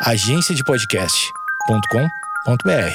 agenciadepodcast.com.br. 0.00 2.94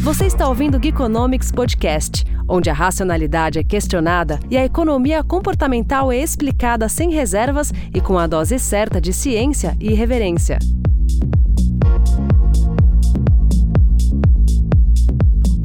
Você 0.00 0.26
está 0.26 0.46
ouvindo 0.46 0.76
o 0.76 0.82
Geekonomics 0.82 1.50
Podcast, 1.50 2.26
onde 2.46 2.68
a 2.68 2.74
racionalidade 2.74 3.58
é 3.58 3.64
questionada 3.64 4.38
e 4.50 4.58
a 4.58 4.64
economia 4.64 5.24
comportamental 5.24 6.12
é 6.12 6.18
explicada 6.18 6.86
sem 6.86 7.10
reservas 7.10 7.72
e 7.94 8.00
com 8.00 8.18
a 8.18 8.26
dose 8.26 8.58
certa 8.58 9.00
de 9.00 9.14
ciência 9.14 9.74
e 9.80 9.92
irreverência. 9.92 10.58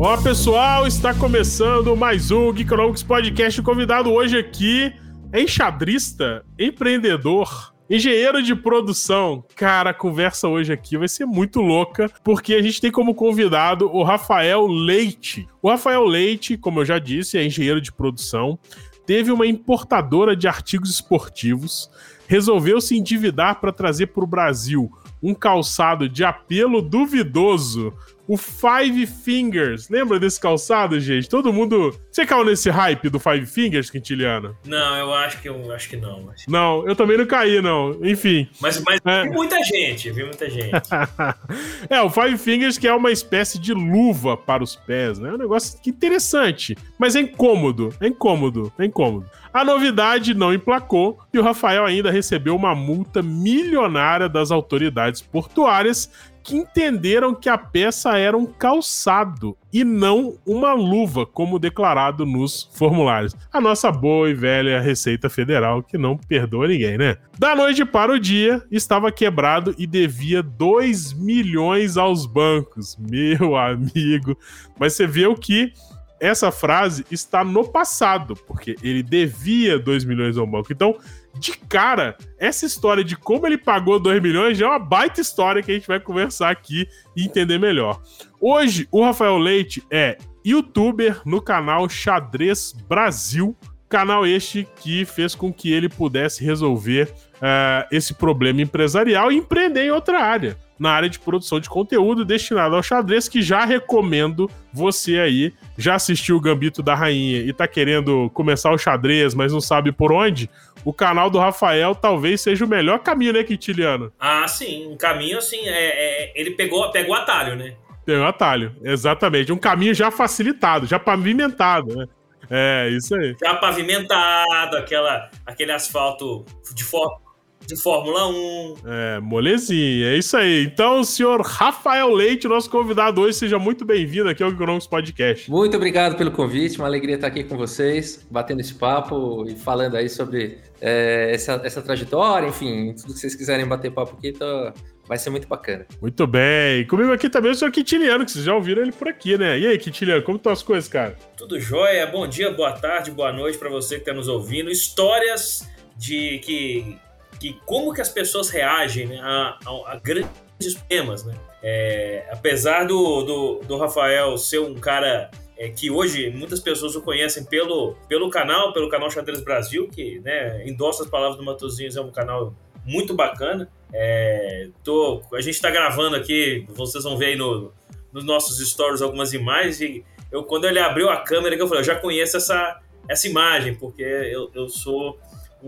Olá 0.06 0.22
pessoal, 0.22 0.86
está 0.86 1.16
começando 1.16 1.98
mais 1.98 2.30
um 2.30 2.56
Geekonomics 2.56 3.02
Podcast. 3.02 3.60
O 3.60 3.64
convidado 3.64 4.14
hoje 4.14 4.38
aqui 4.38 4.94
é 5.34 5.42
enxadrista, 5.42 6.46
empreendedor, 6.60 7.74
engenheiro 7.90 8.44
de 8.44 8.56
produção. 8.56 9.44
Cara, 9.56 9.90
a 9.90 9.94
conversa 9.96 10.48
hoje 10.48 10.72
aqui 10.72 10.96
vai 10.96 11.08
ser 11.08 11.26
muito 11.26 11.60
louca, 11.60 12.08
porque 12.24 12.54
a 12.54 12.62
gente 12.62 12.80
tem 12.80 12.92
como 12.92 13.16
convidado 13.16 13.90
o 13.92 14.04
Rafael 14.04 14.68
Leite. 14.68 15.48
O 15.60 15.72
Rafael 15.72 16.06
Leite, 16.06 16.56
como 16.56 16.82
eu 16.82 16.86
já 16.86 17.00
disse, 17.00 17.40
é 17.40 17.44
engenheiro 17.44 17.82
de 17.82 17.92
produção, 17.92 18.60
teve 19.08 19.32
uma 19.32 19.48
importadora 19.48 20.36
de 20.36 20.48
artigos 20.48 20.92
esportivos, 20.92 21.90
resolveu 22.28 22.80
se 22.80 22.96
endividar 22.96 23.60
para 23.60 23.72
trazer 23.72 24.08
para 24.08 24.24
o 24.24 24.28
Brasil 24.28 24.88
um 25.22 25.34
calçado 25.34 26.08
de 26.08 26.24
apelo 26.24 26.80
duvidoso 26.80 27.92
o 28.28 28.38
Five 28.38 29.06
Fingers. 29.06 29.90
Lembra 29.90 30.20
desse 30.20 30.40
calçado, 30.40 31.00
gente? 31.00 31.30
Todo 31.30 31.54
mundo. 31.54 31.98
Você 32.12 32.26
caiu 32.26 32.46
nesse 32.46 32.70
hype 32.70 33.10
do 33.10 33.20
Five 33.20 33.46
Fingers, 33.46 33.90
Quintiliano? 33.90 34.56
Não, 34.66 34.98
eu 34.98 35.14
acho 35.14 35.42
que 35.42 35.50
eu 35.50 35.72
acho 35.72 35.90
que 35.90 35.98
não. 35.98 36.24
Mas... 36.24 36.46
Não, 36.48 36.88
eu 36.88 36.96
também 36.96 37.18
não 37.18 37.26
caí, 37.26 37.62
não. 37.62 37.98
Enfim. 38.04 38.48
Mas, 38.60 38.82
mas 38.84 39.00
é. 39.06 39.24
vi 39.24 39.30
muita 39.30 39.64
gente, 39.64 40.12
vi 40.12 40.24
muita 40.24 40.50
gente. 40.50 40.72
é, 41.90 42.02
o 42.02 42.10
Five 42.10 42.38
Fingers 42.38 42.78
que 42.78 42.88
é 42.88 42.94
uma 42.94 43.12
espécie 43.12 43.60
de 43.60 43.74
luva 43.74 44.36
para 44.36 44.64
os 44.64 44.76
pés, 44.76 45.20
né? 45.20 45.30
É 45.30 45.34
um 45.34 45.38
negócio 45.38 45.80
interessante. 45.86 46.76
Mas 46.98 47.16
é 47.16 47.20
incômodo. 47.20 47.94
É 48.00 48.08
incômodo. 48.08 48.72
É 48.80 48.86
incômodo. 48.86 49.30
A 49.54 49.64
novidade 49.64 50.34
não 50.34 50.54
emplacou 50.54 51.18
e 51.34 51.40
o 51.40 51.42
Rafael 51.42 51.86
ainda 51.86 52.12
recebeu 52.12 52.56
uma 52.56 52.76
multa 52.76 53.22
milionária 53.22 54.28
das 54.28 54.52
autoridades 54.52 55.22
portuárias 55.22 56.12
que 56.46 56.56
entenderam 56.56 57.34
que 57.34 57.50
a 57.50 57.58
peça 57.58 58.20
era 58.20 58.38
um 58.38 58.46
calçado 58.46 59.58
e 59.74 59.84
não 59.84 60.38
uma 60.46 60.74
luva, 60.74 61.26
como 61.26 61.58
declarado 61.58 62.24
nos 62.24 62.70
formulários. 62.72 63.36
A 63.52 63.60
nossa 63.60 63.92
boa 63.92 64.30
e 64.30 64.34
velha 64.36 64.80
Receita 64.80 65.28
Federal, 65.28 65.82
que 65.82 65.98
não 65.98 66.16
perdoa 66.16 66.68
ninguém, 66.68 67.00
né? 67.00 67.18
Da 67.40 67.56
noite 67.56 67.84
para 67.84 68.14
o 68.14 68.20
dia, 68.20 68.64
estava 68.70 69.12
quebrado 69.12 69.74
e 69.76 69.88
devia 69.88 70.44
2 70.44 71.14
milhões 71.14 71.98
aos 71.98 72.28
bancos. 72.28 72.96
Meu 72.96 73.58
amigo. 73.58 74.38
Mas 74.80 74.94
você 74.94 75.08
vê 75.08 75.26
o 75.26 75.36
que 75.36 75.74
essa 76.20 76.52
frase 76.52 77.06
está 77.10 77.44
no 77.44 77.68
passado, 77.68 78.36
porque 78.36 78.76
ele 78.84 79.02
devia 79.02 79.80
2 79.80 80.06
milhões 80.06 80.38
ao 80.38 80.46
banco. 80.46 80.72
Então, 80.72 80.96
de 81.38 81.52
cara, 81.58 82.18
essa 82.38 82.66
história 82.66 83.04
de 83.04 83.16
como 83.16 83.46
ele 83.46 83.58
pagou 83.58 84.00
2 84.00 84.22
milhões 84.22 84.58
já 84.58 84.66
é 84.66 84.70
uma 84.70 84.80
baita 84.80 85.22
história 85.22 85.62
que 85.62 85.72
a 85.72 85.74
gente 85.74 85.88
vai 85.88 86.00
conversar 86.00 86.50
aqui 86.50 86.88
e 87.16 87.26
entender 87.26 87.58
melhor. 87.58 88.02
Hoje, 88.40 88.88
o 88.92 89.04
Rafael 89.04 89.38
Leite 89.38 89.84
é 89.92 90.18
youtuber 90.46 91.22
no 91.26 91.42
canal 91.42 91.90
Xadrez 91.90 92.74
Brasil, 92.88 93.56
canal 93.90 94.26
este 94.26 94.68
que 94.78 95.06
fez 95.06 95.36
com 95.36 95.52
que 95.52 95.72
ele 95.72 95.90
pudesse 95.90 96.44
resolver 96.44 97.14
uh, 97.36 97.88
esse 97.92 98.14
problema 98.14 98.62
empresarial 98.62 99.32
e 99.32 99.38
empreender 99.38 99.86
em 99.86 99.92
outra 99.92 100.20
área 100.20 100.58
na 100.78 100.92
área 100.92 101.10
de 101.10 101.20
produção 101.20 101.60
de 101.60 101.70
conteúdo 101.70 102.26
destinado 102.26 102.76
ao 102.76 102.84
xadrez, 102.84 103.28
que 103.28 103.42
já 103.42 103.66
recomendo 103.66 104.50
você 104.74 105.20
aí. 105.20 105.54
Já 105.78 105.96
assistiu 105.96 106.36
o 106.36 106.42
Gambito 106.42 106.84
da 106.84 106.96
Rainha 106.96 107.40
e 107.40 107.54
tá 107.54 107.68
querendo 107.68 108.30
começar 108.34 108.72
o 108.72 108.78
xadrez, 108.78 109.34
mas 109.34 109.54
não 109.54 109.62
sabe 109.62 109.92
por 109.92 110.12
onde? 110.12 110.50
O 110.84 110.94
canal 110.94 111.30
do 111.30 111.40
Rafael 111.40 111.96
talvez 111.96 112.42
seja 112.42 112.64
o 112.66 112.68
melhor 112.68 113.00
caminho, 113.00 113.34
né, 113.34 113.44
Quintiliano? 113.44 114.12
Ah, 114.20 114.48
sim. 114.48 114.88
Um 114.88 114.98
caminho, 114.98 115.38
assim, 115.38 115.68
é, 115.68 116.30
é 116.30 116.32
ele 116.36 116.52
pegou, 116.52 116.92
pegou 116.92 117.16
atalho, 117.16 117.56
né? 117.56 117.76
Pegou 118.06 118.26
atalho, 118.26 118.76
exatamente. 118.84 119.52
Um 119.52 119.58
caminho 119.58 119.94
já 119.94 120.12
facilitado, 120.12 120.86
já 120.86 121.00
pavimentado, 121.00 121.96
né? 121.96 122.06
É, 122.50 122.90
isso 122.90 123.16
aí. 123.16 123.36
Já 123.42 123.56
pavimentado, 123.56 124.78
aquela, 124.78 125.30
aquele 125.46 125.72
asfalto 125.72 126.46
de 126.76 126.84
forma 126.84 127.25
de 127.68 127.76
Fórmula 127.76 128.28
1. 128.28 128.76
É, 128.86 129.20
molezinha, 129.20 130.08
é 130.08 130.18
isso 130.18 130.38
aí. 130.38 130.66
Então, 130.66 131.00
o 131.00 131.04
senhor 131.04 131.42
Rafael 131.42 132.10
Leite, 132.10 132.48
nosso 132.48 132.70
convidado 132.70 133.22
hoje, 133.22 133.38
seja 133.38 133.58
muito 133.58 133.84
bem-vindo 133.84 134.30
aqui 134.30 134.44
ao 134.44 134.52
Economics 134.52 134.88
Podcast. 134.88 135.50
Muito 135.50 135.76
obrigado 135.76 136.16
pelo 136.16 136.32
convite, 136.32 136.78
uma 136.78 136.88
alegria 136.88 137.16
estar 137.16 137.28
aqui 137.28 137.44
com 137.44 137.58
vocês, 137.58 138.26
batendo 138.30 138.62
esse 138.62 138.76
papo 138.76 139.46
e 139.48 139.56
falando 139.56 139.96
aí 139.96 140.08
sobre 140.08 140.60
é, 140.80 141.32
essa, 141.34 141.60
essa 141.64 141.82
trajetória, 141.82 142.48
enfim, 142.48 142.94
tudo 142.94 143.14
que 143.14 143.20
vocês 143.20 143.36
quiserem 143.36 143.66
bater 143.66 143.92
papo 143.92 144.16
aqui, 144.18 144.32
tô, 144.32 144.72
vai 145.08 145.18
ser 145.18 145.32
muito 145.32 145.48
bacana. 145.48 145.86
Muito 146.00 146.28
bem. 146.28 146.86
Comigo 146.86 147.12
aqui 147.12 147.30
também 147.30 147.52
o 147.52 147.56
senhor 147.56 147.72
Quintiliano, 147.72 148.26
que 148.26 148.32
vocês 148.32 148.46
já 148.46 148.54
ouviram 148.54 148.84
ele 148.84 148.92
por 148.92 149.08
aqui, 149.08 149.38
né? 149.38 149.58
E 149.58 149.66
aí, 149.66 149.78
Quintiliano, 149.78 150.22
como 150.24 150.38
estão 150.38 150.52
as 150.52 150.62
coisas, 150.62 150.88
cara? 150.88 151.18
Tudo 151.36 151.60
jóia. 151.60 152.06
Bom 152.06 152.28
dia, 152.28 152.52
boa 152.52 152.74
tarde, 152.74 153.10
boa 153.10 153.32
noite 153.32 153.58
para 153.58 153.70
você 153.70 153.96
que 153.96 154.02
está 154.02 154.14
nos 154.14 154.28
ouvindo. 154.28 154.70
Histórias 154.70 155.68
de 155.98 156.40
que 156.40 156.98
que 157.40 157.60
como 157.66 157.94
que 157.94 158.02
as 158.02 158.10
pessoas 158.10 158.50
reagem 158.50 159.08
né, 159.08 159.20
a, 159.22 159.58
a, 159.66 159.94
a, 159.94 160.00
grandes 160.02 160.76
temas, 160.88 161.24
né? 161.24 161.36
É, 161.62 162.28
apesar 162.32 162.86
do, 162.86 163.24
do, 163.24 163.60
do, 163.66 163.78
Rafael 163.78 164.38
ser 164.38 164.60
um 164.60 164.76
cara 164.76 165.32
é, 165.58 165.68
que 165.70 165.90
hoje 165.90 166.30
muitas 166.30 166.60
pessoas 166.60 166.96
o 166.96 167.02
conhecem 167.02 167.44
pelo, 167.44 167.96
pelo 168.08 168.30
canal, 168.30 168.72
pelo 168.72 168.88
canal 168.88 169.10
Xadrez 169.10 169.42
Brasil, 169.42 169.90
que 169.90 170.20
né, 170.20 170.68
endossa 170.68 171.04
as 171.04 171.10
palavras 171.10 171.38
do 171.38 171.44
Matosinhos, 171.44 171.98
é 171.98 172.02
um 172.02 172.12
canal 172.12 172.54
muito 172.86 173.16
bacana. 173.16 173.68
É, 173.92 174.70
tô, 174.84 175.22
a 175.34 175.42
gente 175.42 175.56
está 175.56 175.72
gravando 175.72 176.16
aqui, 176.16 176.66
vocês 176.70 177.04
vão 177.04 177.18
ver 177.18 177.28
aí 177.28 177.36
no, 177.36 177.74
nos 178.14 178.24
nossos 178.24 178.60
stories 178.70 179.02
algumas 179.02 179.34
imagens, 179.34 179.82
e 179.82 180.06
eu, 180.32 180.44
quando 180.44 180.66
ele 180.66 180.80
abriu 180.80 181.10
a 181.10 181.18
câmera, 181.18 181.56
eu 181.56 181.68
falei, 181.68 181.82
eu 181.82 181.86
já 181.86 181.96
conheço 181.96 182.38
essa, 182.38 182.80
essa 183.08 183.28
imagem, 183.28 183.76
porque 183.76 184.04
eu, 184.04 184.52
eu 184.54 184.70
sou 184.70 185.18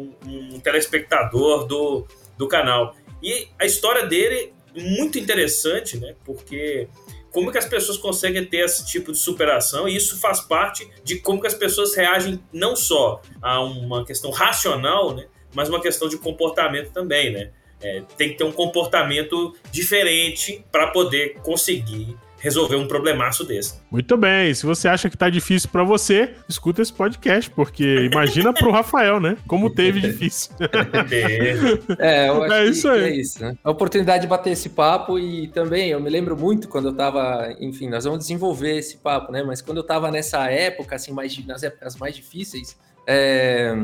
um, 0.02 0.60
telespectador 0.60 1.66
do, 1.66 2.06
do 2.38 2.48
canal. 2.48 2.96
E 3.22 3.48
a 3.60 3.66
história 3.66 4.06
dele 4.06 4.54
muito 4.76 5.18
interessante, 5.18 5.98
né? 5.98 6.16
Porque 6.24 6.88
como 7.32 7.52
que 7.52 7.58
as 7.58 7.66
pessoas 7.66 7.98
conseguem 7.98 8.46
ter 8.46 8.66
esse 8.66 8.86
tipo 8.86 9.12
de 9.12 9.18
superação 9.18 9.88
e 9.88 9.96
isso 9.96 10.20
faz 10.20 10.40
parte 10.40 10.90
de 11.04 11.20
como 11.20 11.42
que 11.42 11.48
as 11.48 11.54
pessoas 11.54 11.96
reagem 11.96 12.40
não 12.54 12.76
só 12.76 13.22
a 13.42 13.62
uma 13.62 14.06
questão 14.06 14.32
racional, 14.32 15.16
né? 15.16 15.28
Mas 15.54 15.70
uma 15.70 15.82
questão 15.82 16.08
de 16.08 16.18
comportamento 16.18 16.92
também, 16.92 17.32
né? 17.32 17.52
É, 17.80 18.02
tem 18.18 18.30
que 18.30 18.38
ter 18.38 18.44
um 18.44 18.52
comportamento 18.52 19.56
diferente 19.72 20.66
para 20.72 20.88
poder 20.88 21.36
conseguir 21.42 22.18
resolver 22.48 22.78
um 22.78 22.88
problemaço 22.88 23.44
desse. 23.44 23.76
Muito 23.92 24.16
bem. 24.16 24.54
Se 24.54 24.66
você 24.66 24.88
acha 24.88 25.10
que 25.10 25.18
tá 25.18 25.30
difícil 25.30 25.70
para 25.70 25.84
você, 25.84 26.34
escuta 26.48 26.82
esse 26.82 26.94
podcast, 26.94 27.50
porque 27.52 28.10
imagina 28.12 28.54
pro 28.54 28.72
Rafael, 28.72 29.20
né? 29.20 29.38
Como 29.46 29.70
teve 29.70 30.00
difícil. 30.00 30.52
é, 32.00 32.30
eu 32.30 32.44
acho 32.44 32.54
é 32.54 32.66
isso 32.66 32.88
aí. 32.88 33.04
É 33.04 33.16
isso, 33.16 33.44
né? 33.44 33.58
A 33.64 33.70
oportunidade 33.70 34.22
de 34.22 34.28
bater 34.28 34.52
esse 34.52 34.70
papo 34.70 35.20
e 35.20 35.48
também 35.50 35.90
eu 35.90 36.00
me 36.00 36.10
lembro 36.10 36.38
muito 36.38 36.70
quando 36.70 36.88
eu 36.88 36.94
tava, 36.94 37.54
enfim, 37.60 37.90
nós 37.90 38.06
vamos 38.06 38.20
desenvolver 38.20 38.78
esse 38.78 38.98
papo, 38.98 39.32
né? 39.32 39.44
Mas 39.44 39.62
quando 39.62 39.78
eu 39.78 39.84
tava 39.84 40.10
nessa 40.10 40.50
época, 40.50 40.96
assim, 40.96 41.12
mais, 41.12 41.38
nas 41.46 41.64
épocas 41.64 41.98
mais 41.98 42.16
difíceis, 42.16 42.78
é, 43.06 43.76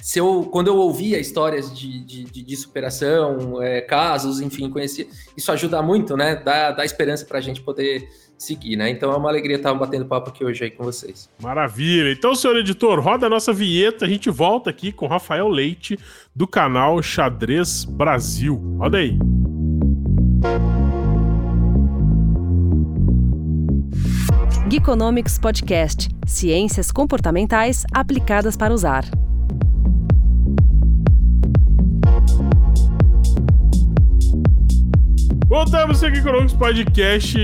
se 0.00 0.18
eu, 0.18 0.44
quando 0.44 0.68
eu 0.68 0.76
ouvia 0.76 1.18
histórias 1.18 1.76
de, 1.76 2.00
de, 2.04 2.24
de 2.24 2.56
superação, 2.56 3.62
é, 3.62 3.80
casos, 3.80 4.40
enfim, 4.40 4.70
conhecia, 4.70 5.06
isso 5.36 5.50
ajuda 5.52 5.82
muito, 5.82 6.16
né? 6.16 6.36
Dá, 6.36 6.72
dá 6.72 6.84
esperança 6.84 7.24
para 7.24 7.38
a 7.38 7.40
gente 7.40 7.60
poder 7.60 8.08
seguir, 8.38 8.76
né? 8.76 8.88
Então 8.88 9.12
é 9.12 9.16
uma 9.16 9.28
alegria 9.28 9.56
estar 9.56 9.74
batendo 9.74 10.06
papo 10.06 10.30
aqui 10.30 10.44
hoje 10.44 10.64
aí 10.64 10.70
com 10.70 10.82
vocês. 10.82 11.28
Maravilha. 11.40 12.10
Então, 12.10 12.34
senhor 12.34 12.56
editor, 12.56 12.98
roda 13.00 13.26
a 13.26 13.30
nossa 13.30 13.52
vinheta, 13.52 14.06
a 14.06 14.08
gente 14.08 14.30
volta 14.30 14.70
aqui 14.70 14.90
com 14.90 15.06
Rafael 15.06 15.48
Leite, 15.48 15.98
do 16.34 16.46
canal 16.46 17.02
Xadrez 17.02 17.84
Brasil. 17.84 18.56
Roda 18.78 18.98
aí. 18.98 19.18
Geekonomics 24.70 25.36
Podcast 25.36 26.08
Ciências 26.26 26.92
comportamentais 26.92 27.84
aplicadas 27.92 28.56
para 28.56 28.72
usar. 28.72 29.04
Voltamos 35.50 36.04
aqui 36.04 36.22
com 36.22 36.28
o 36.28 36.32
Longos 36.32 36.54
Podcast. 36.54 37.36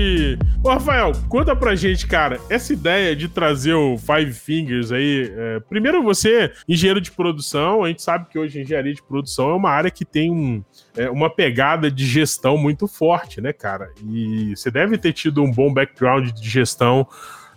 Ô, 0.63 0.69
Rafael, 0.69 1.11
conta 1.27 1.53
pra 1.53 1.75
gente, 1.75 2.07
cara, 2.07 2.39
essa 2.49 2.71
ideia 2.71 3.13
de 3.13 3.27
trazer 3.27 3.73
o 3.73 3.97
Five 3.97 4.31
Fingers 4.31 4.93
aí. 4.93 5.29
É, 5.35 5.59
primeiro, 5.59 6.01
você, 6.01 6.53
engenheiro 6.69 7.01
de 7.01 7.11
produção, 7.11 7.83
a 7.83 7.89
gente 7.89 8.01
sabe 8.01 8.29
que 8.29 8.39
hoje 8.39 8.61
engenharia 8.61 8.93
de 8.93 9.03
produção 9.03 9.49
é 9.49 9.55
uma 9.55 9.71
área 9.71 9.91
que 9.91 10.05
tem 10.05 10.31
um, 10.31 10.63
é, 10.95 11.09
uma 11.09 11.29
pegada 11.29 11.91
de 11.91 12.05
gestão 12.05 12.57
muito 12.57 12.87
forte, 12.87 13.41
né, 13.41 13.51
cara? 13.51 13.91
E 14.01 14.55
você 14.55 14.71
deve 14.71 14.97
ter 14.97 15.11
tido 15.11 15.43
um 15.43 15.51
bom 15.51 15.73
background 15.73 16.29
de 16.29 16.49
gestão 16.49 17.05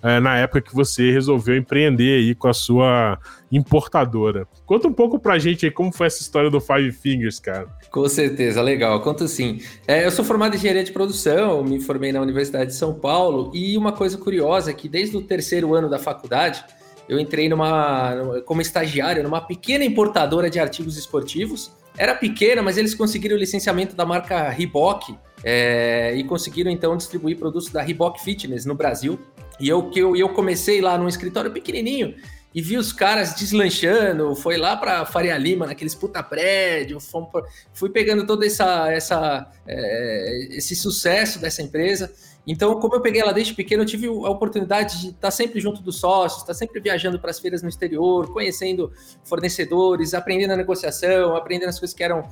é, 0.02 0.18
na 0.18 0.36
época 0.36 0.62
que 0.62 0.74
você 0.74 1.12
resolveu 1.12 1.56
empreender 1.56 2.18
aí 2.18 2.34
com 2.34 2.48
a 2.48 2.54
sua 2.54 3.20
importadora. 3.50 4.46
Conta 4.64 4.86
um 4.86 4.92
pouco 4.92 5.18
pra 5.18 5.38
gente 5.38 5.66
aí 5.66 5.72
como 5.72 5.92
foi 5.92 6.06
essa 6.06 6.22
história 6.22 6.50
do 6.50 6.60
Five 6.60 6.92
Fingers, 6.92 7.40
cara. 7.40 7.66
Com 7.90 8.08
certeza, 8.08 8.62
legal. 8.62 9.00
Conto 9.00 9.26
sim. 9.26 9.60
É, 9.86 10.06
eu 10.06 10.10
sou 10.10 10.24
formado 10.24 10.54
em 10.54 10.58
engenharia 10.58 10.84
de 10.84 10.92
produção, 10.92 11.64
me 11.64 11.80
formei 11.80 12.12
na 12.12 12.20
Universidade 12.20 12.70
de 12.70 12.76
São 12.76 12.94
Paulo 12.94 13.50
e 13.54 13.76
uma 13.76 13.92
coisa 13.92 14.16
curiosa 14.16 14.70
é 14.70 14.74
que 14.74 14.88
desde 14.88 15.16
o 15.16 15.22
terceiro 15.22 15.74
ano 15.74 15.88
da 15.88 15.98
faculdade 15.98 16.64
eu 17.08 17.18
entrei 17.18 17.48
numa 17.48 18.40
como 18.46 18.60
estagiário 18.60 19.22
numa 19.22 19.40
pequena 19.40 19.84
importadora 19.84 20.48
de 20.48 20.60
artigos 20.60 20.96
esportivos. 20.96 21.72
Era 21.98 22.14
pequena, 22.14 22.62
mas 22.62 22.78
eles 22.78 22.94
conseguiram 22.94 23.34
o 23.34 23.38
licenciamento 23.38 23.96
da 23.96 24.06
marca 24.06 24.48
Reebok 24.48 25.16
é, 25.42 26.14
e 26.16 26.22
conseguiram 26.22 26.70
então 26.70 26.96
distribuir 26.96 27.36
produtos 27.36 27.68
da 27.68 27.82
Reebok 27.82 28.22
Fitness 28.22 28.64
no 28.64 28.76
Brasil. 28.76 29.18
E 29.58 29.68
eu, 29.68 29.90
que 29.90 29.98
eu, 29.98 30.14
eu 30.14 30.28
comecei 30.28 30.80
lá 30.80 30.96
num 30.96 31.08
escritório 31.08 31.50
pequenininho 31.50 32.14
e 32.54 32.60
vi 32.60 32.76
os 32.76 32.92
caras 32.92 33.34
deslanchando, 33.34 34.34
foi 34.34 34.56
lá 34.56 34.76
para 34.76 35.04
Faria 35.06 35.36
Lima, 35.38 35.66
naqueles 35.66 35.94
puta 35.94 36.22
prédio, 36.22 36.98
fui 37.72 37.90
pegando 37.90 38.26
todo 38.26 38.44
essa, 38.44 38.90
essa, 38.90 39.50
é, 39.66 40.48
esse 40.50 40.74
sucesso 40.74 41.40
dessa 41.40 41.62
empresa. 41.62 42.12
Então, 42.44 42.80
como 42.80 42.96
eu 42.96 43.00
peguei 43.00 43.20
ela 43.20 43.32
desde 43.32 43.54
pequeno, 43.54 43.82
eu 43.82 43.86
tive 43.86 44.08
a 44.08 44.30
oportunidade 44.30 45.00
de 45.00 45.08
estar 45.10 45.30
sempre 45.30 45.60
junto 45.60 45.80
dos 45.80 46.00
sócios, 46.00 46.42
estar 46.42 46.54
sempre 46.54 46.80
viajando 46.80 47.20
para 47.20 47.30
as 47.30 47.38
feiras 47.38 47.62
no 47.62 47.68
exterior, 47.68 48.32
conhecendo 48.32 48.90
fornecedores, 49.22 50.14
aprendendo 50.14 50.52
a 50.54 50.56
negociação, 50.56 51.36
aprendendo 51.36 51.68
as 51.68 51.78
coisas 51.78 51.94
que 51.94 52.02
eram 52.02 52.28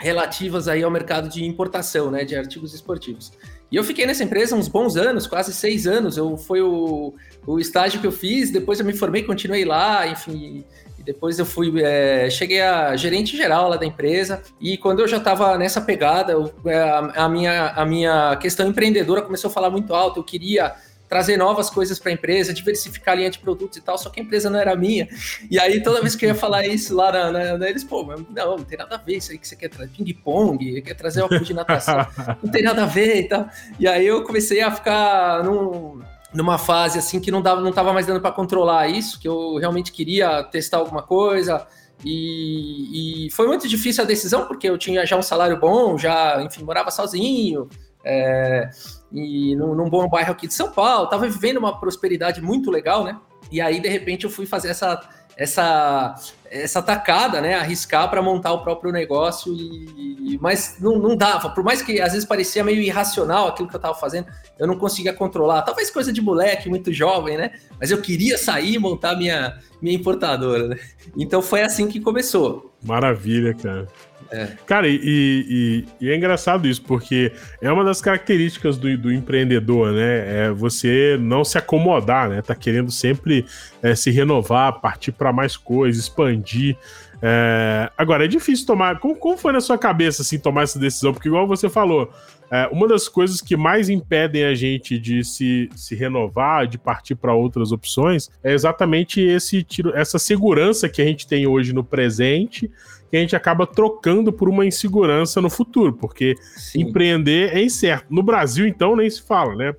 relativas 0.00 0.66
aí 0.66 0.82
ao 0.82 0.90
mercado 0.90 1.28
de 1.28 1.44
importação, 1.44 2.10
né, 2.10 2.24
de 2.24 2.34
artigos 2.34 2.74
esportivos. 2.74 3.32
E 3.70 3.76
eu 3.76 3.84
fiquei 3.84 4.04
nessa 4.04 4.24
empresa 4.24 4.56
uns 4.56 4.66
bons 4.66 4.96
anos, 4.96 5.26
quase 5.26 5.52
seis 5.54 5.86
anos. 5.86 6.16
Eu 6.16 6.36
foi 6.36 6.60
o, 6.60 7.14
o 7.46 7.58
estágio 7.60 8.00
que 8.00 8.06
eu 8.06 8.12
fiz. 8.12 8.50
Depois 8.50 8.80
eu 8.80 8.84
me 8.84 8.92
formei, 8.92 9.22
continuei 9.22 9.64
lá, 9.64 10.08
enfim. 10.08 10.64
E 10.98 11.02
depois 11.02 11.38
eu 11.38 11.46
fui, 11.46 11.80
é, 11.82 12.28
cheguei 12.28 12.60
a 12.60 12.96
gerente 12.96 13.36
geral 13.36 13.68
lá 13.68 13.76
da 13.76 13.86
empresa. 13.86 14.42
E 14.60 14.76
quando 14.76 15.00
eu 15.00 15.08
já 15.08 15.18
estava 15.18 15.56
nessa 15.56 15.80
pegada, 15.80 16.32
eu, 16.32 16.52
é, 16.66 16.78
a, 16.78 16.98
a, 17.24 17.28
minha, 17.28 17.68
a 17.68 17.86
minha 17.86 18.36
questão 18.36 18.68
empreendedora 18.68 19.22
começou 19.22 19.48
a 19.48 19.52
falar 19.52 19.70
muito 19.70 19.94
alto. 19.94 20.20
Eu 20.20 20.24
queria 20.24 20.74
trazer 21.10 21.36
novas 21.36 21.68
coisas 21.68 21.98
para 21.98 22.12
a 22.12 22.14
empresa, 22.14 22.54
diversificar 22.54 23.14
a 23.14 23.16
linha 23.16 23.30
de 23.30 23.40
produtos 23.40 23.76
e 23.76 23.80
tal, 23.80 23.98
só 23.98 24.08
que 24.08 24.20
a 24.20 24.22
empresa 24.22 24.48
não 24.48 24.60
era 24.60 24.76
minha. 24.76 25.08
E 25.50 25.58
aí, 25.58 25.82
toda 25.82 26.00
vez 26.00 26.14
que 26.14 26.24
eu 26.24 26.28
ia 26.28 26.36
falar 26.36 26.64
isso 26.68 26.94
lá 26.94 27.10
na, 27.10 27.32
na, 27.32 27.58
na 27.58 27.68
eles, 27.68 27.82
pô, 27.82 28.04
não, 28.04 28.56
não 28.56 28.64
tem 28.64 28.78
nada 28.78 28.94
a 28.94 28.98
ver 28.98 29.16
isso 29.16 29.32
aí 29.32 29.38
que 29.38 29.48
você 29.48 29.56
quer 29.56 29.68
trazer, 29.68 29.90
ping-pong, 29.90 30.80
quer 30.82 30.94
trazer 30.94 31.24
uma 31.24 31.40
de 31.40 31.52
natação, 31.52 32.06
não 32.40 32.48
tem 32.52 32.62
nada 32.62 32.84
a 32.84 32.86
ver 32.86 33.22
e 33.22 33.28
tal. 33.28 33.48
E 33.76 33.88
aí 33.88 34.06
eu 34.06 34.22
comecei 34.22 34.60
a 34.60 34.70
ficar 34.70 35.42
num, 35.42 36.00
numa 36.32 36.58
fase 36.58 36.96
assim 36.96 37.18
que 37.18 37.32
não 37.32 37.42
dava, 37.42 37.60
não 37.60 37.72
tava 37.72 37.92
mais 37.92 38.06
dando 38.06 38.20
para 38.20 38.30
controlar 38.30 38.86
isso, 38.86 39.18
que 39.18 39.26
eu 39.26 39.56
realmente 39.56 39.90
queria 39.90 40.44
testar 40.44 40.78
alguma 40.78 41.02
coisa. 41.02 41.66
E, 42.04 43.26
e, 43.26 43.30
foi 43.32 43.48
muito 43.48 43.68
difícil 43.68 44.04
a 44.04 44.06
decisão, 44.06 44.46
porque 44.46 44.68
eu 44.68 44.78
tinha 44.78 45.04
já 45.04 45.16
um 45.16 45.22
salário 45.22 45.58
bom, 45.58 45.98
já, 45.98 46.40
enfim, 46.40 46.62
morava 46.62 46.90
sozinho, 46.90 47.68
é, 48.04 48.70
e 49.12 49.54
num, 49.56 49.74
num, 49.74 49.90
bom 49.90 50.08
bairro 50.08 50.32
aqui 50.32 50.46
de 50.46 50.54
São 50.54 50.70
Paulo, 50.70 51.08
tava 51.08 51.28
vivendo 51.28 51.58
uma 51.58 51.78
prosperidade 51.78 52.40
muito 52.40 52.70
legal, 52.70 53.04
né? 53.04 53.18
E 53.50 53.60
aí, 53.60 53.80
de 53.80 53.88
repente, 53.88 54.24
eu 54.24 54.30
fui 54.30 54.46
fazer 54.46 54.68
essa, 54.68 55.00
essa, 55.36 56.14
essa 56.50 56.80
tacada, 56.80 57.40
né? 57.40 57.54
Arriscar 57.54 58.08
para 58.08 58.22
montar 58.22 58.52
o 58.52 58.62
próprio 58.62 58.92
negócio, 58.92 59.52
e, 59.52 60.38
mas 60.40 60.76
não, 60.80 60.98
não 60.98 61.16
dava. 61.16 61.50
Por 61.50 61.64
mais 61.64 61.82
que 61.82 62.00
às 62.00 62.12
vezes 62.12 62.26
parecia 62.26 62.64
meio 62.64 62.80
irracional 62.80 63.48
aquilo 63.48 63.68
que 63.68 63.74
eu 63.74 63.78
estava 63.78 63.94
fazendo, 63.94 64.28
eu 64.58 64.66
não 64.66 64.78
conseguia 64.78 65.12
controlar. 65.12 65.62
Talvez 65.62 65.90
coisa 65.90 66.12
de 66.12 66.22
moleque, 66.22 66.68
muito 66.68 66.92
jovem, 66.92 67.36
né? 67.36 67.52
Mas 67.78 67.90
eu 67.90 68.00
queria 68.00 68.38
sair 68.38 68.74
e 68.74 68.78
montar 68.78 69.16
minha, 69.16 69.58
minha 69.82 69.96
importadora, 69.96 70.68
né? 70.68 70.76
Então 71.16 71.42
foi 71.42 71.62
assim 71.62 71.88
que 71.88 72.00
começou. 72.00 72.69
Maravilha, 72.82 73.54
cara. 73.54 73.86
É. 74.30 74.48
Cara, 74.64 74.86
e, 74.86 75.00
e, 75.02 75.84
e, 76.00 76.10
é 76.10 76.16
engraçado 76.16 76.68
isso, 76.68 76.82
porque 76.82 77.32
é 77.60 77.70
uma 77.70 77.82
das 77.82 78.00
características 78.00 78.78
do, 78.78 78.96
do 78.96 79.12
empreendedor, 79.12 79.92
né? 79.92 80.46
É 80.46 80.50
você 80.50 81.18
não 81.20 81.44
se 81.44 81.58
acomodar, 81.58 82.28
né? 82.28 82.40
Tá 82.40 82.54
querendo 82.54 82.92
sempre 82.92 83.44
é, 83.82 83.94
se 83.94 84.10
renovar, 84.10 84.80
partir 84.80 85.12
para 85.12 85.32
mais 85.32 85.56
coisas, 85.56 86.04
expandir. 86.04 86.76
É... 87.22 87.90
Agora, 87.96 88.24
é 88.24 88.28
difícil 88.28 88.66
tomar. 88.66 88.98
Como, 88.98 89.16
como 89.16 89.36
foi 89.36 89.52
na 89.52 89.60
sua 89.60 89.76
cabeça, 89.76 90.22
assim, 90.22 90.38
tomar 90.38 90.62
essa 90.62 90.78
decisão? 90.78 91.12
Porque, 91.12 91.28
igual 91.28 91.46
você 91.46 91.68
falou, 91.68 92.10
é, 92.50 92.68
uma 92.72 92.88
das 92.88 93.08
coisas 93.08 93.40
que 93.40 93.56
mais 93.56 93.88
impedem 93.88 94.44
a 94.44 94.54
gente 94.54 94.98
de 94.98 95.22
se, 95.22 95.68
se 95.76 95.94
renovar, 95.94 96.66
de 96.66 96.78
partir 96.78 97.14
para 97.14 97.32
outras 97.32 97.70
opções, 97.70 98.28
é 98.42 98.52
exatamente 98.52 99.20
esse 99.20 99.62
tiro, 99.62 99.96
essa 99.96 100.18
segurança 100.18 100.88
que 100.88 101.00
a 101.00 101.04
gente 101.04 101.26
tem 101.26 101.46
hoje 101.46 101.72
no 101.72 101.84
presente 101.84 102.70
que 103.10 103.16
a 103.16 103.20
gente 103.20 103.34
acaba 103.34 103.66
trocando 103.66 104.32
por 104.32 104.48
uma 104.48 104.64
insegurança 104.64 105.40
no 105.40 105.50
futuro, 105.50 105.92
porque 105.92 106.36
Sim. 106.56 106.82
empreender 106.82 107.52
é 107.52 107.60
incerto. 107.60 108.06
No 108.08 108.22
Brasil, 108.22 108.66
então, 108.66 108.94
nem 108.94 109.10
se 109.10 109.20
fala, 109.20 109.56
né? 109.56 109.74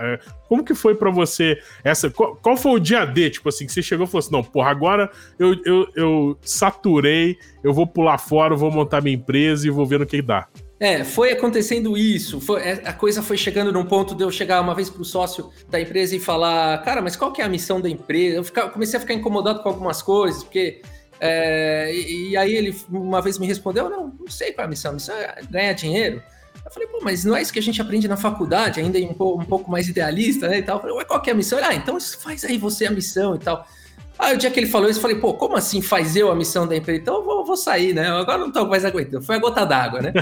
É, 0.00 0.18
como 0.48 0.64
que 0.64 0.74
foi 0.74 0.94
para 0.94 1.10
você 1.10 1.58
essa? 1.84 2.10
Qual, 2.10 2.56
foi 2.56 2.72
o 2.72 2.78
dia 2.78 3.04
D, 3.04 3.30
tipo 3.30 3.48
assim, 3.48 3.66
que 3.66 3.72
você 3.72 3.82
chegou 3.82 4.06
e 4.06 4.08
falou 4.08 4.18
assim: 4.20 4.32
não, 4.32 4.42
porra, 4.42 4.70
agora 4.70 5.10
eu, 5.38 5.54
eu, 5.64 5.88
eu 5.94 6.38
saturei, 6.42 7.38
eu 7.62 7.72
vou 7.72 7.86
pular 7.86 8.18
fora, 8.18 8.56
vou 8.56 8.70
montar 8.70 9.00
minha 9.00 9.16
empresa 9.16 9.66
e 9.66 9.70
vou 9.70 9.86
ver 9.86 10.00
no 10.00 10.06
que 10.06 10.20
dá. 10.20 10.48
É, 10.80 11.04
foi 11.04 11.30
acontecendo 11.30 11.96
isso. 11.96 12.40
Foi, 12.40 12.62
é, 12.62 12.82
a 12.86 12.92
coisa 12.94 13.22
foi 13.22 13.36
chegando 13.36 13.70
num 13.70 13.84
ponto 13.84 14.14
de 14.14 14.24
eu 14.24 14.30
chegar 14.30 14.62
uma 14.62 14.74
vez 14.74 14.88
pro 14.88 15.04
sócio 15.04 15.50
da 15.68 15.78
empresa 15.78 16.16
e 16.16 16.20
falar: 16.20 16.82
cara, 16.82 17.02
mas 17.02 17.16
qual 17.16 17.32
que 17.32 17.42
é 17.42 17.44
a 17.44 17.48
missão 17.48 17.80
da 17.80 17.88
empresa? 17.88 18.36
Eu, 18.36 18.44
ficar, 18.44 18.62
eu 18.62 18.70
comecei 18.70 18.96
a 18.96 19.00
ficar 19.00 19.12
incomodado 19.12 19.62
com 19.62 19.68
algumas 19.68 20.00
coisas, 20.00 20.42
porque 20.42 20.80
é, 21.20 21.94
e, 21.94 22.30
e, 22.30 22.36
aí 22.36 22.54
ele 22.54 22.74
uma 22.88 23.20
vez 23.20 23.38
me 23.38 23.46
respondeu: 23.46 23.90
não, 23.90 24.14
não 24.18 24.28
sei 24.28 24.52
qual 24.52 24.64
é 24.64 24.66
a 24.66 24.70
missão, 24.70 24.92
a 24.92 24.94
missão 24.94 25.14
é 25.14 25.42
ganhar 25.50 25.72
dinheiro. 25.74 26.22
Eu 26.64 26.70
falei, 26.70 26.88
pô, 26.88 27.00
mas 27.02 27.24
não 27.24 27.36
é 27.36 27.42
isso 27.42 27.52
que 27.52 27.58
a 27.58 27.62
gente 27.62 27.80
aprende 27.80 28.06
na 28.06 28.16
faculdade, 28.16 28.80
ainda 28.80 28.98
um 28.98 29.14
pouco, 29.14 29.42
um 29.42 29.44
pouco 29.44 29.70
mais 29.70 29.88
idealista, 29.88 30.48
né? 30.48 30.58
E 30.58 30.62
tal. 30.62 30.76
Eu 30.76 30.80
falei, 30.80 30.96
ué, 30.96 31.04
qual 31.04 31.20
que 31.20 31.30
é 31.30 31.32
a 31.32 31.36
missão? 31.36 31.58
ah, 31.62 31.74
então 31.74 31.98
faz 32.00 32.44
aí 32.44 32.58
você 32.58 32.86
a 32.86 32.90
missão 32.90 33.34
e 33.34 33.38
tal. 33.38 33.66
Aí 34.18 34.34
o 34.34 34.38
dia 34.38 34.50
que 34.50 34.60
ele 34.60 34.66
falou 34.66 34.88
isso, 34.88 34.98
eu 34.98 35.02
falei, 35.02 35.16
pô, 35.16 35.32
como 35.32 35.56
assim 35.56 35.80
faz 35.80 36.14
eu 36.14 36.30
a 36.30 36.34
missão 36.34 36.66
da 36.66 36.76
empresa? 36.76 37.00
Então 37.00 37.16
eu 37.16 37.24
vou, 37.24 37.44
vou 37.44 37.56
sair, 37.56 37.94
né? 37.94 38.08
Agora 38.08 38.36
não 38.36 38.52
tô 38.52 38.66
mais 38.66 38.84
aguentando. 38.84 39.24
Foi 39.24 39.36
a 39.36 39.38
gota 39.38 39.64
d'água, 39.64 40.02
né? 40.02 40.12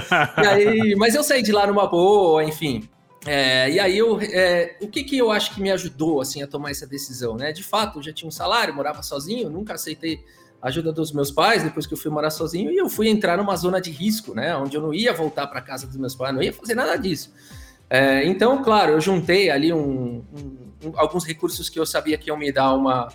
e 0.41 0.47
aí, 0.47 0.95
mas 0.97 1.15
eu 1.15 1.23
saí 1.23 1.41
de 1.43 1.51
lá 1.51 1.67
numa 1.67 1.85
boa, 1.85 2.41
enfim. 2.43 2.87
É, 3.25 3.69
e 3.69 3.79
aí 3.79 3.97
eu, 3.97 4.17
é, 4.21 4.77
o 4.81 4.87
que 4.87 5.03
que 5.03 5.17
eu 5.17 5.29
acho 5.29 5.53
que 5.53 5.61
me 5.61 5.69
ajudou 5.69 6.21
assim 6.21 6.41
a 6.41 6.47
tomar 6.47 6.71
essa 6.71 6.87
decisão, 6.87 7.35
né? 7.35 7.51
De 7.51 7.61
fato, 7.61 7.99
eu 7.99 8.03
já 8.03 8.13
tinha 8.13 8.27
um 8.27 8.31
salário, 8.31 8.73
morava 8.73 9.03
sozinho, 9.03 9.49
nunca 9.49 9.73
aceitei 9.73 10.23
ajuda 10.61 10.91
dos 10.91 11.11
meus 11.11 11.31
pais, 11.31 11.63
depois 11.63 11.87
que 11.87 11.93
eu 11.93 11.97
fui 11.97 12.11
morar 12.11 12.29
sozinho, 12.29 12.71
e 12.71 12.77
eu 12.77 12.89
fui 12.89 13.07
entrar 13.07 13.37
numa 13.37 13.55
zona 13.55 13.79
de 13.79 13.91
risco, 13.91 14.33
né? 14.33 14.55
Onde 14.55 14.75
eu 14.75 14.81
não 14.81 14.93
ia 14.93 15.13
voltar 15.13 15.47
para 15.47 15.61
casa 15.61 15.87
dos 15.87 15.97
meus 15.97 16.15
pais, 16.15 16.33
não 16.33 16.41
ia 16.41 16.53
fazer 16.53 16.75
nada 16.75 16.95
disso. 16.97 17.33
É, 17.89 18.25
então, 18.25 18.61
claro, 18.61 18.91
eu 18.91 19.01
juntei 19.01 19.49
ali 19.49 19.73
um, 19.73 20.23
um, 20.33 20.93
alguns 20.95 21.25
recursos 21.25 21.69
que 21.69 21.79
eu 21.79 21.85
sabia 21.85 22.17
que 22.17 22.29
iam 22.29 22.37
me 22.37 22.51
dar 22.51 22.73
uma, 22.75 23.07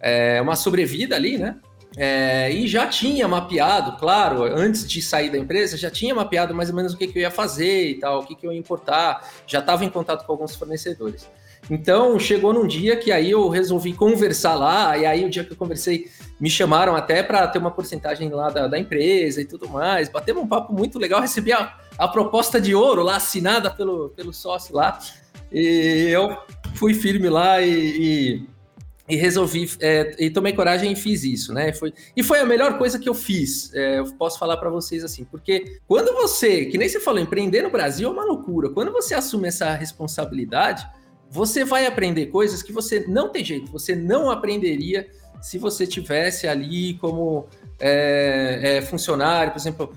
é, 0.00 0.40
uma 0.40 0.54
sobrevida 0.54 1.16
ali, 1.16 1.36
né? 1.36 1.56
É, 1.96 2.50
e 2.52 2.68
já 2.68 2.86
tinha 2.86 3.26
mapeado, 3.26 3.98
claro, 3.98 4.44
antes 4.44 4.86
de 4.86 5.02
sair 5.02 5.30
da 5.30 5.38
empresa, 5.38 5.76
já 5.76 5.90
tinha 5.90 6.14
mapeado 6.14 6.54
mais 6.54 6.70
ou 6.70 6.76
menos 6.76 6.94
o 6.94 6.96
que, 6.96 7.08
que 7.08 7.18
eu 7.18 7.22
ia 7.22 7.30
fazer 7.30 7.90
e 7.90 7.94
tal, 7.96 8.20
o 8.20 8.26
que, 8.26 8.34
que 8.34 8.46
eu 8.46 8.52
ia 8.52 8.58
importar, 8.58 9.28
já 9.46 9.58
estava 9.58 9.84
em 9.84 9.90
contato 9.90 10.24
com 10.24 10.32
alguns 10.32 10.54
fornecedores. 10.54 11.28
Então, 11.68 12.18
chegou 12.18 12.52
num 12.52 12.66
dia 12.66 12.96
que 12.96 13.12
aí 13.12 13.30
eu 13.30 13.48
resolvi 13.48 13.92
conversar 13.92 14.54
lá, 14.54 14.96
e 14.96 15.04
aí 15.04 15.24
o 15.24 15.30
dia 15.30 15.44
que 15.44 15.52
eu 15.52 15.56
conversei, 15.56 16.08
me 16.38 16.48
chamaram 16.48 16.96
até 16.96 17.22
para 17.22 17.46
ter 17.46 17.58
uma 17.58 17.70
porcentagem 17.70 18.28
lá 18.30 18.50
da, 18.50 18.66
da, 18.66 18.78
empresa 18.78 19.40
e 19.40 19.44
tudo 19.44 19.68
mais. 19.68 20.08
Batemos 20.08 20.42
um 20.42 20.48
papo 20.48 20.72
muito 20.72 20.98
legal, 20.98 21.20
recebi 21.20 21.52
a, 21.52 21.76
a 21.98 22.08
proposta 22.08 22.60
de 22.60 22.74
ouro 22.74 23.02
lá, 23.02 23.16
assinada 23.16 23.70
pelo, 23.70 24.08
pelo 24.10 24.32
sócio 24.32 24.74
lá, 24.74 24.98
e 25.52 26.08
eu 26.10 26.36
fui 26.74 26.94
firme 26.94 27.28
lá 27.28 27.60
e, 27.60 27.70
e, 27.70 28.46
e 29.10 29.16
resolvi, 29.16 29.70
é, 29.80 30.14
e 30.18 30.30
tomei 30.30 30.52
coragem 30.52 30.92
e 30.92 30.96
fiz 30.96 31.24
isso, 31.24 31.52
né? 31.52 31.72
Foi, 31.72 31.92
e 32.16 32.22
foi 32.22 32.38
a 32.38 32.46
melhor 32.46 32.78
coisa 32.78 32.98
que 32.98 33.08
eu 33.08 33.14
fiz, 33.14 33.74
é, 33.74 33.98
eu 33.98 34.06
posso 34.14 34.38
falar 34.38 34.56
para 34.56 34.70
vocês 34.70 35.02
assim, 35.04 35.24
porque 35.24 35.78
quando 35.86 36.12
você, 36.14 36.66
que 36.66 36.78
nem 36.78 36.88
você 36.88 37.00
falou, 37.00 37.20
empreender 37.20 37.62
no 37.62 37.70
Brasil 37.70 38.08
é 38.08 38.12
uma 38.12 38.24
loucura, 38.24 38.70
quando 38.70 38.92
você 38.92 39.14
assume 39.14 39.48
essa 39.48 39.74
responsabilidade 39.74 40.86
você 41.30 41.64
vai 41.64 41.86
aprender 41.86 42.26
coisas 42.26 42.62
que 42.62 42.72
você 42.72 43.06
não 43.06 43.28
tem 43.28 43.44
jeito, 43.44 43.70
você 43.70 43.94
não 43.94 44.30
aprenderia 44.30 45.08
se 45.40 45.58
você 45.58 45.86
tivesse 45.86 46.46
ali 46.46 46.94
como 46.94 47.46
é, 47.78 48.78
é, 48.78 48.82
funcionário, 48.82 49.52
por 49.52 49.58
exemplo, 49.58 49.94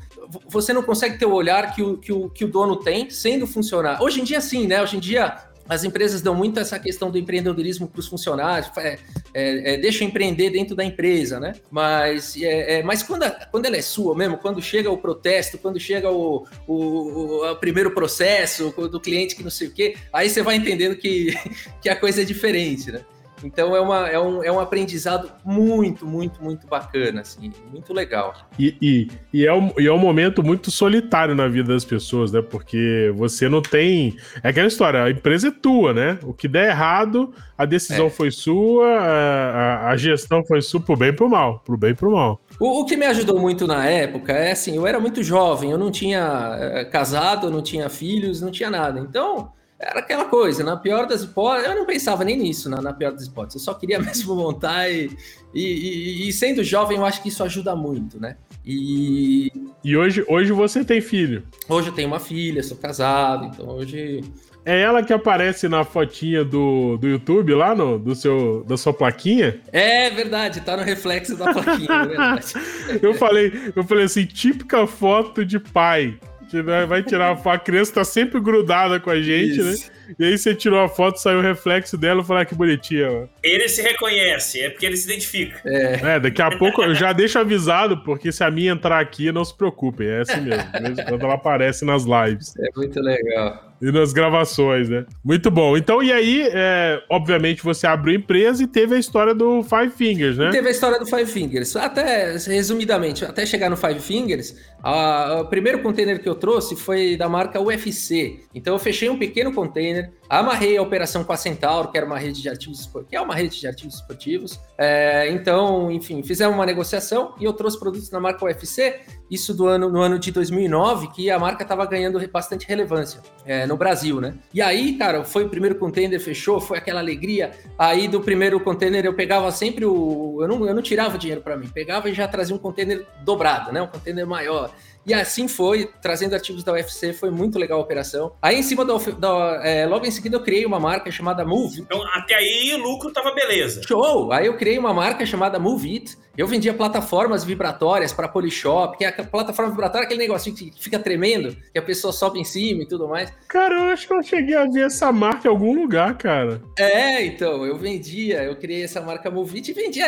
você 0.48 0.72
não 0.72 0.84
consegue 0.84 1.18
ter 1.18 1.26
o 1.26 1.34
olhar 1.34 1.76
que 1.76 1.82
o, 1.82 1.98
que 1.98 2.14
o, 2.14 2.30
que 2.30 2.46
o 2.46 2.48
dono 2.48 2.78
tem 2.78 3.10
sendo 3.10 3.46
funcionário. 3.46 4.04
Hoje 4.04 4.22
em 4.22 4.24
dia, 4.24 4.40
sim, 4.40 4.68
né? 4.68 4.82
Hoje 4.82 4.96
em 4.96 5.00
dia, 5.00 5.36
as 5.68 5.84
empresas 5.84 6.22
dão 6.22 6.36
muito 6.36 6.60
essa 6.60 6.78
questão 6.78 7.10
do 7.10 7.18
empreendedorismo 7.18 7.88
para 7.88 8.00
os 8.00 8.08
funcionários, 8.08 8.72
é, 8.78 9.00
é, 9.34 9.74
é, 9.74 9.78
deixa 9.78 10.04
empreender 10.04 10.50
dentro 10.50 10.76
da 10.76 10.84
empresa, 10.84 11.40
né? 11.40 11.56
Mas, 11.72 12.36
é, 12.38 12.80
é, 12.80 12.84
mas 12.84 13.04
quando, 13.04 13.24
a, 13.24 13.32
quando 13.32 13.66
ela 13.66 13.78
é 13.78 13.82
sua 13.82 14.16
mesmo, 14.16 14.38
quando 14.38 14.62
chega 14.62 14.90
o 14.90 14.98
protesto, 14.98 15.58
quando 15.58 15.80
chega 15.80 16.12
o, 16.12 16.46
o, 16.68 17.50
o, 17.50 17.56
primeiro 17.56 17.92
processo 17.92 18.74
do 18.90 19.00
cliente 19.00 19.36
que 19.36 19.44
não 19.44 19.52
sei 19.52 19.68
o 19.68 19.72
quê, 19.72 19.96
aí 20.12 20.30
você 20.30 20.42
vai 20.42 20.56
entendendo 20.56 20.96
que, 20.96 21.34
que 21.82 21.90
a 21.90 21.96
coisa 21.96 22.22
é 22.22 22.26
diferente, 22.26 22.92
né? 22.92 23.02
Então 23.44 23.76
é, 23.76 23.80
uma, 23.80 24.10
é, 24.10 24.20
um, 24.20 24.44
é 24.44 24.52
um 24.52 24.60
aprendizado 24.60 25.32
muito, 25.44 26.06
muito, 26.06 26.44
muito 26.44 26.68
bacana, 26.68 27.22
assim, 27.22 27.52
muito 27.72 27.94
legal. 27.94 28.34
E, 28.58 28.76
e, 28.82 29.08
e, 29.34 29.46
é 29.46 29.54
um, 29.54 29.72
e 29.78 29.88
é 29.88 29.92
um 29.92 29.98
momento 29.98 30.44
muito 30.44 30.72
solitário 30.72 31.36
na 31.36 31.48
vida 31.48 31.74
das 31.74 31.86
pessoas, 31.86 32.32
né? 32.32 32.42
Porque 32.42 33.12
você 33.16 33.50
não 33.50 33.62
tem. 33.62 34.16
É 34.42 34.50
aquela 34.50 34.68
história, 34.68 35.04
a 35.04 35.12
empresa 35.12 35.50
é 35.50 35.52
tua, 35.52 35.94
né? 35.94 36.20
O 36.24 36.34
que 36.34 36.48
der 36.48 36.70
errado, 36.70 37.34
a 37.58 37.66
decisão 37.66 38.08
é. 38.08 38.10
foi 38.10 38.32
sua, 38.32 38.88
a, 38.88 39.90
a, 39.90 39.98
gestão 39.98 40.44
foi 40.46 40.62
sua, 40.62 40.80
pro 40.80 40.96
bem 40.96 41.10
e 41.10 41.14
pro 41.14 41.30
mal. 41.30 41.60
Pro 41.60 41.78
bem 41.78 41.92
e 41.92 41.96
pro 41.96 42.12
mal. 42.12 42.42
O, 42.60 42.82
o, 42.82 42.86
que 42.86 42.96
me 42.96 43.06
ajudou 43.06 43.40
muito 43.40 43.68
na 43.68 43.86
época 43.86 44.34
é 44.34 44.52
assim, 44.52 44.76
eu 44.76 44.88
era 44.88 45.00
muito 45.00 45.24
jovem, 45.24 45.72
eu 45.72 45.78
não 45.78 45.92
tinha 45.92 46.58
é, 46.60 46.86
casado, 46.86 47.48
eu 47.48 47.52
não 47.52 47.62
tinha 47.62 47.90
filhos, 47.90 48.42
não 48.42 48.52
tinha 48.52 48.70
nada. 48.70 49.00
Então 49.00 49.52
era 49.84 50.00
aquela 50.00 50.26
coisa, 50.26 50.64
na 50.64 50.78
pior 50.78 51.06
das 51.06 51.24
hipóteses, 51.24 51.70
eu 51.70 51.76
não 51.76 51.86
pensava 51.86 52.24
nem 52.24 52.38
nisso, 52.38 52.70
na, 52.70 52.82
na 52.82 52.94
pior 52.94 53.12
das 53.12 53.26
hipóteses, 53.26 53.62
eu 53.62 53.74
só 53.74 53.78
queria 53.78 54.00
mesmo 54.02 54.36
montar 54.36 54.90
e, 54.90 55.12
e, 55.54 55.62
e, 55.62 56.30
e, 56.30 56.34
sendo 56.34 56.64
jovem 56.64 56.98
eu 56.98 57.06
acho 57.06 57.22
que 57.22 57.30
isso 57.30 57.44
ajuda 57.44 57.76
muito, 57.76 58.20
né? 58.20 58.38
E, 58.66 59.52
e 59.84 59.98
hoje, 59.98 60.24
hoje 60.28 60.52
você 60.54 60.86
tem 60.86 61.02
filho? 61.02 61.44
Hoje 61.68 61.90
eu 61.90 61.94
tenho 61.94 62.08
uma 62.08 62.20
filha, 62.20 62.64
sou 62.64 62.78
casado, 62.78 63.46
então 63.46 63.68
hoje... 63.68 64.22
É 64.66 64.80
ela 64.80 65.04
que 65.04 65.12
aparece 65.12 65.68
na 65.68 65.84
fotinha 65.84 66.42
do, 66.46 66.96
do 66.96 67.06
YouTube 67.06 67.54
lá, 67.54 67.76
no, 67.76 68.00
do 68.00 68.16
seu, 68.16 68.64
da 68.64 68.78
sua 68.78 68.94
plaquinha? 68.94 69.60
É 69.74 70.10
verdade, 70.10 70.62
tá 70.62 70.78
no 70.78 70.84
reflexo 70.84 71.36
da 71.36 71.52
plaquinha, 71.52 71.90
é 71.92 72.06
verdade. 72.08 72.54
eu, 73.04 73.14
falei, 73.14 73.52
eu 73.76 73.84
falei 73.84 74.06
assim, 74.06 74.26
típica 74.26 74.88
foto 74.88 75.44
de 75.44 75.60
pai 75.60 76.18
que 76.54 76.62
né, 76.62 76.86
vai 76.86 77.02
tirar 77.02 77.32
a 77.32 77.36
foto. 77.36 77.56
A 77.56 77.58
criança 77.58 77.96
tá 77.96 78.04
sempre 78.04 78.40
grudada 78.40 79.00
com 79.00 79.10
a 79.10 79.20
gente, 79.20 79.60
né? 79.60 79.72
Isso. 79.72 79.90
né? 79.90 80.16
E 80.20 80.26
aí 80.26 80.38
você 80.38 80.54
tirou 80.54 80.80
a 80.80 80.88
foto, 80.88 81.18
saiu 81.18 81.40
o 81.40 81.42
reflexo 81.42 81.98
dela 81.98 82.22
e 82.22 82.26
falou, 82.26 82.42
ah, 82.42 82.46
que 82.46 82.54
bonitinha, 82.54 83.10
mano. 83.10 83.30
Ele 83.42 83.68
se 83.68 83.82
reconhece, 83.82 84.62
é 84.62 84.70
porque 84.70 84.86
ele 84.86 84.98
se 84.98 85.06
identifica. 85.06 85.60
É. 85.66 86.16
é. 86.16 86.20
daqui 86.20 86.42
a 86.42 86.56
pouco 86.56 86.84
eu 86.84 86.94
já 86.94 87.14
deixo 87.14 87.40
avisado, 87.40 88.04
porque 88.04 88.32
se 88.32 88.44
a 88.44 88.52
minha 88.52 88.74
entrar 88.74 89.00
aqui, 89.00 89.32
não 89.32 89.44
se 89.44 89.56
preocupem, 89.56 90.08
é 90.08 90.22
assim 90.22 90.42
mesmo. 90.42 90.70
mesmo 90.82 91.06
quando 91.06 91.24
ela 91.24 91.34
aparece 91.36 91.86
nas 91.86 92.04
lives. 92.04 92.54
É 92.60 92.68
muito 92.76 93.00
legal. 93.00 93.74
E 93.82 93.92
nas 93.92 94.14
gravações, 94.14 94.88
né? 94.88 95.06
Muito 95.24 95.52
bom. 95.52 95.76
Então, 95.76 96.02
e 96.02 96.12
aí, 96.12 96.48
é, 96.54 97.02
obviamente, 97.10 97.62
você 97.62 97.86
abriu 97.86 98.16
empresa 98.16 98.64
e 98.64 98.68
teve 98.68 98.96
a 98.96 99.00
história 99.00 99.34
do 99.34 99.62
Five 99.64 99.90
Fingers, 99.90 100.38
né? 100.38 100.50
E 100.50 100.52
teve 100.52 100.68
a 100.70 100.72
história 100.72 101.00
do 101.00 101.06
Five 101.06 101.26
Fingers. 101.26 101.76
Até, 101.76 102.38
resumidamente, 102.38 103.26
até 103.26 103.46
chegar 103.46 103.70
no 103.70 103.76
Five 103.76 104.00
Fingers, 104.00 104.56
a, 104.84 105.40
o 105.42 105.46
primeiro 105.46 105.82
container 105.82 106.22
que 106.22 106.28
eu 106.28 106.36
trouxe 106.36 106.76
foi 106.76 107.16
da 107.16 107.30
marca 107.30 107.62
UFC. 107.62 108.42
Então, 108.54 108.74
eu 108.74 108.80
fechei 108.80 109.10
um 109.10 109.18
pequeno 109.18 109.54
container, 109.54 110.12
amarrei 110.30 110.76
a 110.76 110.82
operação 110.82 111.24
com 111.24 111.32
a 111.32 111.38
Centauro, 111.38 111.90
que 111.90 111.98
era 111.98 112.06
uma 112.06 112.20
rede 112.20 112.42
de 112.42 112.50
artigos 112.50 112.92
que 113.10 113.16
é 113.16 113.22
uma 113.22 113.34
rede 113.34 113.60
de 113.60 113.66
artigos 113.66 113.96
esportivos. 113.96 114.60
É, 114.78 115.30
então, 115.32 115.90
enfim, 115.90 116.22
fizemos 116.22 116.54
uma 116.54 116.66
negociação 116.66 117.34
e 117.40 117.46
eu 117.46 117.54
trouxe 117.54 117.80
produtos 117.80 118.12
na 118.12 118.20
marca 118.20 118.44
UFC. 118.44 119.00
Isso 119.32 119.54
do 119.54 119.66
ano, 119.66 119.90
no 119.90 120.02
ano 120.02 120.20
de 120.20 120.32
2009, 120.32 121.08
que 121.08 121.32
a 121.32 121.40
marca 121.40 121.64
estava 121.64 121.86
ganhando 121.86 122.20
bastante 122.28 122.68
relevância 122.68 123.22
é, 123.46 123.66
no 123.66 123.78
Brasil, 123.78 124.20
né? 124.20 124.36
E 124.54 124.62
aí, 124.62 124.94
cara, 124.98 125.24
foi 125.24 125.46
o 125.46 125.50
primeiro 125.50 125.76
container, 125.76 126.20
fechou, 126.20 126.60
foi 126.60 126.78
aquela 126.78 127.00
alegria. 127.00 127.52
Aí 127.80 128.08
do 128.08 128.22
primeiro 128.22 128.60
container 128.60 129.06
eu 129.06 129.14
pegava 129.14 129.50
sempre 129.52 129.86
o. 129.86 130.38
Eu 130.42 130.48
não, 130.48 130.68
eu 130.68 130.76
não 130.76 130.82
tirava 130.82 131.18
dinheiro 131.18 131.42
para 131.42 131.58
mim, 131.58 131.68
pegava 131.68 132.10
e 132.10 132.14
já 132.14 132.28
trazia 132.28 132.56
um 132.56 132.60
container 132.60 133.08
dobrado, 133.24 133.72
né? 133.72 133.82
Um 133.82 133.88
container 133.88 134.28
maior. 134.28 134.73
E 135.06 135.14
assim 135.14 135.48
foi, 135.48 135.90
trazendo 136.02 136.34
artigos 136.34 136.64
da 136.64 136.74
UFC, 136.74 137.14
foi 137.14 137.30
muito 137.30 137.60
legal 137.60 137.80
a 137.80 137.84
operação. 137.84 138.34
Aí 138.42 138.58
em 138.58 138.64
cima 138.64 138.86
da, 138.86 138.96
da 139.18 139.62
é, 139.64 139.86
logo 139.86 140.06
em 140.06 140.12
seguida 140.12 140.38
eu 140.38 140.44
criei 140.44 140.66
uma 140.66 140.80
marca 140.80 141.12
chamada 141.12 141.46
Move. 141.46 141.82
Então 141.82 142.02
até 142.14 142.36
aí 142.36 142.74
o 142.74 142.78
lucro 142.78 143.12
tava 143.12 143.34
beleza. 143.34 143.82
Show! 143.86 144.32
Aí 144.32 144.48
eu 144.48 144.56
criei 144.56 144.78
uma 144.78 144.94
marca 144.94 145.26
chamada 145.26 145.60
Move 145.60 145.94
It. 145.94 146.18
Eu 146.36 146.48
vendia 146.48 146.74
plataformas 146.74 147.44
vibratórias 147.44 148.12
para 148.12 148.28
Polishop, 148.28 148.98
que 148.98 149.06
é 149.06 149.10
a 149.10 149.24
plataforma 149.24 149.70
vibratória, 149.70 150.06
aquele 150.06 150.22
negocinho 150.22 150.56
que 150.56 150.74
fica 150.80 150.98
tremendo, 150.98 151.56
que 151.72 151.78
a 151.78 151.82
pessoa 151.82 152.12
sobe 152.12 152.40
em 152.40 152.44
cima 152.44 152.82
e 152.82 152.88
tudo 152.88 153.08
mais. 153.08 153.32
Cara, 153.48 153.76
eu 153.76 153.84
acho 153.94 154.08
que 154.08 154.14
eu 154.14 154.24
cheguei 154.24 154.56
a 154.56 154.66
ver 154.66 154.88
essa 154.88 155.12
marca 155.12 155.48
em 155.48 155.52
algum 155.52 155.76
lugar, 155.76 156.18
cara. 156.18 156.60
É, 156.76 157.24
então, 157.24 157.64
eu 157.64 157.78
vendia, 157.78 158.44
eu 158.44 158.56
criei 158.56 158.84
essa 158.84 159.00
marca 159.00 159.30
Move 159.30 159.58
It 159.58 159.70
e 159.70 159.74
vendia 159.76 160.08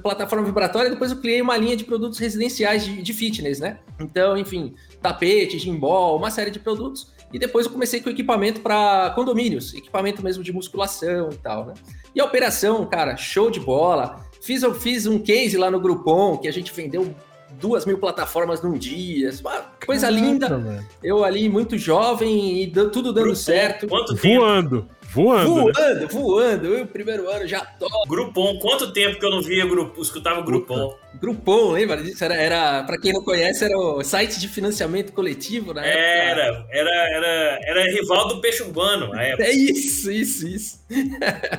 plataforma 0.00 0.44
vibratória, 0.44 0.90
depois 0.90 1.10
eu 1.10 1.18
criei 1.18 1.42
uma 1.42 1.56
linha 1.56 1.76
de 1.76 1.82
produtos 1.82 2.20
residenciais 2.20 2.84
de, 2.84 3.02
de 3.02 3.12
fitness, 3.12 3.58
né? 3.58 3.78
Então, 3.98 4.17
então, 4.18 4.36
enfim, 4.36 4.74
tapete, 5.00 5.60
gimbal, 5.60 6.16
uma 6.16 6.28
série 6.28 6.50
de 6.50 6.58
produtos. 6.58 7.12
E 7.32 7.38
depois 7.38 7.66
eu 7.66 7.72
comecei 7.72 8.00
com 8.00 8.10
equipamento 8.10 8.60
para 8.60 9.10
condomínios, 9.10 9.74
equipamento 9.74 10.22
mesmo 10.24 10.42
de 10.42 10.52
musculação 10.52 11.28
e 11.30 11.36
tal, 11.36 11.66
né? 11.66 11.74
E 12.14 12.20
a 12.20 12.24
operação, 12.24 12.84
cara, 12.84 13.16
show 13.16 13.48
de 13.48 13.60
bola. 13.60 14.24
Fiz, 14.40 14.62
eu 14.62 14.74
fiz 14.74 15.06
um 15.06 15.20
case 15.20 15.56
lá 15.56 15.70
no 15.70 15.78
Groupon 15.78 16.38
que 16.38 16.48
a 16.48 16.52
gente 16.52 16.72
vendeu 16.72 17.14
duas 17.60 17.86
mil 17.86 17.98
plataformas 17.98 18.60
num 18.60 18.72
dia. 18.72 19.30
Uma 19.40 19.60
coisa 19.86 20.08
Caraca, 20.08 20.26
linda. 20.26 20.84
Eu 21.02 21.22
ali, 21.22 21.48
muito 21.48 21.78
jovem 21.78 22.62
e 22.62 22.66
tudo 22.66 23.12
dando 23.12 23.24
Groupon, 23.24 23.34
certo. 23.36 23.86
Quanto 23.86 24.16
Voando. 24.16 24.82
Tempo? 24.82 24.98
Voando. 25.10 25.54
Voando, 25.54 26.00
né? 26.00 26.06
voando. 26.10 26.66
Eu, 26.66 26.86
primeiro 26.86 27.28
ano, 27.30 27.46
já 27.46 27.60
tô. 27.60 27.88
Grupom, 28.06 28.58
quanto 28.58 28.92
tempo 28.92 29.18
que 29.18 29.24
eu 29.24 29.30
não 29.30 29.42
via 29.42 29.66
grupo, 29.66 30.00
escutava 30.02 30.42
Grupom? 30.42 30.94
Grupom, 31.20 31.72
lembra 31.72 32.02
disso? 32.02 32.22
Era, 32.24 32.34
era 32.34 32.82
para 32.84 32.98
quem 32.98 33.12
não 33.12 33.22
conhece, 33.22 33.64
era 33.64 33.76
o 33.76 34.02
site 34.02 34.38
de 34.38 34.48
financiamento 34.48 35.12
coletivo, 35.12 35.74
né? 35.74 35.82
Era, 35.86 36.66
era, 36.70 37.16
era, 37.16 37.60
era 37.62 37.92
rival 37.92 38.28
do 38.28 38.40
Peixe 38.40 38.62
Urbano 38.62 39.08
na 39.08 39.22
época. 39.22 39.44
É 39.44 39.52
isso, 39.52 40.10
isso, 40.10 40.46
isso. 40.46 40.78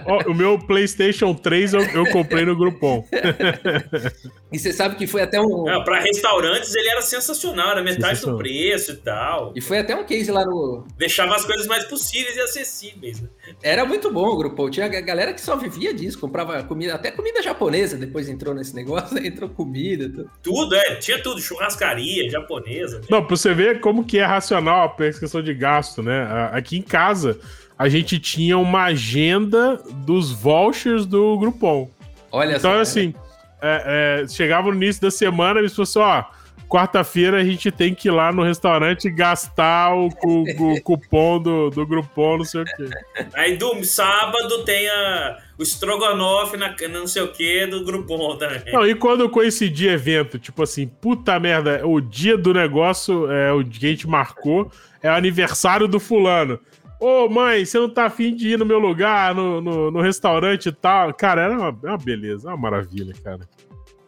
oh, 0.05 0.31
o 0.31 0.33
meu 0.33 0.57
PlayStation 0.57 1.33
3 1.33 1.73
eu, 1.73 1.81
eu 1.81 2.11
comprei 2.11 2.45
no 2.45 2.55
Groupon. 2.55 3.05
e 4.51 4.57
você 4.57 4.73
sabe 4.73 4.95
que 4.95 5.05
foi 5.05 5.21
até 5.21 5.39
um. 5.39 5.65
Para 5.83 5.99
restaurantes 5.99 6.73
ele 6.75 6.89
era 6.89 7.01
sensacional, 7.01 7.71
era 7.71 7.83
metade 7.83 8.21
do 8.21 8.37
preço 8.37 8.93
e 8.93 8.97
tal. 8.97 9.53
E 9.55 9.61
foi 9.61 9.79
até 9.79 9.95
um 9.95 10.05
case 10.05 10.31
lá 10.31 10.45
no. 10.45 10.85
Deixava 10.97 11.35
as 11.35 11.45
coisas 11.45 11.67
mais 11.67 11.85
possíveis 11.85 12.35
e 12.35 12.39
acessíveis, 12.39 13.21
né? 13.21 13.29
Era 13.61 13.85
muito 13.85 14.11
bom 14.11 14.27
o 14.27 14.37
grupo. 14.37 14.69
Tinha 14.69 14.87
galera 14.87 15.33
que 15.33 15.41
só 15.41 15.55
vivia 15.55 15.93
disso, 15.93 16.19
comprava 16.19 16.63
comida, 16.63 16.95
até 16.95 17.11
comida 17.11 17.41
japonesa 17.41 17.97
depois 17.97 18.29
entrou 18.29 18.53
nesse 18.53 18.75
negócio, 18.75 19.17
entrou 19.23 19.48
comida. 19.49 20.09
Tudo, 20.09 20.29
tudo 20.41 20.75
é, 20.75 20.95
tinha 20.95 21.21
tudo, 21.21 21.41
churrascaria 21.41 22.29
japonesa. 22.29 23.01
Não, 23.09 23.23
pra 23.23 23.35
você 23.35 23.53
ver 23.53 23.79
como 23.79 24.05
que 24.05 24.19
é 24.19 24.25
racional 24.25 24.85
a 24.85 24.89
questão 25.11 25.41
de 25.41 25.53
gasto, 25.53 26.01
né? 26.01 26.49
Aqui 26.51 26.77
em 26.77 26.81
casa, 26.81 27.39
a 27.77 27.89
gente 27.89 28.19
tinha 28.19 28.57
uma 28.57 28.85
agenda 28.85 29.77
dos 30.05 30.31
vouchers 30.31 31.05
do 31.05 31.37
Groupon. 31.37 31.89
Olha 32.31 32.57
então, 32.57 32.71
só. 32.73 32.79
assim, 32.79 33.13
é, 33.61 34.21
é, 34.23 34.27
chegava 34.27 34.69
no 34.69 34.75
início 34.75 35.01
da 35.01 35.11
semana 35.11 35.61
e 35.61 35.69
fosse, 35.69 35.97
ó 35.97 36.23
quarta-feira 36.69 37.37
a 37.41 37.43
gente 37.43 37.71
tem 37.71 37.95
que 37.95 38.07
ir 38.07 38.11
lá 38.11 38.31
no 38.31 38.43
restaurante 38.43 39.09
gastar 39.09 39.95
o, 39.95 40.07
o, 40.23 40.73
o 40.73 40.81
cupom 40.81 41.39
do, 41.41 41.69
do 41.71 41.85
Groupon, 41.85 42.37
não 42.37 42.45
sei 42.45 42.61
o 42.61 42.65
quê. 42.65 42.89
Aí 43.33 43.57
do 43.57 43.83
sábado 43.83 44.63
tem 44.63 44.87
a, 44.87 45.39
o 45.57 45.63
Strogonoff 45.63 46.55
na 46.55 46.75
não 46.89 47.07
sei 47.07 47.23
o 47.23 47.31
quê 47.31 47.65
do 47.65 47.83
Groupon 47.83 48.37
também. 48.37 48.71
Não, 48.71 48.85
e 48.85 48.93
quando 48.93 49.27
coincidia 49.27 49.93
evento, 49.93 50.37
tipo 50.37 50.61
assim, 50.61 50.87
puta 50.87 51.39
merda, 51.39 51.85
o 51.85 51.99
dia 51.99 52.37
do 52.37 52.53
negócio, 52.53 53.29
é, 53.31 53.51
o 53.51 53.63
dia 53.63 53.79
que 53.79 53.85
a 53.87 53.89
gente 53.89 54.07
marcou, 54.07 54.71
é 55.01 55.09
o 55.09 55.15
aniversário 55.15 55.87
do 55.87 55.99
fulano. 55.99 56.59
Ô, 56.99 57.29
mãe, 57.29 57.65
você 57.65 57.79
não 57.79 57.89
tá 57.89 58.05
afim 58.05 58.35
de 58.35 58.49
ir 58.49 58.59
no 58.59 58.65
meu 58.65 58.77
lugar, 58.77 59.33
no, 59.33 59.61
no, 59.61 59.89
no 59.89 60.01
restaurante 60.01 60.67
e 60.67 60.71
tal? 60.71 61.13
Cara, 61.13 61.43
era 61.43 61.57
uma, 61.57 61.69
uma 61.69 61.97
beleza, 61.97 62.49
uma 62.49 62.57
maravilha, 62.57 63.15
cara. 63.23 63.47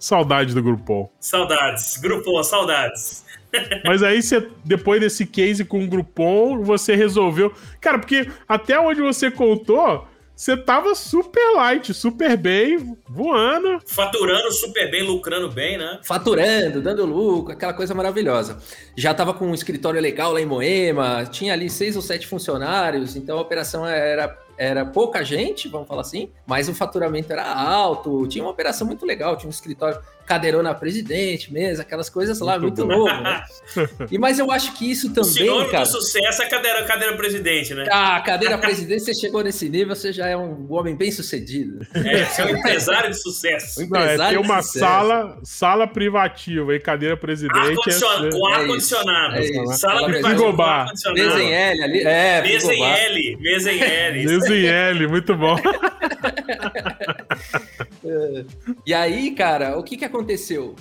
Saudade 0.02 0.56
do 0.56 0.64
Grupom. 0.64 1.08
Saudades. 1.20 1.98
Grupom, 1.98 2.44
saudades. 2.44 3.24
Mas 3.86 4.02
aí 4.02 4.20
você, 4.20 4.50
depois 4.66 5.00
desse 5.00 5.28
case 5.28 5.64
com 5.64 5.84
o 5.84 5.88
Groupon, 5.88 6.64
você 6.64 6.96
resolveu. 6.96 7.54
Cara, 7.80 8.00
porque 8.00 8.28
até 8.50 8.80
onde 8.80 9.00
você 9.00 9.30
contou, 9.30 10.08
você 10.36 10.58
tava 10.58 10.96
super 10.96 11.54
light, 11.54 11.94
super 11.94 12.36
bem, 12.36 12.98
voando. 13.08 13.80
Faturando 13.86 14.52
super 14.54 14.90
bem, 14.90 15.04
lucrando 15.04 15.52
bem, 15.52 15.78
né? 15.78 16.00
Faturando, 16.04 16.82
dando 16.82 17.06
lucro, 17.06 17.54
aquela 17.54 17.74
coisa 17.74 17.94
maravilhosa. 17.94 18.58
Já 18.98 19.14
tava 19.14 19.36
com 19.36 19.46
um 19.46 19.54
escritório 19.54 20.02
legal 20.02 20.34
lá 20.34 20.42
em 20.42 20.48
Moema, 20.48 21.26
tinha 21.26 21.54
ali 21.54 21.70
seis 21.70 21.96
ou 21.96 22.02
sete 22.02 22.26
funcionários, 22.26 23.16
então 23.16 23.38
a 23.38 23.42
operação 23.42 23.86
era 23.86 24.36
era 24.62 24.86
pouca 24.86 25.24
gente, 25.24 25.68
vamos 25.68 25.88
falar 25.88 26.02
assim, 26.02 26.30
mas 26.46 26.70
o 26.70 26.76
faturamento 26.76 27.34
era 27.34 27.52
alto, 27.52 28.28
tinha 28.28 28.44
uma 28.44 28.52
operação 28.52 28.86
muito 28.86 29.08
legal, 29.08 29.36
tinha 29.36 29.48
um 29.48 29.50
escritório 29.50 30.00
cadeirona 30.32 30.74
presidente 30.74 31.52
mesmo, 31.52 31.82
aquelas 31.82 32.10
coisas 32.10 32.40
lá, 32.40 32.58
muito, 32.58 32.86
muito 32.86 32.98
louco, 32.98 33.22
né? 33.22 33.44
E, 34.10 34.18
mas 34.18 34.40
eu 34.40 34.50
acho 34.52 34.74
que 34.74 34.90
isso 34.90 35.10
também, 35.10 35.30
o 35.30 35.34
sinônimo 35.34 35.72
cara... 35.72 35.84
do 35.84 35.92
sucesso 35.92 36.42
é 36.42 36.48
cadeira, 36.48 36.84
cadeira 36.84 37.16
presidente, 37.16 37.74
né? 37.74 37.86
Ah, 37.92 38.20
cadeira 38.22 38.58
presidente, 38.58 39.04
você 39.04 39.14
chegou 39.14 39.44
nesse 39.44 39.70
nível, 39.70 39.96
você 39.96 40.12
já 40.12 40.28
é 40.28 40.36
um 40.36 40.66
homem 40.72 40.96
bem 40.96 41.12
sucedido. 41.12 41.86
É, 41.94 42.26
você 42.26 42.42
é 42.42 42.46
um 42.46 42.50
empresário 42.50 43.12
de 43.12 43.22
sucesso. 43.22 43.80
Um 43.80 43.84
empresário 43.84 44.18
Não, 44.18 44.26
é 44.26 44.30
ter 44.32 44.38
uma 44.38 44.62
sala, 44.62 45.38
sala 45.44 45.88
privativa 45.88 46.74
e 46.74 46.80
cadeira 46.80 47.18
presidente. 47.18 47.58
Ar 47.58 47.72
-condicionado, 47.72 48.28
é, 48.28 48.32
com 48.32 48.46
ar-condicionado. 48.48 49.36
É 49.36 49.42
é 49.42 49.66
sala 49.74 50.06
privativa 50.06 50.54
com 50.54 50.62
ar-condicionado. 50.62 51.22
Mesa 51.22 51.44
em 51.44 51.54
L 51.54 51.84
ali. 51.84 52.04
É, 52.04 52.42
mesa 52.42 52.74
em 52.74 52.84
L. 52.84 53.38
Mesa 53.38 53.72
em 53.72 53.82
L. 53.82 54.26
Mesa 54.32 54.56
em 54.56 54.66
L, 54.66 55.08
muito 55.08 55.36
bom. 55.36 55.58
e 58.86 58.94
aí, 58.94 59.32
cara, 59.32 59.78
o 59.78 59.84
que 59.84 59.98
que 59.98 60.06
aconteceu? 60.06 60.21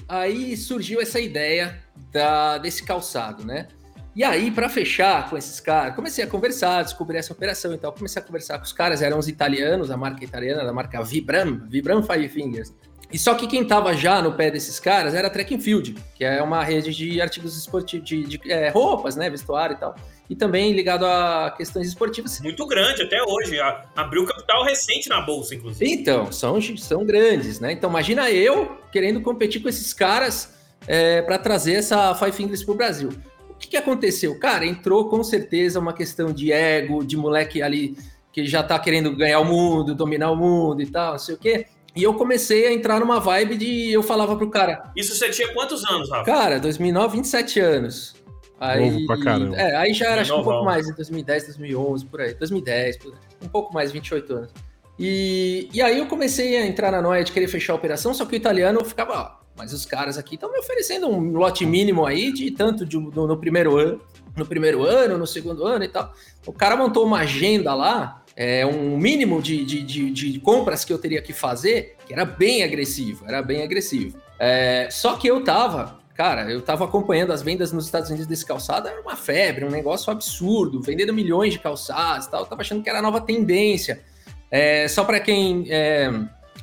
Aí 0.09 0.57
surgiu 0.57 1.01
essa 1.01 1.21
ideia 1.21 1.79
da, 2.13 2.59
desse 2.59 2.83
calçado, 2.83 3.45
né? 3.45 3.69
E 4.15 4.25
aí, 4.25 4.51
para 4.51 4.69
fechar 4.69 5.31
com 5.31 5.37
esses 5.37 5.61
caras, 5.61 5.95
comecei 5.95 6.25
a 6.25 6.27
conversar, 6.27 6.83
descobri 6.83 7.17
essa 7.17 7.33
operação 7.33 7.73
e 7.73 7.79
tal. 7.79 7.93
Comecei 7.93 8.21
a 8.21 8.25
conversar 8.25 8.59
com 8.59 8.65
os 8.65 8.73
caras, 8.73 9.03
eram 9.03 9.19
os 9.19 9.29
italianos, 9.29 9.91
a 9.91 9.97
marca 9.97 10.25
italiana, 10.25 10.65
da 10.65 10.73
marca 10.73 11.01
Vibram, 11.03 11.61
Vibram 11.69 12.03
Five 12.03 12.29
Fingers. 12.29 12.73
E 13.13 13.19
só 13.19 13.35
que 13.35 13.47
quem 13.47 13.65
tava 13.65 13.95
já 13.95 14.21
no 14.23 14.33
pé 14.33 14.51
desses 14.51 14.79
caras 14.79 15.15
era 15.15 15.29
a 15.29 15.59
Field, 15.59 15.97
que 16.15 16.25
é 16.25 16.43
uma 16.43 16.63
rede 16.63 16.95
de 16.95 17.21
artigos 17.21 17.57
esportivos, 17.57 18.09
de, 18.09 18.25
de 18.25 18.53
é, 18.53 18.69
roupas, 18.69 19.17
né, 19.17 19.29
vestuário 19.29 19.75
e 19.75 19.79
tal. 19.79 19.97
E 20.31 20.37
também 20.37 20.73
ligado 20.73 21.05
a 21.05 21.53
questões 21.57 21.89
esportivas. 21.89 22.41
Muito 22.41 22.65
grande 22.65 23.03
até 23.03 23.21
hoje. 23.21 23.59
Abriu 23.97 24.25
capital 24.25 24.63
recente 24.63 25.09
na 25.09 25.21
bolsa, 25.21 25.57
inclusive. 25.57 25.93
Então, 25.93 26.31
são, 26.31 26.63
são 26.79 27.05
grandes, 27.05 27.59
né? 27.59 27.73
Então, 27.73 27.91
imagina 27.91 28.31
eu 28.31 28.79
querendo 28.93 29.21
competir 29.21 29.61
com 29.61 29.69
esses 29.69 29.93
caras 29.93 30.55
é, 30.87 31.21
para 31.21 31.37
trazer 31.37 31.75
essa 31.75 32.15
Five 32.15 32.31
Fingers 32.31 32.63
pro 32.63 32.77
Brasil. 32.77 33.09
O 33.49 33.55
que, 33.55 33.67
que 33.67 33.77
aconteceu? 33.77 34.39
Cara, 34.39 34.65
entrou 34.65 35.09
com 35.09 35.23
certeza 35.25 35.81
uma 35.81 35.93
questão 35.93 36.33
de 36.33 36.53
ego, 36.53 37.05
de 37.05 37.17
moleque 37.17 37.61
ali 37.61 37.97
que 38.33 38.47
já 38.47 38.63
tá 38.63 38.79
querendo 38.79 39.15
ganhar 39.17 39.41
o 39.41 39.45
mundo, 39.45 39.97
dominar 39.97 40.31
o 40.31 40.37
mundo 40.37 40.81
e 40.81 40.87
tal, 40.87 41.13
não 41.13 41.19
sei 41.19 41.35
o 41.35 41.39
quê. 41.39 41.67
E 41.95 42.05
eu 42.05 42.15
comecei 42.15 42.69
a 42.69 42.73
entrar 42.73 43.01
numa 43.01 43.19
vibe 43.19 43.57
de. 43.57 43.91
Eu 43.91 44.03
falava 44.03 44.37
pro 44.37 44.49
cara. 44.49 44.93
Isso 44.95 45.15
você 45.15 45.29
tinha 45.29 45.53
quantos 45.53 45.85
anos, 45.85 46.09
Rafa? 46.09 46.25
Cara, 46.25 46.61
2009, 46.61 47.17
27 47.17 47.59
anos. 47.59 48.15
Aí, 48.61 48.91
Novo 48.91 49.07
pra 49.07 49.19
caramba. 49.19 49.57
É, 49.57 49.75
aí 49.75 49.95
já 49.95 50.11
era 50.11 50.21
acho 50.21 50.37
um 50.37 50.45
pouco 50.45 50.65
mais, 50.65 50.87
em 50.87 50.93
2010, 50.93 51.47
2011, 51.47 52.05
por 52.05 52.21
aí. 52.21 52.35
2010, 52.35 52.97
por 52.99 53.13
aí. 53.13 53.19
um 53.43 53.49
pouco 53.49 53.73
mais, 53.73 53.91
28 53.91 54.33
anos. 54.35 54.51
E, 54.99 55.71
e 55.73 55.81
aí 55.81 55.99
eu 55.99 56.07
comecei 56.07 56.59
a 56.59 56.67
entrar 56.67 56.93
na 56.93 57.01
noia 57.01 57.25
de 57.25 57.33
querer 57.33 57.49
fechar 57.49 57.73
a 57.73 57.77
operação, 57.77 58.13
só 58.13 58.27
que 58.27 58.35
o 58.35 58.37
italiano 58.37 58.85
ficava, 58.85 59.13
ó, 59.15 59.41
mas 59.57 59.73
os 59.73 59.87
caras 59.87 60.19
aqui 60.19 60.35
estão 60.35 60.53
me 60.53 60.59
oferecendo 60.59 61.09
um 61.09 61.33
lote 61.33 61.65
mínimo 61.65 62.05
aí 62.05 62.31
de 62.31 62.51
tanto 62.51 62.85
de, 62.85 62.99
no, 62.99 63.27
no 63.27 63.37
primeiro 63.39 63.79
ano, 63.79 63.99
no 64.37 64.45
primeiro 64.45 64.85
ano, 64.85 65.17
no 65.17 65.27
segundo 65.27 65.67
ano 65.67 65.85
e 65.85 65.89
tal. 65.89 66.13
O 66.47 66.53
cara 66.53 66.77
montou 66.77 67.07
uma 67.07 67.21
agenda 67.21 67.75
lá 67.75 68.23
é, 68.37 68.65
um 68.65 68.97
mínimo 68.97 69.41
de, 69.43 69.65
de, 69.65 69.83
de, 69.83 70.11
de, 70.11 70.41
compras 70.41 70.85
que 70.85 70.93
eu 70.93 70.99
teria 70.99 71.21
que 71.21 71.33
fazer, 71.33 71.97
que 72.07 72.13
era 72.13 72.25
bem 72.25 72.63
agressivo, 72.63 73.25
era 73.27 73.43
bem 73.43 73.63
agressivo. 73.63 74.19
É, 74.39 74.89
só 74.91 75.17
que 75.17 75.27
eu 75.27 75.43
tava, 75.45 76.00
cara, 76.21 76.53
eu 76.53 76.61
tava 76.61 76.85
acompanhando 76.85 77.33
as 77.33 77.41
vendas 77.41 77.73
nos 77.73 77.87
Estados 77.87 78.11
Unidos 78.11 78.27
desse 78.27 78.45
calçado, 78.45 78.87
era 78.87 79.01
uma 79.01 79.17
febre, 79.17 79.65
um 79.65 79.71
negócio 79.71 80.13
absurdo, 80.13 80.79
vendendo 80.83 81.15
milhões 81.15 81.55
de 81.55 81.59
calçados 81.59 82.27
tal, 82.27 82.43
eu 82.43 82.47
tava 82.47 82.61
achando 82.61 82.83
que 82.83 82.91
era 82.91 82.99
a 82.99 83.03
nova 83.03 83.23
tendência. 83.23 84.03
É, 84.51 84.87
só 84.87 85.03
para 85.03 85.19
quem 85.19 85.65
é, 85.71 86.11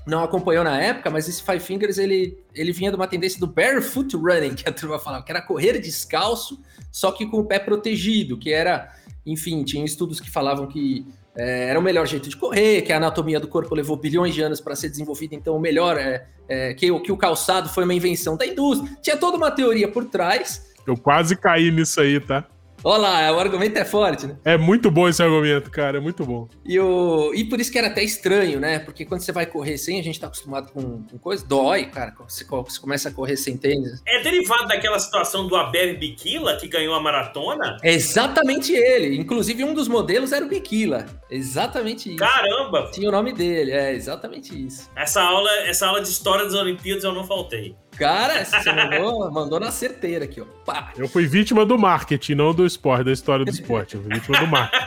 não 0.06 0.24
acompanhou 0.24 0.64
na 0.64 0.80
época, 0.80 1.10
mas 1.10 1.28
esse 1.28 1.42
Five 1.42 1.62
Fingers, 1.62 1.98
ele, 1.98 2.38
ele 2.54 2.72
vinha 2.72 2.92
de 2.92 2.98
uma 2.98 3.08
tendência 3.08 3.40
do 3.40 3.48
barefoot 3.48 4.16
running, 4.16 4.54
que 4.54 4.70
a 4.70 4.72
turma 4.72 5.00
falava, 5.00 5.26
que 5.26 5.32
era 5.32 5.42
correr 5.42 5.80
descalço, 5.80 6.62
só 6.92 7.12
que 7.12 7.26
com 7.26 7.40
o 7.40 7.46
pé 7.46 7.58
protegido, 7.58 8.38
que 8.38 8.54
era, 8.54 8.94
enfim, 9.26 9.64
tinha 9.64 9.84
estudos 9.84 10.20
que 10.20 10.30
falavam 10.30 10.68
que 10.68 11.04
é, 11.38 11.70
era 11.70 11.80
o 11.80 11.82
melhor 11.84 12.08
jeito 12.08 12.28
de 12.28 12.36
correr, 12.36 12.82
que 12.82 12.92
a 12.92 12.98
anatomia 12.98 13.40
do 13.40 13.48
corpo 13.48 13.76
levou 13.76 13.96
bilhões 13.96 14.34
de 14.34 14.42
anos 14.42 14.60
para 14.60 14.76
ser 14.76 14.90
desenvolvida, 14.90 15.36
então 15.36 15.56
o 15.56 15.60
melhor 15.60 15.98
é, 15.98 16.26
é 16.50 16.74
que, 16.74 17.00
que 17.02 17.12
o 17.12 17.18
calçado 17.18 17.70
foi 17.70 17.84
uma 17.84 17.94
invenção 17.94 18.36
da 18.36 18.46
indústria. 18.46 18.98
Tinha 19.02 19.16
toda 19.16 19.38
uma 19.38 19.52
teoria 19.52 19.88
por 19.88 20.06
trás. 20.06 20.66
Eu 20.86 20.98
quase 20.98 21.36
caí 21.36 21.70
nisso 21.70 22.02
aí, 22.02 22.20
tá? 22.20 22.46
Olha 22.90 23.02
lá, 23.02 23.32
o 23.34 23.40
argumento 23.40 23.78
é 23.78 23.84
forte, 23.84 24.28
né? 24.28 24.38
É 24.46 24.58
muito 24.58 24.90
bom 24.90 25.10
esse 25.10 25.22
argumento, 25.22 25.70
cara, 25.70 25.98
é 25.98 26.00
muito 26.00 26.26
bom. 26.26 26.48
E, 26.66 26.80
o... 26.80 27.34
e 27.34 27.44
por 27.44 27.60
isso 27.60 27.70
que 27.70 27.78
era 27.78 27.88
até 27.88 28.02
estranho, 28.02 28.62
né? 28.62 28.80
Porque 28.80 29.04
quando 29.04 29.20
você 29.20 29.34
vai 29.34 29.46
correr 29.46 29.78
sem, 29.78 30.00
a 30.00 30.04
gente 30.04 30.18
tá 30.18 30.28
acostumado 30.28 30.72
com, 30.72 31.04
com 31.04 31.18
coisa, 31.18 31.46
dói, 31.46 31.88
cara. 31.88 32.14
Você, 32.26 32.46
você 32.46 32.80
começa 32.80 33.10
a 33.10 33.12
correr 33.12 33.36
sem 33.36 33.58
tênis. 33.58 34.02
É 34.08 34.24
derivado 34.24 34.70
daquela 34.70 34.98
situação 35.00 35.50
do 35.50 35.58
Abel 35.58 36.00
Bikila, 36.00 36.56
que 36.56 36.70
ganhou 36.70 36.96
a 36.96 37.02
maratona? 37.02 37.76
É 37.84 37.92
exatamente 37.92 38.72
ele. 38.72 39.18
Inclusive, 39.18 39.66
um 39.66 39.74
dos 39.74 39.90
modelos 39.90 40.32
era 40.32 40.46
o 40.46 40.48
Bikila. 40.48 41.06
Exatamente 41.30 42.08
isso. 42.08 42.20
Caramba! 42.20 42.90
Tinha 42.94 43.10
o 43.10 43.12
nome 43.12 43.34
dele, 43.34 43.72
é 43.74 43.94
exatamente 43.94 44.66
isso. 44.66 44.90
Essa 44.96 45.22
aula, 45.22 45.52
essa 45.66 45.88
aula 45.88 46.02
de 46.02 46.08
história 46.08 46.46
das 46.46 46.54
Olimpíadas 46.54 47.04
eu 47.04 47.12
não 47.12 47.26
faltei. 47.26 47.76
Cara, 47.98 48.46
você 48.46 48.72
mandou, 48.72 49.32
mandou 49.32 49.60
na 49.60 49.72
certeira 49.72 50.26
aqui, 50.26 50.40
ó. 50.40 50.46
Pá. 50.66 50.94
Eu 50.98 51.08
fui 51.08 51.26
vítima 51.26 51.66
do 51.66 51.78
marketing, 51.78 52.36
não 52.36 52.54
do 52.54 52.66
esporte, 52.66 53.06
da 53.06 53.12
história 53.12 53.44
do 53.44 53.52
esporte. 53.52 53.96
Eu 53.96 54.04
fui 54.04 54.14
vítima 54.14 54.40
do 54.40 54.48
marketing. 54.48 54.86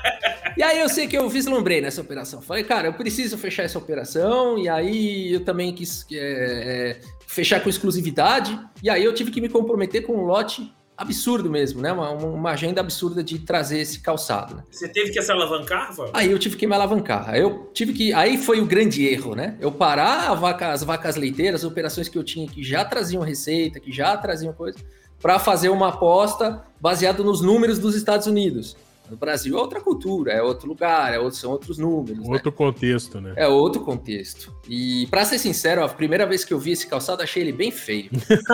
E 0.57 0.63
aí 0.63 0.79
eu 0.79 0.89
sei 0.89 1.07
que 1.07 1.17
eu 1.17 1.29
vislumbrei 1.29 1.81
nessa 1.81 2.01
operação. 2.01 2.43
Falei, 2.43 2.65
cara, 2.65 2.89
eu 2.89 2.93
preciso 2.93 3.39
fechar 3.39 3.63
essa 3.63 3.79
operação. 3.79 4.59
E 4.59 4.69
aí 4.69 5.33
eu 5.33 5.45
também 5.45 5.73
quis 5.73 6.07
é, 6.13 6.17
é, 6.17 7.01
fechar 7.27 7.61
com 7.61 7.69
exclusividade. 7.69 8.59
E 8.83 8.91
aí 8.91 9.05
eu 9.05 9.15
tive 9.15 9.31
que 9.31 9.41
me 9.41 9.49
comprometer 9.49 10.03
com 10.03 10.15
um 10.15 10.25
lote 10.25 10.73
absurdo 11.01 11.49
mesmo, 11.49 11.81
né? 11.81 11.91
Uma, 11.91 12.11
uma 12.11 12.51
agenda 12.51 12.81
absurda 12.81 13.25
de 13.25 13.39
trazer 13.39 13.81
esse 13.81 14.01
calçado. 14.01 14.57
Né? 14.57 14.63
Você 14.71 14.87
teve 14.87 15.11
que 15.11 15.23
se 15.23 15.33
alavancar, 15.33 15.95
Val? 15.95 16.11
Aí 16.13 16.31
eu 16.31 16.39
tive 16.39 16.57
que 16.57 16.67
me 16.67 16.75
alavancar. 16.75 17.31
Aí 17.31 17.41
eu 17.41 17.71
tive 17.73 17.95
que. 17.95 18.13
Aí 18.13 18.37
foi 18.37 18.61
o 18.61 18.67
grande 18.67 19.07
erro, 19.07 19.35
né? 19.35 19.57
Eu 19.59 19.73
parar 19.73 20.35
vaca, 20.35 20.73
as 20.73 20.85
vacas 20.85 21.17
leiteiras, 21.17 21.63
as 21.63 21.71
operações 21.71 22.09
que 22.09 22.19
eu 22.19 22.23
tinha 22.23 22.47
que 22.47 22.63
já 22.63 22.85
traziam 22.85 23.23
receita, 23.23 23.81
que 23.81 23.91
já 23.91 24.15
traziam 24.19 24.53
coisa, 24.53 24.79
para 25.23 25.39
fazer 25.39 25.71
uma 25.71 25.89
aposta 25.89 26.63
baseado 26.79 27.25
nos 27.25 27.41
números 27.41 27.79
dos 27.79 27.95
Estados 27.95 28.27
Unidos. 28.27 28.77
No 29.11 29.17
Brasil 29.17 29.59
é 29.59 29.61
outra 29.61 29.81
cultura, 29.81 30.33
é 30.33 30.41
outro 30.41 30.69
lugar, 30.69 31.13
é 31.13 31.19
outro, 31.19 31.37
são 31.39 31.51
outros 31.51 31.79
números. 31.79 32.25
Né? 32.25 32.33
Outro 32.33 32.51
né? 32.51 32.57
contexto, 32.57 33.21
né? 33.21 33.33
É 33.37 33.49
outro 33.49 33.83
contexto. 33.83 34.55
E 34.69 35.09
para 35.09 35.25
ser 35.25 35.39
sincero, 35.39 35.83
a 35.83 35.89
primeira 35.89 36.25
vez 36.25 36.45
que 36.45 36.55
eu 36.55 36.59
vi 36.61 36.71
esse 36.71 36.87
calçado, 36.87 37.21
achei 37.21 37.43
ele 37.43 37.53
bem 37.53 37.73
feio. 37.73 38.09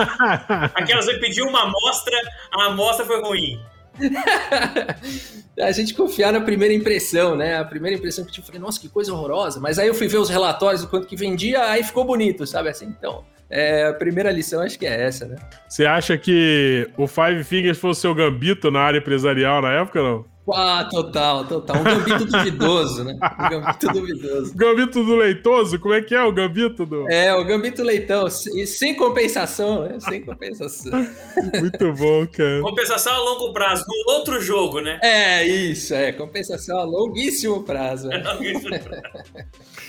Aquelas 0.73 1.05
que 1.05 1.19
pediu 1.19 1.45
uma 1.45 1.61
amostra, 1.61 2.17
a 2.51 2.65
amostra 2.65 3.05
foi 3.05 3.21
ruim. 3.21 3.59
a 5.61 5.71
gente 5.71 5.93
confiar 5.93 6.33
na 6.33 6.41
primeira 6.41 6.73
impressão, 6.73 7.35
né? 7.35 7.57
A 7.57 7.65
primeira 7.65 7.95
impressão 7.95 8.23
que 8.23 8.31
eu 8.31 8.33
tive, 8.33 8.47
falei, 8.47 8.61
nossa, 8.61 8.79
que 8.79 8.89
coisa 8.89 9.13
horrorosa. 9.13 9.59
Mas 9.59 9.77
aí 9.77 9.87
eu 9.87 9.93
fui 9.93 10.07
ver 10.07 10.17
os 10.17 10.29
relatórios 10.29 10.81
do 10.81 10.87
quanto 10.87 11.07
que 11.07 11.15
vendia, 11.15 11.65
aí 11.65 11.83
ficou 11.83 12.03
bonito, 12.03 12.47
sabe 12.47 12.69
assim? 12.69 12.85
Então, 12.85 13.23
é, 13.49 13.85
a 13.85 13.93
primeira 13.93 14.31
lição 14.31 14.61
acho 14.61 14.77
que 14.77 14.85
é 14.85 15.03
essa, 15.03 15.27
né? 15.27 15.35
Você 15.69 15.85
acha 15.85 16.17
que 16.17 16.89
o 16.97 17.07
Five 17.07 17.43
Fingers 17.43 17.77
foi 17.77 17.91
o 17.91 17.95
seu 17.95 18.13
gambito 18.13 18.71
na 18.71 18.81
área 18.81 18.97
empresarial 18.97 19.61
na 19.61 19.71
época, 19.73 20.01
não? 20.01 20.25
Ah, 20.53 20.87
total, 20.89 21.45
total. 21.45 21.77
Um 21.77 21.83
gambito 21.83 22.25
duvidoso, 22.31 23.03
né? 23.03 23.13
Um 23.13 23.49
gambito 23.49 23.87
duvidoso. 23.87 24.55
Gambito 24.55 25.03
do 25.03 25.15
leitoso? 25.15 25.79
Como 25.79 25.93
é 25.93 26.01
que 26.01 26.15
é 26.15 26.23
o 26.23 26.31
gambito 26.31 26.85
do. 26.85 27.09
É, 27.09 27.33
o 27.35 27.43
gambito 27.43 27.83
leitão. 27.83 28.27
E 28.27 28.65
sem 28.65 28.95
compensação, 28.95 29.83
né? 29.83 29.99
Sem 29.99 30.21
compensação. 30.21 30.91
Muito 31.59 31.93
bom, 31.93 32.25
cara. 32.27 32.61
Compensação 32.61 33.13
a 33.13 33.19
longo 33.19 33.53
prazo, 33.53 33.83
no 33.87 34.13
outro 34.13 34.41
jogo, 34.41 34.79
né? 34.79 34.99
É, 35.03 35.45
isso, 35.45 35.93
é. 35.93 36.11
Compensação 36.11 36.79
a 36.79 36.83
longuíssimo 36.83 37.63
prazo. 37.63 38.09
É 38.17 38.23
longuíssimo 38.23 38.79
prazo. 38.79 39.03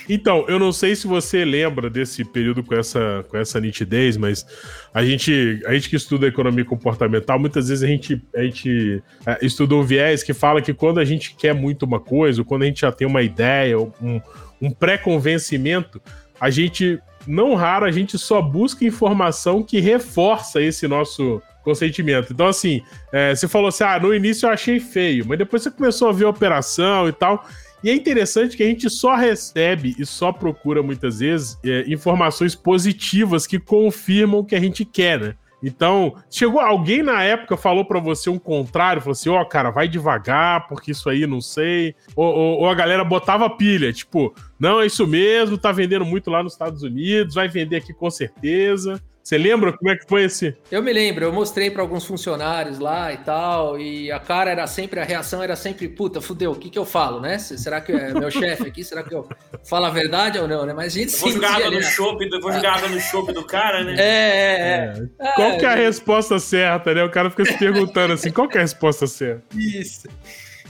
Então, 0.07 0.45
eu 0.47 0.59
não 0.59 0.71
sei 0.71 0.95
se 0.95 1.07
você 1.07 1.43
lembra 1.45 1.89
desse 1.89 2.23
período 2.23 2.63
com 2.63 2.75
essa, 2.75 3.25
com 3.29 3.37
essa 3.37 3.59
nitidez, 3.59 4.17
mas 4.17 4.45
a 4.93 5.03
gente, 5.03 5.61
a 5.65 5.73
gente 5.73 5.89
que 5.89 5.95
estuda 5.95 6.27
economia 6.27 6.65
comportamental, 6.65 7.39
muitas 7.39 7.69
vezes 7.69 7.83
a 7.83 7.87
gente, 7.87 8.21
a 8.35 8.41
gente 8.41 9.03
é, 9.25 9.37
estuda 9.45 9.75
um 9.75 9.83
viés 9.83 10.23
que 10.23 10.33
fala 10.33 10.61
que 10.61 10.73
quando 10.73 10.99
a 10.99 11.05
gente 11.05 11.35
quer 11.35 11.53
muito 11.53 11.83
uma 11.83 11.99
coisa, 11.99 12.41
ou 12.41 12.45
quando 12.45 12.63
a 12.63 12.65
gente 12.65 12.81
já 12.81 12.91
tem 12.91 13.07
uma 13.07 13.21
ideia, 13.21 13.79
um, 13.79 14.21
um 14.61 14.71
pré-convencimento, 14.71 16.01
a 16.39 16.49
gente, 16.49 16.99
não 17.27 17.53
raro, 17.53 17.85
a 17.85 17.91
gente 17.91 18.17
só 18.17 18.41
busca 18.41 18.83
informação 18.85 19.61
que 19.61 19.79
reforça 19.79 20.61
esse 20.61 20.87
nosso 20.87 21.41
consentimento. 21.63 22.33
Então, 22.33 22.47
assim, 22.47 22.81
é, 23.11 23.35
você 23.35 23.47
falou 23.47 23.67
assim: 23.67 23.83
ah, 23.83 23.99
no 23.99 24.13
início 24.13 24.47
eu 24.47 24.51
achei 24.51 24.79
feio, 24.79 25.25
mas 25.27 25.37
depois 25.37 25.61
você 25.61 25.71
começou 25.71 26.09
a 26.09 26.11
ver 26.11 26.25
a 26.25 26.29
operação 26.29 27.07
e 27.07 27.11
tal. 27.11 27.45
E 27.83 27.89
é 27.89 27.93
interessante 27.93 28.57
que 28.57 28.63
a 28.63 28.67
gente 28.67 28.89
só 28.89 29.15
recebe 29.15 29.95
e 29.97 30.05
só 30.05 30.31
procura 30.31 30.83
muitas 30.83 31.19
vezes 31.19 31.57
é, 31.63 31.85
informações 31.87 32.55
positivas 32.55 33.47
que 33.47 33.59
confirmam 33.59 34.41
o 34.41 34.45
que 34.45 34.55
a 34.55 34.59
gente 34.59 34.83
quer, 34.83 35.19
né? 35.19 35.35
Então, 35.61 36.15
chegou 36.29 36.59
alguém 36.61 37.03
na 37.03 37.21
época 37.21 37.57
falou 37.57 37.83
para 37.83 37.99
você 37.99 38.29
um 38.29 38.39
contrário, 38.39 39.01
falou 39.01 39.11
assim: 39.11 39.29
ó, 39.29 39.41
oh, 39.41 39.45
cara, 39.45 39.69
vai 39.69 39.87
devagar, 39.87 40.67
porque 40.67 40.91
isso 40.91 41.09
aí 41.09 41.27
não 41.27 41.41
sei. 41.41 41.95
Ou, 42.15 42.25
ou, 42.25 42.59
ou, 42.59 42.69
a 42.69 42.73
galera 42.73 43.03
botava 43.03 43.49
pilha, 43.49 43.91
tipo, 43.91 44.33
não, 44.57 44.81
é 44.81 44.85
isso 44.85 45.05
mesmo, 45.05 45.57
tá 45.57 45.71
vendendo 45.71 46.05
muito 46.05 46.29
lá 46.29 46.41
nos 46.41 46.53
Estados 46.53 46.81
Unidos, 46.81 47.35
vai 47.35 47.47
vender 47.47 47.77
aqui 47.77 47.93
com 47.93 48.09
certeza. 48.09 49.01
Você 49.29 49.37
lembra 49.37 49.71
como 49.77 49.91
é 49.91 49.95
que 49.95 50.07
foi 50.09 50.23
esse? 50.23 50.57
Eu 50.71 50.81
me 50.81 50.91
lembro, 50.91 51.23
eu 51.23 51.31
mostrei 51.31 51.69
para 51.69 51.83
alguns 51.83 52.03
funcionários 52.03 52.79
lá 52.79 53.13
e 53.13 53.17
tal, 53.17 53.79
e 53.79 54.11
a 54.11 54.19
cara 54.19 54.49
era 54.49 54.65
sempre, 54.65 54.99
a 54.99 55.03
reação 55.03 55.43
era 55.43 55.55
sempre, 55.55 55.87
puta, 55.87 56.19
fudeu, 56.19 56.49
o 56.49 56.55
que 56.55 56.67
que 56.67 56.79
eu 56.79 56.83
falo, 56.83 57.21
né? 57.21 57.37
Será 57.37 57.79
que 57.79 57.91
é 57.91 58.11
meu 58.11 58.31
chefe 58.31 58.63
aqui? 58.67 58.83
Será 58.83 59.03
que 59.03 59.13
eu 59.13 59.29
falo 59.63 59.85
a 59.85 59.91
verdade 59.91 60.39
ou 60.39 60.47
não, 60.47 60.65
né? 60.65 60.73
Mas 60.73 60.95
a 60.95 60.99
gente 60.99 61.15
vou 61.15 61.31
jogar 61.31 61.57
água 61.57 61.69
no 61.69 61.83
chope, 61.83 62.27
vou 62.41 62.51
jogar 62.51 62.77
água 62.77 62.89
no 62.89 62.99
chope 62.99 63.31
do 63.31 63.45
cara, 63.45 63.83
né? 63.83 63.97
É, 63.99 64.03
é, 64.03 65.03
é. 65.19 65.27
é. 65.27 65.31
Qual 65.33 65.57
que 65.59 65.65
é 65.67 65.69
a 65.69 65.75
resposta 65.75 66.39
certa, 66.39 66.91
né? 66.95 67.03
O 67.03 67.11
cara 67.11 67.29
fica 67.29 67.45
se 67.45 67.55
perguntando 67.55 68.13
assim, 68.13 68.31
qual 68.31 68.49
que 68.49 68.57
é 68.57 68.61
a 68.61 68.63
resposta 68.63 69.05
certa? 69.05 69.43
Isso. 69.55 70.07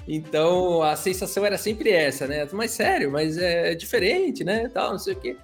Então, 0.05 0.83
a 0.83 0.97
sensação 0.97 1.45
era 1.45 1.57
sempre 1.57 1.91
essa, 1.91 2.27
né? 2.27 2.45
Mas 2.51 2.71
sério, 2.71 3.09
mas 3.09 3.37
é 3.37 3.73
diferente, 3.73 4.43
né? 4.43 4.69
Tal, 4.73 4.91
não 4.91 4.99
sei 4.99 5.13
o 5.13 5.17
quê. 5.17 5.37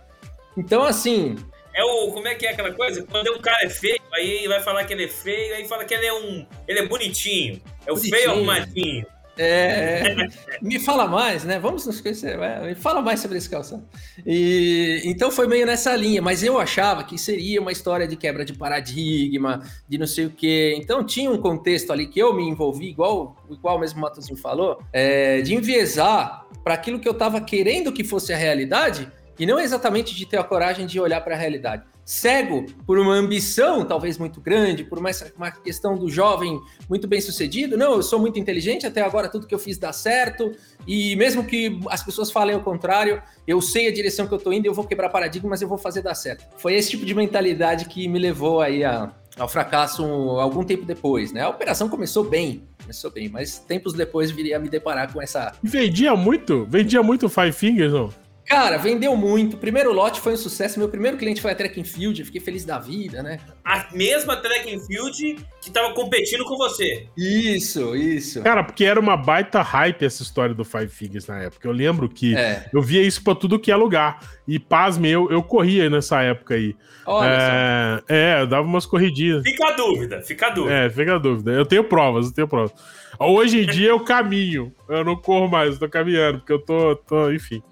Então, 0.58 0.84
assim, 0.84 1.38
é 1.76 1.84
o. 1.84 2.12
Como 2.12 2.28
é 2.28 2.36
que 2.36 2.46
é 2.46 2.52
aquela 2.52 2.72
coisa? 2.72 3.04
Quando 3.04 3.32
um 3.34 3.40
cara 3.40 3.66
é 3.66 3.70
feio, 3.70 4.02
aí 4.14 4.48
vai 4.48 4.62
falar 4.62 4.86
que 4.86 4.94
ele 4.94 5.06
é 5.06 5.10
feio, 5.10 5.56
aí 5.56 5.68
fala 5.68 5.86
que 5.86 5.94
ele 5.94 6.06
é 6.06 6.14
um. 6.14 6.46
Ele 6.68 6.80
é 6.80 6.88
bonitinho. 6.88 7.62
É 7.86 7.92
o 7.92 7.96
bonitinho. 7.96 8.16
feio 8.18 8.32
arrumadinho. 8.32 9.06
É, 9.38 10.12
é, 10.12 10.28
me 10.62 10.80
fala 10.80 11.08
mais, 11.08 11.44
né? 11.44 11.60
Vamos 11.60 11.86
nos 11.86 12.00
conhecer. 12.00 12.38
Me 12.64 12.74
fala 12.74 13.02
mais 13.02 13.20
sobre 13.20 13.38
esse 13.38 13.50
calção. 13.50 13.84
E 14.26 15.02
então 15.04 15.30
foi 15.30 15.46
meio 15.48 15.66
nessa 15.66 15.94
linha, 15.96 16.22
mas 16.22 16.42
eu 16.42 16.58
achava 16.58 17.04
que 17.04 17.18
seria 17.18 17.60
uma 17.60 17.72
história 17.72 18.08
de 18.08 18.16
quebra 18.16 18.46
de 18.46 18.54
paradigma, 18.54 19.62
de 19.88 19.98
não 19.98 20.08
sei 20.08 20.28
o 20.28 20.30
quê. 20.30 20.76
Então 20.78 21.04
tinha 21.04 21.30
um 21.30 21.38
contexto 21.38 21.92
ali 21.92 22.08
que 22.08 22.20
eu 22.20 22.34
me 22.34 22.44
envolvi, 22.44 22.88
igual, 22.88 23.36
igual 23.50 23.78
mesmo 23.78 24.00
o 24.00 24.02
Matosinho 24.02 24.38
falou, 24.38 24.82
é, 24.94 25.42
de 25.42 25.54
enviesar 25.54 26.46
para 26.64 26.76
aquilo 26.76 27.00
que 27.00 27.08
eu 27.08 27.14
estava 27.14 27.42
querendo 27.42 27.92
que 27.92 28.04
fosse 28.04 28.32
a 28.32 28.38
realidade 28.38 29.12
e 29.38 29.46
não 29.46 29.60
exatamente 29.60 30.16
de 30.16 30.26
ter 30.26 30.38
a 30.38 30.44
coragem 30.44 30.86
de 30.86 31.00
olhar 31.00 31.22
para 31.22 31.36
a 31.36 31.38
realidade. 31.38 31.84
Cego 32.06 32.68
por 32.86 33.00
uma 33.00 33.14
ambição 33.16 33.84
talvez 33.84 34.20
muito 34.20 34.40
grande, 34.40 34.84
por 34.84 35.00
uma, 35.00 35.10
uma 35.36 35.50
questão 35.50 35.98
do 35.98 36.08
jovem 36.08 36.62
muito 36.88 37.08
bem 37.08 37.20
sucedido. 37.20 37.76
Não, 37.76 37.94
eu 37.94 38.04
sou 38.04 38.20
muito 38.20 38.38
inteligente, 38.38 38.86
até 38.86 39.02
agora 39.02 39.28
tudo 39.28 39.48
que 39.48 39.56
eu 39.56 39.60
fiz 39.60 39.80
dá 39.80 39.92
certo, 39.92 40.52
e 40.86 41.16
mesmo 41.16 41.44
que 41.44 41.80
as 41.90 42.04
pessoas 42.04 42.30
falem 42.30 42.56
o 42.56 42.60
contrário, 42.60 43.22
eu 43.48 43.60
sei 43.60 43.88
a 43.88 43.92
direção 43.92 44.28
que 44.28 44.34
eu 44.34 44.38
estou 44.38 44.54
indo, 44.54 44.68
eu 44.68 44.74
vou 44.74 44.86
quebrar 44.86 45.10
paradigmas, 45.10 45.64
eu 45.64 45.68
vou 45.68 45.80
fazer 45.80 46.04
dar 46.04 46.14
certo. 46.14 46.46
Foi 46.58 46.76
esse 46.76 46.92
tipo 46.92 47.06
de 47.06 47.16
mentalidade 47.16 47.86
que 47.86 48.08
me 48.08 48.20
levou 48.20 48.62
aí 48.62 48.84
a, 48.84 49.12
ao 49.36 49.48
fracasso 49.48 50.04
algum 50.04 50.64
tempo 50.64 50.86
depois, 50.86 51.32
né? 51.32 51.42
A 51.42 51.50
operação 51.50 51.90
começou 51.90 52.24
bem, 52.24 52.68
começou 52.82 53.10
bem, 53.10 53.30
mas 53.30 53.58
tempos 53.58 53.94
depois 53.94 54.30
viria 54.30 54.58
a 54.58 54.60
me 54.60 54.70
deparar 54.70 55.12
com 55.12 55.20
essa. 55.20 55.54
Vendia 55.64 56.16
muito? 56.16 56.68
Vendia 56.70 57.02
muito 57.02 57.28
Five 57.28 57.52
Fingers, 57.52 57.92
não? 57.92 58.25
Cara, 58.48 58.78
vendeu 58.78 59.16
muito. 59.16 59.58
Primeiro 59.58 59.92
lote 59.92 60.22
foi 60.22 60.34
um 60.34 60.38
sucesso. 60.38 60.78
Meu 60.78 60.88
primeiro 60.88 61.18
cliente 61.18 61.42
foi 61.42 61.52
a 61.52 61.56
Track 61.56 61.84
Field. 61.84 62.24
Fiquei 62.26 62.40
feliz 62.40 62.64
da 62.64 62.78
vida, 62.78 63.24
né? 63.24 63.40
A 63.64 63.88
mesma 63.92 64.38
Track 64.38 64.80
Field 64.86 65.38
que 65.62 65.72
tava 65.72 65.94
competindo 65.94 66.46
com 66.46 66.56
você. 66.56 67.08
Isso, 67.18 67.96
isso. 67.96 68.44
Cara, 68.44 68.64
porque 68.64 68.86
era 68.86 69.00
uma 69.00 69.18
baita 69.18 69.62
hype 69.64 70.06
essa 70.06 70.22
história 70.22 70.54
do 70.54 70.64
Five 70.64 70.90
Figures 70.90 71.26
na 71.26 71.42
época. 71.42 71.68
Eu 71.68 71.72
lembro 71.72 72.08
que 72.08 72.36
é. 72.36 72.70
eu 72.72 72.82
via 72.82 73.02
isso 73.02 73.24
pra 73.24 73.34
tudo 73.34 73.60
que 73.60 73.72
é 73.72 73.76
lugar. 73.76 74.20
E 74.48 74.60
pasme, 74.60 75.10
eu, 75.10 75.30
eu 75.32 75.42
corria 75.42 75.90
nessa 75.90 76.22
época 76.22 76.54
aí. 76.54 76.76
Olha 77.08 78.04
é, 78.08 78.36
é, 78.38 78.42
eu 78.42 78.48
dava 78.48 78.68
umas 78.68 78.86
corridinhas. 78.86 79.42
Fica 79.42 79.70
a 79.70 79.72
dúvida, 79.72 80.22
fica 80.22 80.48
a 80.48 80.50
dúvida. 80.52 80.76
É, 80.76 80.90
fica 80.90 81.16
a 81.16 81.18
dúvida. 81.18 81.52
Eu 81.52 81.66
tenho 81.66 81.84
provas, 81.84 82.28
eu 82.28 82.34
tenho 82.34 82.48
provas. 82.48 82.74
Hoje 83.20 83.64
em 83.64 83.66
dia 83.66 83.90
eu 83.90 84.00
caminho. 84.02 84.72
Eu 84.88 85.04
não 85.04 85.16
corro 85.16 85.48
mais, 85.48 85.74
eu 85.74 85.80
tô 85.80 85.90
caminhando, 85.90 86.40
porque 86.40 86.54
eu 86.54 86.60
tô, 86.60 86.96
tô 86.96 87.32
enfim. 87.32 87.64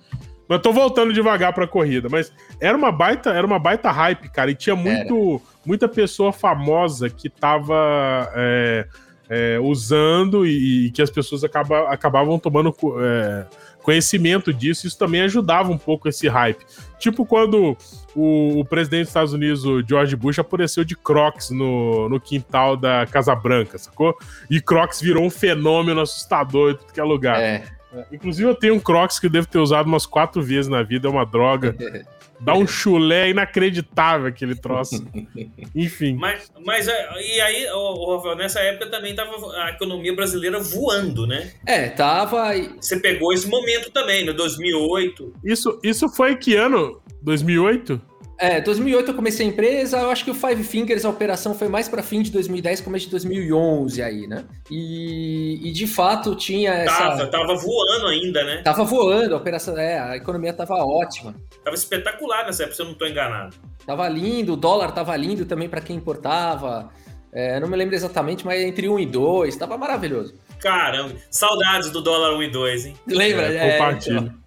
Mas 0.47 0.62
tô 0.62 0.71
voltando 0.71 1.13
devagar 1.13 1.53
pra 1.53 1.67
corrida. 1.67 2.10
Mas 2.10 2.32
era 2.60 2.77
uma 2.77 2.91
baita, 2.91 3.32
era 3.32 3.45
uma 3.45 3.60
baita 3.60 3.91
hype, 3.91 4.29
cara. 4.29 4.51
E 4.51 4.56
tinha 4.56 4.75
muito, 4.75 5.41
muita 5.65 5.88
pessoa 5.88 6.34
famosa 6.34 7.10
que 7.10 7.29
tava 7.29 8.29
é, 8.36 8.88
é, 9.29 9.60
usando 9.60 10.45
e, 10.45 10.88
e, 10.88 10.91
que 10.91 11.01
as 11.01 11.10
pessoas 11.10 11.43
acaba, 11.43 11.89
acabavam 11.89 12.38
tomando 12.38 12.75
é, 12.99 13.45
conhecimento 13.82 14.53
disso. 14.53 14.86
Isso 14.86 14.97
também 14.97 15.21
ajudava 15.21 15.71
um 15.71 15.77
pouco 15.77 16.10
esse 16.10 16.27
hype. 16.27 16.65
Tipo 16.99 17.25
quando 17.25 17.77
o, 18.15 18.60
o, 18.60 18.65
presidente 18.65 19.01
dos 19.01 19.10
Estados 19.10 19.34
Unidos, 19.34 19.65
o 19.65 19.82
George 19.82 20.15
Bush, 20.15 20.39
apareceu 20.39 20.84
de 20.84 20.95
Crocs 20.95 21.49
no, 21.51 22.10
no 22.10 22.19
quintal 22.19 22.75
da 22.77 23.06
Casa 23.06 23.36
Branca, 23.36 23.77
sacou? 23.77 24.15
E 24.49 24.60
Crocs 24.62 25.01
virou 25.01 25.23
um 25.23 25.29
fenômeno 25.29 26.01
assustador 26.01 26.71
em 26.71 26.75
tudo 26.75 26.93
que 26.93 26.99
é 26.99 27.03
lugar. 27.03 27.41
É. 27.41 27.63
É, 27.93 28.06
inclusive, 28.12 28.47
eu 28.47 28.56
tenho 28.56 28.75
um 28.75 28.79
Crocs 28.79 29.19
que 29.19 29.27
eu 29.27 29.29
devo 29.29 29.47
ter 29.47 29.60
usado 29.60 29.88
umas 29.88 30.06
quatro 30.06 30.41
vezes 30.41 30.67
na 30.67 30.84
vida, 30.84 31.08
é 31.08 31.12
uma 31.12 31.25
droga. 31.25 31.75
Dá 32.39 32.53
um 32.56 32.67
chulé 32.67 33.29
inacreditável 33.29 34.27
aquele 34.27 34.53
troço. 34.53 35.06
Enfim. 35.73 36.15
Mas, 36.15 36.51
mas 36.65 36.89
é, 36.89 37.21
e 37.21 37.39
aí, 37.39 37.71
o 37.71 38.15
Rafael, 38.15 38.36
nessa 38.36 38.60
época 38.60 38.89
também 38.91 39.15
tava 39.15 39.32
a 39.63 39.69
economia 39.69 40.13
brasileira 40.13 40.60
voando, 40.60 41.25
né? 41.25 41.53
É, 41.65 41.88
tava. 41.89 42.51
Você 42.82 42.99
pegou 42.99 43.32
esse 43.32 43.47
momento 43.47 43.89
também, 43.91 44.25
no 44.25 44.34
2008. 44.34 45.34
Isso, 45.45 45.79
isso 45.82 46.10
foi 46.10 46.36
que 46.36 46.56
ano? 46.56 47.01
2008? 47.21 48.01
É, 48.38 48.60
2008 48.62 49.12
eu 49.12 49.15
comecei 49.15 49.46
a 49.46 49.50
empresa, 49.50 50.00
eu 50.00 50.10
acho 50.10 50.26
que 50.26 50.32
o 50.32 50.34
Five 50.34 50.63
Fingers, 50.63 51.06
a 51.06 51.10
operação 51.10 51.54
foi 51.54 51.67
mais 51.67 51.88
para 51.88 52.02
fim 52.02 52.22
de 52.22 52.32
2010, 52.32 52.82
começo 52.82 53.06
de 53.06 53.12
2011 53.12 54.02
aí, 54.02 54.28
né? 54.28 54.46
E, 54.69 55.60
e 55.63 55.72
de 55.72 55.88
fato 55.88 56.36
tinha 56.36 56.72
essa... 56.72 56.98
Tava, 56.98 57.28
tava 57.28 57.56
voando 57.56 58.08
ainda, 58.08 58.43
né? 58.43 58.62
Tava 58.63 58.84
voando, 58.84 59.36
a 59.36 59.38
operação, 59.38 59.78
é, 59.78 60.00
a 60.00 60.17
economia 60.17 60.52
tava 60.52 60.76
ótima. 60.76 61.36
Tava 61.63 61.76
espetacular 61.76 62.46
nessa 62.46 62.63
época, 62.63 62.76
se 62.76 62.82
eu 62.82 62.88
não 62.88 62.96
tô 62.96 63.06
enganado. 63.06 63.56
Tava 63.86 64.08
lindo, 64.10 64.54
o 64.54 64.58
dólar 64.58 64.91
tava 64.91 65.15
lindo 65.15 65.46
também 65.46 65.69
para 65.69 65.82
quem 65.82 65.96
importava, 65.96 66.89
é, 67.34 67.60
não 67.60 67.67
me 67.67 67.76
lembro 67.76 67.96
exatamente, 67.96 68.46
mas 68.46 68.62
entre 68.62 68.88
1 68.88 69.00
e 69.00 69.06
2, 69.08 69.56
tava 69.56 69.76
maravilhoso. 69.76 70.36
Caramba, 70.60 71.15
saudades 71.32 71.89
do 71.89 72.00
dólar 72.00 72.38
1 72.38 72.43
e 72.43 72.52
2, 72.52 72.86
hein? 72.86 72.96
Lembra? 73.08 73.52
É, 73.52 73.80
é, 73.80 74.00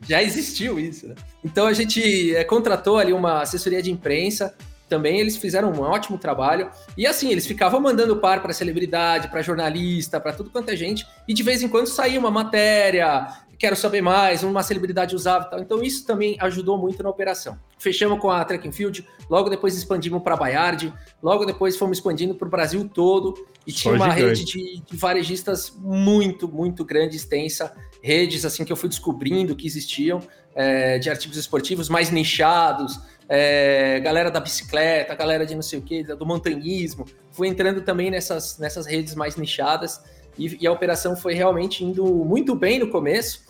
já 0.09 0.23
existiu 0.23 0.79
isso, 0.79 1.09
né? 1.09 1.15
Então 1.47 1.69
a 1.69 1.73
gente 1.73 2.35
é, 2.35 2.43
contratou 2.43 2.99
ali 2.99 3.13
uma 3.13 3.41
assessoria 3.41 3.81
de 3.81 3.89
imprensa. 3.89 4.53
Também 4.89 5.21
eles 5.21 5.37
fizeram 5.37 5.73
um 5.73 5.81
ótimo 5.81 6.19
trabalho. 6.19 6.69
E 6.97 7.07
assim, 7.07 7.31
eles 7.31 7.47
ficavam 7.47 7.81
mandando 7.81 8.17
par 8.17 8.43
para 8.43 8.53
celebridade, 8.53 9.29
para 9.29 9.43
jornalista, 9.43 10.21
para 10.21 10.33
tudo 10.33 10.51
quanto 10.51 10.71
é 10.71 10.77
gente. 10.77 11.07
E 11.27 11.33
de 11.33 11.45
vez 11.45 11.63
em 11.63 11.69
quando 11.69 11.87
saía 11.87 12.19
uma 12.19 12.33
matéria, 12.33 13.29
quero 13.59 13.77
saber 13.77 14.03
mais, 14.03 14.43
uma 14.43 14.63
celebridade 14.63 15.15
usava 15.15 15.47
e 15.47 15.51
tal. 15.51 15.61
Então 15.61 15.83
isso 15.83 16.05
também 16.05 16.37
ajudou 16.41 16.77
muito 16.77 17.01
na 17.01 17.09
operação. 17.09 17.57
Fechamos 17.79 18.19
com 18.21 18.29
a 18.29 18.45
Track 18.45 18.69
and 18.69 18.73
Field, 18.73 19.07
logo 19.31 19.49
depois 19.49 19.77
expandimos 19.77 20.23
para 20.23 20.35
a 20.35 20.37
Bayard, 20.37 20.93
logo 21.23 21.45
depois 21.45 21.77
fomos 21.77 21.99
expandindo 21.99 22.35
para 22.35 22.49
o 22.49 22.51
Brasil 22.51 22.89
todo 22.93 23.47
e 23.65 23.73
tinha 23.73 23.95
uma 23.95 24.09
rede 24.09 24.45
de, 24.45 24.81
de, 24.81 24.97
varejistas 24.97 25.73
muito, 25.79 26.49
muito 26.49 26.85
grande, 26.85 27.17
extensa, 27.17 27.73
redes 28.03 28.45
assim 28.45 28.65
que 28.65 28.73
eu 28.73 28.77
fui 28.77 28.89
descobrindo 28.89 29.57
que 29.57 29.67
existiam, 29.67 30.21
é, 30.57 30.99
de 30.99 31.11
artigos 31.11 31.37
esportivos 31.37 31.91
mais 31.91 32.11
nichados, 32.11 32.99
é, 33.29 34.01
galera 34.01 34.31
da 34.31 34.41
bicicleta, 34.41 35.15
galera 35.15 35.45
de 35.45 35.55
não 35.55 35.63
sei 35.63 35.79
o 35.79 35.83
que, 35.83 36.03
do 36.03 36.25
montanhismo, 36.25 37.05
fui 37.31 37.47
entrando 37.47 37.83
também 37.83 38.11
nessas, 38.11 38.59
nessas 38.59 38.87
redes 38.87 39.15
mais 39.15 39.37
nichadas 39.37 40.01
e, 40.39 40.63
e 40.63 40.67
a 40.67 40.73
operação 40.73 41.15
foi 41.15 41.35
realmente 41.35 41.85
indo 41.85 42.05
muito 42.05 42.55
bem 42.55 42.79
no 42.79 42.89
começo, 42.89 43.45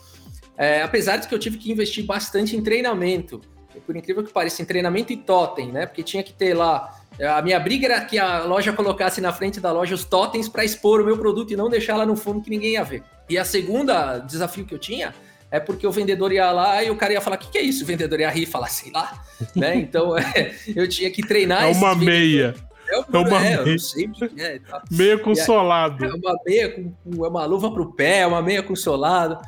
é, 0.58 0.82
apesar 0.82 1.18
de 1.18 1.28
que 1.28 1.34
eu 1.34 1.38
tive 1.38 1.58
que 1.58 1.70
investir 1.70 2.04
bastante 2.04 2.56
em 2.56 2.62
treinamento, 2.62 3.40
por 3.84 3.94
incrível 3.94 4.24
que 4.24 4.32
pareça, 4.32 4.62
em 4.62 4.64
treinamento 4.64 5.12
e 5.12 5.16
totem, 5.16 5.70
né? 5.70 5.84
Porque 5.84 6.02
tinha 6.02 6.22
que 6.22 6.32
ter 6.32 6.54
lá. 6.54 6.98
A 7.20 7.42
minha 7.42 7.60
briga 7.60 7.86
era 7.86 8.00
que 8.00 8.18
a 8.18 8.44
loja 8.44 8.72
colocasse 8.72 9.20
na 9.20 9.34
frente 9.34 9.60
da 9.60 9.70
loja 9.70 9.94
os 9.94 10.02
totens 10.02 10.48
para 10.48 10.64
expor 10.64 11.02
o 11.02 11.04
meu 11.04 11.18
produto 11.18 11.52
e 11.52 11.56
não 11.56 11.68
deixar 11.68 11.94
lá 11.96 12.06
no 12.06 12.16
fundo 12.16 12.40
que 12.40 12.48
ninguém 12.48 12.72
ia 12.72 12.82
ver. 12.82 13.02
E 13.28 13.36
a 13.36 13.44
segunda 13.44 14.18
desafio 14.18 14.64
que 14.64 14.74
eu 14.74 14.78
tinha 14.78 15.14
é 15.50 15.60
porque 15.60 15.86
o 15.86 15.92
vendedor 15.92 16.32
ia 16.32 16.50
lá 16.50 16.82
e 16.82 16.90
o 16.90 16.96
cara 16.96 17.12
ia 17.12 17.20
falar: 17.20 17.36
o 17.36 17.38
que, 17.38 17.50
que 17.50 17.58
é 17.58 17.62
isso? 17.62 17.84
O 17.84 17.86
vendedor 17.86 18.20
ia 18.20 18.30
rir 18.30 18.42
e 18.42 18.46
falar, 18.46 18.68
sei 18.68 18.92
lá. 18.92 19.22
né? 19.54 19.76
Então 19.86 20.16
é, 20.16 20.54
eu 20.74 20.88
tinha 20.88 21.10
que 21.10 21.22
treinar. 21.22 21.64
É 21.64 21.72
uma 21.72 21.94
meia. 21.94 22.54
É 22.88 22.98
uma, 23.18 23.44
é, 23.44 23.64
meia. 23.64 23.78
Sei, 23.78 24.08
é, 24.38 24.58
tá. 24.60 24.82
meia 24.90 25.18
com 25.18 25.34
solado. 25.34 26.04
É 26.04 26.14
uma 26.14 26.36
meia 26.44 26.70
com, 26.70 27.24
é 27.24 27.28
uma 27.28 27.44
luva 27.44 27.70
para 27.72 27.82
o 27.82 27.92
pé, 27.92 28.20
é 28.20 28.26
uma 28.26 28.42
meia 28.42 28.62
com 28.62 28.76
solado. 28.76 29.38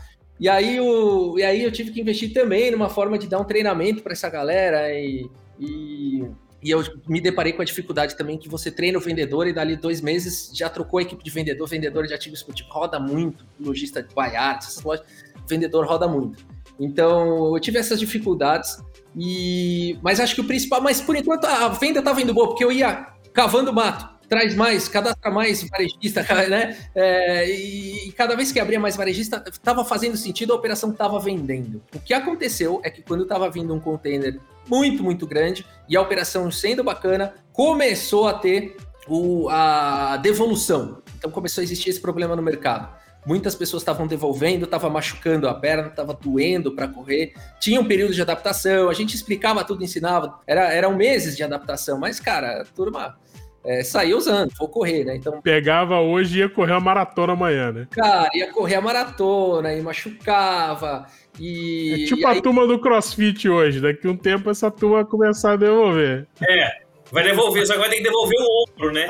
E 0.41 0.49
aí, 0.49 0.81
o, 0.81 1.37
e 1.39 1.43
aí 1.43 1.63
eu 1.65 1.73
tive 1.73 1.91
que 1.91 2.01
investir 2.01 2.33
também 2.33 2.71
numa 2.71 2.89
forma 2.89 3.19
de 3.19 3.27
dar 3.27 3.41
um 3.41 3.45
treinamento 3.45 4.03
para 4.03 4.13
essa 4.13 4.29
galera 4.29 4.93
e, 4.93 5.29
e, 5.59 6.25
e, 6.63 6.71
eu 6.71 6.81
me 7.09 7.21
deparei 7.21 7.53
com 7.53 7.61
a 7.61 7.65
dificuldade 7.65 8.17
também 8.17 8.39
que 8.39 8.49
você 8.49 8.71
treina 8.71 8.99
o 8.99 9.01
vendedor 9.01 9.49
e 9.49 9.53
dali 9.53 9.77
dois 9.77 10.01
meses 10.01 10.53
já 10.55 10.69
trocou 10.69 11.01
a 11.01 11.03
equipe 11.03 11.25
de 11.25 11.31
vendedor, 11.31 11.69
vendedor 11.69 12.07
de 12.07 12.15
ativos 12.15 12.39
esportivos 12.39 12.73
roda 12.73 13.01
muito, 13.01 13.45
lojista 13.59 14.01
de 14.01 14.15
Baiart, 14.15 14.63
essas 14.63 14.83
lojas, 14.85 15.05
vendedor 15.49 15.87
roda 15.87 16.07
muito. 16.07 16.47
Então, 16.79 17.55
eu 17.55 17.61
tive 17.61 17.79
essas 17.79 17.99
dificuldades 17.99 18.79
e 19.17 19.99
mas 20.03 20.21
acho 20.21 20.35
que 20.35 20.41
o 20.41 20.45
principal, 20.45 20.81
mas 20.81 21.01
por 21.01 21.17
enquanto 21.17 21.45
a 21.45 21.69
venda 21.69 21.99
estava 21.99 22.21
indo 22.21 22.33
boa 22.33 22.49
porque 22.49 22.65
eu 22.65 22.71
ia 22.71 23.09
cavando 23.33 23.73
mato. 23.73 24.19
traz 24.29 24.55
mais, 24.55 24.89
cadastra 24.89 25.31
mais 25.31 25.67
varejista, 25.67 26.23
né? 26.49 26.77
É, 26.95 27.49
e, 27.51 28.09
e, 28.09 28.13
cada 28.13 28.37
vez 28.37 28.53
que 28.53 28.61
abria 28.61 28.79
mais 28.79 28.95
varejista, 28.95 29.43
estava 29.51 29.85
fazendo 29.85 30.19
sentido, 30.19 30.53
a 30.53 30.57
operação 30.57 30.91
estava 30.91 31.19
vendendo. 31.19 31.83
O 31.95 31.99
que 31.99 32.13
aconteceu 32.13 32.81
é 32.85 32.91
que 32.91 33.01
quando 33.01 33.23
estava 33.23 33.49
vindo 33.49 33.73
um 33.73 33.81
container 33.81 34.39
muito, 34.69 35.03
muito 35.03 35.27
grande 35.27 35.65
e 35.89 35.97
a 35.97 36.03
operação 36.03 36.51
sendo 36.51 36.85
bacana, 36.85 37.35
começou 37.53 38.29
a 38.29 38.35
ter 38.35 38.77
o, 39.09 39.49
a 39.49 40.19
devolução. 40.19 41.03
Então 41.17 41.31
começou 41.31 41.63
a 41.63 41.65
existir 41.65 41.91
esse 41.91 42.01
problema 42.01 42.37
no 42.37 42.43
mercado. 42.43 42.98
Muitas 43.27 43.55
pessoas 43.55 43.83
estavam 43.83 44.07
devolvendo, 44.07 44.65
estava 44.65 44.89
machucando 44.89 45.49
a 45.49 45.55
perna, 45.55 45.89
estava 45.89 46.15
doendo 46.15 46.75
para 46.75 46.89
correr. 46.89 47.35
Tinha 47.61 47.81
um 47.81 47.85
período 47.85 48.15
de 48.15 48.23
adaptação, 48.23 48.89
a 48.89 48.95
gente 48.95 49.15
explicava 49.15 49.65
tudo, 49.65 49.85
ensinava. 49.85 50.39
Era, 50.47 50.73
eram 50.73 50.97
meses 50.97 51.37
de 51.37 51.43
adaptação, 51.43 51.99
mas, 51.99 52.19
cara, 52.21 52.63
a 52.63 52.65
turma 52.65 53.17
é, 53.65 53.83
saía 53.83 54.17
usando, 54.17 54.51
vou 54.59 54.69
correr, 54.69 55.05
né? 55.05 55.17
Então. 55.17 55.43
Pegava 55.43 56.01
hoje 56.01 56.39
e 56.39 56.41
ia 56.41 56.49
correr 56.49 56.73
a 56.73 56.81
maratona 56.81 57.35
amanhã, 57.35 57.73
né? 57.73 57.87
Cara, 57.91 58.31
ia 58.33 58.51
correr 58.53 58.77
a 58.77 58.81
maratona 58.81 59.75
e 59.75 59.83
machucava. 59.83 61.07
E, 61.39 62.05
é 62.05 62.07
tipo 62.07 62.27
a 62.27 62.41
turma 62.41 62.67
do 62.67 62.81
crossfit 62.81 63.49
hoje. 63.49 63.81
Daqui 63.81 64.09
um 64.09 64.17
tempo 64.17 64.49
essa 64.49 64.71
turma 64.71 64.97
vai 64.97 65.05
começar 65.05 65.53
a 65.53 65.57
devolver. 65.57 66.27
É. 66.41 66.88
Vai 67.11 67.25
devolver, 67.25 67.67
só 67.67 67.73
que 67.73 67.79
vai 67.79 67.89
ter 67.89 67.97
que 67.97 68.03
devolver 68.03 68.39
o 68.39 68.65
ombro, 68.65 68.93
né? 68.93 69.07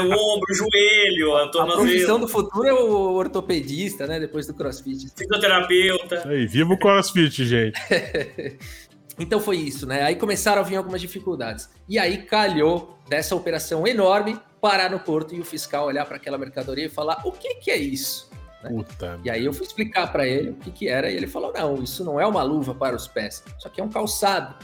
o 0.00 0.34
ombro, 0.34 0.46
o 0.50 0.54
joelho, 0.54 1.36
a 1.36 1.48
tornozelo. 1.48 1.82
A 1.82 1.86
profissão 1.86 2.20
do 2.20 2.26
futuro 2.26 2.66
é 2.66 2.72
o 2.72 3.12
ortopedista, 3.14 4.06
né? 4.06 4.18
Depois 4.18 4.46
do 4.46 4.54
crossfit. 4.54 5.10
Fisioterapeuta. 5.16 6.28
Aí, 6.28 6.46
viva 6.46 6.72
o 6.72 6.78
crossfit, 6.78 7.44
gente. 7.44 7.78
então 9.18 9.38
foi 9.38 9.58
isso, 9.58 9.86
né? 9.86 10.02
Aí 10.02 10.16
começaram 10.16 10.62
a 10.62 10.64
vir 10.64 10.76
algumas 10.76 11.00
dificuldades. 11.00 11.68
E 11.88 11.98
aí 11.98 12.18
calhou 12.18 12.98
dessa 13.08 13.36
operação 13.36 13.86
enorme 13.86 14.38
parar 14.60 14.90
no 14.90 15.00
porto 15.00 15.34
e 15.34 15.40
o 15.40 15.44
fiscal 15.44 15.86
olhar 15.86 16.06
para 16.06 16.16
aquela 16.16 16.38
mercadoria 16.38 16.86
e 16.86 16.90
falar: 16.90 17.20
o 17.24 17.32
que, 17.32 17.56
que 17.56 17.70
é 17.70 17.76
isso? 17.76 18.30
Né? 18.62 18.84
E 19.24 19.30
aí 19.30 19.44
eu 19.44 19.52
fui 19.52 19.66
explicar 19.66 20.10
para 20.10 20.26
ele 20.26 20.50
o 20.50 20.54
que, 20.54 20.70
que 20.70 20.88
era 20.88 21.10
e 21.10 21.16
ele 21.16 21.26
falou: 21.26 21.52
não, 21.52 21.82
isso 21.82 22.02
não 22.02 22.18
é 22.18 22.26
uma 22.26 22.42
luva 22.42 22.74
para 22.74 22.96
os 22.96 23.06
pés, 23.06 23.42
isso 23.58 23.68
aqui 23.68 23.80
é 23.80 23.84
um 23.84 23.90
calçado 23.90 24.54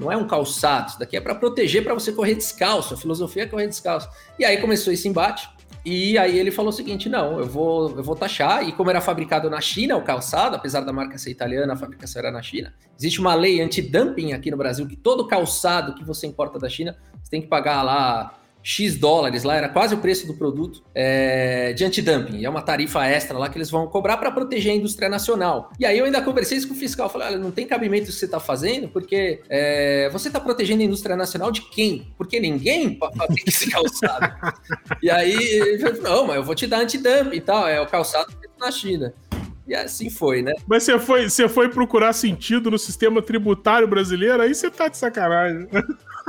não 0.00 0.10
é 0.10 0.16
um 0.16 0.26
calçado, 0.26 0.90
isso 0.90 0.98
daqui 0.98 1.16
é 1.16 1.20
para 1.20 1.34
proteger 1.34 1.82
para 1.84 1.94
você 1.94 2.12
correr 2.12 2.34
descalço. 2.34 2.94
A 2.94 2.96
filosofia 2.96 3.44
é 3.44 3.46
correr 3.46 3.66
descalço. 3.66 4.08
E 4.38 4.44
aí 4.44 4.58
começou 4.58 4.92
esse 4.92 5.08
embate. 5.08 5.48
E 5.84 6.16
aí 6.16 6.38
ele 6.38 6.50
falou 6.50 6.70
o 6.70 6.72
seguinte: 6.72 7.08
não, 7.08 7.38
eu 7.40 7.46
vou, 7.46 7.96
eu 7.96 8.02
vou 8.02 8.14
taxar, 8.14 8.66
e 8.66 8.72
como 8.72 8.90
era 8.90 9.00
fabricado 9.00 9.50
na 9.50 9.60
China 9.60 9.96
o 9.96 10.02
calçado, 10.02 10.54
apesar 10.54 10.82
da 10.82 10.92
marca 10.92 11.18
ser 11.18 11.30
italiana, 11.30 11.72
a 11.72 11.76
fabricação 11.76 12.20
era 12.20 12.30
na 12.30 12.42
China. 12.42 12.72
Existe 12.98 13.20
uma 13.20 13.34
lei 13.34 13.60
anti-dumping 13.60 14.32
aqui 14.32 14.50
no 14.50 14.56
Brasil 14.56 14.86
que 14.86 14.96
todo 14.96 15.26
calçado 15.26 15.94
que 15.94 16.04
você 16.04 16.26
importa 16.26 16.58
da 16.58 16.68
China, 16.68 16.96
você 17.20 17.30
tem 17.30 17.42
que 17.42 17.48
pagar 17.48 17.82
lá 17.82 18.38
X 18.62 18.96
dólares 18.96 19.42
lá, 19.42 19.56
era 19.56 19.68
quase 19.68 19.94
o 19.94 19.98
preço 19.98 20.26
do 20.26 20.34
produto 20.34 20.82
é, 20.94 21.72
de 21.72 21.84
antidumping. 21.84 22.44
É 22.44 22.48
uma 22.48 22.62
tarifa 22.62 23.04
extra 23.06 23.36
lá 23.38 23.48
que 23.48 23.58
eles 23.58 23.70
vão 23.70 23.86
cobrar 23.86 24.16
para 24.16 24.30
proteger 24.30 24.72
a 24.72 24.76
indústria 24.76 25.08
nacional. 25.08 25.72
E 25.78 25.84
aí 25.84 25.98
eu 25.98 26.04
ainda 26.04 26.22
conversei 26.22 26.58
isso 26.58 26.68
com 26.68 26.74
o 26.74 26.76
fiscal. 26.76 27.08
Falei, 27.08 27.28
olha, 27.28 27.38
não 27.38 27.50
tem 27.50 27.66
cabimento 27.66 28.04
isso 28.04 28.12
que 28.12 28.18
você 28.20 28.26
está 28.26 28.40
fazendo, 28.40 28.88
porque 28.88 29.42
é, 29.48 30.08
você 30.10 30.28
está 30.28 30.38
protegendo 30.38 30.82
a 30.82 30.84
indústria 30.84 31.16
nacional 31.16 31.50
de 31.50 31.62
quem? 31.62 32.12
Porque 32.16 32.38
ninguém 32.38 32.98
fabrica 33.16 33.48
esse 33.48 33.70
calçado. 33.70 34.32
e 35.02 35.10
aí 35.10 35.78
não, 36.02 36.26
mas 36.26 36.36
eu 36.36 36.44
vou 36.44 36.54
te 36.54 36.66
dar 36.66 36.80
antidumping 36.80 37.36
e 37.36 37.40
tal. 37.40 37.68
É 37.68 37.80
o 37.80 37.86
calçado 37.86 38.32
na 38.58 38.70
China. 38.70 39.12
E 39.66 39.74
assim 39.74 40.10
foi, 40.10 40.42
né? 40.42 40.52
Mas 40.66 40.82
você 40.82 40.98
foi, 40.98 41.28
você 41.30 41.48
foi 41.48 41.68
procurar 41.68 42.12
sentido 42.12 42.70
no 42.70 42.78
sistema 42.78 43.22
tributário 43.22 43.86
brasileiro, 43.86 44.42
aí 44.42 44.54
você 44.54 44.70
tá 44.70 44.88
de 44.88 44.96
sacanagem. 44.96 45.68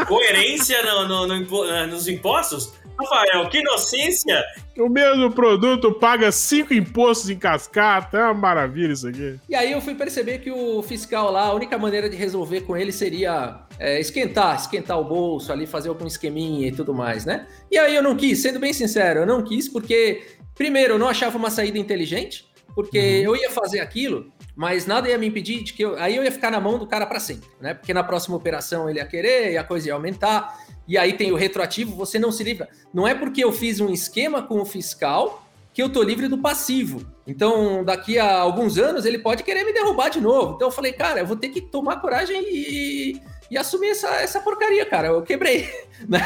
Coerência 0.07 0.81
no, 0.83 1.07
no, 1.07 1.27
no, 1.27 1.65
eh, 1.65 1.87
nos 1.87 2.07
impostos? 2.07 2.73
Rafael, 2.99 3.49
que 3.49 3.59
inocência! 3.59 4.43
O 4.77 4.87
mesmo 4.87 5.31
produto 5.31 5.91
paga 5.93 6.31
cinco 6.31 6.73
impostos 6.73 7.29
em 7.29 7.37
cascata, 7.37 8.17
é 8.17 8.23
uma 8.23 8.33
maravilha 8.33 8.93
isso 8.93 9.07
aqui. 9.07 9.39
E 9.49 9.55
aí 9.55 9.71
eu 9.71 9.81
fui 9.81 9.95
perceber 9.95 10.39
que 10.39 10.51
o 10.51 10.81
fiscal 10.83 11.31
lá, 11.31 11.45
a 11.45 11.53
única 11.53 11.77
maneira 11.77 12.07
de 12.07 12.15
resolver 12.15 12.61
com 12.61 12.77
ele 12.77 12.91
seria 12.91 13.61
é, 13.79 13.99
esquentar, 13.99 14.55
esquentar 14.55 14.99
o 14.99 15.03
bolso 15.03 15.51
ali, 15.51 15.65
fazer 15.65 15.89
algum 15.89 16.05
esqueminha 16.05 16.67
e 16.67 16.71
tudo 16.71 16.93
mais, 16.93 17.25
né? 17.25 17.47
E 17.71 17.77
aí 17.77 17.95
eu 17.95 18.03
não 18.03 18.15
quis, 18.15 18.41
sendo 18.41 18.59
bem 18.59 18.73
sincero, 18.73 19.21
eu 19.21 19.25
não 19.25 19.43
quis 19.43 19.67
porque, 19.67 20.23
primeiro, 20.53 20.93
eu 20.93 20.99
não 20.99 21.09
achava 21.09 21.37
uma 21.37 21.49
saída 21.49 21.79
inteligente, 21.79 22.45
porque 22.75 22.99
uhum. 22.99 23.23
eu 23.23 23.35
ia 23.35 23.49
fazer 23.49 23.79
aquilo 23.79 24.31
mas 24.55 24.85
nada 24.85 25.09
ia 25.09 25.17
me 25.17 25.27
impedir 25.27 25.63
de 25.63 25.73
que 25.73 25.83
eu, 25.83 25.97
aí 25.97 26.15
eu 26.15 26.23
ia 26.23 26.31
ficar 26.31 26.51
na 26.51 26.59
mão 26.59 26.77
do 26.77 26.85
cara 26.85 27.05
para 27.05 27.19
sempre, 27.19 27.49
né? 27.59 27.73
Porque 27.73 27.93
na 27.93 28.03
próxima 28.03 28.35
operação 28.35 28.89
ele 28.89 28.99
ia 28.99 29.05
querer 29.05 29.53
e 29.53 29.57
a 29.57 29.63
coisa 29.63 29.87
ia 29.87 29.93
aumentar. 29.93 30.59
E 30.87 30.97
aí 30.97 31.13
tem 31.13 31.31
o 31.31 31.35
retroativo, 31.35 31.95
você 31.95 32.19
não 32.19 32.31
se 32.31 32.43
livra. 32.43 32.69
Não 32.93 33.07
é 33.07 33.15
porque 33.15 33.43
eu 33.43 33.51
fiz 33.51 33.79
um 33.79 33.89
esquema 33.89 34.43
com 34.43 34.61
o 34.61 34.65
fiscal 34.65 35.47
que 35.73 35.81
eu 35.81 35.89
tô 35.89 36.03
livre 36.03 36.27
do 36.27 36.37
passivo. 36.37 37.03
Então, 37.25 37.83
daqui 37.83 38.19
a 38.19 38.37
alguns 38.37 38.77
anos 38.77 39.05
ele 39.05 39.17
pode 39.17 39.43
querer 39.43 39.63
me 39.63 39.73
derrubar 39.73 40.09
de 40.09 40.21
novo. 40.21 40.53
Então 40.53 40.67
eu 40.67 40.71
falei, 40.71 40.93
cara, 40.93 41.21
eu 41.21 41.25
vou 41.25 41.35
ter 41.35 41.49
que 41.49 41.61
tomar 41.61 41.99
coragem 41.99 42.39
e, 42.47 43.19
e 43.49 43.57
assumir 43.57 43.89
essa, 43.89 44.07
essa 44.21 44.39
porcaria, 44.39 44.85
cara. 44.85 45.07
Eu 45.07 45.23
quebrei, 45.23 45.67
né? 46.07 46.21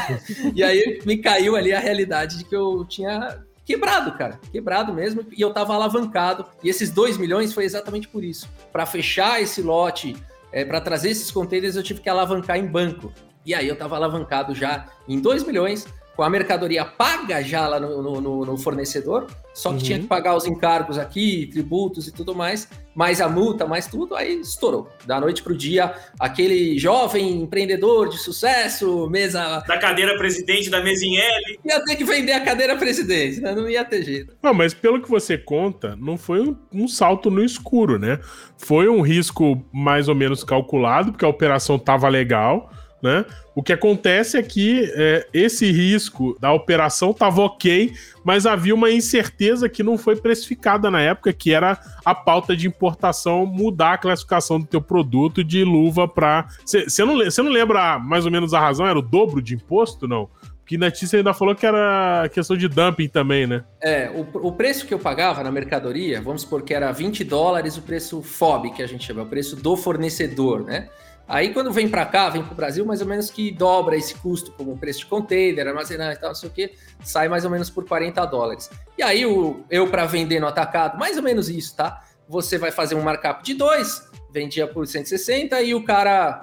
E 0.54 0.62
aí 0.62 1.00
me 1.06 1.18
caiu 1.18 1.56
ali 1.56 1.72
a 1.72 1.80
realidade 1.80 2.40
de 2.40 2.44
que 2.44 2.56
eu 2.56 2.84
tinha 2.84 3.42
quebrado, 3.68 4.14
cara. 4.14 4.40
Quebrado 4.50 4.94
mesmo. 4.94 5.28
E 5.36 5.42
eu 5.42 5.54
tava 5.54 5.76
alavancado. 5.76 6.46
E 6.64 6.70
esses 6.70 6.90
2 6.90 7.18
milhões 7.18 7.54
foi 7.54 7.66
exatamente 7.66 8.08
por 8.08 8.24
isso. 8.24 8.50
Para 8.72 8.86
fechar 8.86 9.42
esse 9.42 9.62
lote, 9.62 10.16
é, 10.54 10.64
para 10.64 10.80
trazer 10.80 11.10
esses 11.10 11.30
containers, 11.30 11.76
eu 11.76 11.84
tive 11.84 12.00
que 12.00 12.10
alavancar 12.10 12.58
em 12.58 12.66
banco. 12.66 13.14
E 13.46 13.54
aí 13.54 13.68
eu 13.68 13.76
tava 13.76 13.98
alavancado 13.98 14.56
já 14.56 14.88
em 15.08 15.20
2 15.20 15.44
milhões 15.44 15.86
com 16.18 16.24
a 16.24 16.30
mercadoria 16.32 16.84
paga 16.84 17.44
já 17.44 17.68
lá 17.68 17.80
no, 17.80 18.20
no, 18.20 18.44
no 18.44 18.58
fornecedor, 18.58 19.28
só 19.54 19.70
que 19.70 19.76
uhum. 19.76 19.84
tinha 19.84 20.00
que 20.00 20.08
pagar 20.08 20.36
os 20.36 20.48
encargos 20.48 20.98
aqui, 20.98 21.48
tributos 21.54 22.08
e 22.08 22.12
tudo 22.12 22.34
mais, 22.34 22.68
mais 22.96 23.22
a 23.22 23.30
multa, 23.30 23.68
mais 23.68 23.86
tudo, 23.86 24.16
aí 24.16 24.42
estourou. 24.42 24.90
Da 25.06 25.20
noite 25.20 25.44
para 25.44 25.54
o 25.54 25.56
dia, 25.56 25.94
aquele 26.20 26.80
jovem 26.80 27.44
empreendedor 27.44 28.10
de 28.10 28.18
sucesso, 28.18 29.08
mesa. 29.12 29.64
Da 29.68 29.78
cadeira 29.78 30.18
presidente 30.18 30.72
da 30.72 30.82
mesa 30.82 31.06
em 31.06 31.18
L. 31.18 31.60
Ia 31.64 31.86
ter 31.86 31.96
que 31.96 32.04
vender 32.04 32.32
a 32.32 32.42
cadeira 32.42 32.76
presidente, 32.76 33.40
né? 33.40 33.54
não 33.54 33.70
ia 33.70 33.86
ter 33.86 34.02
jeito. 34.04 34.36
Não, 34.42 34.56
mas 34.56 34.74
pelo 34.74 35.00
que 35.00 35.08
você 35.08 35.38
conta, 35.38 35.96
não 35.96 36.18
foi 36.18 36.42
um, 36.42 36.58
um 36.74 36.88
salto 36.88 37.30
no 37.30 37.44
escuro, 37.44 38.00
né? 38.00 38.20
Foi 38.58 38.90
um 38.90 39.02
risco 39.02 39.64
mais 39.72 40.10
ou 40.10 40.16
menos 40.16 40.44
calculado, 40.44 41.12
porque 41.12 41.26
a 41.26 41.30
operação 41.30 41.76
estava 41.76 42.10
legal 42.10 42.72
né? 43.02 43.26
O 43.56 43.64
que 43.64 43.74
acontece 43.74 44.38
é 44.38 44.44
que 44.44 44.92
é, 44.96 45.28
esse 45.34 45.72
risco 45.72 46.38
da 46.40 46.52
operação 46.52 47.12
estava 47.12 47.42
ok, 47.42 47.94
mas 48.24 48.46
havia 48.46 48.74
uma 48.74 48.92
incerteza 48.92 49.70
que 49.70 49.84
não 49.84 49.98
foi 49.98 50.16
precificada 50.16 50.92
na 50.92 51.02
época, 51.02 51.34
que 51.34 51.54
era 51.54 51.80
a 52.06 52.14
pauta 52.14 52.56
de 52.56 52.68
importação 52.68 53.46
mudar 53.46 53.94
a 53.94 53.98
classificação 53.98 54.60
do 54.60 54.66
teu 54.66 54.82
produto 54.82 55.44
de 55.44 55.64
luva 55.64 56.08
para. 56.08 56.48
Você 56.66 57.04
não, 57.04 57.18
não 57.18 57.52
lembra 57.52 58.00
mais 58.00 58.26
ou 58.26 58.32
menos 58.32 58.54
a 58.54 58.60
razão? 58.60 58.86
Era 58.86 59.00
o 59.00 59.02
dobro 59.02 59.42
de 59.42 59.56
imposto, 59.56 60.08
não? 60.08 60.30
Que 60.68 60.78
notícia 60.78 61.18
ainda 61.18 61.34
falou 61.34 61.56
que 61.56 61.66
era 61.66 62.28
questão 62.34 62.58
de 62.58 62.68
dumping 62.68 63.08
também, 63.08 63.48
né? 63.48 63.64
É, 63.82 64.10
o, 64.10 64.48
o, 64.48 64.52
preço 64.52 64.86
que 64.86 64.94
eu 64.94 65.00
pagava 65.00 65.42
na 65.42 65.50
mercadoria, 65.50 66.22
vamos 66.22 66.42
supor 66.42 66.62
que 66.62 66.74
era 66.74 66.92
20 66.92 67.24
dólares 67.24 67.78
o 67.78 67.82
preço 67.82 68.22
FOB, 68.22 68.72
que 68.72 68.84
a 68.84 68.88
gente 68.88 69.06
chama, 69.06 69.24
o 69.24 69.26
preço 69.26 69.56
do 69.56 69.78
fornecedor, 69.78 70.66
né? 70.66 70.90
Aí 71.28 71.54
quando 71.54 71.72
vem 71.72 71.90
para 71.90 72.06
cá, 72.06 72.30
vem 72.30 72.42
para 72.42 72.54
o 72.54 72.56
Brasil, 72.56 72.86
mais 72.86 73.02
ou 73.02 73.08
menos 73.08 73.30
que 73.30 73.52
dobra 73.52 73.98
esse 73.98 74.16
custo, 74.16 74.52
como 74.54 74.78
preço 74.78 75.00
de 75.00 75.08
container, 75.08 75.68
armazenagem 75.68 76.16
e 76.16 76.20
tal, 76.20 76.30
não 76.30 76.36
sei 76.36 76.50
o 76.50 76.52
que, 76.52 76.74
sai 77.04 77.28
mais 77.28 77.44
ou 77.44 77.52
menos 77.52 77.70
por 77.70 77.86
40 77.86 78.24
dólares. 78.26 78.70
E 78.98 79.04
aí 79.04 79.26
o, 79.26 79.66
eu 79.70 79.90
para 79.90 80.06
vender 80.06 80.40
no 80.40 80.48
atacado, 80.48 80.98
mais 80.98 81.18
ou 81.18 81.24
menos 81.24 81.50
isso, 81.50 81.76
tá? 81.76 82.02
Você 82.30 82.58
vai 82.58 82.72
fazer 82.72 82.96
um 82.96 83.02
markup 83.02 83.44
de 83.44 83.54
2, 83.54 84.10
vendia 84.32 84.68
por 84.68 84.88
160 84.88 85.62
e 85.62 85.76
o 85.76 85.84
cara 85.84 86.40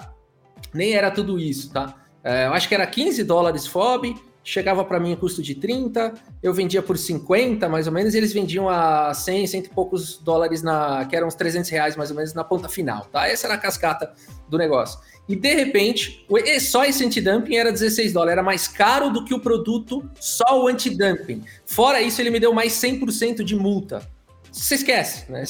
nem 0.71 0.93
era 0.93 1.09
tudo 1.09 1.39
isso, 1.39 1.71
tá? 1.71 1.95
É, 2.23 2.45
eu 2.45 2.53
acho 2.53 2.67
que 2.67 2.75
era 2.75 2.85
15 2.85 3.23
dólares 3.23 3.65
FOB, 3.65 4.15
chegava 4.45 4.85
para 4.85 4.99
mim 4.99 5.11
a 5.11 5.17
custo 5.17 5.41
de 5.41 5.55
30, 5.55 6.13
eu 6.41 6.53
vendia 6.53 6.81
por 6.81 6.97
50 6.97 7.67
mais 7.67 7.87
ou 7.87 7.93
menos, 7.93 8.13
e 8.13 8.17
eles 8.17 8.31
vendiam 8.31 8.69
a 8.69 9.11
100, 9.13 9.47
cento 9.47 9.65
e 9.65 9.69
poucos 9.69 10.17
dólares, 10.19 10.61
na, 10.61 11.03
que 11.05 11.15
eram 11.15 11.27
uns 11.27 11.33
300 11.33 11.69
reais 11.71 11.95
mais 11.95 12.11
ou 12.11 12.15
menos 12.15 12.33
na 12.35 12.43
ponta 12.43 12.69
final, 12.69 13.05
tá? 13.11 13.27
Essa 13.27 13.47
era 13.47 13.55
a 13.55 13.57
cascata 13.57 14.13
do 14.47 14.57
negócio. 14.57 14.99
E 15.27 15.35
de 15.35 15.55
repente, 15.55 16.23
só 16.61 16.85
esse 16.85 17.03
antidumping 17.03 17.55
era 17.55 17.71
16 17.71 18.13
dólares, 18.13 18.33
era 18.33 18.43
mais 18.43 18.67
caro 18.67 19.09
do 19.09 19.25
que 19.25 19.33
o 19.33 19.39
produto 19.39 20.07
só 20.19 20.63
o 20.63 20.67
antidumping. 20.67 21.43
Fora 21.65 21.99
isso, 21.99 22.21
ele 22.21 22.29
me 22.29 22.39
deu 22.39 22.53
mais 22.53 22.73
100% 22.73 23.43
de 23.43 23.55
multa 23.55 24.07
você 24.55 24.75
esquece, 24.75 25.29
né? 25.31 25.43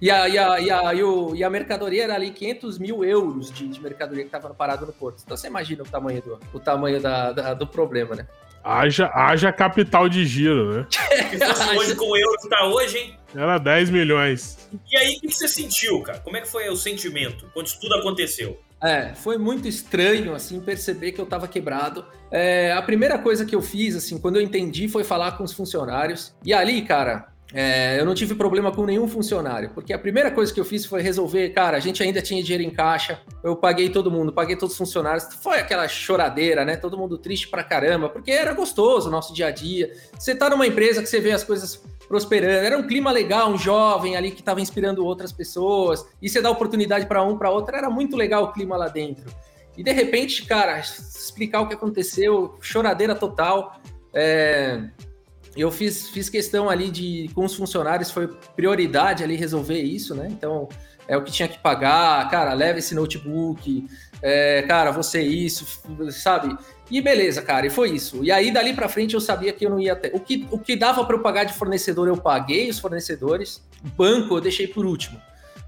E 0.00 0.10
a, 0.10 0.28
e, 0.28 0.38
a, 0.38 0.60
e, 0.60 0.70
a, 0.70 0.94
e, 0.94 1.02
o, 1.02 1.34
e 1.34 1.44
a 1.44 1.50
mercadoria 1.50 2.04
era 2.04 2.14
ali 2.14 2.30
500 2.30 2.78
mil 2.78 3.04
euros 3.04 3.50
de, 3.50 3.68
de 3.68 3.80
mercadoria 3.80 4.22
que 4.22 4.28
estava 4.28 4.54
parado 4.54 4.86
no 4.86 4.92
porto. 4.92 5.22
Então 5.24 5.36
você 5.36 5.46
imagina 5.46 5.82
o 5.82 5.86
tamanho 5.86 6.22
do, 6.22 6.40
o 6.54 6.58
tamanho 6.58 7.00
da, 7.00 7.32
da 7.32 7.54
do 7.54 7.66
problema, 7.66 8.14
né? 8.14 8.26
Haja, 8.62 9.10
haja 9.14 9.52
capital 9.52 10.08
de 10.08 10.24
giro, 10.26 10.74
né? 10.74 10.86
Hoje 11.76 11.94
com 11.94 12.06
o 12.06 12.16
euro 12.16 12.36
que 12.42 12.48
tá 12.48 12.66
hoje, 12.66 12.98
hein? 12.98 13.16
Era 13.34 13.56
10 13.56 13.88
milhões. 13.88 14.68
E 14.90 14.96
aí, 14.96 15.16
o 15.16 15.20
que 15.20 15.32
você 15.32 15.48
sentiu, 15.48 16.02
cara? 16.02 16.18
Como 16.18 16.36
é 16.36 16.42
que 16.42 16.48
foi 16.48 16.68
o 16.68 16.76
sentimento 16.76 17.48
quando 17.54 17.68
isso 17.68 17.80
tudo 17.80 17.94
aconteceu? 17.94 18.60
É, 18.82 19.14
foi 19.14 19.38
muito 19.38 19.68
estranho, 19.68 20.34
assim, 20.34 20.60
perceber 20.60 21.12
que 21.12 21.20
eu 21.20 21.26
tava 21.26 21.46
quebrado. 21.46 22.04
É, 22.30 22.72
a 22.72 22.82
primeira 22.82 23.18
coisa 23.18 23.46
que 23.46 23.54
eu 23.54 23.62
fiz, 23.62 23.94
assim, 23.94 24.18
quando 24.18 24.36
eu 24.36 24.42
entendi, 24.42 24.88
foi 24.88 25.04
falar 25.04 25.32
com 25.32 25.44
os 25.44 25.52
funcionários. 25.52 26.34
E 26.44 26.52
ali, 26.52 26.82
cara, 26.82 27.28
é, 27.52 27.98
eu 27.98 28.04
não 28.04 28.14
tive 28.14 28.34
problema 28.34 28.70
com 28.70 28.84
nenhum 28.84 29.08
funcionário, 29.08 29.70
porque 29.74 29.92
a 29.92 29.98
primeira 29.98 30.30
coisa 30.30 30.52
que 30.52 30.60
eu 30.60 30.64
fiz 30.64 30.84
foi 30.86 31.02
resolver, 31.02 31.50
cara, 31.50 31.76
a 31.76 31.80
gente 31.80 32.02
ainda 32.02 32.22
tinha 32.22 32.42
dinheiro 32.42 32.62
em 32.62 32.70
caixa, 32.70 33.20
eu 33.42 33.56
paguei 33.56 33.88
todo 33.88 34.10
mundo, 34.10 34.32
paguei 34.32 34.56
todos 34.56 34.72
os 34.72 34.78
funcionários, 34.78 35.26
foi 35.42 35.58
aquela 35.58 35.88
choradeira, 35.88 36.64
né? 36.64 36.76
Todo 36.76 36.96
mundo 36.96 37.18
triste 37.18 37.48
pra 37.48 37.64
caramba, 37.64 38.08
porque 38.08 38.30
era 38.30 38.52
gostoso 38.52 39.08
o 39.08 39.10
nosso 39.10 39.34
dia 39.34 39.46
a 39.46 39.50
dia. 39.50 39.92
Você 40.16 40.34
tá 40.34 40.48
numa 40.48 40.66
empresa 40.66 41.02
que 41.02 41.08
você 41.08 41.20
vê 41.20 41.32
as 41.32 41.42
coisas 41.42 41.82
prosperando, 42.06 42.66
era 42.66 42.78
um 42.78 42.86
clima 42.86 43.10
legal, 43.10 43.50
um 43.50 43.58
jovem 43.58 44.16
ali 44.16 44.30
que 44.30 44.40
estava 44.40 44.60
inspirando 44.60 45.04
outras 45.04 45.32
pessoas, 45.32 46.06
e 46.22 46.28
você 46.28 46.40
dá 46.40 46.50
oportunidade 46.50 47.06
para 47.06 47.22
um, 47.22 47.36
para 47.36 47.50
outro, 47.50 47.74
era 47.74 47.90
muito 47.90 48.16
legal 48.16 48.44
o 48.44 48.52
clima 48.52 48.76
lá 48.76 48.88
dentro. 48.88 49.30
E 49.76 49.82
de 49.82 49.92
repente, 49.92 50.44
cara, 50.44 50.78
explicar 50.78 51.60
o 51.62 51.68
que 51.68 51.74
aconteceu, 51.74 52.56
choradeira 52.60 53.14
total. 53.14 53.80
É, 54.12 54.82
eu 55.56 55.70
fiz, 55.70 56.08
fiz 56.08 56.28
questão 56.28 56.68
ali 56.68 56.90
de, 56.90 57.30
com 57.34 57.44
os 57.44 57.54
funcionários, 57.54 58.10
foi 58.10 58.28
prioridade 58.54 59.24
ali 59.24 59.36
resolver 59.36 59.80
isso, 59.80 60.14
né? 60.14 60.28
Então, 60.30 60.68
é 61.08 61.16
o 61.16 61.24
que 61.24 61.32
tinha 61.32 61.48
que 61.48 61.58
pagar, 61.58 62.30
cara, 62.30 62.52
leva 62.54 62.78
esse 62.78 62.94
notebook, 62.94 63.84
é, 64.22 64.62
cara, 64.62 64.92
você 64.92 65.20
isso, 65.22 65.82
sabe? 66.12 66.56
E 66.90 67.00
beleza, 67.00 67.42
cara, 67.42 67.66
e 67.66 67.70
foi 67.70 67.90
isso. 67.90 68.24
E 68.24 68.30
aí, 68.30 68.52
dali 68.52 68.74
para 68.74 68.88
frente, 68.88 69.14
eu 69.14 69.20
sabia 69.20 69.52
que 69.52 69.66
eu 69.66 69.70
não 69.70 69.80
ia 69.80 69.96
ter. 69.96 70.14
O 70.14 70.20
que, 70.20 70.46
o 70.50 70.58
que 70.58 70.76
dava 70.76 71.04
para 71.04 71.16
eu 71.16 71.20
pagar 71.20 71.44
de 71.44 71.52
fornecedor, 71.52 72.08
eu 72.08 72.16
paguei 72.16 72.68
os 72.68 72.78
fornecedores. 72.78 73.62
Banco, 73.96 74.36
eu 74.36 74.40
deixei 74.40 74.66
por 74.66 74.84
último. 74.84 75.20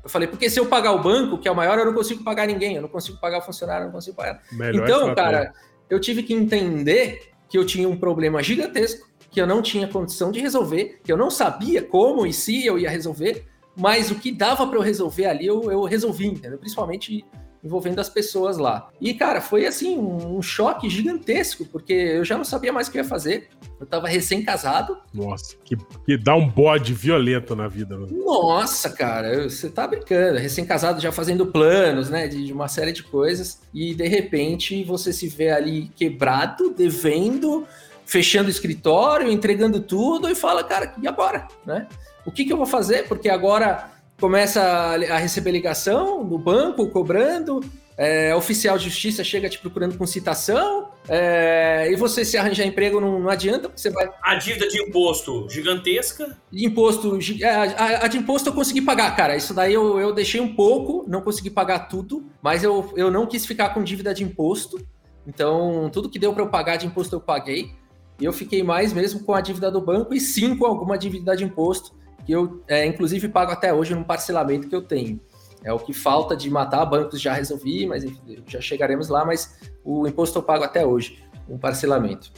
Eu 0.02 0.10
falei, 0.10 0.26
porque 0.26 0.50
se 0.50 0.58
eu 0.58 0.66
pagar 0.66 0.92
o 0.92 1.00
banco, 1.00 1.38
que 1.38 1.46
é 1.46 1.50
o 1.50 1.54
maior, 1.54 1.78
eu 1.78 1.86
não 1.86 1.94
consigo 1.94 2.24
pagar 2.24 2.46
ninguém, 2.46 2.74
eu 2.74 2.82
não 2.82 2.88
consigo 2.88 3.18
pagar 3.18 3.38
o 3.38 3.42
funcionário, 3.42 3.82
eu 3.82 3.86
não 3.86 3.92
consigo 3.92 4.16
pagar. 4.16 4.42
Melhor 4.50 4.82
então, 4.84 5.14
cara, 5.14 5.52
eu 5.88 6.00
tive 6.00 6.24
que 6.24 6.34
entender 6.34 7.30
que 7.48 7.56
eu 7.56 7.64
tinha 7.64 7.88
um 7.88 7.96
problema 7.96 8.42
gigantesco 8.42 9.11
que 9.32 9.40
eu 9.40 9.46
não 9.46 9.62
tinha 9.62 9.88
condição 9.88 10.30
de 10.30 10.38
resolver, 10.38 11.00
que 11.02 11.10
eu 11.10 11.16
não 11.16 11.30
sabia 11.30 11.82
como 11.82 12.26
e 12.26 12.32
se 12.32 12.64
eu 12.64 12.78
ia 12.78 12.90
resolver, 12.90 13.46
mas 13.74 14.10
o 14.10 14.14
que 14.16 14.30
dava 14.30 14.66
para 14.66 14.76
eu 14.76 14.82
resolver 14.82 15.24
ali, 15.24 15.46
eu, 15.46 15.72
eu 15.72 15.82
resolvi, 15.84 16.26
entendeu? 16.26 16.58
Principalmente 16.58 17.24
envolvendo 17.64 18.00
as 18.00 18.08
pessoas 18.08 18.58
lá. 18.58 18.90
E, 19.00 19.14
cara, 19.14 19.40
foi 19.40 19.66
assim, 19.66 19.96
um 19.96 20.42
choque 20.42 20.90
gigantesco, 20.90 21.64
porque 21.64 21.92
eu 21.92 22.24
já 22.24 22.36
não 22.36 22.44
sabia 22.44 22.72
mais 22.72 22.88
o 22.88 22.90
que 22.90 22.98
ia 22.98 23.04
fazer. 23.04 23.48
Eu 23.78 23.86
tava 23.86 24.08
recém-casado. 24.08 24.98
Nossa, 25.14 25.56
que, 25.64 25.76
que 26.04 26.16
dá 26.18 26.34
um 26.34 26.48
bode 26.48 26.92
violento 26.92 27.54
na 27.54 27.68
vida. 27.68 27.96
Né? 27.96 28.08
Nossa, 28.10 28.90
cara, 28.90 29.48
você 29.48 29.70
tá 29.70 29.86
brincando. 29.86 30.38
Recém-casado 30.38 31.00
já 31.00 31.12
fazendo 31.12 31.46
planos, 31.46 32.10
né, 32.10 32.26
de, 32.26 32.46
de, 32.46 32.52
uma 32.52 32.66
série 32.66 32.92
de 32.92 33.04
coisas. 33.04 33.60
E, 33.72 33.94
de 33.94 34.08
repente, 34.08 34.82
você 34.82 35.12
se 35.12 35.28
vê 35.28 35.50
ali 35.50 35.88
quebrado, 35.94 36.74
devendo, 36.74 37.64
fechando 38.12 38.48
o 38.48 38.50
escritório, 38.50 39.32
entregando 39.32 39.80
tudo 39.80 40.28
e 40.28 40.34
fala, 40.34 40.62
cara, 40.62 40.94
e 41.02 41.08
agora, 41.08 41.48
né? 41.64 41.88
O 42.26 42.30
que, 42.30 42.44
que 42.44 42.52
eu 42.52 42.58
vou 42.58 42.66
fazer? 42.66 43.08
Porque 43.08 43.30
agora 43.30 43.90
começa 44.20 44.60
a 44.60 45.16
receber 45.16 45.50
ligação 45.50 46.22
do 46.22 46.36
banco 46.36 46.86
cobrando, 46.88 47.60
é, 47.96 48.34
oficial 48.34 48.76
de 48.76 48.84
justiça 48.84 49.24
chega 49.24 49.48
te 49.48 49.58
procurando 49.58 49.96
com 49.96 50.06
citação, 50.06 50.90
é, 51.08 51.88
e 51.90 51.96
você 51.96 52.22
se 52.22 52.36
arranjar 52.36 52.66
emprego 52.66 53.00
não, 53.00 53.18
não, 53.18 53.30
adianta, 53.30 53.70
você 53.74 53.88
vai. 53.88 54.06
A 54.22 54.34
dívida 54.34 54.68
de 54.68 54.82
imposto 54.82 55.48
gigantesca. 55.48 56.36
De 56.50 56.66
imposto. 56.66 57.18
É, 57.40 57.48
a, 57.48 58.04
a, 58.04 58.08
de 58.08 58.18
imposto 58.18 58.50
eu 58.50 58.52
consegui 58.52 58.82
pagar, 58.82 59.16
cara. 59.16 59.34
Isso 59.34 59.54
daí 59.54 59.72
eu, 59.72 59.98
eu 59.98 60.12
deixei 60.12 60.40
um 60.40 60.54
pouco, 60.54 61.06
não 61.08 61.22
consegui 61.22 61.48
pagar 61.48 61.88
tudo, 61.88 62.26
mas 62.42 62.62
eu, 62.62 62.92
eu 62.94 63.10
não 63.10 63.26
quis 63.26 63.46
ficar 63.46 63.70
com 63.70 63.82
dívida 63.82 64.12
de 64.12 64.22
imposto. 64.22 64.86
Então, 65.26 65.88
tudo 65.90 66.10
que 66.10 66.18
deu 66.18 66.34
para 66.34 66.42
eu 66.42 66.48
pagar 66.48 66.76
de 66.76 66.86
imposto 66.86 67.16
eu 67.16 67.20
paguei. 67.20 67.72
E 68.20 68.24
eu 68.24 68.32
fiquei 68.32 68.62
mais 68.62 68.92
mesmo 68.92 69.20
com 69.20 69.34
a 69.34 69.40
dívida 69.40 69.70
do 69.70 69.80
banco 69.80 70.14
e 70.14 70.20
sim 70.20 70.56
com 70.56 70.66
alguma 70.66 70.96
dívida 70.96 71.36
de 71.36 71.44
imposto, 71.44 71.92
que 72.24 72.32
eu, 72.32 72.62
é, 72.68 72.86
inclusive, 72.86 73.28
pago 73.28 73.50
até 73.50 73.72
hoje 73.72 73.94
num 73.94 74.04
parcelamento 74.04 74.68
que 74.68 74.74
eu 74.74 74.82
tenho. 74.82 75.20
É 75.64 75.72
o 75.72 75.78
que 75.78 75.92
falta 75.92 76.36
de 76.36 76.50
matar 76.50 76.84
bancos 76.84 77.20
já 77.20 77.32
resolvi, 77.32 77.86
mas 77.86 78.04
já 78.46 78.60
chegaremos 78.60 79.08
lá, 79.08 79.24
mas 79.24 79.58
o 79.84 80.06
imposto 80.06 80.38
eu 80.38 80.42
pago 80.42 80.64
até 80.64 80.84
hoje, 80.84 81.22
um 81.48 81.56
parcelamento 81.56 82.30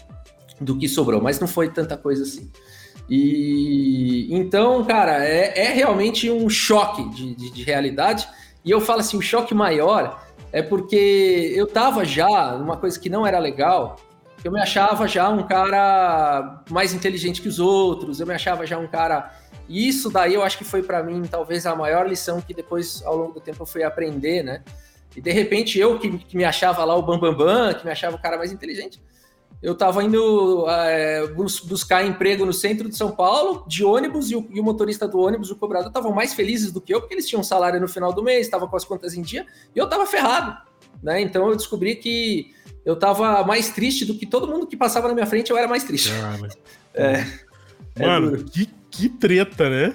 do 0.60 0.76
que 0.78 0.88
sobrou, 0.88 1.20
mas 1.20 1.40
não 1.40 1.48
foi 1.48 1.70
tanta 1.70 1.96
coisa 1.96 2.22
assim. 2.22 2.50
E 3.08 4.28
então, 4.30 4.84
cara, 4.84 5.24
é, 5.24 5.66
é 5.66 5.72
realmente 5.72 6.30
um 6.30 6.48
choque 6.48 7.08
de, 7.10 7.34
de, 7.34 7.50
de, 7.50 7.62
realidade. 7.62 8.26
E 8.64 8.70
eu 8.70 8.80
falo 8.80 9.00
assim, 9.00 9.16
o 9.16 9.22
choque 9.22 9.54
maior 9.54 10.22
é 10.52 10.62
porque 10.62 11.52
eu 11.54 11.66
tava 11.66 12.04
já 12.04 12.56
numa 12.56 12.76
coisa 12.76 12.98
que 12.98 13.10
não 13.10 13.26
era 13.26 13.38
legal, 13.38 13.96
eu 14.44 14.52
me 14.52 14.60
achava 14.60 15.08
já 15.08 15.28
um 15.28 15.42
cara 15.42 16.62
mais 16.70 16.92
inteligente 16.92 17.40
que 17.40 17.48
os 17.48 17.58
outros, 17.58 18.20
eu 18.20 18.26
me 18.26 18.34
achava 18.34 18.66
já 18.66 18.78
um 18.78 18.86
cara. 18.86 19.32
E 19.68 19.88
isso 19.88 20.10
daí 20.10 20.34
eu 20.34 20.42
acho 20.42 20.58
que 20.58 20.64
foi 20.64 20.82
para 20.82 21.02
mim 21.02 21.22
talvez 21.28 21.64
a 21.64 21.74
maior 21.74 22.06
lição 22.06 22.40
que 22.40 22.52
depois, 22.52 23.02
ao 23.04 23.16
longo 23.16 23.32
do 23.32 23.40
tempo, 23.40 23.62
eu 23.62 23.66
fui 23.66 23.82
aprender, 23.82 24.42
né? 24.42 24.62
E 25.16 25.20
de 25.20 25.32
repente 25.32 25.78
eu, 25.78 25.98
que, 25.98 26.18
que 26.18 26.36
me 26.36 26.44
achava 26.44 26.84
lá 26.84 26.94
o 26.94 27.02
Bambambam, 27.02 27.36
Bam, 27.36 27.72
Bam, 27.72 27.74
que 27.74 27.84
me 27.84 27.90
achava 27.90 28.16
o 28.16 28.20
cara 28.20 28.36
mais 28.36 28.52
inteligente, 28.52 29.00
eu 29.62 29.74
tava 29.74 30.04
indo 30.04 30.66
é, 30.68 31.26
bus 31.28 31.60
buscar 31.60 32.04
emprego 32.04 32.44
no 32.44 32.52
centro 32.52 32.86
de 32.86 32.96
São 32.96 33.10
Paulo, 33.12 33.64
de 33.66 33.82
ônibus, 33.82 34.30
e 34.30 34.36
o, 34.36 34.46
e 34.50 34.60
o 34.60 34.62
motorista 34.62 35.08
do 35.08 35.18
ônibus, 35.18 35.50
o 35.50 35.56
cobrador, 35.56 35.88
estavam 35.88 36.12
mais 36.12 36.34
felizes 36.34 36.70
do 36.70 36.82
que 36.82 36.92
eu, 36.92 37.00
porque 37.00 37.14
eles 37.14 37.26
tinham 37.26 37.42
salário 37.42 37.80
no 37.80 37.88
final 37.88 38.12
do 38.12 38.22
mês, 38.22 38.42
estavam 38.42 38.68
com 38.68 38.76
as 38.76 38.84
contas 38.84 39.14
em 39.14 39.22
dia, 39.22 39.46
e 39.74 39.78
eu 39.78 39.88
tava 39.88 40.04
ferrado, 40.04 40.54
né? 41.02 41.20
Então 41.20 41.48
eu 41.48 41.56
descobri 41.56 41.96
que 41.96 42.52
eu 42.84 42.96
tava 42.96 43.42
mais 43.44 43.70
triste 43.70 44.04
do 44.04 44.14
que 44.14 44.26
todo 44.26 44.46
mundo 44.46 44.66
que 44.66 44.76
passava 44.76 45.08
na 45.08 45.14
minha 45.14 45.26
frente, 45.26 45.50
eu 45.50 45.56
era 45.56 45.68
mais 45.68 45.84
triste. 45.84 46.10
Cara. 46.10 46.48
É, 46.96 47.26
é 47.96 48.06
Mano, 48.06 48.36
é 48.36 48.44
que, 48.52 48.70
que 48.88 49.08
treta, 49.08 49.68
né? 49.68 49.92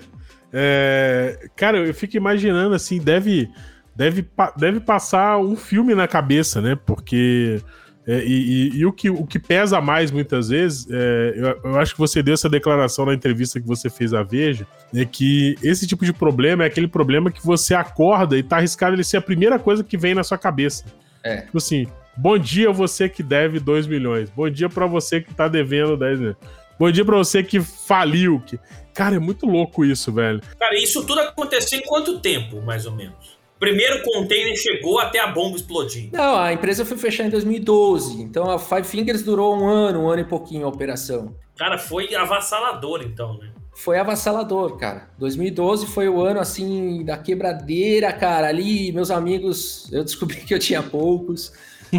É, 0.51 1.47
cara, 1.55 1.77
eu 1.77 1.93
fico 1.93 2.17
imaginando 2.17 2.75
assim, 2.75 2.99
deve, 2.99 3.49
deve, 3.95 4.27
deve 4.57 4.81
passar 4.81 5.37
um 5.37 5.55
filme 5.55 5.95
na 5.95 6.09
cabeça, 6.09 6.61
né? 6.61 6.75
Porque. 6.75 7.61
É, 8.11 8.23
e, 8.23 8.71
e, 8.71 8.77
e, 8.79 8.85
o, 8.87 8.91
que, 8.91 9.09
o 9.09 9.23
que 9.23 9.37
pesa 9.37 9.79
mais 9.79 10.09
muitas 10.09 10.49
vezes, 10.49 10.87
é, 10.89 11.33
eu, 11.35 11.71
eu, 11.71 11.79
acho 11.79 11.93
que 11.93 11.99
você 11.99 12.23
deu 12.23 12.33
essa 12.33 12.49
declaração 12.49 13.05
na 13.05 13.13
entrevista 13.13 13.59
que 13.59 13.67
você 13.67 13.87
fez 13.87 14.15
à 14.15 14.23
Veja, 14.23 14.65
é 14.95 15.05
que 15.05 15.55
esse 15.61 15.85
tipo 15.85 16.03
de 16.03 16.11
problema 16.11 16.63
é 16.63 16.67
aquele 16.67 16.87
problema 16.87 17.29
que 17.29 17.45
você 17.45 17.75
acorda 17.75 18.35
e 18.35 18.41
tá 18.41 18.57
arriscado 18.57 18.95
ele 18.95 19.03
ser 19.03 19.17
a 19.17 19.21
primeira 19.21 19.59
coisa 19.59 19.83
que 19.83 19.95
vem 19.95 20.15
na 20.15 20.23
sua 20.23 20.39
cabeça. 20.39 20.85
É. 21.23 21.41
Tipo 21.41 21.59
assim, 21.59 21.85
Bom 22.21 22.37
dia 22.37 22.69
você 22.69 23.07
que 23.07 23.23
deve 23.23 23.61
2 23.61 23.87
milhões. 23.87 24.29
Bom 24.29 24.49
dia 24.49 24.67
para 24.67 24.85
você 24.85 25.21
que 25.21 25.33
tá 25.33 25.47
devendo 25.47 25.95
10 25.95 26.19
milhões. 26.19 26.37
Bom 26.77 26.91
dia 26.91 27.05
pra 27.05 27.15
você 27.15 27.41
que 27.41 27.61
faliu. 27.61 28.43
Que... 28.45 28.59
Cara, 28.93 29.15
é 29.15 29.19
muito 29.19 29.45
louco 29.45 29.85
isso, 29.85 30.11
velho. 30.11 30.41
Cara, 30.59 30.77
isso 30.77 31.05
tudo 31.05 31.21
aconteceu 31.21 31.79
em 31.79 31.83
quanto 31.83 32.19
tempo, 32.19 32.61
mais 32.61 32.85
ou 32.85 32.91
menos? 32.91 33.38
Primeiro 33.59 34.01
container 34.03 34.55
chegou 34.55 34.99
até 34.99 35.19
a 35.19 35.27
bomba 35.27 35.57
explodir. 35.57 36.09
Não, 36.13 36.37
a 36.37 36.53
empresa 36.53 36.85
foi 36.85 36.97
fechar 36.97 37.25
em 37.25 37.29
2012. 37.29 38.21
Então 38.21 38.49
a 38.49 38.57
Five 38.57 38.85
Fingers 38.85 39.21
durou 39.21 39.55
um 39.55 39.67
ano, 39.67 40.03
um 40.03 40.09
ano 40.09 40.21
e 40.21 40.25
pouquinho 40.25 40.65
a 40.65 40.69
operação. 40.69 41.35
Cara, 41.57 41.77
foi 41.77 42.15
avassalador 42.15 43.01
então, 43.03 43.37
né? 43.37 43.49
Foi 43.75 43.97
avassalador, 43.97 44.77
cara. 44.77 45.09
2012 45.17 45.87
foi 45.87 46.07
o 46.07 46.21
ano 46.21 46.39
assim 46.39 47.03
da 47.03 47.17
quebradeira, 47.17 48.11
cara. 48.13 48.47
Ali, 48.47 48.91
meus 48.93 49.11
amigos, 49.11 49.91
eu 49.91 50.03
descobri 50.03 50.37
que 50.37 50.53
eu 50.53 50.59
tinha 50.59 50.81
poucos. 50.81 51.51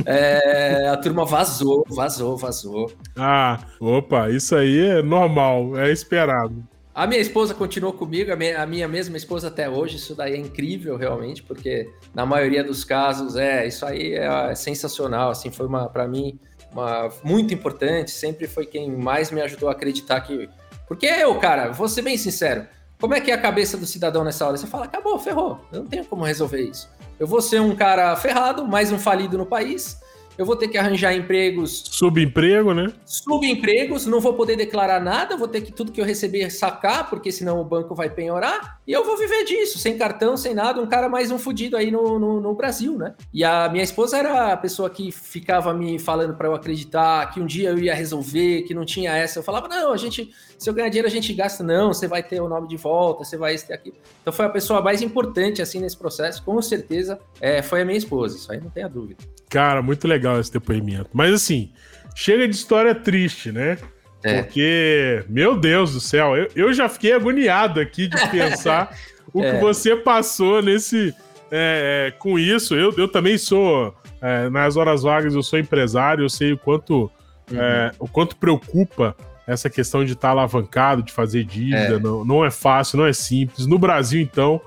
É, 0.07 0.88
a 0.88 0.96
turma 0.96 1.25
vazou, 1.25 1.85
vazou, 1.88 2.37
vazou. 2.37 2.92
Ah, 3.16 3.59
opa, 3.81 4.31
isso 4.31 4.55
aí 4.55 4.79
é 4.79 5.03
normal, 5.03 5.77
é 5.77 5.90
esperado. 5.90 6.64
A 7.01 7.07
minha 7.07 7.19
esposa 7.19 7.55
continuou 7.55 7.95
comigo, 7.95 8.31
a 8.31 8.37
minha, 8.37 8.63
a 8.63 8.67
minha, 8.67 8.87
mesma 8.87 9.17
esposa 9.17 9.49
até 9.49 9.71
hoje, 9.71 9.97
isso 9.97 10.15
daí 10.15 10.35
é 10.35 10.37
incrível 10.37 10.99
realmente, 10.99 11.43
porque 11.43 11.91
na 12.13 12.27
maioria 12.27 12.63
dos 12.63 12.85
casos, 12.85 13.37
é, 13.37 13.67
isso 13.67 13.87
aí 13.87 14.13
é, 14.13 14.51
é 14.51 14.55
sensacional, 14.55 15.31
assim, 15.31 15.51
foi 15.51 15.67
uma, 15.67 15.89
para 15.89 16.07
mim, 16.07 16.39
uma, 16.71 17.09
muito 17.25 17.55
importante, 17.55 18.11
sempre 18.11 18.47
foi 18.47 18.67
quem 18.67 18.95
mais 18.95 19.31
me 19.31 19.41
ajudou 19.41 19.71
a 19.71 19.73
acreditar 19.73 20.21
que... 20.21 20.47
Porque 20.87 21.07
eu, 21.07 21.35
cara, 21.39 21.71
vou 21.71 21.89
ser 21.89 22.03
bem 22.03 22.19
sincero, 22.19 22.67
como 23.01 23.15
é 23.15 23.21
que 23.23 23.31
é 23.31 23.35
a 23.35 23.41
cabeça 23.41 23.79
do 23.79 23.87
cidadão 23.87 24.23
nessa 24.23 24.47
hora? 24.47 24.59
Você 24.59 24.67
fala, 24.67 24.85
acabou, 24.85 25.19
ferrou, 25.19 25.59
eu 25.73 25.79
não 25.79 25.87
tenho 25.87 26.05
como 26.05 26.23
resolver 26.23 26.61
isso. 26.61 26.87
Eu 27.19 27.27
vou 27.27 27.41
ser 27.41 27.63
um 27.63 27.75
cara 27.75 28.15
ferrado, 28.15 28.69
mais 28.69 28.93
um 28.93 28.99
falido 28.99 29.39
no 29.39 29.47
país, 29.47 29.99
eu 30.40 30.46
vou 30.46 30.57
ter 30.57 30.68
que 30.68 30.79
arranjar 30.79 31.14
empregos. 31.14 31.85
Subemprego, 31.90 32.72
né? 32.72 32.90
Subempregos, 33.05 34.07
não 34.07 34.22
vou 34.22 34.33
poder 34.33 34.57
declarar 34.57 34.98
nada, 34.98 35.37
vou 35.37 35.46
ter 35.46 35.61
que 35.61 35.70
tudo 35.70 35.92
que 35.92 36.00
eu 36.00 36.05
receber 36.05 36.48
sacar, 36.48 37.11
porque 37.11 37.31
senão 37.31 37.61
o 37.61 37.64
banco 37.64 37.94
vai 37.94 38.09
penhorar, 38.09 38.81
e 38.88 38.92
eu 38.92 39.05
vou 39.05 39.18
viver 39.18 39.45
disso, 39.45 39.78
sem 39.78 39.99
cartão, 39.99 40.38
sem 40.38 40.55
nada, 40.55 40.80
um 40.80 40.86
cara 40.86 41.11
mais 41.11 41.30
um 41.30 41.38
fudido 41.38 41.76
aí 41.76 41.91
no, 41.91 42.18
no, 42.18 42.41
no 42.41 42.55
Brasil, 42.55 42.97
né? 42.97 43.14
E 43.34 43.45
a 43.45 43.68
minha 43.68 43.84
esposa 43.84 44.16
era 44.16 44.51
a 44.55 44.57
pessoa 44.57 44.88
que 44.88 45.12
ficava 45.12 45.74
me 45.74 45.99
falando 45.99 46.34
para 46.34 46.49
eu 46.49 46.55
acreditar 46.55 47.30
que 47.34 47.38
um 47.38 47.45
dia 47.45 47.68
eu 47.68 47.78
ia 47.78 47.95
resolver, 47.95 48.62
que 48.62 48.72
não 48.72 48.86
tinha 48.86 49.14
essa. 49.14 49.41
Eu 49.41 49.43
falava, 49.43 49.68
não, 49.68 49.93
a 49.93 49.97
gente, 49.99 50.32
se 50.61 50.69
eu 50.69 50.75
ganhar 50.75 50.91
dinheiro, 50.91 51.09
a 51.09 51.11
gente 51.11 51.33
gasta, 51.33 51.65
não, 51.65 51.89
você 51.89 52.07
vai 52.07 52.23
ter 52.23 52.39
o 52.39 52.47
nome 52.47 52.69
de 52.69 52.77
volta, 52.77 53.25
você 53.25 53.35
vai 53.39 53.57
ter 53.57 53.73
aqui. 53.73 53.95
Então 54.21 54.31
foi 54.31 54.45
a 54.45 54.49
pessoa 54.51 54.83
mais 54.83 55.01
importante, 55.01 55.63
assim, 55.63 55.81
nesse 55.81 55.97
processo, 55.97 56.43
com 56.43 56.61
certeza, 56.61 57.19
é, 57.41 57.63
foi 57.63 57.81
a 57.81 57.85
minha 57.85 57.97
esposa, 57.97 58.37
isso 58.37 58.53
aí 58.53 58.61
não 58.61 58.69
tenha 58.69 58.87
dúvida. 58.87 59.25
Cara, 59.49 59.81
muito 59.81 60.07
legal 60.07 60.39
esse 60.39 60.53
depoimento. 60.53 61.09
Mas 61.15 61.33
assim, 61.33 61.73
chega 62.15 62.47
de 62.47 62.55
história 62.55 62.95
triste, 62.95 63.51
né? 63.51 63.79
É. 64.23 64.43
Porque, 64.43 65.25
meu 65.31 65.59
Deus 65.59 65.95
do 65.95 66.01
céu, 66.01 66.37
eu, 66.37 66.49
eu 66.55 66.73
já 66.75 66.91
fiquei 66.91 67.15
agoniado 67.15 67.81
aqui 67.81 68.07
de 68.07 68.19
pensar 68.29 68.95
o 69.33 69.43
é. 69.43 69.55
que 69.55 69.61
você 69.63 69.97
passou 69.97 70.61
nesse. 70.61 71.15
É, 71.51 72.09
é, 72.09 72.11
com 72.19 72.39
isso. 72.39 72.75
Eu, 72.77 72.93
eu 72.99 73.09
também 73.09 73.39
sou. 73.39 73.95
É, 74.21 74.51
nas 74.51 74.77
horas 74.77 75.05
vagas, 75.05 75.35
eu 75.35 75.43
sou 75.43 75.59
empresário, 75.59 76.23
eu 76.23 76.29
sei 76.29 76.53
o 76.53 76.59
quanto, 76.59 77.11
é, 77.51 77.87
uhum. 77.87 77.91
o 78.01 78.09
quanto 78.09 78.37
preocupa 78.37 79.17
essa 79.51 79.68
questão 79.68 80.05
de 80.05 80.12
estar 80.12 80.28
tá 80.28 80.32
alavancado, 80.32 81.03
de 81.03 81.12
fazer 81.12 81.44
dívida. 81.44 81.98
Não, 81.98 82.24
não 82.24 82.44
é 82.44 82.51
fácil, 82.51 82.98
não 82.98 83.07
é 83.07 83.12
simples. 83.12 83.66
No 83.66 83.78
Brasil, 83.78 84.20
então, 84.20 84.61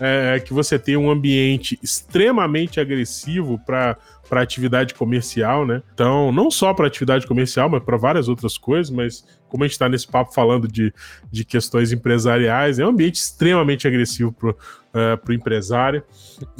é, 0.00 0.40
que 0.40 0.52
você 0.52 0.78
tem 0.78 0.96
um 0.96 1.10
ambiente 1.10 1.78
extremamente 1.82 2.80
agressivo 2.80 3.58
para 3.64 3.96
para 4.30 4.42
atividade 4.42 4.94
comercial, 4.94 5.66
né? 5.66 5.82
Então, 5.92 6.30
não 6.30 6.52
só 6.52 6.72
para 6.72 6.86
atividade 6.86 7.26
comercial, 7.26 7.68
mas 7.68 7.82
para 7.82 7.96
várias 7.96 8.28
outras 8.28 8.56
coisas, 8.56 8.88
mas 8.88 9.24
como 9.48 9.64
a 9.64 9.66
gente 9.66 9.72
está 9.72 9.88
nesse 9.88 10.06
papo 10.06 10.32
falando 10.32 10.68
de, 10.68 10.94
de 11.32 11.44
questões 11.44 11.90
empresariais, 11.90 12.78
é 12.78 12.86
um 12.86 12.90
ambiente 12.90 13.16
extremamente 13.16 13.88
agressivo 13.88 14.32
para 14.32 14.50
o 14.50 15.30
uh, 15.30 15.32
empresário 15.32 16.04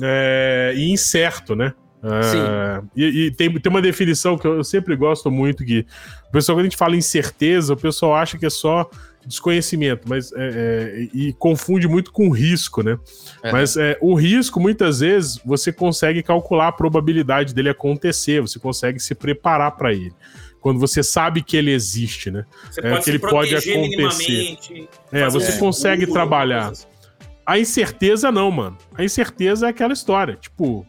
é, 0.03 0.73
e 0.75 0.91
incerto, 0.91 1.55
né? 1.55 1.73
Uh, 2.03 2.89
e, 2.97 3.27
e 3.27 3.31
tem, 3.31 3.53
tem 3.53 3.71
uma 3.71 3.83
definição 3.83 4.39
que 4.39 4.47
eu 4.47 4.65
sempre 4.65 4.97
gosto 4.97 5.31
muito, 5.31 5.65
que 5.65 5.87
o 6.29 6.33
pessoal, 6.33 6.57
quando 6.57 6.61
a 6.61 6.69
gente 6.69 6.77
fala 6.77 6.97
incerteza, 6.97 7.75
o 7.75 7.77
pessoal 7.77 8.15
acha 8.15 8.39
que 8.39 8.47
é 8.47 8.51
só 8.51 8.89
desconhecimento, 9.27 10.09
mas 10.09 10.33
é, 10.33 10.39
é, 10.39 11.09
e 11.13 11.33
confunde 11.35 11.87
muito 11.87 12.11
com 12.11 12.31
risco, 12.31 12.83
né? 12.83 12.99
É. 13.43 13.53
Mas 13.53 13.77
é, 13.77 13.99
o 14.01 14.15
risco, 14.15 14.59
muitas 14.59 15.01
vezes, 15.01 15.39
você 15.45 15.73
consegue 15.73 16.23
calcular 16.23 16.69
a 16.69 16.73
probabilidade 16.73 17.55
dele 17.55 17.69
acontecer, 17.69 18.41
você 18.41 18.59
consegue 18.59 18.99
se 18.99 19.15
preparar 19.15 19.73
para 19.73 19.93
ele. 19.93 20.13
Quando 20.61 20.79
você 20.79 21.03
sabe 21.03 21.43
que 21.43 21.57
ele 21.57 21.71
existe, 21.71 22.31
né? 22.31 22.45
Você 22.71 22.81
é, 22.81 22.99
que 22.99 23.11
ele 23.11 23.19
pode 23.19 23.55
acontecer. 23.55 24.59
É, 25.11 25.29
você 25.29 25.59
consegue 25.59 26.07
trabalhar. 26.07 26.73
A 27.47 27.59
incerteza 27.59 28.31
não, 28.31 28.51
mano. 28.51 28.77
A 28.95 29.03
incerteza 29.03 29.67
é 29.67 29.71
aquela 29.71 29.93
história. 29.93 30.37
Tipo, 30.37 30.87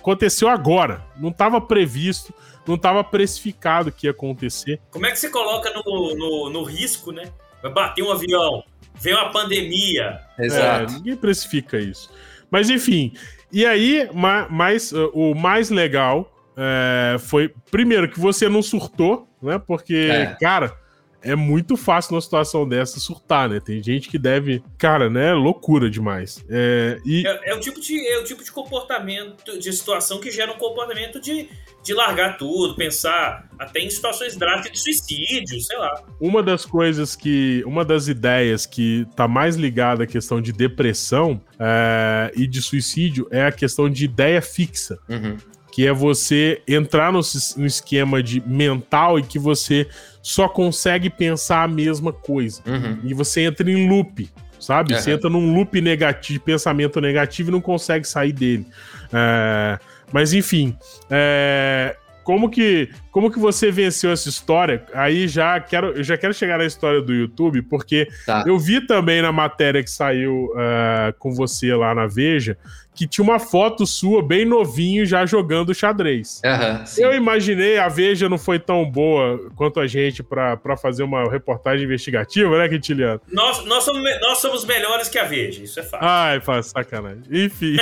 aconteceu 0.00 0.48
agora. 0.48 1.04
Não 1.16 1.30
estava 1.30 1.60
previsto, 1.60 2.34
não 2.66 2.74
estava 2.74 3.04
precificado 3.04 3.92
que 3.92 4.06
ia 4.06 4.10
acontecer. 4.10 4.80
Como 4.90 5.06
é 5.06 5.10
que 5.10 5.18
você 5.18 5.30
coloca 5.30 5.70
no, 5.70 6.14
no, 6.14 6.50
no 6.50 6.62
risco, 6.62 7.12
né? 7.12 7.30
Vai 7.62 7.72
bater 7.72 8.02
um 8.02 8.10
avião, 8.10 8.64
vem 8.94 9.14
uma 9.14 9.30
pandemia. 9.30 10.20
Exato. 10.38 10.92
É, 10.92 10.96
ninguém 10.96 11.16
precifica 11.16 11.78
isso. 11.78 12.10
Mas 12.50 12.68
enfim, 12.68 13.12
e 13.52 13.66
aí, 13.66 14.08
mais, 14.48 14.92
uh, 14.92 15.10
o 15.12 15.34
mais 15.34 15.70
legal 15.70 16.32
é, 16.56 17.16
foi, 17.18 17.52
primeiro, 17.70 18.08
que 18.08 18.20
você 18.20 18.48
não 18.48 18.62
surtou, 18.62 19.28
né? 19.42 19.60
Porque, 19.64 20.08
é. 20.10 20.36
cara, 20.40 20.76
é 21.22 21.34
muito 21.34 21.76
fácil 21.76 22.12
numa 22.12 22.20
situação 22.20 22.68
dessa 22.68 22.98
surtar, 22.98 23.48
né? 23.48 23.60
Tem 23.60 23.82
gente 23.82 24.08
que 24.08 24.18
deve. 24.18 24.62
Cara, 24.78 25.10
né? 25.10 25.32
Loucura 25.32 25.90
demais. 25.90 26.44
É, 26.48 26.98
e... 27.04 27.26
é, 27.26 27.50
é, 27.50 27.54
o 27.54 27.60
tipo 27.60 27.80
de, 27.80 28.08
é 28.08 28.18
o 28.18 28.24
tipo 28.24 28.42
de 28.42 28.50
comportamento, 28.50 29.58
de 29.58 29.72
situação 29.72 30.20
que 30.20 30.30
gera 30.30 30.52
um 30.52 30.58
comportamento 30.58 31.20
de, 31.20 31.48
de 31.82 31.94
largar 31.94 32.38
tudo, 32.38 32.74
pensar 32.74 33.48
até 33.58 33.80
em 33.80 33.90
situações 33.90 34.36
drásticas 34.36 34.72
de 34.72 34.82
suicídio, 34.82 35.60
sei 35.60 35.78
lá. 35.78 36.02
Uma 36.20 36.42
das 36.42 36.64
coisas 36.64 37.14
que. 37.14 37.62
Uma 37.66 37.84
das 37.84 38.08
ideias 38.08 38.66
que 38.66 39.06
tá 39.14 39.28
mais 39.28 39.56
ligada 39.56 40.04
à 40.04 40.06
questão 40.06 40.40
de 40.40 40.52
depressão 40.52 41.40
é, 41.58 42.32
e 42.34 42.46
de 42.46 42.62
suicídio 42.62 43.28
é 43.30 43.44
a 43.44 43.52
questão 43.52 43.88
de 43.88 44.04
ideia 44.04 44.40
fixa. 44.40 44.98
Uhum 45.08 45.36
que 45.70 45.86
é 45.86 45.92
você 45.92 46.62
entrar 46.66 47.12
no, 47.12 47.20
no, 47.56 47.66
esquema 47.66 48.22
de 48.22 48.40
mental 48.46 49.18
e 49.18 49.22
que 49.22 49.38
você 49.38 49.86
só 50.22 50.48
consegue 50.48 51.08
pensar 51.08 51.62
a 51.62 51.68
mesma 51.68 52.12
coisa. 52.12 52.62
Uhum. 52.66 52.98
E 53.04 53.14
você 53.14 53.42
entra 53.42 53.70
em 53.70 53.88
loop, 53.88 54.28
sabe? 54.58 54.92
Uhum. 54.92 55.00
Você 55.00 55.12
entra 55.12 55.30
num 55.30 55.54
loop 55.54 55.80
negativo, 55.80 56.40
pensamento 56.40 57.00
negativo 57.00 57.50
e 57.50 57.52
não 57.52 57.60
consegue 57.60 58.06
sair 58.06 58.32
dele. 58.32 58.66
É, 59.12 59.78
mas 60.12 60.32
enfim, 60.32 60.76
é, 61.08 61.96
como 62.22 62.50
que 62.50 62.90
como 63.10 63.30
que 63.30 63.38
você 63.38 63.70
venceu 63.70 64.12
essa 64.12 64.28
história? 64.28 64.84
Aí 64.94 65.26
já 65.26 65.58
quero 65.58 65.88
eu 65.88 66.04
já 66.04 66.16
quero 66.16 66.34
chegar 66.34 66.58
na 66.58 66.64
história 66.64 67.00
do 67.00 67.12
YouTube 67.12 67.62
porque 67.62 68.08
tá. 68.26 68.44
eu 68.46 68.58
vi 68.58 68.86
também 68.86 69.22
na 69.22 69.32
matéria 69.32 69.82
que 69.82 69.90
saiu 69.90 70.46
uh, 70.52 71.12
com 71.18 71.32
você 71.32 71.74
lá 71.74 71.94
na 71.94 72.06
Veja 72.06 72.56
que 73.00 73.06
tinha 73.06 73.24
uma 73.24 73.38
foto 73.38 73.86
sua 73.86 74.22
bem 74.22 74.44
novinho 74.44 75.06
já 75.06 75.24
jogando 75.24 75.74
xadrez. 75.74 76.42
Uhum, 76.44 77.02
eu 77.02 77.14
imaginei, 77.14 77.78
a 77.78 77.88
Veja 77.88 78.28
não 78.28 78.36
foi 78.36 78.58
tão 78.58 78.84
boa 78.84 79.50
quanto 79.56 79.80
a 79.80 79.86
gente 79.86 80.22
para 80.22 80.76
fazer 80.76 81.02
uma 81.02 81.24
reportagem 81.30 81.86
investigativa, 81.86 82.58
né, 82.58 82.68
Quintiliano? 82.68 83.18
Nós, 83.32 83.64
nós, 83.64 83.84
somos, 83.84 84.02
nós 84.20 84.36
somos 84.36 84.66
melhores 84.66 85.08
que 85.08 85.18
a 85.18 85.24
Veja, 85.24 85.64
isso 85.64 85.80
é 85.80 85.82
fácil. 85.82 86.06
Ai, 86.06 86.40
faz 86.42 86.66
sacanagem. 86.66 87.22
Enfim. 87.30 87.78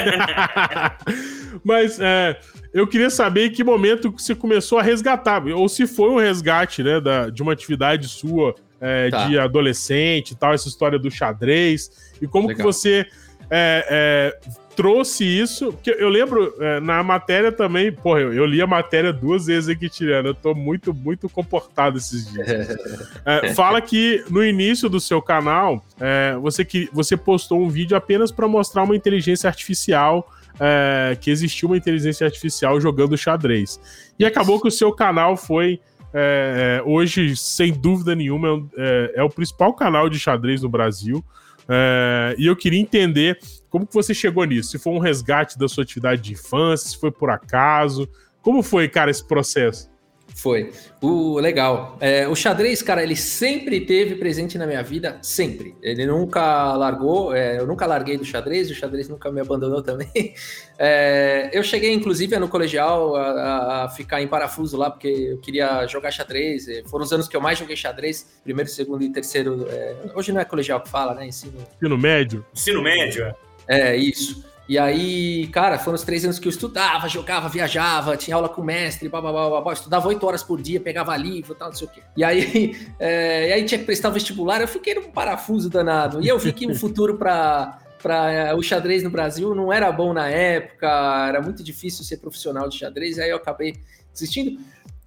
Mas 1.67 1.99
é, 1.99 2.39
eu 2.73 2.87
queria 2.87 3.11
saber 3.11 3.47
em 3.47 3.51
que 3.51 3.65
momento 3.65 4.13
você 4.17 4.37
começou 4.37 4.79
a 4.79 4.83
resgatar, 4.83 5.45
ou 5.49 5.69
se 5.69 5.89
foi 5.89 6.11
um 6.11 6.19
resgate, 6.19 6.85
né, 6.85 7.01
da, 7.01 7.29
de 7.29 7.43
uma 7.43 7.53
atividade 7.53 8.07
sua 8.07 8.55
é, 8.81 9.11
tá. 9.11 9.27
de 9.27 9.37
adolescente 9.37 10.31
e 10.31 10.37
tal, 10.37 10.55
essa 10.55 10.69
história 10.69 10.97
do 10.97 11.11
xadrez, 11.11 11.91
e 12.23 12.29
como 12.29 12.47
Legal. 12.47 12.59
que 12.59 12.63
você 12.63 13.05
é, 13.51 13.85
é, 13.91 14.59
trouxe 14.79 15.25
isso, 15.25 15.73
que 15.83 15.91
eu 15.91 16.09
lembro 16.09 16.55
é, 16.61 16.79
na 16.79 17.03
matéria 17.03 17.51
também, 17.51 17.91
porra, 17.91 18.21
eu, 18.21 18.33
eu, 18.33 18.47
li 18.47 18.63
a 18.63 18.67
matéria 18.67 19.13
duas 19.13 19.47
vezes 19.47 19.69
aqui 19.69 19.89
tirando, 19.89 20.27
eu 20.27 20.35
tô 20.35 20.55
muito, 20.55 20.95
muito 20.95 21.29
comportado 21.29 21.99
esses 21.99 22.31
dias. 22.31 22.47
é, 23.27 23.53
fala 23.55 23.81
que 23.81 24.25
no 24.31 24.45
início 24.45 24.89
do 24.89 25.01
seu 25.01 25.21
canal, 25.21 25.85
é, 25.99 26.37
você, 26.41 26.65
que, 26.65 26.89
você 26.93 27.17
postou 27.17 27.61
um 27.61 27.69
vídeo 27.69 27.97
apenas 27.97 28.31
para 28.31 28.47
mostrar 28.47 28.85
uma 28.85 28.95
inteligência 28.95 29.49
artificial 29.49 30.33
é, 30.61 31.19
que 31.21 31.29
existiu 31.29 31.71
uma 31.71 31.77
inteligência 31.77 32.25
artificial 32.25 32.81
jogando 32.81 33.19
xadrez. 33.19 33.81
E 34.17 34.25
acabou 34.25 34.61
que 34.61 34.69
o 34.69 34.71
seu 34.71 34.93
canal 34.93 35.37
foi. 35.37 35.81
É, 36.15 36.79
é, 36.79 36.89
hoje, 36.89 37.37
sem 37.37 37.73
dúvida 37.73 38.15
nenhuma, 38.15 38.65
é, 38.77 39.15
é, 39.17 39.23
o 39.25 39.29
principal 39.29 39.75
canal 39.75 40.09
de 40.09 40.21
xadrez 40.21 40.63
no 40.63 40.69
Brasil. 40.69 41.25
É, 41.69 42.37
e 42.39 42.47
eu 42.47 42.55
queria 42.55 42.81
entender 42.81 43.41
como 43.71 43.87
que 43.87 43.95
você 43.95 44.15
chegou 44.15 44.45
nisso. 44.45 44.71
Se 44.71 44.79
foi 44.79 44.93
um 44.93 44.99
resgate 44.99 45.59
da 45.59 45.69
sua 45.69 45.85
atividade 45.85 46.23
de 46.23 46.33
infância, 46.33 46.91
se 46.91 46.97
foi 46.99 47.11
por 47.11 47.31
acaso. 47.31 48.09
Como 48.41 48.63
foi, 48.63 48.89
cara, 48.89 49.11
esse 49.11 49.27
processo? 49.27 49.91
Foi. 50.35 50.71
O 51.03 51.41
legal. 51.41 51.97
É, 52.01 52.29
o 52.29 52.35
xadrez, 52.37 52.81
cara, 52.81 53.03
ele 53.03 53.17
sempre 53.17 53.81
teve 53.81 54.15
presente 54.15 54.57
na 54.57 54.67
minha 54.67 54.83
vida, 54.83 55.19
sempre. 55.21 55.75
Ele 55.83 56.07
nunca 56.07 56.75
largou, 56.75 57.35
é, 57.35 57.59
eu 57.59 57.67
nunca 57.67 57.87
larguei 57.87 58.17
do 58.17 58.25
xadrez, 58.25 58.71
o 58.71 58.75
xadrez 58.75 59.09
nunca 59.09 59.33
me 59.33 59.41
abandonou 59.41 59.83
também. 59.83 60.09
É, 60.81 61.51
eu 61.53 61.61
cheguei, 61.65 61.93
inclusive, 61.93 62.39
no 62.39 62.47
colegial 62.47 63.17
a, 63.17 63.83
a, 63.83 63.89
ficar 63.89 64.23
em 64.23 64.29
parafuso 64.29 64.77
lá, 64.77 64.89
porque 64.89 65.09
eu 65.09 65.39
queria 65.39 65.85
jogar 65.89 66.13
xadrez. 66.13 66.69
É, 66.69 66.85
foram 66.85 67.05
os 67.05 67.13
anos 67.13 67.27
que 67.27 67.37
eu 67.37 67.41
mais 67.41 67.59
joguei 67.59 67.75
xadrez, 67.75 68.25
primeiro, 68.45 68.71
segundo 68.71 69.03
e 69.03 69.11
terceiro. 69.11 69.67
É, 69.69 69.97
hoje 70.15 70.31
não 70.31 70.41
é 70.41 70.45
colegial 70.45 70.81
que 70.81 70.89
fala, 70.89 71.15
né? 71.15 71.27
Ensino. 71.27 71.67
Ensino 71.75 71.99
médio. 71.99 72.47
Ensino 72.55 72.81
médio, 72.81 73.25
é. 73.25 73.35
É, 73.69 73.97
isso. 73.97 74.45
E 74.69 74.79
aí, 74.79 75.47
cara, 75.49 75.79
foram 75.79 75.95
os 75.95 76.03
três 76.03 76.25
anos 76.25 76.39
que 76.39 76.47
eu 76.47 76.51
estudava, 76.51 77.09
jogava, 77.09 77.49
viajava, 77.49 78.19
tinha 78.19 78.37
aula 78.37 78.51
com 78.51 78.61
o 78.61 78.65
mestre, 78.65 79.09
blá, 79.09 79.19
blá, 79.19 79.33
blá, 79.33 79.61
blá, 79.63 79.73
estudava 79.73 80.07
oito 80.09 80.27
horas 80.27 80.43
por 80.43 80.61
dia, 80.61 80.79
pegava 80.79 81.17
livro 81.17 81.55
tal, 81.55 81.69
não 81.69 81.75
sei 81.75 81.87
o 81.87 81.91
quê. 81.91 82.03
E 82.15 82.23
aí, 82.23 82.77
é, 83.01 83.49
e 83.49 83.53
aí 83.55 83.65
tinha 83.65 83.79
que 83.79 83.87
prestar 83.87 84.11
vestibular, 84.11 84.61
eu 84.61 84.69
fiquei 84.69 84.95
num 84.95 85.11
parafuso 85.11 85.71
danado. 85.71 86.23
E 86.23 86.29
eu 86.29 86.39
vi 86.39 86.53
que 86.53 86.67
o 86.67 86.75
futuro 86.75 87.17
para 87.17 87.79
para 88.01 88.31
é, 88.31 88.55
o 88.55 88.63
xadrez 88.63 89.03
no 89.03 89.11
Brasil 89.11 89.55
não 89.57 89.73
era 89.73 89.91
bom 89.91 90.13
na 90.13 90.29
época, 90.29 90.87
era 91.29 91.43
muito 91.43 91.65
difícil 91.65 92.05
ser 92.05 92.19
profissional 92.19 92.69
de 92.69 92.79
xadrez, 92.79 93.19
aí 93.19 93.31
eu 93.31 93.37
acabei 93.37 93.75
desistindo. 94.13 94.61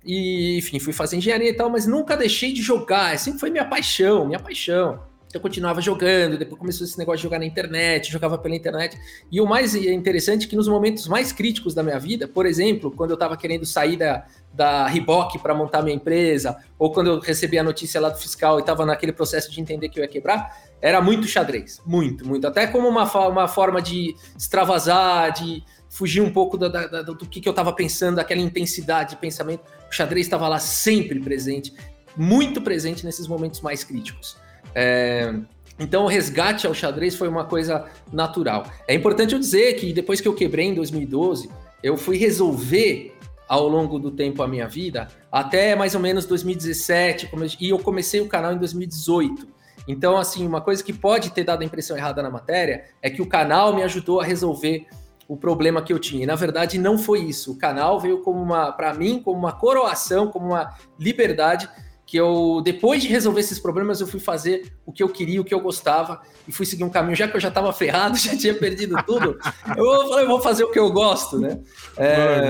E, 0.04 0.58
enfim, 0.58 0.80
fui 0.80 0.92
fazer 0.92 1.16
engenharia 1.16 1.52
e 1.52 1.54
tal, 1.54 1.70
mas 1.70 1.86
nunca 1.86 2.18
deixei 2.18 2.52
de 2.52 2.62
jogar, 2.62 3.18
sempre 3.18 3.40
foi 3.40 3.50
minha 3.50 3.64
paixão, 3.64 4.26
minha 4.26 4.40
paixão. 4.40 5.00
Eu 5.38 5.42
continuava 5.42 5.82
jogando, 5.82 6.38
depois 6.38 6.60
começou 6.60 6.86
esse 6.86 6.98
negócio 6.98 7.18
de 7.18 7.24
jogar 7.24 7.40
na 7.40 7.46
internet, 7.46 8.12
jogava 8.12 8.38
pela 8.38 8.56
internet. 8.56 8.98
E 9.32 9.40
o 9.40 9.46
mais 9.46 9.76
interessante 9.76 10.46
é 10.46 10.50
que 10.50 10.56
nos 10.56 10.68
momentos 10.68 11.08
mais 11.08 11.32
críticos 11.32 11.74
da 11.74 11.84
minha 11.84 12.00
vida, 12.00 12.28
por 12.28 12.46
exemplo, 12.46 12.92
quando 12.92 13.12
eu 13.12 13.16
estava 13.16 13.38
querendo 13.38 13.66
sair 13.66 13.98
da, 13.98 14.26
da 14.54 14.88
Reebok 14.88 15.40
para 15.40 15.54
montar 15.54 15.82
minha 15.82 15.96
empresa, 15.96 16.58
ou 16.78 16.92
quando 16.92 17.08
eu 17.08 17.20
recebi 17.20 17.58
a 17.58 17.64
notícia 17.64 18.00
lá 18.02 18.10
do 18.10 18.18
fiscal 18.18 18.58
e 18.58 18.62
estava 18.62 18.86
naquele 18.86 19.14
processo 19.14 19.52
de 19.52 19.62
entender 19.62 19.90
que 19.90 20.00
eu 20.00 20.04
ia 20.04 20.10
quebrar, 20.10 20.58
era 20.82 21.02
muito 21.02 21.28
xadrez. 21.28 21.82
Muito, 21.86 22.28
muito. 22.28 22.48
Até 22.48 22.68
como 22.68 22.88
uma, 22.88 23.04
uma 23.28 23.48
forma 23.48 23.82
de 23.82 24.16
extravasar, 24.38 25.32
de 25.34 25.64
fugir 25.92 26.22
um 26.22 26.32
pouco 26.32 26.58
da, 26.58 26.70
da, 26.70 27.02
do 27.02 27.16
que, 27.18 27.42
que 27.42 27.48
eu 27.48 27.52
estava 27.52 27.74
pensando, 27.74 28.16
daquela 28.16 28.42
intensidade 28.42 29.12
de 29.12 29.16
pensamento. 29.18 29.62
O 29.90 29.94
xadrez 29.94 30.26
estava 30.26 30.48
lá 30.48 30.58
sempre 30.58 31.20
presente, 31.20 31.74
muito 32.16 32.62
presente 32.62 33.06
nesses 33.06 33.28
momentos 33.28 33.62
mais 33.62 33.84
críticos. 33.84 34.38
É, 34.74 35.34
então, 35.80 36.04
o 36.04 36.08
resgate 36.08 36.68
ao 36.68 36.74
xadrez 36.74 37.16
foi 37.16 37.28
uma 37.28 37.46
coisa 37.46 37.86
natural. 38.12 38.66
É 38.88 38.94
importante 38.94 39.34
eu 39.34 39.40
dizer 39.40 39.74
que 39.74 39.92
depois 39.92 40.22
que 40.22 40.28
eu 40.28 40.34
quebrei 40.34 40.68
em 40.68 40.76
2012, 40.76 41.50
eu 41.82 41.98
fui 41.98 42.18
resolver 42.18 43.16
ao 43.48 43.68
longo 43.68 44.00
do 44.00 44.12
tempo 44.12 44.44
a 44.44 44.48
minha 44.48 44.68
vida 44.68 45.10
até 45.32 45.76
mais 45.76 45.94
ou 45.94 46.00
menos 46.00 46.26
2017 46.26 47.30
e 47.60 47.70
eu 47.70 47.80
comecei 47.80 48.22
o 48.22 48.28
canal 48.28 48.54
em 48.54 48.58
2018. 48.58 49.48
Então, 49.88 50.18
assim, 50.18 50.46
uma 50.46 50.62
coisa 50.62 50.84
que 50.84 50.94
pode 50.94 51.32
ter 51.32 51.44
dado 51.44 51.62
a 51.62 51.66
impressão 51.66 51.98
errada 51.98 52.22
na 52.22 52.30
matéria 52.30 52.86
é 53.02 53.10
que 53.10 53.22
o 53.22 53.26
canal 53.26 53.76
me 53.76 53.82
ajudou 53.84 54.22
a 54.22 54.24
resolver 54.24 54.86
o 55.28 55.36
problema 55.36 55.82
que 55.82 55.92
eu 55.92 55.98
tinha. 55.98 56.24
E, 56.24 56.26
na 56.26 56.36
verdade, 56.36 56.78
não 56.78 56.98
foi 56.98 57.22
isso. 57.22 57.54
O 57.54 57.58
canal 57.58 58.00
veio 58.00 58.20
como 58.20 58.42
uma, 58.42 58.72
para 58.72 58.94
mim, 58.94 59.22
como 59.24 59.40
uma 59.40 59.52
coroação, 59.52 60.28
como 60.28 60.48
uma 60.48 60.76
liberdade 61.00 61.68
que 62.12 62.18
eu, 62.18 62.60
depois 62.62 63.02
de 63.02 63.08
resolver 63.08 63.40
esses 63.40 63.58
problemas, 63.58 64.02
eu 64.02 64.06
fui 64.06 64.20
fazer 64.20 64.74
o 64.86 64.92
que 64.92 65.02
eu 65.02 65.08
queria, 65.08 65.40
o 65.40 65.46
que 65.46 65.54
eu 65.54 65.62
gostava, 65.62 66.22
e 66.46 66.52
fui 66.52 66.66
seguir 66.66 66.84
um 66.84 66.90
caminho, 66.90 67.16
já 67.16 67.26
que 67.26 67.38
eu 67.38 67.40
já 67.40 67.48
estava 67.48 67.72
ferrado, 67.72 68.18
já 68.20 68.36
tinha 68.36 68.54
perdido 68.54 69.02
tudo, 69.06 69.40
eu 69.78 70.10
falei, 70.10 70.26
eu 70.26 70.28
vou 70.28 70.42
fazer 70.42 70.66
o 70.66 70.72
que 70.72 70.78
eu 70.78 70.92
gosto, 70.92 71.40
né? 71.40 71.58
É, 71.96 72.50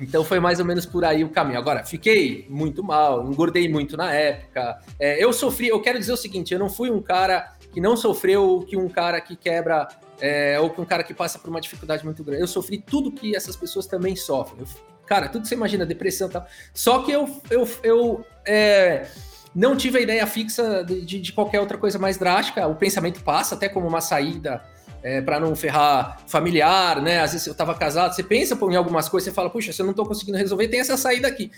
então 0.00 0.24
foi 0.24 0.40
mais 0.40 0.60
ou 0.60 0.64
menos 0.64 0.86
por 0.86 1.04
aí 1.04 1.22
o 1.22 1.28
caminho. 1.28 1.58
Agora, 1.58 1.84
fiquei 1.84 2.46
muito 2.48 2.82
mal, 2.82 3.30
engordei 3.30 3.68
muito 3.68 3.98
na 3.98 4.10
época. 4.14 4.78
É, 4.98 5.22
eu 5.22 5.30
sofri, 5.30 5.68
eu 5.68 5.82
quero 5.82 5.98
dizer 5.98 6.14
o 6.14 6.16
seguinte, 6.16 6.54
eu 6.54 6.58
não 6.58 6.70
fui 6.70 6.90
um 6.90 7.02
cara 7.02 7.52
que 7.70 7.82
não 7.82 7.98
sofreu 7.98 8.64
que 8.66 8.78
um 8.78 8.88
cara 8.88 9.20
que 9.20 9.36
quebra 9.36 9.86
é, 10.22 10.58
ou 10.58 10.70
que 10.70 10.80
um 10.80 10.86
cara 10.86 11.04
que 11.04 11.12
passa 11.12 11.38
por 11.38 11.50
uma 11.50 11.60
dificuldade 11.60 12.02
muito 12.02 12.24
grande. 12.24 12.40
Eu 12.40 12.48
sofri 12.48 12.78
tudo 12.78 13.12
que 13.12 13.36
essas 13.36 13.56
pessoas 13.56 13.86
também 13.86 14.16
sofrem. 14.16 14.60
Eu 14.60 14.66
Cara, 15.06 15.28
tudo 15.28 15.42
que 15.42 15.48
você 15.48 15.54
imagina, 15.54 15.84
depressão 15.84 16.28
e 16.28 16.30
tal. 16.30 16.46
Só 16.72 17.02
que 17.02 17.12
eu, 17.12 17.28
eu, 17.50 17.68
eu 17.82 18.24
é, 18.46 19.06
não 19.54 19.76
tive 19.76 19.98
a 19.98 20.00
ideia 20.00 20.26
fixa 20.26 20.84
de, 20.84 21.20
de, 21.20 21.32
qualquer 21.32 21.60
outra 21.60 21.78
coisa 21.78 21.98
mais 21.98 22.18
drástica. 22.18 22.66
O 22.66 22.74
pensamento 22.74 23.22
passa 23.22 23.54
até 23.54 23.68
como 23.68 23.86
uma 23.86 24.00
saída 24.00 24.62
é, 25.02 25.20
para 25.20 25.38
não 25.38 25.54
ferrar 25.54 26.18
familiar, 26.26 27.00
né? 27.00 27.20
Às 27.20 27.32
vezes 27.32 27.46
eu 27.46 27.52
estava 27.52 27.74
casado, 27.74 28.14
você 28.14 28.22
pensa 28.22 28.58
em 28.70 28.76
algumas 28.76 29.08
coisas, 29.08 29.28
você 29.28 29.34
fala, 29.34 29.50
puxa, 29.50 29.72
se 29.72 29.80
eu 29.80 29.84
não 29.84 29.90
estou 29.90 30.06
conseguindo 30.06 30.38
resolver, 30.38 30.68
tem 30.68 30.80
essa 30.80 30.96
saída 30.96 31.28
aqui. 31.28 31.50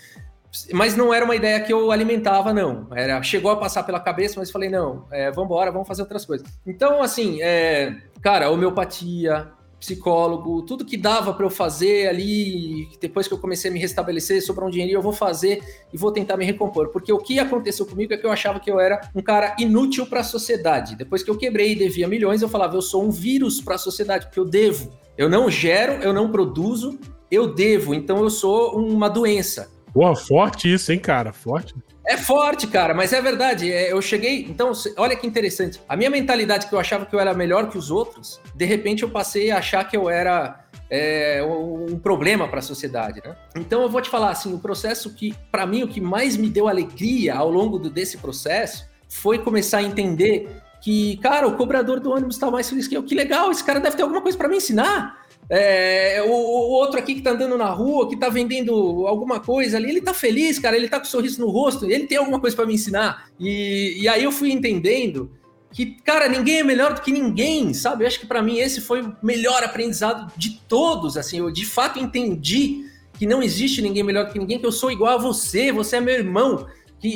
Mas 0.73 0.95
não 0.95 1.13
era 1.13 1.25
uma 1.25 1.35
ideia 1.35 1.59
que 1.59 1.71
eu 1.71 1.91
alimentava, 1.91 2.53
não. 2.53 2.87
Era, 2.95 3.21
chegou 3.21 3.51
a 3.51 3.57
passar 3.57 3.83
pela 3.83 3.99
cabeça, 3.99 4.35
mas 4.39 4.49
falei, 4.49 4.69
não, 4.69 5.05
é, 5.11 5.29
vamos 5.31 5.45
embora, 5.45 5.71
vamos 5.71 5.87
fazer 5.87 6.01
outras 6.01 6.25
coisas. 6.25 6.47
Então, 6.65 7.01
assim, 7.01 7.41
é, 7.41 7.95
cara, 8.21 8.49
homeopatia, 8.49 9.47
psicólogo, 9.79 10.63
tudo 10.63 10.85
que 10.85 10.97
dava 10.97 11.33
para 11.33 11.45
eu 11.45 11.49
fazer 11.49 12.07
ali, 12.07 12.87
depois 12.99 13.27
que 13.27 13.33
eu 13.33 13.37
comecei 13.37 13.69
a 13.69 13.73
me 13.73 13.79
restabelecer, 13.79 14.43
sobrar 14.43 14.67
um 14.67 14.71
dinheiro, 14.71 14.93
eu 14.93 15.01
vou 15.01 15.13
fazer 15.13 15.61
e 15.93 15.97
vou 15.97 16.11
tentar 16.11 16.35
me 16.37 16.45
recompor. 16.45 16.89
Porque 16.89 17.13
o 17.13 17.19
que 17.19 17.39
aconteceu 17.39 17.85
comigo 17.85 18.13
é 18.13 18.17
que 18.17 18.25
eu 18.25 18.31
achava 18.31 18.59
que 18.59 18.69
eu 18.69 18.79
era 18.79 19.09
um 19.13 19.21
cara 19.21 19.55
inútil 19.59 20.05
para 20.07 20.21
a 20.21 20.23
sociedade. 20.23 20.95
Depois 20.95 21.23
que 21.23 21.29
eu 21.29 21.37
quebrei 21.37 21.73
e 21.73 21.75
devia 21.75 22.07
milhões, 22.07 22.41
eu 22.41 22.49
falava, 22.49 22.75
eu 22.75 22.81
sou 22.81 23.03
um 23.03 23.11
vírus 23.11 23.61
para 23.61 23.75
a 23.75 23.79
sociedade, 23.79 24.25
porque 24.25 24.39
eu 24.39 24.45
devo. 24.45 24.97
Eu 25.17 25.29
não 25.29 25.49
gero, 25.49 26.01
eu 26.03 26.13
não 26.13 26.31
produzo, 26.31 26.99
eu 27.29 27.53
devo. 27.53 27.93
Então 27.93 28.23
eu 28.23 28.29
sou 28.29 28.77
uma 28.79 29.09
doença. 29.09 29.69
Pô, 29.93 30.15
forte 30.15 30.71
isso, 30.71 30.91
hein, 30.91 30.99
cara? 30.99 31.33
Forte. 31.33 31.73
É 32.07 32.15
forte, 32.15 32.67
cara, 32.67 32.93
mas 32.93 33.11
é 33.11 33.21
verdade. 33.21 33.71
É, 33.71 33.91
eu 33.91 34.01
cheguei. 34.01 34.45
Então, 34.49 34.71
olha 34.95 35.13
que 35.13 35.27
interessante. 35.27 35.81
A 35.89 35.97
minha 35.97 36.09
mentalidade 36.09 36.67
que 36.67 36.73
eu 36.73 36.79
achava 36.79 37.05
que 37.05 37.13
eu 37.13 37.19
era 37.19 37.33
melhor 37.33 37.69
que 37.69 37.77
os 37.77 37.91
outros, 37.91 38.39
de 38.55 38.63
repente 38.63 39.03
eu 39.03 39.09
passei 39.09 39.51
a 39.51 39.57
achar 39.57 39.83
que 39.83 39.97
eu 39.97 40.09
era 40.09 40.65
é, 40.89 41.43
um 41.43 41.99
problema 41.99 42.47
para 42.47 42.59
a 42.59 42.61
sociedade, 42.61 43.21
né? 43.23 43.35
Então 43.57 43.81
eu 43.81 43.89
vou 43.89 44.01
te 44.01 44.09
falar 44.09 44.29
assim, 44.29 44.53
o 44.53 44.59
processo 44.59 45.13
que, 45.13 45.35
para 45.51 45.65
mim, 45.65 45.83
o 45.83 45.87
que 45.89 45.99
mais 45.99 46.37
me 46.37 46.49
deu 46.49 46.69
alegria 46.69 47.35
ao 47.35 47.51
longo 47.51 47.77
do, 47.77 47.89
desse 47.89 48.17
processo 48.17 48.87
foi 49.09 49.39
começar 49.39 49.79
a 49.79 49.83
entender 49.83 50.49
que, 50.79 51.17
cara, 51.17 51.45
o 51.45 51.57
cobrador 51.57 51.99
do 51.99 52.11
ônibus 52.11 52.35
está 52.35 52.49
mais 52.49 52.69
feliz 52.69 52.87
que 52.87 52.95
eu. 52.95 53.03
Que 53.03 53.15
legal, 53.15 53.51
esse 53.51 53.63
cara 53.63 53.81
deve 53.81 53.97
ter 53.97 54.03
alguma 54.03 54.21
coisa 54.21 54.37
para 54.37 54.47
me 54.47 54.55
ensinar. 54.55 55.26
É, 55.49 56.21
o, 56.23 56.29
o, 56.29 56.71
outro 56.71 56.99
aqui 56.99 57.15
que 57.15 57.21
tá 57.21 57.31
andando 57.31 57.57
na 57.57 57.69
rua, 57.69 58.09
que 58.09 58.17
tá 58.17 58.27
vendendo 58.27 59.07
alguma 59.07 59.39
coisa 59.39 59.77
ali, 59.77 59.89
ele 59.89 60.01
tá 60.01 60.13
feliz, 60.13 60.59
cara, 60.59 60.75
ele 60.75 60.89
tá 60.89 60.99
com 60.99 61.05
um 61.05 61.09
sorriso 61.09 61.39
no 61.39 61.49
rosto, 61.49 61.89
ele 61.89 62.05
tem 62.05 62.17
alguma 62.17 62.39
coisa 62.39 62.55
para 62.55 62.65
me 62.65 62.73
ensinar. 62.73 63.29
E, 63.39 63.95
e 64.01 64.09
aí 64.09 64.23
eu 64.23 64.31
fui 64.31 64.51
entendendo 64.51 65.31
que, 65.71 65.85
cara, 65.85 66.27
ninguém 66.27 66.59
é 66.59 66.63
melhor 66.63 66.93
do 66.93 67.01
que 67.01 67.11
ninguém, 67.11 67.73
sabe? 67.73 68.03
Eu 68.03 68.07
acho 68.07 68.19
que 68.19 68.25
para 68.25 68.41
mim 68.41 68.57
esse 68.57 68.81
foi 68.81 69.01
o 69.01 69.15
melhor 69.23 69.63
aprendizado 69.63 70.31
de 70.35 70.59
todos, 70.67 71.15
assim, 71.15 71.39
eu 71.39 71.51
de 71.51 71.65
fato 71.65 71.97
entendi 71.97 72.85
que 73.17 73.25
não 73.25 73.41
existe 73.41 73.81
ninguém 73.81 74.03
melhor 74.03 74.25
do 74.25 74.33
que 74.33 74.39
ninguém, 74.39 74.59
que 74.59 74.65
eu 74.65 74.71
sou 74.71 74.91
igual 74.91 75.15
a 75.15 75.21
você, 75.21 75.71
você 75.71 75.95
é 75.95 76.01
meu 76.01 76.13
irmão, 76.13 76.67
e, 77.03 77.09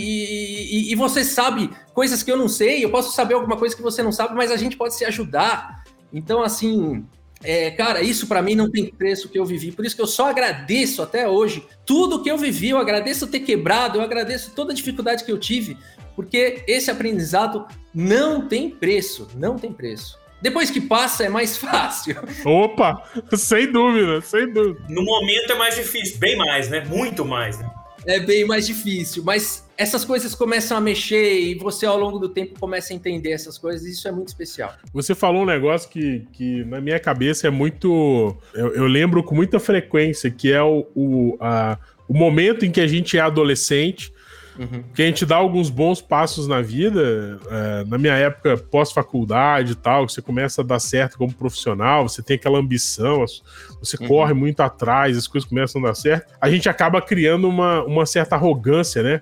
e, 0.89 0.91
e 0.91 0.95
você 0.95 1.23
sabe 1.23 1.69
coisas 1.93 2.23
que 2.23 2.32
eu 2.32 2.38
não 2.38 2.47
sei, 2.47 2.84
eu 2.84 2.89
posso 2.89 3.13
saber 3.15 3.34
alguma 3.34 3.57
coisa 3.57 3.75
que 3.75 3.82
você 3.82 4.01
não 4.01 4.11
sabe, 4.11 4.36
mas 4.36 4.51
a 4.51 4.57
gente 4.57 4.77
pode 4.77 4.95
se 4.95 5.05
ajudar. 5.05 5.84
Então, 6.13 6.43
assim, 6.43 7.05
é, 7.44 7.72
cara, 7.72 8.02
isso 8.02 8.28
para 8.28 8.42
mim 8.42 8.56
não 8.56 8.70
tem 8.70 8.86
preço 8.88 9.30
que 9.30 9.38
eu 9.38 9.46
vivi. 9.46 9.72
Por 9.72 9.86
isso 9.86 9.96
que 9.96 10.02
eu 10.02 10.08
só 10.08 10.30
agradeço 10.30 11.02
até 11.02 11.28
hoje 11.28 11.64
tudo 11.86 12.22
que 12.22 12.30
eu 12.30 12.38
vivi. 12.38 12.70
Eu 12.70 12.78
agradeço 12.78 13.28
ter 13.28 13.42
quebrado, 13.42 13.98
eu 13.98 14.02
agradeço 14.02 14.52
toda 14.56 14.72
a 14.72 14.76
dificuldade 14.76 15.24
que 15.24 15.32
eu 15.32 15.38
tive, 15.38 15.78
porque 16.16 16.64
esse 16.68 16.92
aprendizado 16.92 17.66
não 17.94 18.48
tem 18.48 18.70
preço, 18.70 19.28
não 19.36 19.58
tem 19.58 19.72
preço. 19.72 20.20
Depois 20.42 20.72
que 20.72 20.82
passa 20.82 21.24
é 21.24 21.30
mais 21.30 21.56
fácil. 21.58 22.16
Opa, 22.46 23.04
sem 23.36 23.72
dúvida, 23.72 24.22
sem 24.22 24.52
dúvida. 24.52 24.84
No 24.89 25.04
momento 25.04 25.52
é 25.52 25.56
mais 25.56 25.76
difícil, 25.76 26.18
bem 26.20 26.36
mais, 26.36 26.70
né? 26.70 26.84
Muito 26.86 27.24
mais, 27.24 27.60
né? 27.60 27.70
É 28.06 28.20
bem 28.20 28.45
mais 28.45 28.68
difícil, 28.68 29.24
mas 29.24 29.68
essas 29.78 30.06
coisas 30.06 30.36
começam 30.36 30.78
a 30.78 30.82
mexer 30.82 31.39
e 31.39 31.56
você 31.56 31.86
ao 31.86 31.97
longo 31.97 32.20
do 32.20 32.30
tempo 32.30 32.60
começa 32.60 32.93
a 32.93 32.95
entender 32.95 33.32
essas 33.32 33.58
coisas, 33.58 33.86
e 33.86 33.91
isso 33.91 34.08
é 34.08 34.12
muito 34.12 34.30
especial. 34.30 34.74
Você 34.93 35.16
falou 35.16 35.43
um 35.43 35.45
negócio 35.45 35.89
que, 35.89 36.26
que 36.34 36.64
na 36.66 36.80
minha 36.82 36.99
cabeça 36.99 37.47
é 37.47 37.49
muito. 37.49 38.36
Eu, 38.54 38.74
eu 38.74 38.88
lembro 38.88 39.24
com 39.24 39.36
muita 39.36 39.60
frequência, 39.60 40.30
que 40.30 40.52
é 40.52 40.62
o, 40.62 40.86
o, 40.95 41.38
a, 41.39 41.78
o 42.08 42.14
momento 42.14 42.66
em 42.66 42.72
que 42.72 42.82
a 42.82 42.88
gente 42.88 43.18
é 43.18 43.22
adolescente 43.22 44.12
Uhum. 44.62 44.84
Que 44.93 45.01
a 45.01 45.05
gente 45.07 45.26
dá 45.26 45.38
alguns 45.38 45.72
bons 45.72 46.01
passos 46.01 46.47
na 46.47 46.62
vida. 46.62 47.39
É, 47.49 47.84
na 47.86 47.97
minha 47.97 48.14
época, 48.14 48.57
pós-faculdade 48.57 49.72
e 49.72 49.76
tal, 49.76 50.07
você 50.07 50.22
começa 50.22 50.62
a 50.62 50.64
dar 50.64 50.80
certo 50.80 51.18
como 51.18 51.34
profissional, 51.34 52.07
você 52.07 52.22
tem 52.22 52.36
aquela 52.36 52.59
ambição, 52.59 53.26
você 53.80 53.97
uhum. 53.99 54.07
corre 54.07 54.34
muito 54.36 54.59
atrás, 54.62 55.18
as 55.18 55.28
coisas 55.28 55.49
começam 55.49 55.84
a 55.84 55.88
dar 55.88 55.95
certo. 55.95 56.32
A 56.39 56.49
gente 56.49 56.70
acaba 56.70 57.01
criando 57.01 57.49
uma, 57.49 57.84
uma 57.84 58.05
certa 58.05 58.36
arrogância, 58.36 59.01
né? 59.01 59.22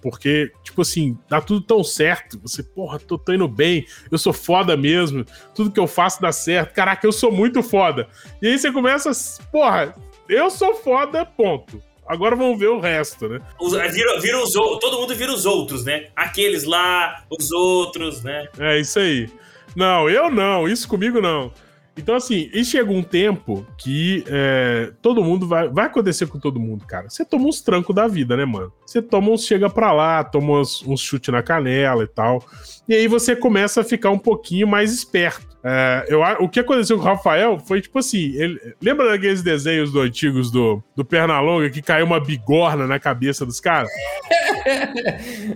Porque, 0.00 0.50
tipo 0.64 0.82
assim, 0.82 1.16
dá 1.28 1.40
tudo 1.40 1.60
tão 1.60 1.84
certo. 1.84 2.40
Você, 2.40 2.62
porra, 2.62 2.98
tô, 2.98 3.18
tô 3.18 3.32
indo 3.32 3.46
bem, 3.46 3.86
eu 4.10 4.16
sou 4.16 4.32
foda 4.32 4.76
mesmo, 4.76 5.24
tudo 5.54 5.70
que 5.70 5.78
eu 5.78 5.86
faço 5.86 6.20
dá 6.20 6.32
certo. 6.32 6.72
Caraca, 6.72 7.06
eu 7.06 7.12
sou 7.12 7.30
muito 7.30 7.62
foda. 7.62 8.08
E 8.40 8.48
aí 8.48 8.58
você 8.58 8.72
começa, 8.72 9.12
porra, 9.52 9.94
eu 10.28 10.50
sou 10.50 10.74
foda, 10.74 11.24
ponto. 11.24 11.82
Agora 12.08 12.34
vamos 12.34 12.58
ver 12.58 12.68
o 12.68 12.80
resto, 12.80 13.28
né? 13.28 13.40
Os, 13.60 13.72
vira, 13.72 14.20
vira 14.20 14.42
os, 14.42 14.52
todo 14.52 14.98
mundo 14.98 15.14
vira 15.14 15.32
os 15.32 15.44
outros, 15.44 15.84
né? 15.84 16.06
Aqueles 16.16 16.64
lá, 16.64 17.24
os 17.30 17.52
outros, 17.52 18.22
né? 18.22 18.48
É 18.58 18.80
isso 18.80 18.98
aí. 18.98 19.28
Não, 19.76 20.08
eu 20.08 20.30
não, 20.30 20.66
isso 20.66 20.88
comigo 20.88 21.20
não. 21.20 21.52
Então, 21.98 22.14
assim, 22.14 22.48
e 22.54 22.64
chega 22.64 22.92
um 22.92 23.02
tempo 23.02 23.66
que 23.76 24.22
é, 24.28 24.92
todo 25.02 25.22
mundo 25.22 25.48
vai. 25.48 25.68
Vai 25.68 25.86
acontecer 25.86 26.28
com 26.28 26.38
todo 26.38 26.60
mundo, 26.60 26.86
cara. 26.86 27.10
Você 27.10 27.24
toma 27.24 27.48
uns 27.48 27.60
trancos 27.60 27.94
da 27.94 28.06
vida, 28.06 28.36
né, 28.36 28.44
mano? 28.44 28.72
Você 28.86 29.02
toma 29.02 29.30
uns 29.30 29.44
chega 29.44 29.68
pra 29.68 29.92
lá, 29.92 30.22
toma 30.22 30.60
uns, 30.60 30.86
uns 30.86 31.00
chute 31.00 31.32
na 31.32 31.42
canela 31.42 32.04
e 32.04 32.06
tal. 32.06 32.44
E 32.88 32.94
aí 32.94 33.08
você 33.08 33.34
começa 33.34 33.80
a 33.80 33.84
ficar 33.84 34.10
um 34.10 34.18
pouquinho 34.18 34.66
mais 34.66 34.92
esperto. 34.92 35.47
É, 35.62 36.06
eu, 36.08 36.20
o 36.40 36.48
que 36.48 36.60
aconteceu 36.60 36.96
com 36.96 37.02
o 37.02 37.06
Rafael 37.06 37.58
foi 37.58 37.80
tipo 37.80 37.98
assim: 37.98 38.32
ele, 38.36 38.60
lembra 38.80 39.10
daqueles 39.10 39.42
desenhos 39.42 39.90
do, 39.90 40.00
antigos 40.00 40.52
do, 40.52 40.82
do 40.94 41.04
Pernalonga 41.04 41.68
que 41.68 41.82
caiu 41.82 42.06
uma 42.06 42.20
bigorna 42.20 42.86
na 42.86 42.98
cabeça 42.98 43.44
dos 43.44 43.58
caras? 43.58 43.90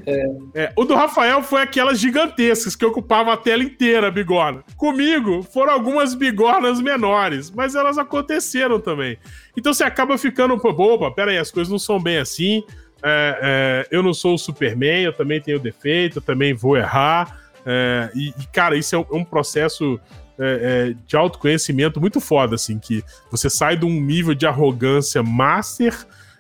é. 0.05 0.33
É, 0.55 0.73
o 0.77 0.85
do 0.85 0.95
Rafael 0.95 1.43
foi 1.43 1.63
aquelas 1.63 2.01
gigantescas 2.01 2.75
que 2.75 2.85
ocupavam 2.85 3.33
a 3.33 3.37
tela 3.37 3.63
inteira, 3.63 4.09
a 4.09 4.11
bigorna. 4.11 4.65
Comigo 4.77 5.43
foram 5.43 5.73
algumas 5.73 6.15
bigornas 6.15 6.81
menores, 6.81 7.51
mas 7.51 7.77
elas 7.77 7.97
aconteceram 7.97 8.81
também. 8.81 9.17
Então 9.57 9.73
você 9.73 9.85
acaba 9.85 10.19
ficando, 10.19 10.55
opa, 10.55 11.11
pera 11.13 11.31
aí, 11.31 11.39
as 11.39 11.51
coisas 11.51 11.71
não 11.71 11.79
são 11.79 12.01
bem 12.01 12.19
assim. 12.19 12.65
É, 13.05 13.87
é, 13.91 13.97
eu 13.97 14.03
não 14.03 14.15
sou 14.15 14.35
o 14.35 14.39
Superman, 14.39 15.05
eu 15.05 15.13
também 15.13 15.41
tenho 15.41 15.59
defeito, 15.59 16.19
eu 16.19 16.23
também 16.23 16.55
vou 16.55 16.77
errar. 16.77 17.42
É, 17.65 18.11
e, 18.15 18.29
e, 18.29 18.47
cara, 18.53 18.77
isso 18.77 18.95
é 18.95 18.99
um, 18.99 19.05
é 19.13 19.15
um 19.15 19.25
processo 19.25 20.01
é, 20.39 20.91
é, 20.91 20.97
de 21.07 21.17
autoconhecimento 21.17 22.01
muito 22.01 22.21
foda, 22.21 22.55
assim, 22.55 22.79
que 22.79 23.05
você 23.31 23.49
sai 23.49 23.77
de 23.77 23.85
um 23.85 24.01
nível 24.01 24.35
de 24.35 24.47
arrogância 24.47 25.23
master 25.23 25.95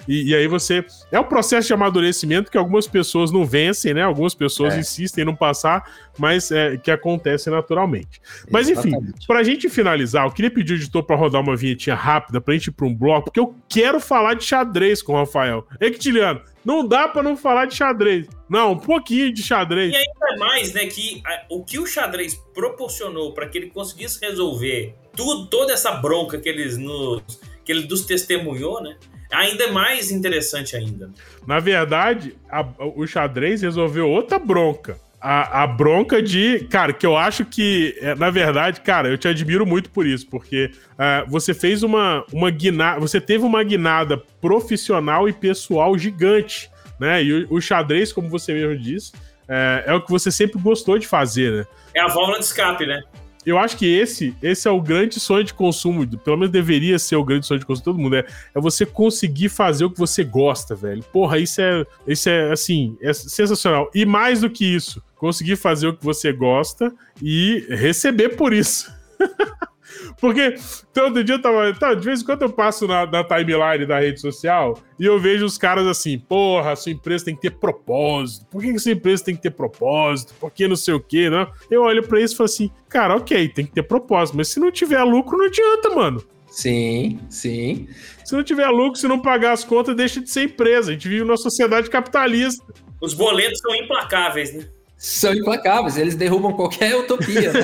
e, 0.07 0.30
e, 0.30 0.34
aí 0.34 0.46
você. 0.46 0.84
É 1.11 1.18
o 1.18 1.22
um 1.22 1.26
processo 1.26 1.68
de 1.68 1.74
amadurecimento 1.74 2.50
que 2.50 2.59
algumas 2.59 2.86
pessoas 2.86 3.30
não 3.30 3.44
vencem, 3.44 3.94
né? 3.94 4.03
Algumas 4.03 4.34
pessoas 4.34 4.74
é. 4.74 4.80
insistem 4.80 5.22
em 5.22 5.26
não 5.26 5.36
passar, 5.36 5.84
mas 6.18 6.50
é, 6.50 6.76
que 6.76 6.90
acontece 6.90 7.50
naturalmente. 7.50 8.20
Mas 8.50 8.68
enfim, 8.68 8.92
pra 9.26 9.42
gente 9.42 9.68
finalizar, 9.68 10.26
eu 10.26 10.32
queria 10.32 10.50
pedir 10.50 10.74
o 10.74 10.76
editor 10.76 11.03
pra 11.03 11.16
rodar 11.16 11.40
uma 11.40 11.57
vinhetinha 11.57 11.94
rápida 11.94 12.40
pra 12.40 12.55
gente 12.55 12.68
ir 12.68 12.72
pra 12.72 12.86
um 12.86 12.94
bloco, 12.94 13.24
porque 13.26 13.40
eu 13.40 13.55
quero 13.68 14.00
falar 14.00 14.34
de 14.34 14.44
xadrez 14.44 15.03
com 15.03 15.12
o 15.12 15.16
Rafael. 15.16 15.66
Equitiliano, 15.80 16.40
não 16.64 16.86
dá 16.86 17.09
pra 17.09 17.22
não 17.22 17.36
falar 17.36 17.66
de 17.66 17.74
xadrez. 17.74 18.26
Não, 18.48 18.72
um 18.72 18.78
pouquinho 18.78 19.32
de 19.32 19.42
xadrez. 19.42 19.92
E 19.92 19.96
ainda 19.96 20.36
mais, 20.38 20.72
né, 20.72 20.86
que 20.86 21.22
a, 21.24 21.44
o 21.50 21.64
que 21.64 21.78
o 21.78 21.86
xadrez 21.86 22.34
proporcionou 22.55 23.32
para 23.32 23.48
que 23.48 23.59
ele 23.59 23.70
conseguisse 23.70 24.18
resolver 24.20 24.94
tudo, 25.16 25.46
toda 25.46 25.72
essa 25.72 25.92
bronca 25.92 26.38
que 26.38 26.48
eles 26.48 26.76
nos 26.76 27.22
que 27.64 27.70
ele 27.70 27.86
nos 27.86 28.05
testemunhou, 28.05 28.82
né? 28.82 28.96
Ainda 29.33 29.64
é 29.64 29.70
mais 29.70 30.11
interessante 30.11 30.76
ainda. 30.76 31.11
Na 31.47 31.59
verdade, 31.59 32.37
a, 32.51 32.64
o 32.78 33.07
xadrez 33.07 33.62
resolveu 33.62 34.09
outra 34.09 34.39
bronca. 34.39 34.99
A, 35.20 35.62
a, 35.62 35.66
bronca 35.68 36.20
de. 36.20 36.66
Cara, 36.68 36.93
que 36.93 37.07
eu 37.07 37.16
acho 37.16 37.45
que, 37.45 37.97
é, 38.01 38.14
na 38.14 38.28
verdade, 38.28 38.80
cara, 38.80 39.09
eu 39.09 39.16
te 39.16 39.28
admiro 39.28 39.64
muito 39.64 39.89
por 39.91 40.05
isso, 40.05 40.26
porque 40.28 40.72
uh, 40.93 41.30
você 41.30 41.55
fez 41.55 41.85
uma, 41.85 42.24
uma 42.33 42.51
guinada. 42.51 42.99
Você 42.99 43.20
teve 43.20 43.45
uma 43.45 43.62
guinada 43.62 44.18
profissional 44.41 45.28
e 45.28 45.33
pessoal 45.33 45.97
gigante, 45.97 46.68
né? 46.99 47.22
E 47.22 47.45
o, 47.45 47.55
o 47.55 47.61
xadrez, 47.61 48.12
como 48.12 48.28
você 48.28 48.53
mesmo 48.53 48.76
disse, 48.76 49.12
é, 49.49 49.85
é, 49.87 49.95
o 49.95 50.01
que 50.01 50.11
você 50.11 50.30
sempre 50.30 50.59
gostou 50.61 50.99
de 50.99 51.07
fazer, 51.07 51.53
né? 51.53 51.66
É 51.95 52.01
a 52.01 52.09
válvula 52.09 52.39
de 52.39 52.45
escape, 52.45 52.87
né? 52.87 53.01
Eu 53.45 53.59
acho 53.59 53.76
que 53.76 53.86
esse, 53.86 54.34
esse 54.43 54.68
é 54.68 54.70
o 54.70 54.80
grande 54.80 55.18
sonho 55.18 55.45
de 55.45 55.53
consumo, 55.53 56.07
pelo 56.18 56.36
menos 56.36 56.53
deveria 56.53 56.99
ser 56.99 57.16
o 57.16 57.24
grande 57.24 57.47
sonho 57.47 57.61
de 57.61 57.66
consumo 57.66 57.82
de 57.82 57.84
todo 57.84 57.99
mundo, 57.99 58.16
é, 58.16 58.26
é 58.55 58.61
você 58.61 58.86
conseguir 58.86 59.49
fazer 59.49 59.84
o 59.84 59.90
que 59.90 59.99
você 59.99 60.22
gosta, 60.22 60.74
velho. 60.74 61.03
Porra, 61.12 61.38
isso 61.38 61.61
é, 61.61 61.84
isso 62.07 62.28
é, 62.28 62.53
assim, 62.53 62.97
é 63.01 63.12
sensacional. 63.12 63.90
E 63.95 64.07
mais 64.07 64.40
do 64.40 64.51
que 64.51 64.64
isso, 64.64 65.03
conseguir 65.16 65.57
fazer 65.57 65.88
o 65.88 65.97
que 65.97 66.05
você 66.05 66.32
gosta 66.32 66.93
e 67.20 67.66
receber 67.68 68.30
por 68.30 68.53
isso. 68.53 68.93
Porque 70.20 70.54
todo 70.92 71.22
dia 71.22 71.36
eu 71.36 71.42
tava. 71.42 71.74
Tá, 71.74 71.94
de 71.94 72.04
vez 72.04 72.22
em 72.22 72.24
quando 72.24 72.42
eu 72.42 72.50
passo 72.50 72.86
na, 72.86 73.06
na, 73.06 73.24
timeline 73.24 73.86
da 73.86 74.00
rede 74.00 74.20
social 74.20 74.78
e 74.98 75.04
eu 75.04 75.18
vejo 75.18 75.44
os 75.44 75.58
caras 75.58 75.86
assim, 75.86 76.18
porra, 76.18 76.76
sua 76.76 76.92
empresa 76.92 77.24
tem 77.24 77.34
que 77.34 77.42
ter 77.42 77.50
propósito. 77.50 78.46
Por 78.50 78.62
que, 78.62 78.72
que 78.72 78.78
sua 78.78 78.92
empresa 78.92 79.24
tem 79.24 79.36
que 79.36 79.42
ter 79.42 79.50
propósito? 79.50 80.34
Por 80.40 80.50
que 80.50 80.68
não 80.68 80.76
sei 80.76 80.94
o 80.94 81.00
quê, 81.00 81.28
né? 81.28 81.46
Eu 81.70 81.82
olho 81.82 82.02
pra 82.06 82.20
isso 82.20 82.34
e 82.34 82.36
falo 82.36 82.46
assim, 82.46 82.70
cara, 82.88 83.16
ok, 83.16 83.48
tem 83.48 83.66
que 83.66 83.72
ter 83.72 83.82
propósito, 83.82 84.36
mas 84.36 84.48
se 84.48 84.60
não 84.60 84.70
tiver 84.70 85.02
lucro, 85.02 85.38
não 85.38 85.46
adianta, 85.46 85.90
mano. 85.90 86.22
Sim, 86.52 87.18
sim. 87.30 87.88
Se 88.24 88.36
não 88.36 88.44
tiver 88.44 88.68
lucro, 88.68 89.00
se 89.00 89.08
não 89.08 89.18
pagar 89.18 89.52
as 89.52 89.64
contas, 89.64 89.96
deixa 89.96 90.20
de 90.20 90.30
ser 90.30 90.44
empresa. 90.44 90.90
A 90.90 90.92
gente 90.92 91.08
vive 91.08 91.24
numa 91.24 91.36
sociedade 91.38 91.88
capitalista. 91.88 92.62
Os 93.00 93.14
boletos 93.14 93.58
são 93.58 93.74
implacáveis, 93.74 94.54
né? 94.54 94.68
São 95.03 95.34
implacáveis, 95.34 95.96
eles 95.96 96.14
derrubam 96.14 96.53
qualquer 96.53 96.94
utopia. 96.94 97.53
Né? 97.53 97.61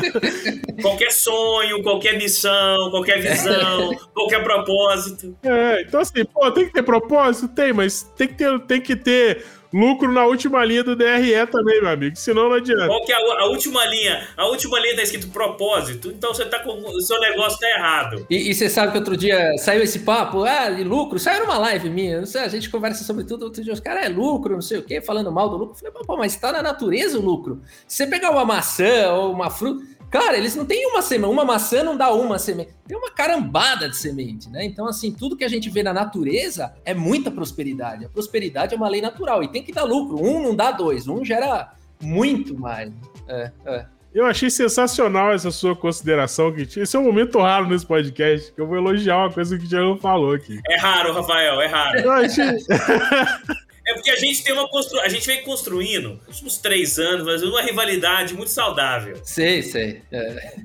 qualquer 0.80 1.12
sonho, 1.12 1.82
qualquer 1.82 2.16
missão, 2.16 2.90
qualquer 2.90 3.20
visão, 3.20 3.94
qualquer 4.14 4.42
propósito. 4.42 5.36
É, 5.42 5.82
então 5.82 6.00
assim, 6.00 6.24
pô, 6.24 6.50
tem 6.50 6.64
que 6.64 6.72
ter 6.72 6.82
propósito? 6.82 7.48
Tem, 7.48 7.74
mas 7.74 8.10
tem 8.16 8.26
que 8.26 8.34
ter, 8.34 8.58
tem 8.60 8.80
que 8.80 8.96
ter 8.96 9.44
lucro 9.72 10.12
na 10.12 10.24
última 10.26 10.64
linha 10.64 10.84
do 10.84 10.94
DRE 10.94 11.46
também, 11.50 11.80
meu 11.80 11.90
amigo. 11.90 12.16
Senão 12.16 12.48
não 12.48 12.56
adianta. 12.56 12.86
Qual 12.86 13.04
que 13.04 13.12
é 13.12 13.16
a, 13.16 13.42
a 13.42 13.46
última 13.46 13.84
linha? 13.86 14.28
A 14.36 14.46
última 14.46 14.78
linha 14.80 14.96
tá 14.96 15.02
escrito 15.02 15.28
propósito. 15.28 16.08
Então 16.08 16.34
você 16.34 16.44
tá 16.46 16.58
com. 16.60 16.72
O 16.72 17.00
seu 17.00 17.18
negócio 17.20 17.58
tá 17.58 17.68
errado. 17.68 18.26
E, 18.28 18.50
e 18.50 18.54
você 18.54 18.68
sabe 18.68 18.92
que 18.92 18.98
outro 18.98 19.16
dia 19.16 19.56
saiu 19.58 19.82
esse 19.82 20.00
papo, 20.00 20.44
ah, 20.44 20.70
de 20.70 20.84
lucro, 20.84 21.18
saiu 21.18 21.40
numa 21.40 21.58
live 21.58 21.90
minha. 21.90 22.18
Não 22.18 22.26
sei, 22.26 22.42
a 22.42 22.48
gente 22.48 22.68
conversa 22.70 23.04
sobre 23.04 23.24
tudo. 23.24 23.44
Outro 23.44 23.62
dia 23.62 23.72
os 23.72 23.80
caras 23.80 24.04
é 24.04 24.08
lucro, 24.08 24.54
não 24.54 24.62
sei 24.62 24.78
o 24.78 24.82
quê, 24.82 25.00
falando 25.00 25.30
mal 25.32 25.48
do 25.48 25.56
lucro. 25.56 25.76
Eu 25.82 25.92
falei, 25.92 26.06
pô, 26.06 26.16
mas 26.16 26.36
tá 26.36 26.52
na 26.52 26.62
natureza 26.62 27.18
o 27.18 27.22
lucro. 27.22 27.60
Se 27.86 27.98
você 27.98 28.06
pegar 28.06 28.30
uma 28.30 28.44
maçã 28.44 29.12
ou 29.12 29.32
uma 29.32 29.50
fruta. 29.50 29.91
Cara, 30.12 30.36
eles 30.36 30.54
não 30.54 30.66
têm 30.66 30.86
uma 30.86 31.00
semente, 31.00 31.32
uma 31.32 31.42
maçã 31.42 31.82
não 31.82 31.96
dá 31.96 32.12
uma 32.12 32.38
semente, 32.38 32.68
tem 32.86 32.94
uma 32.94 33.10
carambada 33.10 33.88
de 33.88 33.96
semente, 33.96 34.46
né? 34.50 34.62
Então, 34.62 34.86
assim, 34.86 35.10
tudo 35.10 35.34
que 35.38 35.42
a 35.42 35.48
gente 35.48 35.70
vê 35.70 35.82
na 35.82 35.94
natureza 35.94 36.74
é 36.84 36.92
muita 36.92 37.30
prosperidade. 37.30 38.04
A 38.04 38.10
prosperidade 38.10 38.74
é 38.74 38.76
uma 38.76 38.90
lei 38.90 39.00
natural 39.00 39.42
e 39.42 39.48
tem 39.48 39.62
que 39.62 39.72
dar 39.72 39.84
lucro. 39.84 40.22
Um 40.22 40.42
não 40.42 40.54
dá 40.54 40.70
dois, 40.70 41.08
um 41.08 41.24
gera 41.24 41.72
muito 42.02 42.54
mais. 42.54 42.92
É, 43.26 43.50
é. 43.64 43.86
Eu 44.12 44.26
achei 44.26 44.50
sensacional 44.50 45.32
essa 45.32 45.50
sua 45.50 45.74
consideração, 45.74 46.52
que 46.52 46.78
esse 46.78 46.94
é 46.94 46.98
um 46.98 47.04
momento 47.04 47.38
raro 47.38 47.66
nesse 47.66 47.86
podcast, 47.86 48.52
que 48.52 48.60
eu 48.60 48.66
vou 48.66 48.76
elogiar 48.76 49.16
uma 49.16 49.32
coisa 49.32 49.56
que 49.56 49.64
o 49.64 49.68
Diego 49.68 49.96
falou 49.96 50.34
aqui. 50.34 50.60
É 50.68 50.76
raro, 50.76 51.14
Rafael, 51.14 51.58
é 51.62 51.66
raro. 51.66 51.98
Eu 51.98 52.12
achei... 52.12 52.44
É 53.92 53.94
porque 53.94 54.10
a 54.10 54.16
gente 54.16 54.42
tem 54.42 54.52
uma 54.54 54.68
constru... 54.68 55.00
a 55.00 55.08
gente 55.08 55.26
vem 55.26 55.42
construindo 55.42 56.18
últimos 56.26 56.56
três 56.56 56.98
anos, 56.98 57.26
mas 57.26 57.42
uma 57.42 57.60
rivalidade 57.60 58.34
muito 58.34 58.50
saudável. 58.50 59.20
Sei, 59.22 59.62
sei. 59.62 60.02
É. 60.10 60.56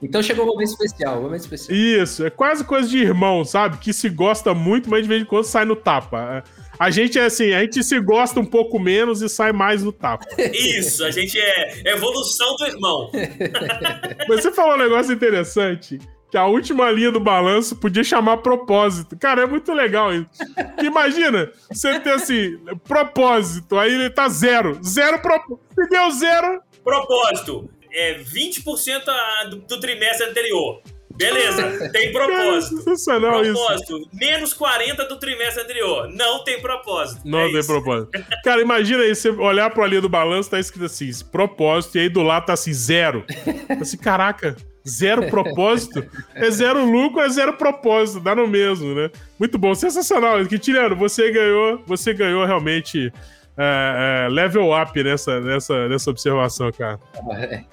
Então 0.00 0.22
chegou 0.22 0.44
um 0.44 0.48
momento 0.48 0.68
especial, 0.68 1.18
um 1.18 1.22
momento 1.22 1.40
especial. 1.40 1.76
Isso, 1.76 2.24
é 2.24 2.30
quase 2.30 2.64
coisa 2.64 2.88
de 2.88 2.98
irmão, 2.98 3.44
sabe? 3.44 3.78
Que 3.78 3.92
se 3.92 4.08
gosta 4.08 4.54
muito, 4.54 4.88
mas 4.88 5.02
de 5.02 5.08
vez 5.08 5.22
em 5.22 5.24
quando 5.24 5.44
sai 5.44 5.64
no 5.64 5.74
tapa. 5.74 6.44
A 6.78 6.88
gente 6.90 7.18
é 7.18 7.24
assim, 7.24 7.52
a 7.52 7.62
gente 7.62 7.82
se 7.82 7.98
gosta 7.98 8.38
um 8.38 8.46
pouco 8.46 8.78
menos 8.78 9.20
e 9.22 9.28
sai 9.28 9.52
mais 9.52 9.82
no 9.82 9.90
tapa. 9.90 10.24
Isso, 10.52 11.04
a 11.04 11.10
gente 11.10 11.36
é 11.36 11.90
evolução 11.90 12.54
do 12.56 12.66
irmão. 12.66 13.10
Mas 14.28 14.42
você 14.42 14.52
falou 14.52 14.76
um 14.76 14.78
negócio 14.78 15.12
interessante 15.12 15.98
que 16.30 16.36
a 16.36 16.46
última 16.46 16.90
linha 16.90 17.10
do 17.10 17.20
balanço 17.20 17.76
podia 17.76 18.04
chamar 18.04 18.38
propósito. 18.38 19.16
Cara, 19.16 19.42
é 19.42 19.46
muito 19.46 19.72
legal 19.72 20.12
isso. 20.14 20.28
imagina, 20.82 21.50
você 21.70 21.98
ter 22.00 22.12
assim, 22.12 22.58
propósito, 22.86 23.78
aí 23.78 23.94
ele 23.94 24.10
tá 24.10 24.28
zero. 24.28 24.78
Zero 24.84 25.20
propósito. 25.20 25.60
Se 25.74 25.88
deu 25.88 26.10
zero. 26.10 26.62
Propósito. 26.84 27.70
É 27.90 28.18
20% 28.20 29.50
do, 29.50 29.56
do 29.56 29.80
trimestre 29.80 30.26
anterior. 30.28 30.82
Beleza, 31.18 31.90
tem 31.90 32.12
propósito. 32.12 32.76
sensacional 32.76 33.42
propósito. 33.42 33.98
Isso. 33.98 34.08
Menos 34.12 34.54
40 34.54 35.04
do 35.06 35.18
trimestre 35.18 35.64
anterior. 35.64 36.08
Não 36.08 36.44
tem 36.44 36.62
propósito. 36.62 37.22
Não 37.24 37.40
é 37.40 37.46
tem 37.48 37.58
isso. 37.58 37.66
propósito. 37.68 38.10
Cara, 38.44 38.62
imagina 38.62 39.02
aí, 39.02 39.14
você 39.14 39.30
olhar 39.30 39.68
pro 39.70 39.84
linha 39.84 40.00
do 40.00 40.08
balanço, 40.08 40.48
tá 40.48 40.60
escrito 40.60 40.86
assim, 40.86 41.10
propósito, 41.32 41.98
e 41.98 42.02
aí 42.02 42.08
do 42.08 42.22
lado 42.22 42.46
tá 42.46 42.52
assim, 42.52 42.72
zero. 42.72 43.24
Assim, 43.80 43.96
caraca, 43.96 44.56
zero 44.86 45.28
propósito, 45.28 46.04
é 46.34 46.50
zero 46.50 46.84
lucro, 46.84 47.20
é 47.20 47.28
zero 47.28 47.54
propósito, 47.54 48.20
dá 48.20 48.34
no 48.34 48.46
mesmo, 48.46 48.94
né? 48.94 49.10
Muito 49.38 49.58
bom, 49.58 49.74
sensacional. 49.74 50.44
Quintiliano, 50.46 50.96
você 50.96 51.30
ganhou, 51.30 51.82
você 51.86 52.12
ganhou 52.12 52.44
realmente 52.44 53.12
é, 53.56 54.26
é, 54.26 54.28
level 54.28 54.70
up 54.72 55.02
nessa, 55.02 55.40
nessa, 55.40 55.88
nessa 55.88 56.10
observação, 56.10 56.70
cara. 56.72 57.00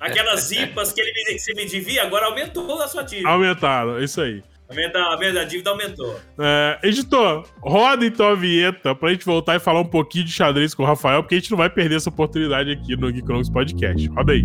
Aquelas 0.00 0.50
IPAs 0.50 0.92
que 0.92 1.00
ele 1.00 1.12
me, 1.12 1.38
que 1.38 1.54
me 1.54 1.66
devia, 1.66 2.02
agora 2.02 2.26
aumentou 2.26 2.80
a 2.80 2.88
sua 2.88 3.02
dívida. 3.02 3.28
Aumentaram, 3.28 4.02
isso 4.02 4.20
aí. 4.20 4.42
Aumenta, 4.66 4.98
a 5.40 5.44
dívida 5.44 5.70
aumentou. 5.70 6.18
É, 6.38 6.78
editor, 6.82 7.46
roda 7.60 8.06
então 8.06 8.28
a 8.28 8.34
vinheta 8.34 8.94
pra 8.94 9.10
gente 9.10 9.24
voltar 9.24 9.56
e 9.56 9.60
falar 9.60 9.80
um 9.80 9.86
pouquinho 9.86 10.24
de 10.24 10.32
xadrez 10.32 10.74
com 10.74 10.82
o 10.82 10.86
Rafael, 10.86 11.22
porque 11.22 11.34
a 11.34 11.38
gente 11.38 11.50
não 11.50 11.58
vai 11.58 11.68
perder 11.68 11.96
essa 11.96 12.08
oportunidade 12.08 12.72
aqui 12.72 12.96
no 12.96 13.12
Geekonomics 13.12 13.50
Podcast. 13.50 14.08
Roda 14.08 14.32
aí. 14.32 14.44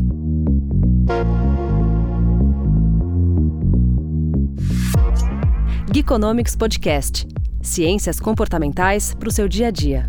Geekonomics 5.92 6.56
Podcast. 6.56 7.28
Ciências 7.64 8.20
comportamentais 8.20 9.16
para 9.16 9.28
o 9.28 9.32
seu 9.32 9.48
dia 9.48 9.70
a 9.70 9.72
dia. 9.72 10.08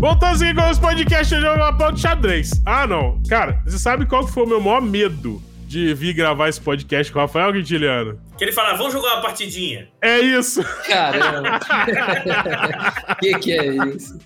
Voltando 0.00 0.42
aqui 0.42 0.54
com 0.54 0.70
os 0.70 0.78
podcasts 0.78 1.38
de 1.38 1.44
uma 1.44 1.76
pauta 1.76 1.92
de 1.92 2.00
xadrez. 2.00 2.50
Ah, 2.64 2.86
não. 2.86 3.20
Cara, 3.28 3.60
você 3.66 3.78
sabe 3.78 4.06
qual 4.06 4.26
foi 4.26 4.44
o 4.44 4.48
meu 4.48 4.60
maior 4.62 4.80
medo 4.80 5.42
de 5.72 5.94
vir 5.94 6.12
gravar 6.12 6.50
esse 6.50 6.60
podcast 6.60 7.10
com 7.10 7.18
o 7.18 7.22
Rafael 7.22 7.50
Quintiliano? 7.50 8.20
Que 8.36 8.44
ele 8.44 8.52
fala, 8.52 8.74
vamos 8.74 8.92
jogar 8.92 9.14
uma 9.14 9.22
partidinha. 9.22 9.88
É 10.02 10.20
isso. 10.20 10.62
Caramba. 10.86 11.58
que 13.18 13.38
que 13.38 13.52
é 13.52 13.66
isso? 13.86 14.18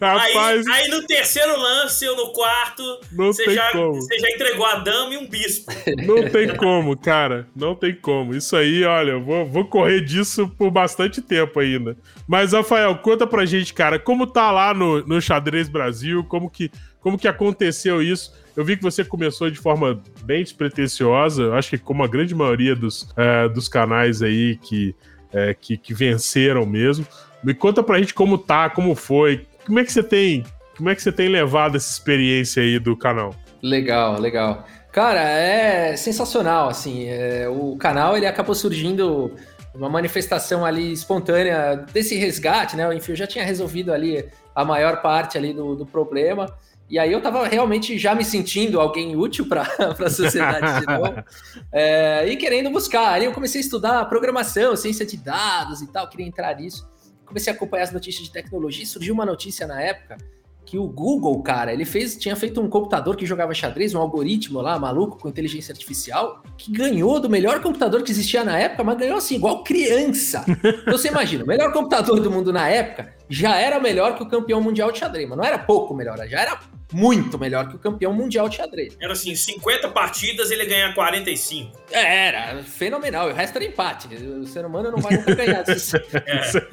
Rapaz. 0.00 0.66
Aí, 0.68 0.82
aí, 0.82 0.88
no 0.90 1.04
terceiro 1.06 1.58
lance 1.58 2.06
ou 2.06 2.16
no 2.16 2.32
quarto, 2.32 2.82
não 3.10 3.32
você, 3.32 3.46
tem 3.46 3.54
já, 3.54 3.72
como. 3.72 3.94
você 3.94 4.16
já 4.16 4.30
entregou 4.30 4.64
a 4.64 4.76
dama 4.76 5.14
e 5.14 5.16
um 5.16 5.26
bispo. 5.26 5.72
Não 6.06 6.30
tem 6.30 6.54
como, 6.54 6.96
cara. 6.96 7.48
Não 7.56 7.74
tem 7.74 7.92
como. 7.92 8.32
Isso 8.32 8.54
aí, 8.54 8.84
olha, 8.84 9.12
eu 9.12 9.24
vou, 9.24 9.44
vou 9.46 9.64
correr 9.64 10.02
disso 10.02 10.48
por 10.56 10.70
bastante 10.70 11.20
tempo 11.20 11.58
ainda. 11.58 11.96
Mas, 12.28 12.52
Rafael, 12.52 12.96
conta 12.98 13.26
pra 13.26 13.44
gente, 13.44 13.74
cara, 13.74 13.98
como 13.98 14.24
tá 14.24 14.52
lá 14.52 14.72
no, 14.72 15.04
no 15.04 15.20
Xadrez 15.20 15.68
Brasil, 15.68 16.22
como 16.24 16.48
que, 16.48 16.70
como 17.00 17.18
que 17.18 17.28
aconteceu 17.28 18.02
isso? 18.02 18.32
Eu 18.56 18.64
vi 18.64 18.76
que 18.76 18.82
você 18.82 19.04
começou 19.04 19.50
de 19.50 19.58
forma 19.58 20.02
bem 20.22 20.42
despretensiosa, 20.42 21.54
acho 21.54 21.70
que 21.70 21.78
como 21.78 22.02
a 22.02 22.08
grande 22.08 22.34
maioria 22.34 22.76
dos, 22.76 23.08
é, 23.16 23.48
dos 23.48 23.68
canais 23.68 24.22
aí 24.22 24.56
que, 24.56 24.94
é, 25.32 25.54
que, 25.54 25.76
que, 25.76 25.94
venceram 25.94 26.66
mesmo. 26.66 27.06
Me 27.42 27.54
conta 27.54 27.82
pra 27.82 27.98
gente 27.98 28.12
como 28.12 28.36
tá, 28.36 28.68
como 28.68 28.94
foi. 28.94 29.46
Como 29.64 29.78
é 29.78 29.84
que 29.84 29.92
você 29.92 30.02
tem, 30.02 30.44
como 30.76 30.90
é 30.90 30.94
que 30.94 31.02
você 31.02 31.12
tem 31.12 31.28
levado 31.28 31.76
essa 31.76 31.90
experiência 31.90 32.62
aí 32.62 32.78
do 32.78 32.96
canal? 32.96 33.34
Legal, 33.62 34.20
legal. 34.20 34.66
Cara, 34.92 35.20
é 35.20 35.96
sensacional, 35.96 36.68
assim, 36.68 37.06
é, 37.06 37.48
o 37.48 37.76
canal 37.76 38.16
ele 38.16 38.26
acabou 38.26 38.54
surgindo 38.54 39.32
uma 39.72 39.88
manifestação 39.88 40.66
ali 40.66 40.92
espontânea 40.92 41.86
desse 41.92 42.16
resgate, 42.16 42.76
né? 42.76 42.92
Enfim, 42.94 43.12
eu 43.12 43.16
já 43.16 43.26
tinha 43.26 43.44
resolvido 43.44 43.92
ali 43.92 44.28
a 44.54 44.64
maior 44.64 45.00
parte 45.00 45.38
ali 45.38 45.52
do, 45.52 45.76
do 45.76 45.86
problema, 45.86 46.46
e 46.90 46.98
aí 46.98 47.12
eu 47.12 47.22
tava 47.22 47.46
realmente 47.46 47.96
já 47.96 48.16
me 48.16 48.24
sentindo 48.24 48.80
alguém 48.80 49.14
útil 49.14 49.46
para 49.46 49.62
a 50.04 50.10
sociedade 50.10 50.80
de 50.80 50.86
novo, 50.86 51.24
é, 51.72 52.26
e 52.28 52.36
querendo 52.36 52.68
buscar. 52.68 53.12
Aí 53.12 53.24
eu 53.24 53.32
comecei 53.32 53.60
a 53.60 53.64
estudar 53.64 54.04
programação, 54.06 54.74
ciência 54.74 55.06
de 55.06 55.16
dados 55.16 55.80
e 55.80 55.86
tal, 55.86 56.08
queria 56.08 56.26
entrar 56.26 56.56
nisso. 56.56 56.90
Comecei 57.24 57.52
a 57.52 57.54
acompanhar 57.54 57.84
as 57.84 57.92
notícias 57.92 58.24
de 58.24 58.32
tecnologia, 58.32 58.84
surgiu 58.84 59.14
uma 59.14 59.24
notícia 59.24 59.68
na 59.68 59.80
época 59.80 60.16
que 60.64 60.76
o 60.78 60.86
Google, 60.86 61.40
cara, 61.42 61.72
ele 61.72 61.84
fez, 61.84 62.16
tinha 62.16 62.36
feito 62.36 62.60
um 62.60 62.68
computador 62.68 63.16
que 63.16 63.24
jogava 63.24 63.54
xadrez, 63.54 63.94
um 63.94 63.98
algoritmo 63.98 64.60
lá, 64.60 64.78
maluco, 64.78 65.18
com 65.18 65.28
inteligência 65.28 65.72
artificial, 65.72 66.42
que 66.56 66.70
ganhou 66.70 67.18
do 67.18 67.30
melhor 67.30 67.60
computador 67.60 68.02
que 68.02 68.10
existia 68.10 68.44
na 68.44 68.58
época, 68.58 68.84
mas 68.84 68.98
ganhou 68.98 69.16
assim, 69.16 69.36
igual 69.36 69.64
criança. 69.64 70.44
Então 70.48 70.96
você 70.96 71.08
imagina, 71.08 71.44
o 71.44 71.46
melhor 71.46 71.72
computador 71.72 72.20
do 72.20 72.30
mundo 72.30 72.52
na 72.52 72.68
época 72.68 73.19
já 73.30 73.56
era 73.56 73.78
melhor 73.78 74.16
que 74.16 74.22
o 74.24 74.26
campeão 74.26 74.60
mundial 74.60 74.90
de 74.90 74.98
xadrez, 74.98 75.28
mas 75.28 75.38
não 75.38 75.44
era 75.44 75.56
pouco 75.56 75.94
melhor, 75.94 76.18
já 76.28 76.40
era 76.40 76.58
muito 76.92 77.38
melhor 77.38 77.68
que 77.68 77.76
o 77.76 77.78
campeão 77.78 78.12
mundial 78.12 78.48
de 78.48 78.56
xadrez. 78.56 78.96
Era 79.00 79.12
assim, 79.12 79.34
50 79.34 79.88
partidas 79.90 80.50
ele 80.50 80.66
ganha 80.66 80.92
45. 80.92 81.78
É, 81.92 82.26
era 82.26 82.62
fenomenal, 82.64 83.28
o 83.28 83.32
resto 83.32 83.56
era 83.56 83.64
empate. 83.64 84.08
O 84.14 84.46
ser 84.46 84.66
humano 84.66 84.90
não 84.90 84.98
vai 84.98 85.16
nunca 85.16 85.34
ganhar. 85.34 85.62
é, 85.68 85.76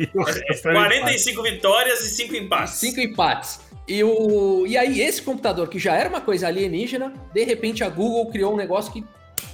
é, 0.03 0.73
45 0.73 1.43
vitórias 1.43 2.01
e 2.01 2.09
5 2.09 2.35
empates. 2.35 2.73
5 2.75 2.99
empates. 2.99 3.59
E, 3.87 4.03
o, 4.03 4.65
e 4.67 4.75
aí, 4.77 4.99
esse 4.99 5.21
computador, 5.21 5.69
que 5.69 5.79
já 5.79 5.95
era 5.95 6.09
uma 6.09 6.19
coisa 6.19 6.47
alienígena, 6.47 7.13
de 7.33 7.43
repente 7.43 7.83
a 7.83 7.89
Google 7.89 8.29
criou 8.31 8.53
um 8.53 8.57
negócio 8.57 8.91
que 8.91 9.03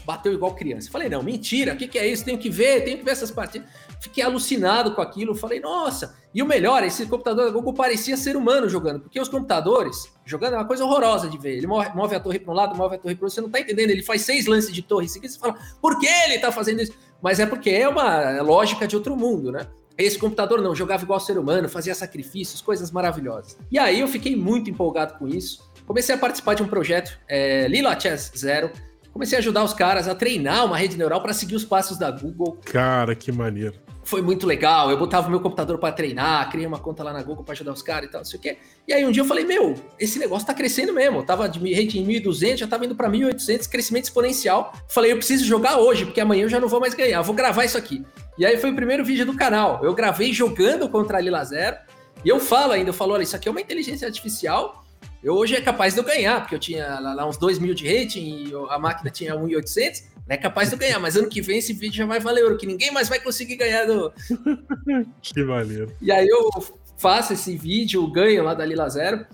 bateu 0.06 0.34
igual 0.34 0.56
criança. 0.56 0.90
Falei, 0.90 1.10
não, 1.10 1.22
mentira, 1.22 1.74
o 1.74 1.78
que, 1.78 1.88
que 1.88 2.00
é 2.00 2.08
isso? 2.08 2.26
Tenho 2.26 2.38
que 2.38 2.50
ver, 2.50 2.84
tenho 2.84 2.98
que 2.98 3.04
ver 3.04 3.12
essas 3.12 3.32
partidas. 3.32 3.68
Fiquei 4.04 4.22
alucinado 4.22 4.94
com 4.94 5.02
aquilo. 5.02 5.34
Falei, 5.34 5.62
nossa. 5.62 6.14
E 6.36 6.44
o 6.44 6.46
melhor, 6.46 6.84
esse 6.84 7.06
computador 7.06 7.46
da 7.46 7.52
Google 7.52 7.74
parecia 7.74 8.18
ser 8.18 8.36
humano 8.36 8.68
jogando, 8.68 9.00
porque 9.00 9.18
os 9.18 9.30
computadores 9.30 10.12
jogando 10.26 10.56
é 10.56 10.58
uma 10.58 10.66
coisa 10.66 10.84
horrorosa 10.84 11.30
de 11.30 11.38
ver. 11.38 11.56
Ele 11.56 11.68
move 11.68 12.14
a 12.14 12.20
torre 12.20 12.38
para 12.38 12.52
um 12.52 12.56
lado, 12.56 12.76
move 12.76 12.96
a 12.96 12.98
torre 12.98 13.16
para 13.16 13.26
outro. 13.26 13.30
Você 13.30 13.40
não 13.40 13.48
está 13.48 13.62
entendendo. 13.62 13.92
Ele 13.92 14.04
faz 14.04 14.24
seis 14.24 14.46
lances 14.46 14.74
de 14.74 14.82
torre 14.82 15.08
seguidos. 15.08 15.36
Você 15.36 15.40
fala, 15.40 15.56
por 15.82 15.98
que 15.98 16.06
ele 16.06 16.36
está 16.36 16.52
fazendo 16.52 16.82
isso? 16.82 16.92
Mas 17.22 17.40
é 17.40 17.46
porque 17.46 17.70
é 17.70 17.88
uma 17.88 18.42
lógica 18.42 18.86
de 18.86 18.94
outro 18.94 19.16
mundo, 19.16 19.54
né? 19.54 19.68
Esse 19.98 20.20
computador 20.20 20.62
não, 20.62 20.76
jogava 20.76 21.04
igual 21.04 21.20
ser 21.22 21.38
humano, 21.38 21.70
fazia 21.70 21.96
sacrifícios, 21.96 22.62
coisas 22.62 22.92
maravilhosas. 22.92 23.58
E 23.72 23.80
aí 23.80 24.02
eu 24.02 24.08
fiquei 24.10 24.36
muito 24.36 24.70
empolgado 24.70 25.14
com 25.18 25.30
isso. 25.30 25.72
Comecei 25.86 26.14
a 26.14 26.18
participar 26.18 26.56
de 26.56 26.64
um 26.64 26.68
projeto, 26.68 27.18
é, 27.26 27.70
Lila 27.70 27.98
Chess 27.98 28.34
Zero. 28.36 28.70
Comecei 29.14 29.38
a 29.38 29.40
ajudar 29.40 29.64
os 29.64 29.74
caras 29.74 30.10
a 30.10 30.16
treinar 30.16 30.66
uma 30.66 30.76
rede 30.76 30.98
neural 30.98 31.22
para 31.22 31.32
seguir 31.32 31.56
os 31.56 31.64
passos 31.64 31.98
da 31.98 32.12
Google. 32.12 32.58
Cara, 32.66 33.16
que 33.16 33.32
maneiro 33.32 33.80
foi 34.04 34.22
muito 34.22 34.46
legal. 34.46 34.90
Eu 34.92 34.98
botava 34.98 35.28
o 35.28 35.30
meu 35.30 35.40
computador 35.40 35.78
para 35.78 35.94
treinar, 35.94 36.50
criei 36.50 36.68
uma 36.68 36.80
conta 36.80 37.04
lá 37.04 37.14
na 37.14 37.24
Google 37.24 37.44
para 37.44 37.54
ajudar 37.54 37.74
os 37.74 37.82
caras 37.82 38.10
e 38.10 38.12
tal, 38.12 38.22
não 38.22 38.26
sei 38.26 38.40
o 38.40 38.42
quê. 38.42 38.58
E 38.88 38.94
aí 38.94 39.06
um 39.06 39.12
dia 39.12 39.22
eu 39.22 39.28
falei, 39.28 39.46
meu, 39.46 39.76
esse 40.00 40.20
negócio 40.20 40.46
tá 40.46 40.54
crescendo 40.54 40.94
mesmo. 40.94 41.20
Eu 41.20 41.24
tava 41.24 41.48
de 41.48 41.60
rating 41.60 42.00
em 42.00 42.22
1.200, 42.22 42.58
já 42.58 42.68
tava 42.68 42.86
indo 42.86 42.96
para 42.96 43.10
1.800, 43.10 43.70
crescimento 43.70 44.06
exponencial. 44.06 44.74
Falei, 44.88 45.12
eu 45.12 45.18
preciso 45.18 45.46
jogar 45.46 45.78
hoje, 45.78 46.06
porque 46.06 46.22
amanhã 46.22 46.44
eu 46.44 46.50
já 46.50 46.60
não 46.60 46.68
vou 46.68 46.80
mais 46.80 46.94
ganhar. 46.94 47.20
Eu 47.20 47.24
vou 47.24 47.36
gravar 47.36 47.66
isso 47.66 47.78
aqui. 47.78 48.04
E 48.38 48.46
aí 48.46 48.58
foi 48.58 48.72
o 48.72 48.76
primeiro 48.76 49.06
vídeo 49.06 49.26
do 49.26 49.36
canal. 49.36 49.80
Eu 49.84 49.94
gravei 49.94 50.34
jogando 50.34 50.90
contra 50.90 51.18
a 51.18 51.22
Lila 51.22 51.44
Zero. 51.44 51.78
E 52.26 52.30
eu 52.30 52.40
falo 52.40 52.72
ainda, 52.72 52.90
eu 52.90 52.94
falo, 52.94 53.14
olha, 53.14 53.24
isso 53.24 53.36
aqui 53.36 53.48
é 53.48 53.52
uma 53.52 53.62
inteligência 53.62 54.08
artificial. 54.08 54.84
Eu 55.24 55.36
hoje 55.36 55.56
é 55.56 55.62
capaz 55.62 55.94
de 55.94 56.00
eu 56.00 56.04
ganhar, 56.04 56.42
porque 56.42 56.56
eu 56.56 56.60
tinha 56.60 57.00
lá, 57.00 57.26
uns 57.26 57.38
2 57.38 57.60
mil 57.60 57.74
de 57.74 57.88
rating 57.88 58.48
e 58.48 58.54
a 58.70 58.78
máquina 58.78 59.10
tinha 59.10 59.34
1.800 59.36 60.04
é 60.28 60.38
capaz 60.38 60.70
de 60.70 60.76
eu 60.76 60.80
ganhar, 60.80 61.00
mas 61.00 61.16
ano 61.16 61.30
que 61.30 61.42
vem 61.42 61.58
esse 61.58 61.74
vídeo 61.74 61.98
já 61.98 62.06
vai 62.06 62.20
valer 62.20 62.44
ouro, 62.44 62.58
que 62.58 62.66
ninguém 62.66 62.92
mais 62.92 63.10
vai 63.10 63.20
conseguir 63.20 63.56
ganhar 63.56 63.86
do. 63.86 64.12
que 65.22 65.44
maneiro. 65.44 65.94
E 66.02 66.12
aí 66.12 66.28
eu 66.28 66.50
faço 66.98 67.34
esse 67.34 67.58
vídeo, 67.58 68.08
ganho 68.08 68.44
lá 68.44 68.54
da 68.54 68.66
Lila 68.66 68.90
Zero. 68.90 69.26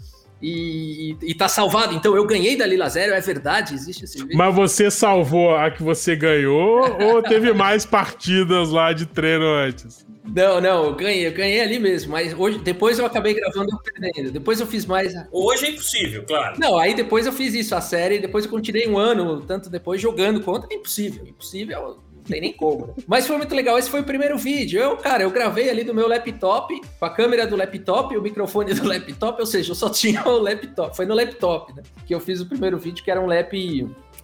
E, 0.42 1.18
e, 1.22 1.34
tá 1.34 1.50
salvado. 1.50 1.94
Então 1.94 2.16
eu 2.16 2.26
ganhei 2.26 2.56
da 2.56 2.66
Lila 2.66 2.88
Zero, 2.88 3.14
é 3.14 3.20
verdade, 3.20 3.74
existe 3.74 4.06
esse 4.06 4.20
vídeo. 4.20 4.38
Mas 4.38 4.56
você 4.56 4.90
salvou 4.90 5.56
a 5.56 5.70
que 5.70 5.84
você 5.84 6.16
ganhou 6.16 6.80
ou 7.02 7.22
teve 7.22 7.52
mais 7.52 7.86
partidas 7.86 8.70
lá 8.70 8.94
de 8.94 9.06
treino 9.06 9.46
antes? 9.46 10.08
Não, 10.34 10.62
não, 10.62 10.86
eu 10.86 10.96
ganhei, 10.96 11.28
eu 11.28 11.32
ganhei 11.32 11.60
ali 11.60 11.80
mesmo, 11.80 12.12
mas 12.12 12.34
hoje, 12.38 12.60
depois 12.60 13.00
eu 13.00 13.06
acabei 13.06 13.34
gravando 13.34 13.78
perdendo. 13.80 14.32
Depois 14.32 14.60
eu 14.60 14.68
fiz 14.68 14.86
mais. 14.86 15.14
Hoje 15.32 15.66
é 15.66 15.70
impossível, 15.72 16.24
claro. 16.24 16.60
Não, 16.60 16.78
aí 16.78 16.94
depois 16.94 17.26
eu 17.26 17.34
fiz 17.34 17.54
isso, 17.54 17.76
a 17.76 17.82
série, 17.82 18.20
depois 18.20 18.46
eu 18.46 18.52
continuei 18.52 18.88
um 18.88 18.98
ano, 18.98 19.42
tanto 19.42 19.70
depois 19.70 20.00
jogando 20.00 20.42
contra, 20.42 20.70
é 20.72 20.76
impossível. 20.76 21.26
Impossível, 21.26 22.00
tem 22.30 22.42
nem 22.42 22.54
como. 22.54 22.88
Né? 22.88 22.94
Mas 23.08 23.28
foi 23.28 23.38
muito 23.38 23.54
legal, 23.54 23.78
esse 23.78 23.90
foi 23.90 24.02
o 24.02 24.04
primeiro 24.04 24.38
vídeo. 24.38 24.80
Eu, 24.80 24.96
cara, 24.98 25.24
eu 25.24 25.32
gravei 25.32 25.70
ali 25.70 25.84
do 25.84 25.94
meu 25.94 26.08
laptop, 26.08 26.80
com 27.00 27.06
a 27.06 27.10
câmera 27.10 27.46
do 27.46 27.56
laptop, 27.56 28.16
o 28.16 28.22
microfone 28.22 28.74
do 28.74 28.86
laptop, 28.88 29.40
ou 29.40 29.46
seja, 29.46 29.72
eu 29.72 29.76
só 29.76 29.90
tinha 29.90 30.24
o 30.28 30.40
laptop. 30.40 30.96
Foi 30.96 31.06
no 31.06 31.16
laptop, 31.16 31.74
né? 31.74 31.84
Que 32.06 32.14
eu 32.14 32.20
fiz 32.20 32.40
o 32.40 32.46
primeiro 32.46 32.78
vídeo, 32.78 33.04
que 33.04 33.12
era 33.12 33.20
um 33.20 33.26
lap 33.26 33.54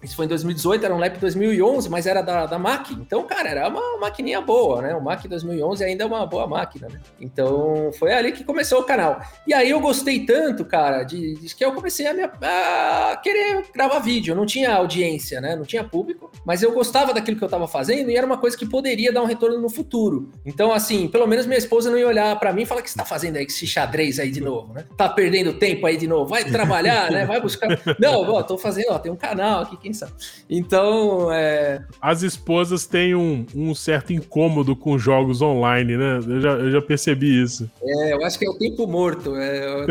isso 0.02 0.14
foi 0.14 0.26
em 0.26 0.28
2018, 0.28 0.84
era 0.84 0.94
um 0.94 0.98
Lap 0.98 1.18
2011, 1.18 1.88
mas 1.88 2.06
era 2.06 2.22
da, 2.22 2.46
da 2.46 2.58
Mac. 2.58 2.90
Então, 2.90 3.24
cara, 3.24 3.48
era 3.48 3.68
uma 3.68 3.98
maquininha 3.98 4.40
boa, 4.40 4.82
né? 4.82 4.94
O 4.94 5.02
Mac 5.02 5.26
2011 5.26 5.84
ainda 5.84 6.04
é 6.04 6.06
uma 6.06 6.26
boa 6.26 6.46
máquina, 6.46 6.88
né? 6.88 7.00
Então, 7.20 7.90
foi 7.98 8.12
ali 8.12 8.32
que 8.32 8.44
começou 8.44 8.80
o 8.80 8.84
canal. 8.84 9.20
E 9.46 9.54
aí 9.54 9.70
eu 9.70 9.80
gostei 9.80 10.24
tanto, 10.24 10.64
cara, 10.64 11.02
de, 11.02 11.34
de 11.34 11.54
que 11.54 11.64
eu 11.64 11.72
comecei 11.72 12.06
a, 12.06 12.12
me, 12.14 12.22
a, 12.22 13.20
querer 13.22 13.64
gravar 13.74 13.98
vídeo. 13.98 14.32
Eu 14.32 14.36
não 14.36 14.46
tinha 14.46 14.74
audiência, 14.74 15.40
né? 15.40 15.56
Não 15.56 15.64
tinha 15.64 15.82
público, 15.82 16.30
mas 16.44 16.62
eu 16.62 16.72
gostava 16.72 17.14
daquilo 17.14 17.38
que 17.38 17.44
eu 17.44 17.48
tava 17.48 17.66
fazendo 17.66 18.10
e 18.10 18.16
era 18.16 18.26
uma 18.26 18.38
coisa 18.38 18.56
que 18.56 18.66
poderia 18.66 19.12
dar 19.12 19.22
um 19.22 19.26
retorno 19.26 19.60
no 19.60 19.70
futuro. 19.70 20.30
Então, 20.44 20.72
assim, 20.72 21.08
pelo 21.08 21.26
menos 21.26 21.46
minha 21.46 21.58
esposa 21.58 21.90
não 21.90 21.98
ia 21.98 22.06
olhar 22.06 22.38
para 22.38 22.52
mim 22.52 22.62
e 22.62 22.66
falar: 22.66 22.80
o 22.80 22.84
que 22.84 22.90
você 22.90 22.98
tá 22.98 23.04
fazendo 23.04 23.36
aí 23.36 23.44
com 23.44 23.50
esse 23.50 23.66
xadrez 23.66 24.18
aí 24.18 24.30
de 24.30 24.40
novo, 24.40 24.72
né? 24.72 24.84
Tá 24.96 25.08
perdendo 25.08 25.54
tempo 25.54 25.86
aí 25.86 25.96
de 25.96 26.06
novo, 26.06 26.26
vai 26.28 26.44
trabalhar, 26.44 27.10
né? 27.10 27.24
Vai 27.24 27.40
buscar. 27.40 27.68
Não, 27.98 28.22
ó, 28.30 28.42
tô 28.42 28.58
fazendo, 28.58 28.90
ó, 28.90 28.98
tem 28.98 29.10
um 29.10 29.16
canal 29.16 29.62
aqui, 29.62 29.76
quem 29.92 30.10
então, 30.48 31.32
é... 31.32 31.84
As 32.00 32.22
esposas 32.22 32.86
têm 32.86 33.14
um, 33.14 33.44
um 33.54 33.74
certo 33.74 34.12
incômodo 34.12 34.74
com 34.74 34.98
jogos 34.98 35.42
online, 35.42 35.96
né? 35.96 36.18
Eu 36.26 36.40
já, 36.40 36.50
eu 36.52 36.70
já 36.70 36.82
percebi 36.82 37.42
isso. 37.42 37.70
É, 37.82 38.12
eu 38.12 38.24
acho 38.24 38.38
que 38.38 38.46
é 38.46 38.50
o 38.50 38.58
tempo 38.58 38.86
morto. 38.86 39.36
É, 39.36 39.58
é 39.66 39.82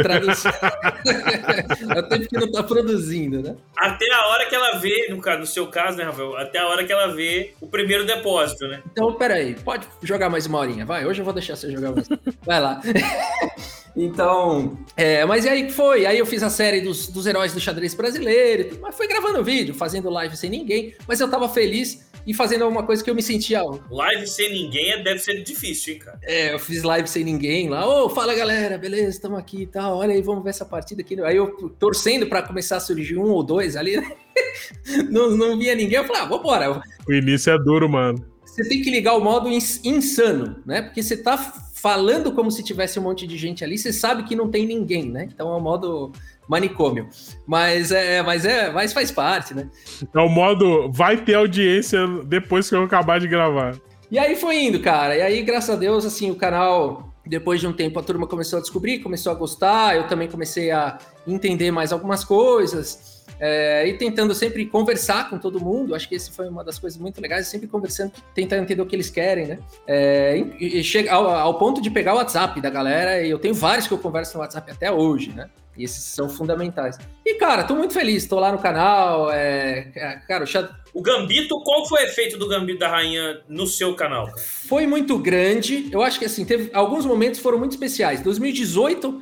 o 2.00 2.04
tempo 2.04 2.28
que 2.28 2.38
não 2.38 2.52
tá 2.52 2.64
produzindo, 2.64 3.42
né? 3.42 3.56
Até 3.78 4.12
a 4.14 4.28
hora 4.28 4.46
que 4.48 4.56
ela 4.56 4.78
vê, 4.78 5.08
no, 5.10 5.18
no 5.18 5.46
seu 5.46 5.68
caso, 5.68 5.98
né, 5.98 6.04
Rafael? 6.04 6.36
Até 6.38 6.60
a 6.60 6.68
hora 6.68 6.86
que 6.86 6.92
ela 6.92 7.08
vê 7.08 7.54
o 7.60 7.68
primeiro 7.68 8.06
depósito, 8.06 8.68
né? 8.68 8.82
Então, 8.92 9.14
peraí, 9.14 9.56
pode 9.56 9.88
jogar 10.02 10.30
mais 10.30 10.46
uma 10.46 10.60
horinha, 10.60 10.86
vai. 10.86 11.06
Hoje 11.06 11.22
eu 11.22 11.26
vou 11.26 11.34
deixar 11.34 11.56
você 11.56 11.72
jogar 11.72 11.92
mais. 11.92 12.08
Vai 12.46 12.60
lá. 12.62 12.82
Então, 13.96 14.78
é, 14.98 15.24
mas 15.26 15.46
e 15.46 15.50
aí 15.50 15.68
que 15.68 15.72
foi? 15.72 16.06
Aí 16.06 16.20
eu 16.20 16.26
fiz 16.26 16.44
a 16.44 16.50
série 16.50 16.82
dos, 16.82 17.08
dos 17.08 17.26
heróis 17.26 17.54
do 17.54 17.60
xadrez 17.60 17.94
brasileiro, 17.94 18.78
mas 18.82 18.96
fui 18.96 19.08
gravando 19.08 19.44
vídeo, 19.44 19.74
fazendo 19.74 20.10
live 20.10 20.36
sem 20.36 20.50
ninguém, 20.50 20.94
mas 21.08 21.20
eu 21.20 21.30
tava 21.30 21.48
feliz 21.48 22.06
e 22.28 22.34
fazendo 22.34 22.64
alguma 22.64 22.84
coisa 22.84 23.04
que 23.04 23.10
eu 23.10 23.16
me 23.16 23.22
sentia. 23.22 23.62
Live 23.90 24.28
sem 24.28 24.52
ninguém 24.52 24.92
é, 24.92 25.04
deve 25.04 25.20
ser 25.20 25.44
difícil, 25.44 25.94
hein, 25.94 26.00
cara? 26.00 26.20
É, 26.24 26.54
eu 26.54 26.60
fiz 26.60 26.84
live 26.84 27.08
sem 27.08 27.24
ninguém 27.24 27.70
lá. 27.70 27.88
Ô, 27.88 28.06
oh, 28.06 28.10
fala 28.10 28.34
galera, 28.34 28.78
beleza, 28.78 29.10
estamos 29.10 29.38
aqui 29.38 29.62
e 29.62 29.68
tal. 29.68 29.98
Olha 29.98 30.14
aí, 30.14 30.22
vamos 30.22 30.44
ver 30.44 30.50
essa 30.50 30.66
partida 30.66 31.02
aqui. 31.02 31.22
Aí 31.22 31.38
eu 31.38 31.48
torcendo 31.80 32.28
para 32.28 32.42
começar 32.42 32.78
a 32.78 32.80
surgir 32.80 33.18
um 33.18 33.30
ou 33.30 33.44
dois 33.44 33.76
ali, 33.76 33.98
né? 33.98 34.12
não, 35.10 35.32
não 35.32 35.58
via 35.58 35.76
ninguém. 35.76 36.00
Eu 36.00 36.06
falei, 36.06 36.24
ah, 36.24 36.26
vambora. 36.26 36.82
O 37.08 37.14
início 37.14 37.54
é 37.54 37.58
duro, 37.58 37.88
mano. 37.88 38.26
Você 38.44 38.68
tem 38.68 38.82
que 38.82 38.90
ligar 38.90 39.16
o 39.16 39.24
modo 39.24 39.50
insano, 39.50 40.64
né? 40.66 40.82
Porque 40.82 41.04
você 41.04 41.18
tá 41.18 41.38
falando 41.86 42.32
como 42.32 42.50
se 42.50 42.64
tivesse 42.64 43.00
um 43.00 43.04
monte 43.04 43.28
de 43.28 43.38
gente 43.38 43.64
ali, 43.64 43.78
você 43.78 43.94
sabe 43.94 44.24
que 44.24 44.36
não 44.36 44.50
tem 44.50 44.66
ninguém, 44.66 45.08
né? 45.08 45.30
Então 45.32 45.54
é 45.54 45.56
o 45.56 45.60
modo 45.60 46.12
manicômio. 46.50 47.08
Mas 47.46 47.92
é, 47.92 48.24
mas 48.24 48.44
é, 48.44 48.72
mas 48.72 48.92
faz 48.92 49.12
parte, 49.12 49.54
né? 49.54 49.70
É 50.12 50.20
o 50.20 50.28
modo 50.28 50.92
vai 50.92 51.16
ter 51.16 51.36
audiência 51.36 52.08
depois 52.26 52.68
que 52.68 52.76
eu 52.76 52.82
acabar 52.82 53.20
de 53.20 53.28
gravar. 53.28 53.76
E 54.10 54.18
aí 54.18 54.36
foi 54.36 54.64
indo, 54.64 54.80
cara. 54.80 55.16
E 55.16 55.22
aí, 55.22 55.44
graças 55.44 55.70
a 55.70 55.76
Deus, 55.78 56.06
assim, 56.06 56.32
o 56.32 56.36
canal, 56.36 57.14
depois 57.24 57.60
de 57.60 57.68
um 57.68 57.74
tempo, 57.74 58.00
a 58.00 58.04
turma 58.04 58.26
começou 58.26 58.58
a 58.58 58.62
descobrir, 58.64 58.98
começou 59.04 59.32
a 59.32 59.36
gostar, 59.36 59.96
eu 59.96 60.08
também 60.08 60.28
comecei 60.28 60.72
a 60.72 60.98
entender 61.28 61.70
mais 61.70 61.94
algumas 61.94 62.24
coisas. 62.24 63.15
É, 63.40 63.88
e 63.88 63.94
tentando 63.98 64.34
sempre 64.34 64.66
conversar 64.66 65.30
com 65.30 65.38
todo 65.38 65.60
mundo, 65.60 65.94
acho 65.94 66.08
que 66.08 66.16
esse 66.16 66.32
foi 66.32 66.48
uma 66.48 66.64
das 66.64 66.80
coisas 66.80 67.00
muito 67.00 67.20
legais, 67.22 67.48
sempre 67.48 67.68
conversando, 67.68 68.12
tentando 68.34 68.64
entender 68.64 68.82
o 68.82 68.86
que 68.86 68.96
eles 68.96 69.10
querem, 69.10 69.48
né? 69.48 69.60
É, 69.88 70.38
e, 70.60 70.80
e 70.80 70.84
chega 70.84 71.12
ao, 71.12 71.30
ao, 71.30 71.58
ponto 71.58 71.82
de 71.82 71.90
pegar 71.90 72.14
o 72.14 72.18
WhatsApp 72.18 72.60
da 72.62 72.70
galera, 72.70 73.22
e 73.22 73.30
eu 73.30 73.40
tenho 73.40 73.54
vários 73.54 73.88
que 73.88 73.94
eu 73.94 73.98
converso 73.98 74.36
no 74.36 74.42
WhatsApp 74.42 74.72
até 74.72 74.92
hoje, 74.92 75.32
né? 75.32 75.50
E 75.78 75.84
esses 75.84 76.04
são 76.04 76.30
fundamentais. 76.30 76.98
E, 77.26 77.36
cara, 77.36 77.64
tô 77.64 77.76
muito 77.76 77.94
feliz, 77.94 78.26
tô 78.26 78.40
lá 78.40 78.52
no 78.52 78.60
canal. 78.60 79.30
É, 79.32 79.92
é 79.94 80.20
cara, 80.28 80.46
o. 80.46 81.00
O 81.00 81.02
Gambito, 81.02 81.60
qual 81.62 81.86
foi 81.86 82.04
o 82.04 82.06
efeito 82.06 82.38
do 82.38 82.48
Gambito 82.48 82.80
da 82.80 82.88
Rainha 82.88 83.42
no 83.50 83.68
seu 83.68 83.94
canal? 83.96 84.28
Cara? 84.28 84.38
Foi 84.38 84.88
muito 84.88 85.18
grande. 85.18 85.90
Eu 85.92 86.02
acho 86.02 86.18
que 86.18 86.24
assim, 86.24 86.46
teve 86.46 86.70
alguns 86.74 87.06
momentos 87.06 87.42
foram 87.42 87.60
muito 87.60 87.74
especiais. 87.74 88.22
2018, 88.22 89.22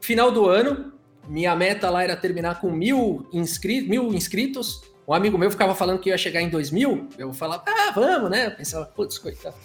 final 0.00 0.30
do 0.30 0.46
ano, 0.46 0.90
minha 1.30 1.54
meta 1.54 1.88
lá 1.88 2.02
era 2.02 2.16
terminar 2.16 2.60
com 2.60 2.70
mil, 2.70 3.26
inscri 3.32 3.82
mil 3.82 4.12
inscritos. 4.12 4.82
Um 5.06 5.14
amigo 5.14 5.36
meu 5.36 5.50
ficava 5.50 5.74
falando 5.74 5.98
que 5.98 6.08
ia 6.08 6.16
chegar 6.16 6.40
em 6.40 6.48
2 6.48 6.70
mil. 6.70 7.08
Eu 7.18 7.32
falava, 7.32 7.64
ah, 7.66 7.90
vamos, 7.92 8.30
né? 8.30 8.46
Eu 8.46 8.50
pensava, 8.52 8.86
putz, 8.86 9.18
coitado. 9.18 9.56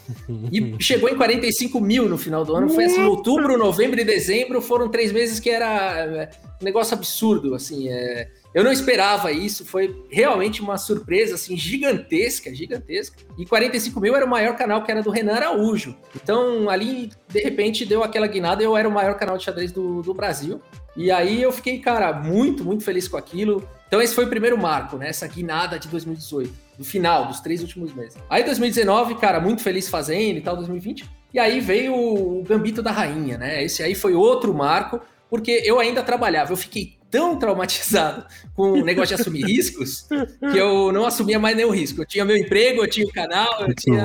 E 0.51 0.75
chegou 0.81 1.07
em 1.07 1.15
45 1.15 1.79
mil 1.79 2.09
no 2.09 2.17
final 2.17 2.43
do 2.43 2.55
ano. 2.55 2.67
Foi 2.67 2.85
assim, 2.85 3.03
outubro, 3.03 3.55
novembro 3.55 3.99
e 3.99 4.03
dezembro 4.03 4.59
foram 4.59 4.89
três 4.89 5.11
meses 5.11 5.39
que 5.39 5.51
era 5.51 5.99
é, 5.99 6.29
um 6.59 6.65
negócio 6.65 6.95
absurdo, 6.95 7.53
assim. 7.53 7.89
É... 7.89 8.27
Eu 8.55 8.63
não 8.63 8.71
esperava 8.71 9.31
isso, 9.31 9.65
foi 9.65 10.03
realmente 10.09 10.61
uma 10.61 10.77
surpresa, 10.77 11.35
assim, 11.35 11.55
gigantesca, 11.55 12.53
gigantesca. 12.55 13.17
E 13.37 13.45
45 13.45 13.99
mil 13.99 14.15
era 14.15 14.25
o 14.25 14.29
maior 14.29 14.55
canal 14.55 14.83
que 14.83 14.89
era 14.89 15.03
do 15.03 15.11
Renan 15.11 15.33
Araújo. 15.33 15.95
Então, 16.15 16.69
ali, 16.69 17.11
de 17.27 17.39
repente, 17.41 17.85
deu 17.85 18.01
aquela 18.01 18.25
guinada 18.25 18.63
e 18.63 18.65
eu 18.65 18.75
era 18.75 18.89
o 18.89 18.91
maior 18.91 19.15
canal 19.15 19.37
de 19.37 19.43
xadrez 19.43 19.71
do, 19.71 20.01
do 20.01 20.13
Brasil. 20.13 20.59
E 20.95 21.11
aí 21.11 21.41
eu 21.41 21.51
fiquei, 21.51 21.79
cara, 21.79 22.13
muito, 22.13 22.63
muito 22.63 22.83
feliz 22.83 23.07
com 23.07 23.17
aquilo. 23.17 23.67
Então 23.87 24.01
esse 24.01 24.15
foi 24.15 24.25
o 24.25 24.29
primeiro 24.29 24.57
marco, 24.57 24.97
né? 24.97 25.09
Essa 25.09 25.27
guinada 25.27 25.77
de 25.77 25.87
2018, 25.87 26.53
do 26.77 26.83
final, 26.83 27.27
dos 27.27 27.39
três 27.39 27.61
últimos 27.61 27.93
meses. 27.93 28.17
Aí 28.29 28.43
2019, 28.43 29.15
cara, 29.15 29.39
muito 29.39 29.61
feliz 29.61 29.89
fazendo 29.89 30.37
e 30.37 30.41
tal, 30.41 30.55
2020. 30.55 31.09
E 31.33 31.39
aí 31.39 31.59
veio 31.59 31.93
o 31.93 32.43
Gambito 32.43 32.81
da 32.81 32.91
Rainha, 32.91 33.37
né? 33.37 33.63
Esse 33.63 33.83
aí 33.83 33.93
foi 33.93 34.13
outro 34.13 34.53
marco, 34.53 35.01
porque 35.29 35.61
eu 35.65 35.79
ainda 35.79 36.01
trabalhava. 36.01 36.53
Eu 36.53 36.57
fiquei 36.57 36.97
tão 37.11 37.37
traumatizado 37.37 38.25
com 38.53 38.71
o 38.71 38.83
negócio 38.83 39.15
de 39.15 39.21
assumir 39.21 39.45
riscos 39.45 40.07
que 40.51 40.57
eu 40.57 40.91
não 40.91 41.05
assumia 41.05 41.39
mais 41.39 41.55
nenhum 41.55 41.71
risco. 41.71 42.01
Eu 42.01 42.05
tinha 42.05 42.25
meu 42.25 42.37
emprego, 42.37 42.81
eu 42.81 42.89
tinha 42.89 43.05
o 43.05 43.11
canal, 43.11 43.67
eu 43.67 43.75
tinha. 43.75 44.03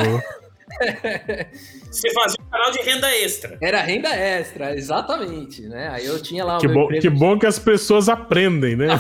Você 1.91 2.09
fazia 2.12 2.37
um 2.41 2.51
canal 2.51 2.71
de 2.71 2.81
renda 2.83 3.11
extra. 3.16 3.59
Era 3.61 3.83
renda 3.83 4.09
extra, 4.09 4.75
exatamente, 4.77 5.62
né? 5.62 5.89
Aí 5.93 6.07
eu 6.07 6.23
tinha 6.23 6.45
lá 6.45 6.59
que 6.59 6.68
bom, 6.68 6.89
Que 6.89 7.11
bom 7.11 7.39
que 7.39 7.47
as 7.47 7.59
pessoas 7.59 8.09
aprendem, 8.09 8.77
né? 8.77 8.87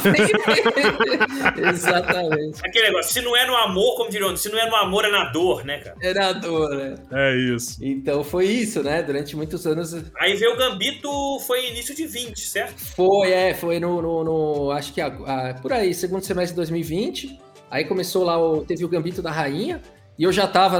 exatamente. 1.70 2.60
Aquele 2.64 2.88
negócio, 2.88 3.12
se 3.12 3.20
não 3.22 3.36
é 3.36 3.46
no 3.46 3.54
amor, 3.56 3.96
como 3.96 4.10
diriam, 4.10 4.36
se 4.36 4.48
não 4.48 4.58
é 4.58 4.68
no 4.68 4.74
amor, 4.76 5.04
é 5.04 5.10
na 5.10 5.30
dor, 5.30 5.64
né, 5.64 5.78
cara? 5.78 5.96
É 6.02 6.12
na 6.12 6.32
dor, 6.32 6.70
né? 6.70 6.94
É 7.12 7.36
isso. 7.36 7.78
Então 7.80 8.24
foi 8.24 8.46
isso, 8.46 8.82
né? 8.82 9.02
Durante 9.02 9.36
muitos 9.36 9.66
anos. 9.66 9.94
Aí 10.18 10.34
veio 10.34 10.54
o 10.54 10.56
Gambito, 10.56 11.08
foi 11.46 11.68
início 11.68 11.94
de 11.94 12.06
20, 12.06 12.40
certo? 12.40 12.74
Foi, 12.96 13.30
é, 13.30 13.54
foi 13.54 13.78
no, 13.78 14.02
no, 14.02 14.24
no 14.24 14.70
acho 14.72 14.92
que 14.92 15.00
a, 15.00 15.06
a, 15.06 15.54
por 15.54 15.72
aí, 15.72 15.94
segundo 15.94 16.24
semestre 16.24 16.52
de 16.52 16.56
2020. 16.56 17.38
Aí 17.70 17.84
começou 17.84 18.24
lá, 18.24 18.36
o, 18.36 18.64
teve 18.64 18.84
o 18.84 18.88
Gambito 18.88 19.22
da 19.22 19.30
Rainha. 19.30 19.80
E 20.20 20.22
eu 20.22 20.30
já 20.30 20.44
estava 20.44 20.78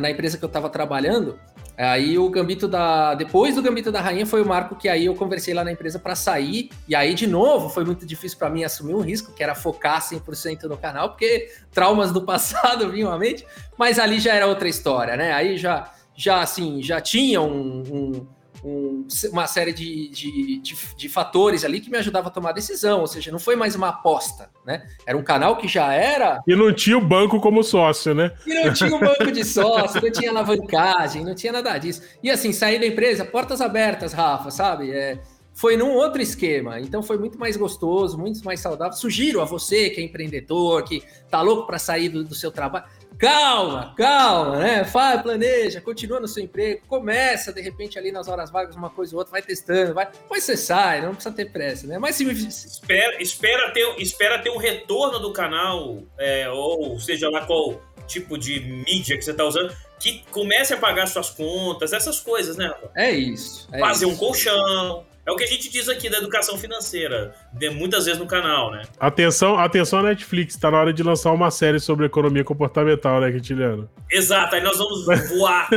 na 0.00 0.10
empresa 0.10 0.36
que 0.36 0.44
eu 0.44 0.48
estava 0.48 0.68
trabalhando. 0.68 1.38
Aí 1.78 2.18
o 2.18 2.28
Gambito 2.28 2.66
da. 2.66 3.14
Depois 3.14 3.54
do 3.54 3.62
Gambito 3.62 3.92
da 3.92 4.00
Rainha 4.00 4.26
foi 4.26 4.42
o 4.42 4.44
marco 4.44 4.74
que 4.74 4.88
aí 4.88 5.06
eu 5.06 5.14
conversei 5.14 5.54
lá 5.54 5.62
na 5.62 5.70
empresa 5.70 6.00
para 6.00 6.16
sair. 6.16 6.70
E 6.88 6.92
aí, 6.92 7.14
de 7.14 7.28
novo, 7.28 7.68
foi 7.68 7.84
muito 7.84 8.04
difícil 8.04 8.36
para 8.36 8.50
mim 8.50 8.64
assumir 8.64 8.94
um 8.94 9.02
risco, 9.02 9.32
que 9.32 9.40
era 9.40 9.54
focar 9.54 10.02
100% 10.02 10.64
no 10.64 10.76
canal, 10.76 11.10
porque 11.10 11.48
traumas 11.70 12.10
do 12.10 12.22
passado 12.26 12.90
vinham 12.90 13.12
à 13.12 13.16
mente. 13.16 13.46
Mas 13.78 14.00
ali 14.00 14.18
já 14.18 14.34
era 14.34 14.48
outra 14.48 14.68
história, 14.68 15.16
né? 15.16 15.32
Aí 15.32 15.56
já, 15.56 15.92
já 16.16 16.40
assim, 16.40 16.82
já 16.82 17.00
tinha 17.00 17.40
um, 17.40 17.84
um 17.88 18.26
um, 18.66 19.06
uma 19.30 19.46
série 19.46 19.72
de, 19.72 20.08
de, 20.08 20.58
de, 20.58 20.76
de, 20.96 21.08
fatores 21.08 21.64
ali 21.64 21.80
que 21.80 21.88
me 21.88 21.96
ajudava 21.98 22.26
a 22.26 22.30
tomar 22.30 22.50
decisão, 22.50 23.00
ou 23.00 23.06
seja, 23.06 23.30
não 23.30 23.38
foi 23.38 23.54
mais 23.54 23.76
uma 23.76 23.90
aposta, 23.90 24.50
né? 24.64 24.84
Era 25.06 25.16
um 25.16 25.22
canal 25.22 25.56
que 25.56 25.68
já 25.68 25.92
era. 25.92 26.42
E 26.46 26.56
não 26.56 26.72
tinha 26.72 26.98
o 26.98 27.00
banco 27.00 27.40
como 27.40 27.62
sócio, 27.62 28.12
né? 28.12 28.32
E 28.44 28.64
não 28.64 28.72
tinha 28.72 28.94
o 28.94 28.98
banco 28.98 29.30
de 29.30 29.44
sócio, 29.44 30.02
não 30.02 30.10
tinha 30.10 30.30
alavancagem, 30.30 31.24
não 31.24 31.34
tinha 31.34 31.52
nada 31.52 31.78
disso. 31.78 32.02
E 32.20 32.28
assim, 32.28 32.52
sair 32.52 32.80
da 32.80 32.86
empresa, 32.86 33.24
portas 33.24 33.60
abertas, 33.60 34.12
Rafa, 34.12 34.50
sabe? 34.50 34.90
É, 34.90 35.20
foi 35.56 35.76
num 35.76 35.94
outro 35.94 36.20
esquema, 36.20 36.78
então 36.78 37.02
foi 37.02 37.16
muito 37.16 37.38
mais 37.38 37.56
gostoso, 37.56 38.18
muito 38.18 38.44
mais 38.44 38.60
saudável. 38.60 38.92
Sugiro 38.92 39.40
a 39.40 39.44
você 39.44 39.90
que 39.90 40.00
é 40.00 40.04
empreendedor, 40.04 40.84
que 40.84 41.02
tá 41.30 41.40
louco 41.40 41.66
para 41.66 41.78
sair 41.78 42.10
do, 42.10 42.22
do 42.22 42.34
seu 42.34 42.50
trabalho 42.50 42.84
Calma, 43.18 43.94
calma, 43.96 44.58
né? 44.58 44.84
Faz, 44.84 45.22
planeja, 45.22 45.80
continua 45.80 46.20
no 46.20 46.28
seu 46.28 46.44
emprego, 46.44 46.82
começa 46.86 47.50
de 47.50 47.62
repente 47.62 47.98
ali 47.98 48.12
nas 48.12 48.28
horas 48.28 48.50
vagas 48.50 48.76
uma 48.76 48.90
coisa 48.90 49.14
ou 49.14 49.20
outra, 49.20 49.32
vai 49.32 49.40
testando, 49.40 49.94
vai, 49.94 50.06
depois 50.06 50.44
você 50.44 50.54
sai, 50.54 51.00
não 51.00 51.14
precisa 51.14 51.34
ter 51.34 51.50
pressa, 51.50 51.86
né? 51.86 51.98
Mas 51.98 52.16
se 52.16 52.24
espera, 52.26 53.22
espera 53.22 53.70
ter, 53.70 54.02
espera 54.02 54.38
ter 54.40 54.50
um 54.50 54.58
retorno 54.58 55.18
do 55.18 55.32
canal, 55.32 56.02
é, 56.18 56.48
ou 56.50 57.00
seja 57.00 57.30
lá 57.30 57.46
qual 57.46 57.80
tipo 58.06 58.36
de 58.36 58.60
mídia 58.60 59.16
que 59.16 59.22
você 59.22 59.30
está 59.30 59.44
usando, 59.44 59.74
que 59.98 60.22
comece 60.30 60.74
a 60.74 60.76
pagar 60.76 61.06
suas 61.06 61.30
contas, 61.30 61.94
essas 61.94 62.20
coisas, 62.20 62.58
né? 62.58 62.70
É 62.94 63.10
isso. 63.10 63.66
É 63.72 63.78
Fazer 63.78 64.04
isso. 64.04 64.14
um 64.14 64.16
colchão, 64.18 65.06
é 65.26 65.32
o 65.32 65.36
que 65.36 65.42
a 65.42 65.46
gente 65.46 65.68
diz 65.68 65.88
aqui 65.88 66.08
da 66.08 66.18
educação 66.18 66.56
financeira, 66.56 67.34
de, 67.52 67.68
muitas 67.68 68.04
vezes 68.04 68.20
no 68.20 68.26
canal, 68.26 68.70
né? 68.70 68.84
Atenção, 69.00 69.58
atenção 69.58 70.00
Netflix, 70.00 70.56
tá 70.56 70.70
na 70.70 70.78
hora 70.78 70.92
de 70.92 71.02
lançar 71.02 71.32
uma 71.32 71.50
série 71.50 71.80
sobre 71.80 72.06
economia 72.06 72.44
comportamental, 72.44 73.20
né, 73.20 73.32
Quintiliano? 73.32 73.90
Exato, 74.08 74.54
aí 74.54 74.62
nós 74.62 74.78
vamos 74.78 75.04
voar. 75.30 75.68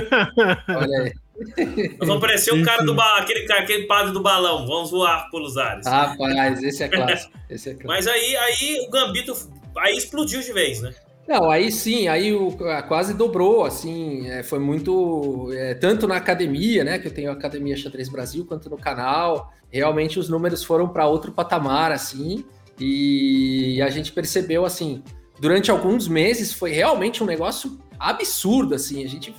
Olha 0.69 0.99
aí. 0.99 1.13
Nós 1.97 2.07
vamos 2.07 2.21
parecer 2.21 2.53
o 2.53 2.63
cara 2.63 2.83
do 2.83 2.93
balão, 2.93 3.23
aquele, 3.23 3.51
aquele 3.51 3.87
padre 3.87 4.11
do 4.11 4.21
balão, 4.21 4.67
vamos 4.67 4.91
voar 4.91 5.31
pelos 5.31 5.57
ares. 5.57 5.87
Rapaz, 5.87 6.61
esse 6.61 6.83
é 6.83 6.87
clássico. 6.87 7.33
Esse 7.49 7.69
é 7.69 7.73
clássico. 7.75 7.87
Mas 7.87 8.07
aí, 8.07 8.35
aí 8.35 8.85
o 8.85 8.89
Gambito 8.91 9.33
aí 9.77 9.97
explodiu 9.97 10.41
de 10.41 10.53
vez, 10.53 10.81
né? 10.81 10.93
Não, 11.29 11.51
aí 11.51 11.71
sim, 11.71 12.07
aí 12.07 12.33
o, 12.33 12.57
quase 12.87 13.13
dobrou, 13.13 13.63
assim, 13.63 14.27
é, 14.27 14.41
foi 14.41 14.57
muito, 14.57 15.51
é, 15.53 15.75
tanto 15.75 16.07
na 16.07 16.15
academia, 16.15 16.83
né, 16.83 16.97
que 16.97 17.07
eu 17.07 17.13
tenho 17.13 17.29
a 17.29 17.33
Academia 17.33 17.77
Xadrez 17.77 18.09
Brasil, 18.09 18.47
quanto 18.47 18.67
no 18.67 18.79
canal, 18.79 19.53
realmente 19.71 20.17
os 20.17 20.27
números 20.27 20.63
foram 20.63 20.89
para 20.89 21.05
outro 21.05 21.31
patamar, 21.31 21.91
assim, 21.91 22.43
e 22.79 23.79
a 23.79 23.91
gente 23.91 24.11
percebeu, 24.11 24.65
assim, 24.65 25.03
durante 25.39 25.69
alguns 25.69 26.07
meses 26.07 26.51
foi 26.51 26.71
realmente 26.71 27.21
um 27.21 27.27
negócio 27.27 27.77
absurdo, 27.99 28.73
assim, 28.73 29.05
a 29.05 29.07
gente, 29.07 29.35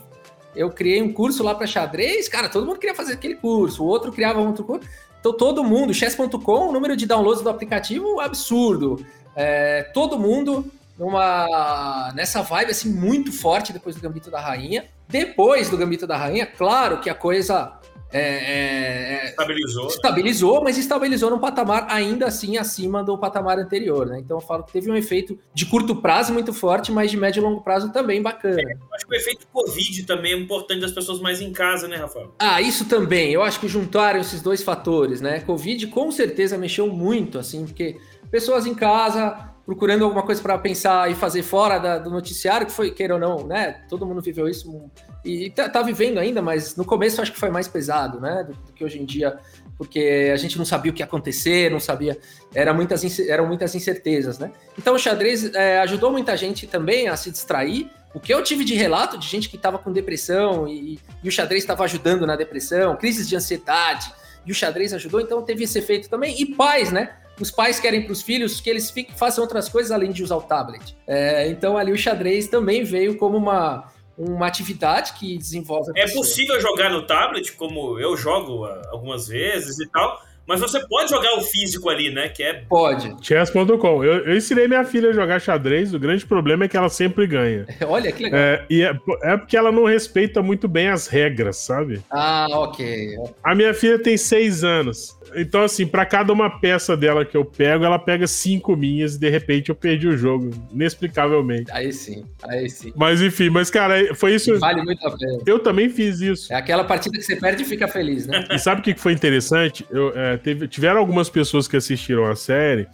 eu 0.54 0.70
criei 0.70 1.02
um 1.02 1.12
curso 1.12 1.42
lá 1.42 1.56
para 1.56 1.66
xadrez, 1.66 2.28
cara, 2.28 2.48
todo 2.48 2.66
mundo 2.66 2.78
queria 2.78 2.94
fazer 2.94 3.14
aquele 3.14 3.34
curso, 3.34 3.82
o 3.82 3.86
outro 3.88 4.12
criava 4.12 4.38
outro 4.38 4.62
curso, 4.62 4.88
então 5.18 5.32
todo 5.32 5.64
mundo, 5.64 5.92
chess.com, 5.92 6.68
o 6.68 6.72
número 6.72 6.94
de 6.94 7.04
downloads 7.04 7.42
do 7.42 7.50
aplicativo, 7.50 8.20
absurdo, 8.20 9.04
é, 9.34 9.82
todo 9.92 10.16
mundo 10.16 10.70
numa 11.00 12.12
nessa 12.14 12.42
vibe 12.42 12.72
assim 12.72 12.92
muito 12.92 13.32
forte 13.32 13.72
depois 13.72 13.96
do 13.96 14.02
Gambito 14.02 14.30
da 14.30 14.38
Rainha. 14.38 14.84
Depois 15.08 15.70
do 15.70 15.76
Gambito 15.76 16.06
da 16.06 16.16
Rainha, 16.16 16.44
claro 16.44 17.00
que 17.00 17.08
a 17.08 17.14
coisa 17.14 17.80
é, 18.12 18.20
é, 18.20 19.14
é, 19.14 19.30
estabilizou. 19.30 19.86
Estabilizou, 19.86 20.62
mas 20.62 20.76
estabilizou 20.76 21.30
num 21.30 21.38
patamar 21.38 21.86
ainda 21.88 22.26
assim 22.26 22.58
acima 22.58 23.02
do 23.02 23.16
patamar 23.16 23.58
anterior, 23.58 24.06
né? 24.06 24.18
Então 24.18 24.36
eu 24.36 24.40
falo 24.40 24.62
que 24.62 24.72
teve 24.72 24.90
um 24.90 24.94
efeito 24.94 25.38
de 25.54 25.64
curto 25.64 25.96
prazo 25.96 26.34
muito 26.34 26.52
forte, 26.52 26.92
mas 26.92 27.10
de 27.10 27.16
médio 27.16 27.40
e 27.40 27.44
longo 27.44 27.62
prazo 27.62 27.90
também 27.92 28.20
bacana. 28.20 28.60
É, 28.60 28.76
acho 28.94 29.06
que 29.06 29.14
o 29.14 29.16
efeito 29.16 29.46
Covid 29.50 30.02
também 30.04 30.32
é 30.34 30.36
importante 30.36 30.80
das 30.80 30.92
pessoas 30.92 31.18
mais 31.18 31.40
em 31.40 31.50
casa, 31.50 31.88
né, 31.88 31.96
Rafael? 31.96 32.34
Ah, 32.38 32.60
isso 32.60 32.84
também. 32.84 33.32
Eu 33.32 33.42
acho 33.42 33.58
que 33.58 33.68
juntaram 33.68 34.20
esses 34.20 34.42
dois 34.42 34.62
fatores, 34.62 35.22
né? 35.22 35.40
Covid 35.40 35.86
com 35.86 36.10
certeza 36.10 36.58
mexeu 36.58 36.88
muito, 36.88 37.38
assim, 37.38 37.64
porque 37.64 37.96
pessoas 38.30 38.66
em 38.66 38.74
casa, 38.74 39.49
procurando 39.70 40.02
alguma 40.02 40.24
coisa 40.24 40.42
para 40.42 40.58
pensar 40.58 41.08
e 41.12 41.14
fazer 41.14 41.44
fora 41.44 41.78
da, 41.78 41.96
do 41.96 42.10
noticiário, 42.10 42.66
que 42.66 42.72
foi, 42.72 42.90
queira 42.90 43.14
ou 43.14 43.20
não, 43.20 43.46
né? 43.46 43.82
Todo 43.88 44.04
mundo 44.04 44.20
viveu 44.20 44.48
isso 44.48 44.90
e 45.24 45.48
tá, 45.50 45.68
tá 45.68 45.80
vivendo 45.80 46.18
ainda, 46.18 46.42
mas 46.42 46.74
no 46.74 46.84
começo 46.84 47.22
acho 47.22 47.32
que 47.32 47.38
foi 47.38 47.50
mais 47.50 47.68
pesado, 47.68 48.18
né? 48.18 48.42
Do, 48.42 48.54
do, 48.54 48.72
que 48.72 48.84
hoje 48.84 49.00
em 49.00 49.04
dia, 49.04 49.38
porque 49.78 50.28
a 50.34 50.36
gente 50.36 50.58
não 50.58 50.64
sabia 50.64 50.90
o 50.90 50.94
que 50.94 51.02
ia 51.02 51.06
acontecer, 51.06 51.70
não 51.70 51.78
sabia, 51.78 52.18
era 52.52 52.74
muitas, 52.74 53.20
eram 53.20 53.46
muitas 53.46 53.72
incertezas, 53.76 54.40
né? 54.40 54.50
Então 54.76 54.92
o 54.92 54.98
xadrez 54.98 55.54
é, 55.54 55.78
ajudou 55.82 56.10
muita 56.10 56.36
gente 56.36 56.66
também 56.66 57.06
a 57.06 57.16
se 57.16 57.30
distrair. 57.30 57.88
O 58.12 58.18
que 58.18 58.34
eu 58.34 58.42
tive 58.42 58.64
de 58.64 58.74
relato 58.74 59.16
de 59.16 59.28
gente 59.28 59.48
que 59.48 59.54
estava 59.54 59.78
com 59.78 59.92
depressão 59.92 60.66
e, 60.66 60.98
e 61.22 61.28
o 61.28 61.30
xadrez 61.30 61.62
estava 61.62 61.84
ajudando 61.84 62.26
na 62.26 62.34
depressão, 62.34 62.96
crises 62.96 63.28
de 63.28 63.36
ansiedade, 63.36 64.12
e 64.44 64.50
o 64.50 64.54
xadrez 64.54 64.92
ajudou, 64.92 65.20
então 65.20 65.40
teve 65.42 65.62
esse 65.62 65.78
efeito 65.78 66.10
também. 66.10 66.34
E 66.40 66.56
pais, 66.56 66.90
né? 66.90 67.19
Os 67.40 67.50
pais 67.50 67.80
querem 67.80 68.02
para 68.02 68.12
os 68.12 68.22
filhos 68.22 68.60
que 68.60 68.68
eles 68.68 68.90
fiquem, 68.90 69.16
façam 69.16 69.42
outras 69.42 69.68
coisas 69.68 69.90
além 69.90 70.12
de 70.12 70.22
usar 70.22 70.36
o 70.36 70.42
tablet. 70.42 70.96
É, 71.06 71.48
então 71.48 71.76
ali 71.76 71.90
o 71.90 71.96
xadrez 71.96 72.46
também 72.48 72.84
veio 72.84 73.16
como 73.16 73.36
uma, 73.36 73.90
uma 74.16 74.46
atividade 74.46 75.14
que 75.14 75.38
desenvolve. 75.38 75.92
é 75.96 76.06
possível 76.08 76.60
jogar 76.60 76.90
no 76.90 77.06
tablet, 77.06 77.52
como 77.52 77.98
eu 77.98 78.16
jogo 78.16 78.66
ah, 78.66 78.82
algumas 78.90 79.26
vezes 79.26 79.80
e 79.80 79.88
tal, 79.88 80.20
Mas 80.50 80.58
você 80.58 80.84
pode 80.84 81.08
jogar 81.10 81.32
o 81.38 81.42
físico 81.42 81.88
ali, 81.88 82.10
né? 82.10 82.28
Que 82.28 82.42
é. 82.42 82.54
Pode. 82.68 83.14
Chess.com. 83.24 84.02
Eu, 84.02 84.24
eu 84.24 84.36
ensinei 84.36 84.66
minha 84.66 84.84
filha 84.84 85.10
a 85.10 85.12
jogar 85.12 85.40
xadrez. 85.40 85.94
O 85.94 85.98
grande 86.00 86.26
problema 86.26 86.64
é 86.64 86.68
que 86.68 86.76
ela 86.76 86.88
sempre 86.88 87.24
ganha. 87.24 87.66
Olha 87.86 88.10
que 88.10 88.24
legal. 88.24 88.40
É, 88.40 88.66
e 88.68 88.82
é, 88.82 88.92
é, 89.22 89.36
porque 89.36 89.56
ela 89.56 89.70
não 89.70 89.84
respeita 89.84 90.42
muito 90.42 90.66
bem 90.66 90.88
as 90.88 91.06
regras, 91.06 91.58
sabe? 91.58 92.00
Ah, 92.10 92.48
ok. 92.50 93.14
A 93.44 93.54
minha 93.54 93.72
filha 93.72 93.96
tem 93.96 94.16
seis 94.16 94.64
anos. 94.64 95.16
Então, 95.36 95.62
assim, 95.62 95.86
para 95.86 96.04
cada 96.04 96.32
uma 96.32 96.58
peça 96.60 96.96
dela 96.96 97.24
que 97.24 97.36
eu 97.36 97.44
pego, 97.44 97.84
ela 97.84 97.98
pega 97.98 98.26
cinco 98.26 98.76
minhas 98.76 99.14
e 99.14 99.20
de 99.20 99.30
repente 99.30 99.68
eu 99.68 99.74
perdi 99.74 100.08
o 100.08 100.16
jogo, 100.16 100.50
inexplicavelmente. 100.72 101.70
Aí 101.70 101.92
sim, 101.92 102.24
aí 102.42 102.68
sim. 102.68 102.92
Mas 102.96 103.22
enfim, 103.22 103.50
mas 103.50 103.70
cara, 103.70 104.14
foi 104.14 104.34
isso. 104.34 104.58
Vale 104.58 104.82
muito 104.82 105.06
a 105.06 105.16
pena. 105.16 105.38
Eu 105.46 105.58
também 105.58 105.88
fiz 105.88 106.20
isso. 106.20 106.52
É 106.52 106.56
aquela 106.56 106.84
partida 106.84 107.16
que 107.16 107.22
você 107.22 107.36
perde 107.36 107.62
e 107.62 107.66
fica 107.66 107.86
feliz, 107.86 108.26
né? 108.26 108.46
E 108.50 108.58
sabe 108.58 108.80
o 108.80 108.84
que 108.84 108.94
foi 108.94 109.12
interessante? 109.12 109.86
Eu, 109.90 110.12
é, 110.16 110.39
teve, 110.40 110.68
tiveram 110.68 110.98
algumas 110.98 111.28
pessoas 111.28 111.68
que 111.68 111.76
assistiram 111.76 112.26
a 112.26 112.36
série 112.36 112.88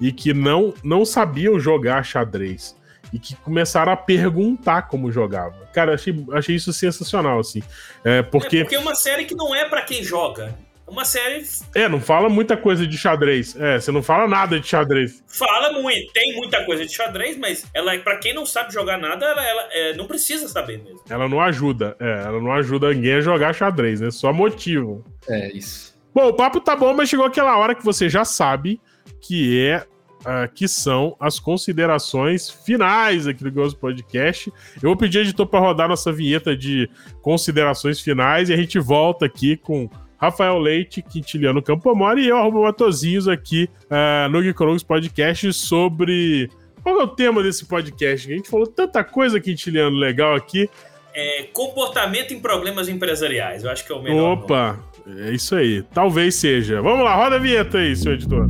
e 0.00 0.12
que 0.12 0.32
não, 0.32 0.74
não 0.82 1.04
sabiam 1.04 1.58
jogar 1.58 2.04
xadrez 2.04 2.76
e 3.12 3.18
que 3.18 3.36
começaram 3.36 3.92
a 3.92 3.96
perguntar 3.96 4.82
como 4.82 5.12
jogava. 5.12 5.68
Cara, 5.72 5.94
achei, 5.94 6.14
achei 6.32 6.56
isso 6.56 6.72
sensacional, 6.72 7.38
assim. 7.38 7.62
É, 8.04 8.22
porque... 8.22 8.58
É 8.58 8.62
porque 8.62 8.76
é 8.76 8.80
uma 8.80 8.94
série 8.94 9.24
que 9.24 9.34
não 9.34 9.54
é 9.54 9.68
para 9.68 9.82
quem 9.82 10.02
joga 10.02 10.54
uma 10.92 11.04
série. 11.04 11.42
É, 11.74 11.88
não 11.88 12.00
fala 12.00 12.28
muita 12.28 12.56
coisa 12.56 12.86
de 12.86 12.96
xadrez. 12.96 13.56
É, 13.58 13.80
você 13.80 13.90
não 13.90 14.02
fala 14.02 14.28
nada 14.28 14.60
de 14.60 14.66
xadrez. 14.66 15.24
Fala 15.26 15.72
muito, 15.72 16.12
tem 16.12 16.36
muita 16.36 16.64
coisa 16.64 16.84
de 16.84 16.94
xadrez, 16.94 17.36
mas 17.38 17.64
ela, 17.74 17.96
para 17.98 18.18
quem 18.18 18.34
não 18.34 18.44
sabe 18.44 18.72
jogar 18.72 18.98
nada, 18.98 19.24
ela, 19.24 19.44
ela 19.44 19.68
é, 19.72 19.94
não 19.94 20.06
precisa 20.06 20.46
saber 20.48 20.78
mesmo. 20.78 21.00
Ela 21.08 21.28
não 21.28 21.40
ajuda, 21.40 21.96
é, 21.98 22.24
ela 22.26 22.40
não 22.40 22.52
ajuda 22.52 22.92
ninguém 22.92 23.14
a 23.14 23.20
jogar 23.20 23.54
xadrez, 23.54 24.00
né? 24.00 24.10
Só 24.10 24.32
motivo. 24.32 25.04
É, 25.28 25.50
isso. 25.52 25.91
Bom, 26.14 26.28
o 26.28 26.34
papo 26.34 26.60
tá 26.60 26.76
bom, 26.76 26.94
mas 26.94 27.08
chegou 27.08 27.26
aquela 27.26 27.56
hora 27.56 27.74
que 27.74 27.84
você 27.84 28.08
já 28.08 28.24
sabe 28.24 28.80
que 29.20 29.66
é 29.66 29.86
Uh, 30.22 30.46
que 30.54 30.68
são 30.68 31.16
as 31.18 31.40
considerações 31.40 32.48
finais 32.48 33.26
aqui 33.26 33.42
do 33.42 33.50
Ghost 33.50 33.76
Podcast. 33.76 34.52
Eu 34.76 34.90
vou 34.90 34.96
pedir 34.96 35.18
editor 35.18 35.48
para 35.48 35.58
rodar 35.58 35.88
nossa 35.88 36.12
vinheta 36.12 36.56
de 36.56 36.88
considerações 37.20 37.98
finais 37.98 38.48
e 38.48 38.52
a 38.52 38.56
gente 38.56 38.78
volta 38.78 39.26
aqui 39.26 39.56
com 39.56 39.90
Rafael 40.22 40.56
Leite, 40.60 41.02
Quintiliano 41.02 41.60
Campomori 41.60 42.22
e 42.22 42.28
eu, 42.28 42.36
Arroba 42.36 42.60
Matozinhos, 42.60 43.26
aqui 43.26 43.68
uh, 43.86 44.28
no 44.30 44.40
Geekonomics 44.40 44.84
Podcast 44.84 45.52
sobre. 45.52 46.48
Qual 46.80 47.00
é 47.00 47.02
o 47.02 47.08
tema 47.08 47.42
desse 47.42 47.66
podcast? 47.66 48.32
A 48.32 48.36
gente 48.36 48.48
falou 48.48 48.68
tanta 48.68 49.02
coisa, 49.02 49.40
Quintiliano, 49.40 49.96
legal 49.96 50.36
aqui. 50.36 50.70
É, 51.12 51.48
comportamento 51.52 52.32
em 52.32 52.38
problemas 52.38 52.88
empresariais. 52.88 53.64
Eu 53.64 53.70
acho 53.70 53.84
que 53.84 53.92
é 53.92 53.96
o 53.96 54.00
melhor. 54.00 54.38
Opa, 54.38 54.74
nome. 54.74 54.82
É 55.06 55.32
isso 55.32 55.54
aí. 55.54 55.82
Talvez 55.94 56.34
seja. 56.36 56.80
Vamos 56.80 57.04
lá, 57.04 57.14
roda 57.14 57.36
a 57.36 57.38
vinheta 57.38 57.78
aí, 57.78 57.94
seu 57.96 58.12
editor. 58.12 58.48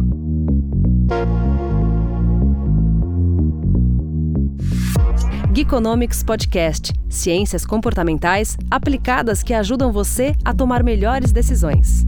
Geekonomics 5.54 6.22
Podcast 6.22 6.94
Ciências 7.12 7.66
comportamentais 7.66 8.56
aplicadas 8.70 9.42
que 9.42 9.52
ajudam 9.52 9.92
você 9.92 10.34
a 10.42 10.54
tomar 10.54 10.82
melhores 10.82 11.30
decisões. 11.30 12.06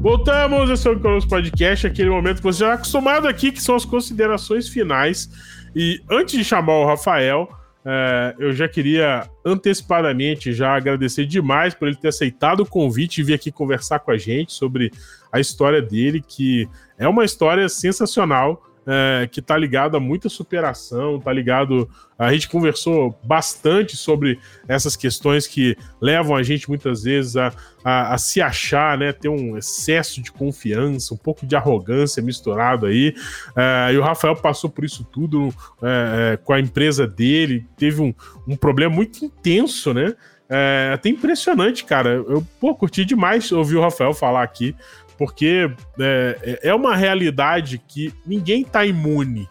Voltamos, 0.00 0.70
esse 0.70 0.86
é 0.86 0.90
o 0.92 1.28
Podcast, 1.28 1.88
aquele 1.88 2.10
momento 2.10 2.36
que 2.36 2.44
você 2.44 2.60
já 2.60 2.66
está 2.66 2.74
acostumado 2.76 3.26
aqui, 3.26 3.50
que 3.50 3.60
são 3.60 3.74
as 3.74 3.84
considerações 3.84 4.68
finais. 4.68 5.28
E 5.74 6.00
antes 6.08 6.38
de 6.38 6.44
chamar 6.44 6.74
o 6.74 6.86
Rafael, 6.86 7.48
é, 7.84 8.34
eu 8.38 8.52
já 8.52 8.68
queria 8.68 9.28
antecipadamente 9.44 10.52
já 10.52 10.74
agradecer 10.74 11.24
demais 11.26 11.74
por 11.74 11.88
ele 11.88 11.96
ter 11.96 12.08
aceitado 12.08 12.60
o 12.60 12.66
convite 12.66 13.20
e 13.20 13.24
vir 13.24 13.34
aqui 13.34 13.52
conversar 13.52 14.00
com 14.00 14.10
a 14.10 14.18
gente 14.18 14.52
sobre 14.52 14.92
a 15.32 15.40
história 15.40 15.80
dele, 15.80 16.22
que 16.26 16.68
é 16.98 17.08
uma 17.08 17.24
história 17.24 17.68
sensacional. 17.68 18.62
É, 18.90 19.28
que 19.30 19.42
tá 19.42 19.54
ligado 19.54 19.98
a 19.98 20.00
muita 20.00 20.30
superação, 20.30 21.20
tá 21.20 21.30
ligado. 21.30 21.86
A 22.18 22.32
gente 22.32 22.48
conversou 22.48 23.20
bastante 23.22 23.94
sobre 23.98 24.40
essas 24.66 24.96
questões 24.96 25.46
que 25.46 25.76
levam 26.00 26.34
a 26.34 26.42
gente 26.42 26.70
muitas 26.70 27.02
vezes 27.02 27.36
a, 27.36 27.52
a, 27.84 28.14
a, 28.14 28.18
se 28.18 28.40
achar, 28.40 28.96
né? 28.96 29.12
Ter 29.12 29.28
um 29.28 29.58
excesso 29.58 30.22
de 30.22 30.32
confiança, 30.32 31.12
um 31.12 31.18
pouco 31.18 31.46
de 31.46 31.54
arrogância 31.54 32.22
misturado 32.22 32.86
aí. 32.86 33.14
É, 33.54 33.92
e 33.92 33.98
o 33.98 34.02
Rafael 34.02 34.34
passou 34.34 34.70
por 34.70 34.86
isso 34.86 35.04
tudo 35.04 35.50
é, 35.82 36.32
é 36.32 36.36
com 36.38 36.54
a 36.54 36.60
empresa 36.60 37.06
dele, 37.06 37.66
teve 37.76 38.00
um, 38.00 38.14
um 38.46 38.56
problema 38.56 38.94
muito 38.94 39.22
intenso, 39.22 39.92
né? 39.92 40.14
É 40.48 40.92
até 40.94 41.10
impressionante, 41.10 41.84
cara. 41.84 42.08
Eu 42.08 42.42
pô, 42.58 42.74
curti 42.74 43.04
demais 43.04 43.52
ouvir 43.52 43.76
o 43.76 43.82
Rafael 43.82 44.14
falar 44.14 44.42
aqui 44.42 44.74
porque 45.18 45.68
é, 46.00 46.60
é 46.62 46.74
uma 46.74 46.96
realidade 46.96 47.78
que 47.86 48.14
ninguém 48.24 48.62
está 48.62 48.86
imune. 48.86 49.48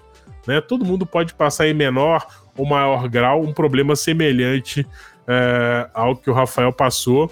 Né? 0.48 0.62
Todo 0.62 0.86
mundo 0.86 1.06
pode 1.06 1.34
passar 1.34 1.68
em 1.68 1.74
menor 1.74 2.26
ou 2.58 2.66
maior 2.66 3.08
grau 3.10 3.44
um 3.44 3.54
problema 3.54 3.96
semelhante 3.96 4.88
é, 5.28 5.90
ao 5.94 6.16
que 6.16 6.30
o 6.30 6.34
Rafael 6.34 6.72
passou. 6.72 7.30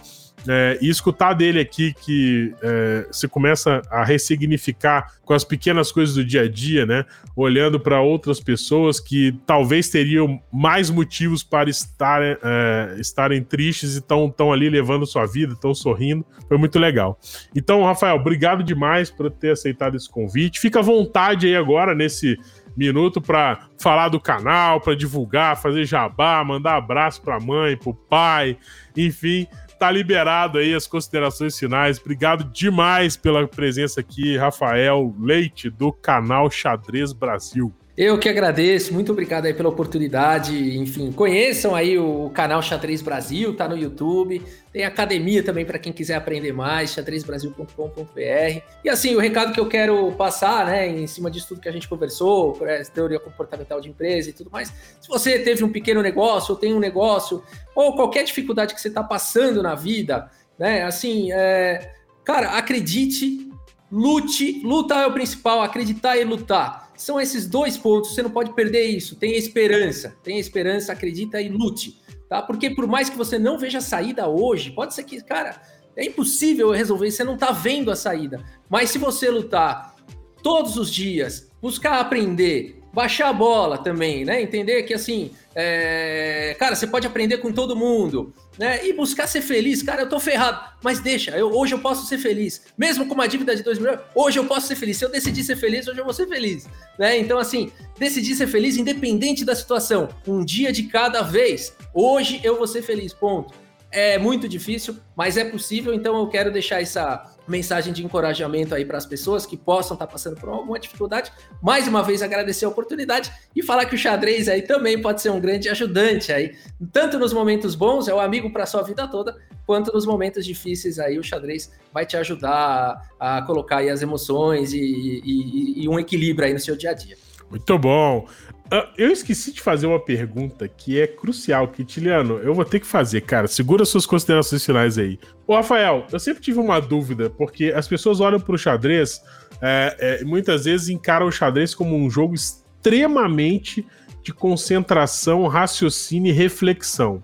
É, 0.47 0.77
e 0.81 0.89
escutar 0.89 1.33
dele 1.33 1.59
aqui 1.59 1.93
que 1.93 2.53
é, 2.61 3.07
você 3.11 3.27
começa 3.27 3.81
a 3.89 4.03
ressignificar 4.03 5.13
com 5.23 5.33
as 5.33 5.43
pequenas 5.43 5.91
coisas 5.91 6.15
do 6.15 6.23
dia 6.23 6.41
a 6.41 6.49
dia, 6.49 6.85
né? 6.85 7.05
Olhando 7.35 7.79
para 7.79 7.99
outras 7.99 8.39
pessoas 8.39 8.99
que 8.99 9.35
talvez 9.45 9.89
teriam 9.89 10.39
mais 10.53 10.89
motivos 10.89 11.43
para 11.43 11.69
estar, 11.69 12.21
é, 12.21 12.95
estarem 12.99 13.43
tristes 13.43 13.95
e 13.95 13.99
estão 13.99 14.53
ali 14.53 14.69
levando 14.69 15.05
sua 15.05 15.25
vida, 15.25 15.53
estão 15.53 15.73
sorrindo. 15.73 16.23
Foi 16.47 16.57
muito 16.57 16.77
legal. 16.77 17.19
Então, 17.55 17.83
Rafael, 17.83 18.15
obrigado 18.15 18.63
demais 18.63 19.09
por 19.09 19.31
ter 19.31 19.51
aceitado 19.51 19.95
esse 19.95 20.09
convite. 20.09 20.59
Fica 20.59 20.79
à 20.79 20.83
vontade 20.83 21.47
aí 21.47 21.55
agora 21.55 21.95
nesse 21.95 22.37
minuto 22.77 23.21
para 23.21 23.67
falar 23.79 24.09
do 24.09 24.19
canal, 24.19 24.81
para 24.81 24.95
divulgar, 24.95 25.59
fazer 25.59 25.85
jabá, 25.85 26.43
mandar 26.43 26.75
abraço 26.75 27.21
para 27.21 27.37
a 27.37 27.39
mãe, 27.39 27.77
para 27.77 27.89
o 27.89 27.93
pai, 27.93 28.57
enfim 28.95 29.47
tá 29.77 29.91
liberado 29.91 30.57
aí 30.57 30.73
as 30.73 30.87
considerações 30.87 31.57
finais. 31.57 31.99
Obrigado 31.99 32.43
demais 32.45 33.15
pela 33.17 33.47
presença 33.47 33.99
aqui, 33.99 34.37
Rafael 34.37 35.13
Leite, 35.19 35.69
do 35.69 35.91
canal 35.91 36.49
Xadrez 36.49 37.13
Brasil. 37.13 37.73
Eu 37.97 38.19
que 38.19 38.27
agradeço, 38.27 38.93
muito 38.93 39.13
obrigado 39.13 39.45
aí 39.45 39.53
pela 39.53 39.69
oportunidade. 39.69 40.77
Enfim, 40.77 41.13
conheçam 41.13 41.73
aí 41.73 41.97
o 41.97 42.29
canal 42.29 42.61
Xadrez 42.61 43.01
Brasil, 43.01 43.55
tá 43.55 43.69
no 43.69 43.77
YouTube. 43.77 44.41
Tem 44.73 44.83
academia 44.83 45.41
também 45.41 45.63
para 45.65 45.79
quem 45.79 45.93
quiser 45.93 46.15
aprender 46.15 46.51
mais, 46.51 46.89
xadrezbrasil.com.br. 46.91 48.61
E 48.83 48.89
assim, 48.89 49.15
o 49.15 49.19
recado 49.19 49.53
que 49.53 49.59
eu 49.61 49.69
quero 49.69 50.11
passar, 50.11 50.65
né, 50.65 50.89
em 50.89 51.07
cima 51.07 51.31
disso 51.31 51.47
tudo 51.47 51.61
que 51.61 51.69
a 51.69 51.71
gente 51.71 51.87
conversou, 51.87 52.59
teoria 52.93 53.17
comportamental 53.17 53.79
de 53.79 53.87
empresa 53.87 54.29
e 54.29 54.33
tudo 54.33 54.51
mais. 54.51 54.73
Se 54.99 55.07
você 55.07 55.39
teve 55.39 55.63
um 55.63 55.71
pequeno 55.71 56.01
negócio, 56.01 56.53
ou 56.53 56.59
tem 56.59 56.73
um 56.73 56.79
negócio, 56.79 57.41
ou 57.73 57.95
qualquer 57.95 58.25
dificuldade 58.25 58.75
que 58.75 58.81
você 58.81 58.89
está 58.89 59.05
passando 59.05 59.63
na 59.63 59.73
vida, 59.73 60.29
né, 60.59 60.83
assim, 60.83 61.31
é, 61.31 61.93
cara, 62.25 62.57
acredite, 62.57 63.49
lute, 63.89 64.61
luta 64.65 64.95
é 64.95 65.07
o 65.07 65.13
principal, 65.13 65.61
acreditar 65.61 66.17
e 66.17 66.25
lutar 66.25 66.84
são 66.97 67.19
esses 67.19 67.47
dois 67.47 67.77
pontos, 67.77 68.13
você 68.13 68.23
não 68.23 68.29
pode 68.29 68.53
perder 68.53 68.85
isso. 68.85 69.15
Tenha 69.15 69.37
esperança, 69.37 70.15
tenha 70.23 70.39
esperança, 70.39 70.91
acredita 70.91 71.41
e 71.41 71.49
lute, 71.49 72.01
tá? 72.29 72.41
Porque 72.41 72.69
por 72.69 72.87
mais 72.87 73.09
que 73.09 73.17
você 73.17 73.37
não 73.37 73.57
veja 73.57 73.79
a 73.79 73.81
saída 73.81 74.27
hoje, 74.27 74.71
pode 74.71 74.93
ser 74.93 75.03
que, 75.03 75.21
cara, 75.21 75.61
é 75.95 76.05
impossível 76.05 76.71
resolver, 76.71 77.11
você 77.11 77.23
não 77.23 77.37
tá 77.37 77.51
vendo 77.51 77.91
a 77.91 77.95
saída. 77.95 78.43
Mas 78.69 78.89
se 78.89 78.97
você 78.97 79.29
lutar 79.29 79.95
todos 80.43 80.77
os 80.77 80.93
dias, 80.93 81.49
buscar 81.61 81.99
aprender, 81.99 82.74
baixar 82.95 83.29
a 83.29 83.33
bola 83.33 83.77
também, 83.77 84.25
né? 84.25 84.41
Entender 84.41 84.81
que 84.83 84.93
assim, 84.93 85.31
é... 85.53 86.55
cara, 86.57 86.75
você 86.75 86.87
pode 86.87 87.05
aprender 87.05 87.37
com 87.37 87.51
todo 87.51 87.75
mundo 87.75 88.33
né? 88.57 88.85
E 88.85 88.93
buscar 88.93 89.27
ser 89.27 89.41
feliz, 89.41 89.83
cara, 89.83 90.03
eu 90.03 90.09
tô 90.09 90.19
ferrado, 90.19 90.59
mas 90.81 90.99
deixa, 90.99 91.31
eu, 91.31 91.51
hoje 91.51 91.73
eu 91.73 91.79
posso 91.79 92.05
ser 92.05 92.17
feliz, 92.17 92.61
mesmo 92.77 93.05
com 93.05 93.13
uma 93.13 93.27
dívida 93.27 93.55
de 93.55 93.63
2 93.63 93.79
milhões, 93.79 93.99
hoje 94.13 94.39
eu 94.39 94.45
posso 94.45 94.67
ser 94.67 94.75
feliz. 94.75 94.97
Se 94.97 95.05
eu 95.05 95.09
decidir 95.09 95.43
ser 95.43 95.55
feliz, 95.55 95.87
hoje 95.87 95.99
eu 95.99 96.05
vou 96.05 96.13
ser 96.13 96.27
feliz, 96.27 96.67
né? 96.97 97.17
Então, 97.17 97.37
assim, 97.37 97.71
decidir 97.97 98.35
ser 98.35 98.47
feliz 98.47 98.77
independente 98.77 99.43
da 99.43 99.55
situação, 99.55 100.09
um 100.27 100.43
dia 100.43 100.71
de 100.71 100.83
cada 100.83 101.21
vez. 101.21 101.73
Hoje 101.93 102.39
eu 102.43 102.57
vou 102.57 102.67
ser 102.67 102.81
feliz, 102.81 103.13
ponto. 103.13 103.64
É 103.97 104.17
muito 104.17 104.45
difícil, 104.49 104.97
mas 105.15 105.37
é 105.37 105.45
possível, 105.45 105.93
então 105.93 106.19
eu 106.19 106.27
quero 106.27 106.51
deixar 106.51 106.81
essa 106.81 107.33
mensagem 107.47 107.93
de 107.93 108.03
encorajamento 108.03 108.75
aí 108.75 108.83
para 108.83 108.97
as 108.97 109.05
pessoas 109.05 109.45
que 109.45 109.55
possam 109.55 109.95
estar 109.95 110.05
tá 110.05 110.11
passando 110.11 110.35
por 110.35 110.49
alguma 110.49 110.77
dificuldade. 110.77 111.31
Mais 111.63 111.87
uma 111.87 112.03
vez 112.03 112.21
agradecer 112.21 112.65
a 112.65 112.67
oportunidade 112.67 113.31
e 113.55 113.63
falar 113.63 113.85
que 113.85 113.95
o 113.95 113.97
xadrez 113.97 114.49
aí 114.49 114.63
também 114.63 115.01
pode 115.01 115.21
ser 115.21 115.29
um 115.29 115.39
grande 115.39 115.69
ajudante 115.69 116.33
aí, 116.33 116.57
tanto 116.91 117.17
nos 117.17 117.31
momentos 117.31 117.73
bons, 117.73 118.09
é 118.09 118.13
o 118.13 118.19
amigo 118.19 118.51
para 118.51 118.65
sua 118.65 118.81
vida 118.81 119.07
toda, 119.07 119.37
quanto 119.65 119.93
nos 119.93 120.05
momentos 120.05 120.45
difíceis 120.45 120.99
aí 120.99 121.17
o 121.17 121.23
xadrez 121.23 121.71
vai 121.93 122.05
te 122.05 122.17
ajudar 122.17 123.01
a, 123.17 123.43
colocar 123.43 123.77
aí 123.77 123.89
as 123.89 124.01
emoções 124.01 124.73
e, 124.73 124.81
e, 125.23 125.83
e 125.83 125.87
um 125.87 125.97
equilíbrio 125.97 126.47
aí 126.47 126.53
no 126.53 126.59
seu 126.59 126.75
dia 126.75 126.89
a 126.89 126.93
dia. 126.93 127.15
Muito 127.49 127.77
bom. 127.77 128.27
Uh, 128.65 128.87
eu 128.97 129.11
esqueci 129.11 129.53
de 129.53 129.61
fazer 129.61 129.85
uma 129.85 129.99
pergunta 129.99 130.67
que 130.67 130.99
é 130.99 131.05
crucial, 131.05 131.67
que, 131.67 131.85
Tiliano, 131.85 132.39
eu 132.39 132.53
vou 132.53 132.65
ter 132.65 132.79
que 132.79 132.87
fazer, 132.87 133.21
cara. 133.21 133.47
Segura 133.47 133.85
suas 133.85 134.05
considerações 134.05 134.65
finais 134.65 134.97
aí. 134.97 135.19
Ô, 135.45 135.55
Rafael, 135.55 136.07
eu 136.11 136.19
sempre 136.19 136.41
tive 136.41 136.59
uma 136.59 136.79
dúvida, 136.79 137.29
porque 137.29 137.71
as 137.75 137.87
pessoas 137.87 138.19
olham 138.19 138.39
pro 138.39 138.57
xadrez 138.57 139.21
é, 139.61 139.95
é, 139.99 140.23
muitas 140.23 140.65
vezes 140.65 140.89
encaram 140.89 141.27
o 141.27 141.31
xadrez 141.31 141.73
como 141.73 141.95
um 141.95 142.09
jogo 142.09 142.33
extremamente 142.33 143.85
de 144.23 144.33
concentração, 144.33 145.45
raciocínio 145.47 146.29
e 146.29 146.33
reflexão. 146.33 147.23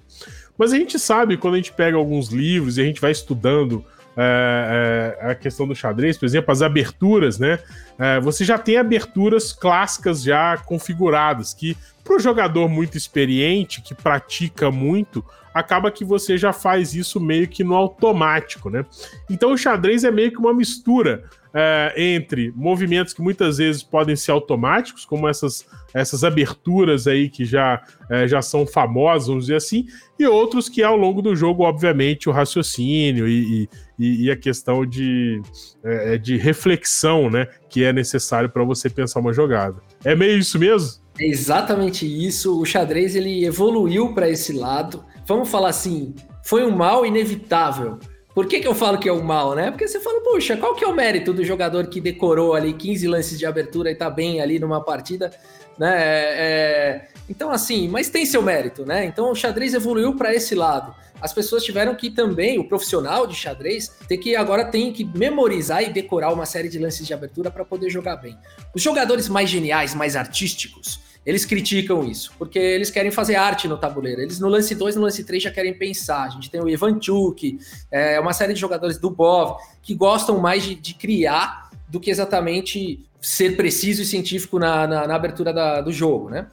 Mas 0.58 0.72
a 0.72 0.78
gente 0.78 1.00
sabe, 1.00 1.38
quando 1.38 1.56
a 1.56 1.58
gente 1.58 1.74
pega 1.74 1.98
alguns 1.98 2.30
livros 2.30 2.78
e 2.78 2.82
a 2.82 2.86
gente 2.86 3.02
vai 3.02 3.12
estudando 3.12 3.84
é, 4.18 5.18
é, 5.22 5.32
a 5.32 5.36
questão 5.36 5.68
do 5.68 5.76
xadrez, 5.76 6.18
por 6.18 6.26
exemplo, 6.26 6.51
as 6.51 6.62
aberturas, 6.62 7.39
né? 7.39 7.59
É, 7.97 8.20
você 8.20 8.43
já 8.43 8.57
tem 8.57 8.78
aberturas 8.78 9.53
clássicas 9.53 10.22
já 10.22 10.57
configuradas, 10.57 11.53
que 11.53 11.78
para 12.03 12.16
o 12.16 12.20
jogador 12.20 12.68
muito 12.68 12.97
experiente, 12.97 13.82
que 13.82 13.95
pratica 13.95 14.70
muito, 14.72 15.24
acaba 15.53 15.91
que 15.91 16.03
você 16.03 16.38
já 16.38 16.51
faz 16.51 16.93
isso 16.93 17.20
meio 17.20 17.47
que 17.47 17.64
no 17.64 17.76
automático, 17.76 18.70
né? 18.70 18.86
Então 19.30 19.53
o 19.53 19.57
xadrez 19.57 20.03
é 20.03 20.12
meio 20.12 20.32
que 20.32 20.38
uma 20.38 20.53
mistura 20.53 21.24
é, 21.54 21.93
entre 21.97 22.52
movimentos 22.56 23.14
que 23.14 23.22
muitas 23.22 23.58
vezes 23.58 23.84
podem 23.84 24.16
ser 24.16 24.32
automáticos, 24.32 25.06
como 25.06 25.28
essas, 25.28 25.66
essas 25.93 26.24
aberturas 26.24 27.08
aí 27.08 27.30
que 27.30 27.43
já, 27.43 27.82
é, 28.10 28.28
já 28.28 28.41
são 28.41 28.66
famosas, 28.66 29.28
vamos 29.28 29.45
dizer 29.45 29.58
assim, 29.58 29.86
e 30.18 30.26
outros 30.26 30.70
que 30.70 30.82
ao 30.82 30.95
longo 30.95 31.22
do 31.22 31.36
jogo, 31.36 31.64
obviamente, 31.64 32.30
o 32.30 32.32
raciocínio 32.32 33.28
e, 33.28 33.70
e, 33.99 34.26
e 34.26 34.32
a 34.32 34.38
questão 34.38 34.86
de, 34.86 35.41
é, 35.84 36.16
é 36.16 36.18
de 36.18 36.38
reflexão, 36.38 37.30
né, 37.30 37.47
que 37.70 37.84
é 37.84 37.91
necessário 37.91 38.49
para 38.49 38.64
você 38.64 38.89
pensar 38.89 39.20
uma 39.20 39.34
jogada. 39.34 39.82
É 40.04 40.16
meio 40.16 40.38
isso 40.38 40.58
mesmo? 40.58 41.02
É 41.20 41.26
exatamente 41.26 42.06
isso. 42.06 42.60
O 42.60 42.66
xadrez 42.66 43.16
ele 43.16 43.45
evoluiu 43.45 44.14
para 44.14 44.30
esse 44.30 44.54
lado. 44.54 45.04
Vamos 45.28 45.49
falar 45.49 45.70
assim, 45.70 46.16
foi 46.43 46.64
um 46.66 46.72
mal 46.72 47.06
inevitável 47.06 47.99
por 48.34 48.48
que, 48.48 48.60
que 48.60 48.68
eu 48.68 48.76
falo 48.76 48.98
que 48.98 49.10
é 49.10 49.12
o 49.12 49.24
mal, 49.24 49.56
né? 49.56 49.72
Porque 49.72 49.88
você 49.88 50.00
fala, 50.00 50.22
puxa, 50.22 50.56
qual 50.58 50.76
que 50.76 50.84
é 50.84 50.88
o 50.88 50.96
mérito 50.96 51.34
do 51.34 51.44
jogador 51.44 51.88
que 51.88 52.00
decorou 52.00 52.54
ali 52.54 52.74
15 52.74 53.08
lances 53.08 53.38
de 53.38 53.46
abertura 53.46 53.92
e 53.92 53.96
tá 53.96 54.10
bem 54.10 54.42
ali 54.42 54.58
numa 54.58 54.84
partida, 54.84 55.32
né? 55.78 55.98
É, 55.98 56.36
é... 56.38 57.08
Então, 57.30 57.52
assim, 57.52 57.88
mas 57.88 58.10
tem 58.10 58.26
seu 58.26 58.42
mérito, 58.42 58.86
né? 58.86 59.06
Então 59.06 59.32
o 59.32 59.36
xadrez 59.36 59.74
evoluiu 59.74 60.16
para 60.16 60.34
esse 60.34 60.56
lado. 60.56 60.94
As 61.22 61.32
pessoas 61.32 61.64
tiveram 61.64 61.94
que 61.94 62.10
também, 62.10 62.58
o 62.58 62.68
profissional 62.68 63.28
de 63.28 63.36
xadrez, 63.36 63.90
ter 64.08 64.18
que 64.18 64.36
agora 64.36 64.66
tem 64.66 64.92
que 64.92 65.06
memorizar 65.06 65.84
e 65.84 65.94
decorar 65.94 66.34
uma 66.34 66.48
série 66.48 66.68
de 66.68 66.80
lances 66.80 67.06
de 67.06 67.14
abertura 67.14 67.52
para 67.52 67.64
poder 67.64 67.90
jogar 67.92 68.16
bem. 68.16 68.36
Os 68.74 68.82
jogadores 68.82 69.30
mais 69.30 69.48
geniais, 69.50 69.94
mais 69.94 70.16
artísticos, 70.16 71.00
eles 71.26 71.45
criticam 71.45 72.03
isso, 72.03 72.34
porque 72.38 72.57
eles 72.57 72.89
querem 72.89 73.11
fazer 73.11 73.36
arte 73.36 73.67
no 73.67 73.78
tabuleiro. 73.78 74.22
Eles 74.22 74.39
no 74.39 74.47
lance 74.47 74.74
2, 74.74 74.95
no 74.95 75.03
lance 75.03 75.24
3 75.24 75.43
já 75.43 75.51
querem 75.51 75.74
pensar. 75.74 76.24
A 76.24 76.30
gente 76.30 76.49
tem 76.49 76.59
o 76.59 76.67
Ivan 76.67 76.99
Chuk, 76.99 77.59
é, 77.91 78.19
uma 78.19 78.34
série 78.34 78.53
de 78.53 78.59
jogadores 78.59 78.97
do 78.97 79.09
Bov, 79.09 79.57
que 79.84 79.93
gostam 79.93 80.39
mais 80.39 80.63
de, 80.63 80.74
de 80.74 80.93
criar 80.95 81.69
do 81.88 81.99
que 81.99 82.09
exatamente 82.09 83.05
ser 83.22 83.55
preciso 83.55 84.01
e 84.01 84.05
científico 84.05 84.57
na, 84.57 84.88
na, 84.88 85.07
na 85.07 85.15
abertura 85.15 85.53
da, 85.53 85.82
do 85.82 85.91
jogo, 85.91 86.30
né? 86.30 86.47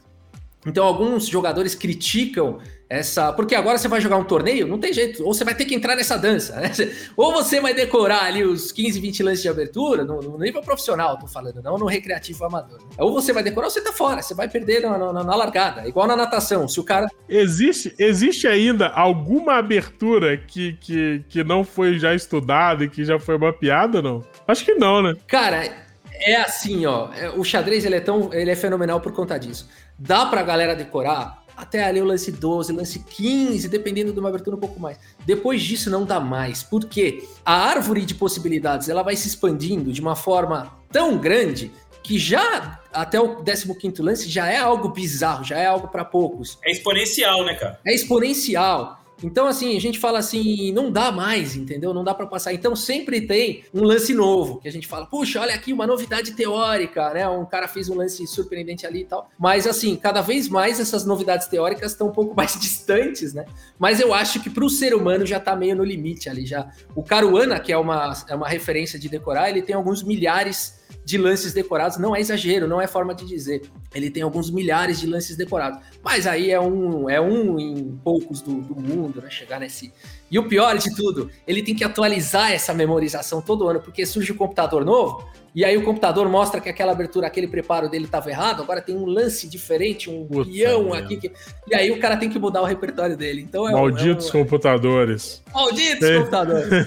Então, 0.66 0.84
alguns 0.84 1.26
jogadores 1.26 1.74
criticam 1.74 2.58
essa. 2.88 3.32
Porque 3.32 3.54
agora 3.54 3.76
você 3.76 3.88
vai 3.88 4.00
jogar 4.00 4.16
um 4.16 4.24
torneio, 4.24 4.66
não 4.66 4.78
tem 4.78 4.92
jeito. 4.92 5.24
Ou 5.24 5.34
você 5.34 5.44
vai 5.44 5.54
ter 5.54 5.64
que 5.64 5.74
entrar 5.74 5.94
nessa 5.94 6.16
dança, 6.16 6.58
né? 6.60 6.70
Ou 7.16 7.32
você 7.32 7.60
vai 7.60 7.74
decorar 7.74 8.24
ali 8.24 8.44
os 8.44 8.72
15, 8.72 9.00
20 9.00 9.22
lances 9.22 9.42
de 9.42 9.48
abertura, 9.48 10.04
no, 10.04 10.20
no 10.20 10.38
nível 10.38 10.62
profissional, 10.62 11.18
tô 11.18 11.26
falando, 11.26 11.62
não 11.62 11.76
no 11.76 11.86
recreativo 11.86 12.44
amador. 12.44 12.78
Ou 12.96 13.12
você 13.12 13.32
vai 13.32 13.42
decorar 13.42 13.66
ou 13.66 13.70
você 13.70 13.80
tá 13.80 13.92
fora, 13.92 14.22
você 14.22 14.34
vai 14.34 14.48
perder 14.48 14.80
na, 14.80 15.12
na, 15.12 15.24
na 15.24 15.36
largada. 15.36 15.86
Igual 15.86 16.06
na 16.06 16.16
natação, 16.16 16.66
se 16.66 16.80
o 16.80 16.84
cara. 16.84 17.08
Existe, 17.28 17.94
existe 17.98 18.46
ainda 18.46 18.88
alguma 18.88 19.54
abertura 19.54 20.36
que, 20.36 20.74
que, 20.74 21.24
que 21.28 21.44
não 21.44 21.62
foi 21.62 21.98
já 21.98 22.14
estudada 22.14 22.84
e 22.84 22.88
que 22.88 23.04
já 23.04 23.18
foi 23.18 23.36
mapeada, 23.36 24.00
não? 24.00 24.24
Acho 24.46 24.64
que 24.64 24.74
não, 24.74 25.02
né? 25.02 25.14
Cara, 25.26 25.88
é 26.20 26.36
assim, 26.36 26.86
ó. 26.86 27.08
É, 27.14 27.30
o 27.30 27.44
xadrez 27.44 27.84
ele 27.84 27.96
é 27.96 28.00
tão. 28.00 28.32
ele 28.32 28.50
é 28.50 28.56
fenomenal 28.56 29.00
por 29.00 29.12
conta 29.12 29.38
disso. 29.38 29.68
Dá 29.98 30.26
pra 30.26 30.42
galera 30.42 30.74
decorar 30.74 31.37
até 31.58 31.84
ali 31.84 32.00
o 32.00 32.04
lance 32.04 32.30
12, 32.30 32.72
lance 32.72 33.00
15, 33.00 33.68
dependendo 33.68 34.12
de 34.12 34.20
uma 34.20 34.28
abertura 34.28 34.56
um 34.56 34.60
pouco 34.60 34.78
mais. 34.78 34.96
Depois 35.26 35.60
disso 35.60 35.90
não 35.90 36.04
dá 36.04 36.20
mais, 36.20 36.62
porque 36.62 37.24
a 37.44 37.52
árvore 37.52 38.04
de 38.04 38.14
possibilidades 38.14 38.88
ela 38.88 39.02
vai 39.02 39.16
se 39.16 39.26
expandindo 39.26 39.92
de 39.92 40.00
uma 40.00 40.14
forma 40.14 40.72
tão 40.90 41.18
grande 41.18 41.72
que 42.02 42.16
já 42.16 42.80
até 42.92 43.20
o 43.20 43.42
15 43.42 44.00
lance 44.00 44.28
já 44.28 44.46
é 44.46 44.56
algo 44.56 44.88
bizarro, 44.88 45.44
já 45.44 45.58
é 45.58 45.66
algo 45.66 45.88
para 45.88 46.04
poucos. 46.04 46.58
É 46.64 46.70
exponencial, 46.70 47.44
né, 47.44 47.54
cara? 47.54 47.80
É 47.84 47.92
exponencial. 47.92 48.97
Então, 49.22 49.46
assim, 49.46 49.76
a 49.76 49.80
gente 49.80 49.98
fala 49.98 50.18
assim, 50.18 50.72
não 50.72 50.90
dá 50.90 51.10
mais, 51.10 51.56
entendeu? 51.56 51.92
Não 51.92 52.04
dá 52.04 52.14
para 52.14 52.26
passar. 52.26 52.52
Então, 52.52 52.76
sempre 52.76 53.20
tem 53.20 53.64
um 53.74 53.82
lance 53.82 54.14
novo, 54.14 54.60
que 54.60 54.68
a 54.68 54.72
gente 54.72 54.86
fala, 54.86 55.06
puxa, 55.06 55.40
olha 55.40 55.54
aqui 55.54 55.72
uma 55.72 55.86
novidade 55.86 56.32
teórica, 56.32 57.12
né? 57.12 57.28
Um 57.28 57.44
cara 57.44 57.66
fez 57.66 57.88
um 57.88 57.96
lance 57.96 58.26
surpreendente 58.26 58.86
ali 58.86 59.00
e 59.00 59.04
tal. 59.04 59.28
Mas, 59.38 59.66
assim, 59.66 59.96
cada 59.96 60.20
vez 60.20 60.48
mais 60.48 60.78
essas 60.78 61.04
novidades 61.04 61.48
teóricas 61.48 61.92
estão 61.92 62.08
um 62.08 62.12
pouco 62.12 62.34
mais 62.36 62.58
distantes, 62.58 63.34
né? 63.34 63.44
Mas 63.78 64.00
eu 64.00 64.14
acho 64.14 64.40
que 64.40 64.48
para 64.48 64.64
o 64.64 64.70
ser 64.70 64.94
humano 64.94 65.26
já 65.26 65.40
tá 65.40 65.56
meio 65.56 65.76
no 65.76 65.84
limite 65.84 66.28
ali. 66.28 66.46
já. 66.46 66.70
O 66.94 67.02
Caruana, 67.02 67.58
que 67.58 67.72
é 67.72 67.78
uma, 67.78 68.12
é 68.28 68.34
uma 68.34 68.48
referência 68.48 68.98
de 68.98 69.08
decorar, 69.08 69.50
ele 69.50 69.62
tem 69.62 69.74
alguns 69.74 70.02
milhares 70.02 70.77
de 71.04 71.18
lances 71.18 71.52
decorados. 71.52 71.98
Não 71.98 72.14
é 72.14 72.20
exagero, 72.20 72.66
não 72.68 72.80
é 72.80 72.86
forma 72.86 73.14
de 73.14 73.24
dizer. 73.24 73.62
Ele 73.94 74.10
tem 74.10 74.22
alguns 74.22 74.50
milhares 74.50 75.00
de 75.00 75.06
lances 75.06 75.36
decorados. 75.36 75.80
Mas 76.02 76.26
aí 76.26 76.50
é 76.50 76.60
um, 76.60 77.08
é 77.08 77.20
um 77.20 77.58
em 77.58 77.98
poucos 78.04 78.40
do, 78.40 78.60
do 78.60 78.76
mundo, 78.76 79.20
né? 79.22 79.30
Chegar 79.30 79.58
nesse. 79.58 79.92
E 80.30 80.38
o 80.38 80.48
pior 80.48 80.76
de 80.76 80.94
tudo, 80.94 81.30
ele 81.46 81.62
tem 81.62 81.74
que 81.74 81.84
atualizar 81.84 82.52
essa 82.52 82.74
memorização 82.74 83.40
todo 83.40 83.66
ano, 83.66 83.80
porque 83.80 84.04
surge 84.04 84.32
o 84.32 84.34
um 84.34 84.38
computador 84.38 84.84
novo, 84.84 85.26
e 85.58 85.64
aí 85.64 85.76
o 85.76 85.82
computador 85.82 86.28
mostra 86.28 86.60
que 86.60 86.68
aquela 86.68 86.92
abertura, 86.92 87.26
aquele 87.26 87.48
preparo 87.48 87.88
dele 87.88 88.04
estava 88.04 88.30
errado, 88.30 88.62
agora 88.62 88.80
tem 88.80 88.96
um 88.96 89.04
lance 89.04 89.48
diferente, 89.48 90.08
um 90.08 90.24
Puta 90.24 90.48
peão 90.48 90.94
aqui. 90.94 91.16
Que... 91.16 91.32
E 91.66 91.74
aí 91.74 91.90
o 91.90 91.98
cara 91.98 92.16
tem 92.16 92.30
que 92.30 92.38
mudar 92.38 92.62
o 92.62 92.64
repertório 92.64 93.16
dele. 93.16 93.42
Então 93.42 93.68
é 93.68 93.72
Malditos 93.72 94.26
um, 94.26 94.28
é 94.28 94.40
um... 94.40 94.44
computadores. 94.44 95.42
Malditos 95.52 96.08
é. 96.08 96.18
computadores. 96.18 96.70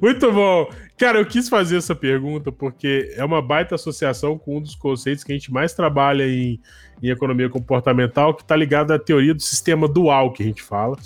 Muito 0.00 0.32
bom. 0.32 0.70
Cara, 0.96 1.18
eu 1.18 1.26
quis 1.26 1.50
fazer 1.50 1.76
essa 1.76 1.94
pergunta 1.94 2.50
porque 2.50 3.12
é 3.14 3.22
uma 3.22 3.42
baita 3.42 3.74
associação 3.74 4.38
com 4.38 4.56
um 4.56 4.62
dos 4.62 4.74
conceitos 4.74 5.22
que 5.22 5.32
a 5.32 5.34
gente 5.34 5.52
mais 5.52 5.74
trabalha 5.74 6.26
em, 6.26 6.58
em 7.02 7.10
economia 7.10 7.50
comportamental, 7.50 8.32
que 8.32 8.40
está 8.40 8.56
ligado 8.56 8.92
à 8.92 8.98
teoria 8.98 9.34
do 9.34 9.42
sistema 9.42 9.86
dual 9.86 10.32
que 10.32 10.42
a 10.42 10.46
gente 10.46 10.62
fala. 10.62 10.96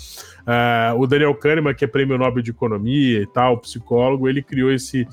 Uh, 0.45 0.99
o 0.99 1.07
Daniel 1.07 1.33
Kahneman, 1.33 1.73
que 1.73 1.83
é 1.83 1.87
prêmio 1.87 2.17
Nobel 2.17 2.43
de 2.43 2.51
Economia 2.51 3.21
e 3.21 3.27
tal, 3.27 3.57
psicólogo, 3.57 4.29
ele 4.29 4.43
criou 4.43 4.71
esse 4.71 5.07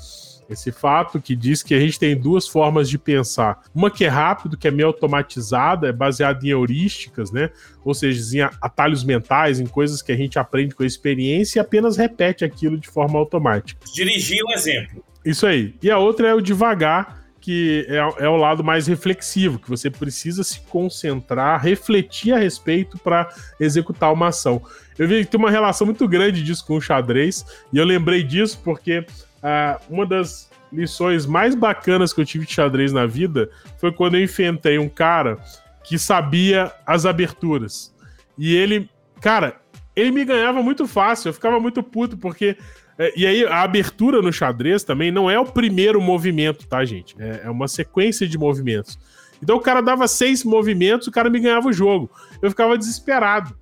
esse 0.53 0.71
fato 0.71 1.21
que 1.21 1.35
diz 1.35 1.63
que 1.63 1.75
a 1.75 1.81
gente 1.81 1.99
tem 1.99 2.17
duas 2.17 2.47
formas 2.47 2.89
de 2.89 2.99
pensar. 2.99 3.63
Uma 3.75 3.91
que 3.91 4.05
é 4.05 4.09
rápido, 4.09 4.57
que 4.57 4.69
é 4.69 4.71
meio 4.71 4.89
automatizada, 4.89 5.89
é 5.89 5.93
baseada 5.93 6.45
em 6.45 6.51
heurísticas, 6.51 7.33
né? 7.33 7.51
Ou 7.85 7.95
seja, 7.95 8.39
em 8.39 8.41
atalhos 8.61 9.03
mentais, 9.03 9.59
em 9.59 9.67
coisas 9.67 10.03
que 10.03 10.13
a 10.13 10.17
gente 10.17 10.39
aprende 10.39 10.75
com 10.75 10.83
a 10.83 10.87
experiência 10.87 11.59
e 11.59 11.61
apenas 11.61 11.97
repete 11.97 12.45
aquilo 12.45 12.79
de 12.79 12.89
forma 12.89 13.19
automática. 13.19 13.81
Dirigir 13.95 14.43
um 14.47 14.53
exemplo. 14.53 15.03
Isso 15.25 15.47
aí. 15.47 15.75
E 15.83 15.91
a 15.91 15.99
outra 15.99 16.29
é 16.29 16.35
o 16.35 16.41
devagar, 16.41 17.22
que 17.43 17.85
é, 17.91 18.25
é 18.25 18.29
o 18.29 18.37
lado 18.37 18.65
mais 18.65 18.87
reflexivo, 18.87 19.59
que 19.59 19.69
você 19.69 19.91
precisa 19.91 20.43
se 20.43 20.61
concentrar, 20.61 21.61
refletir 21.61 22.33
a 22.33 22.39
respeito 22.39 22.97
para 22.97 23.29
executar 23.61 24.11
uma 24.11 24.29
ação. 24.29 24.63
Eu 24.99 25.07
vi 25.07 25.25
que 25.25 25.31
tem 25.31 25.39
uma 25.39 25.51
relação 25.51 25.87
muito 25.87 26.09
grande 26.09 26.43
disso 26.43 26.65
com 26.65 26.77
o 26.77 26.81
xadrez, 26.81 27.45
e 27.71 27.77
eu 27.77 27.85
lembrei 27.85 28.23
disso 28.23 28.59
porque 28.65 29.05
Uh, 29.43 29.75
uma 29.93 30.07
das 30.07 30.49
lições 30.73 31.27
mais 31.27 31.57
bacanas 31.57 32.13
que 32.13 32.21
eu 32.21 32.25
tive 32.25 32.47
de 32.47 32.53
xadrez 32.53 32.93
na 32.93 33.07
vida 33.07 33.51
foi 33.77 33.91
quando 33.91 34.15
eu 34.15 34.23
enfrentei 34.23 34.79
um 34.79 34.89
cara 34.89 35.37
que 35.83 35.99
sabia 35.99 36.73
as 36.87 37.05
aberturas. 37.05 37.93
E 38.39 38.55
ele, 38.55 38.89
cara, 39.21 39.61
ele 39.97 40.13
me 40.13 40.25
ganhava 40.25 40.63
muito 40.63 40.87
fácil, 40.87 41.29
eu 41.29 41.35
ficava 41.35 41.59
muito 41.59 41.83
puto, 41.83 42.17
porque. 42.17 42.57
É, 42.99 43.13
e 43.17 43.27
aí, 43.27 43.45
a 43.45 43.63
abertura 43.63 44.21
no 44.21 44.33
xadrez 44.33 44.85
também 44.85 45.11
não 45.11 45.31
é 45.31 45.39
o 45.39 45.47
primeiro 45.47 46.01
movimento, 46.01 46.67
tá, 46.67 46.85
gente? 46.85 47.15
É, 47.19 47.43
é 47.45 47.51
uma 47.51 47.69
sequência 47.69 48.27
de 48.27 48.37
movimentos. 48.37 48.99
Então 49.43 49.57
o 49.57 49.61
cara 49.61 49.81
dava 49.81 50.07
seis 50.07 50.45
movimentos, 50.45 51.09
o 51.09 51.11
cara 51.11 51.29
me 51.29 51.41
ganhava 51.41 51.69
o 51.69 51.73
jogo. 51.73 52.11
Eu 52.41 52.51
ficava 52.51 52.79
desesperado. 52.79 53.55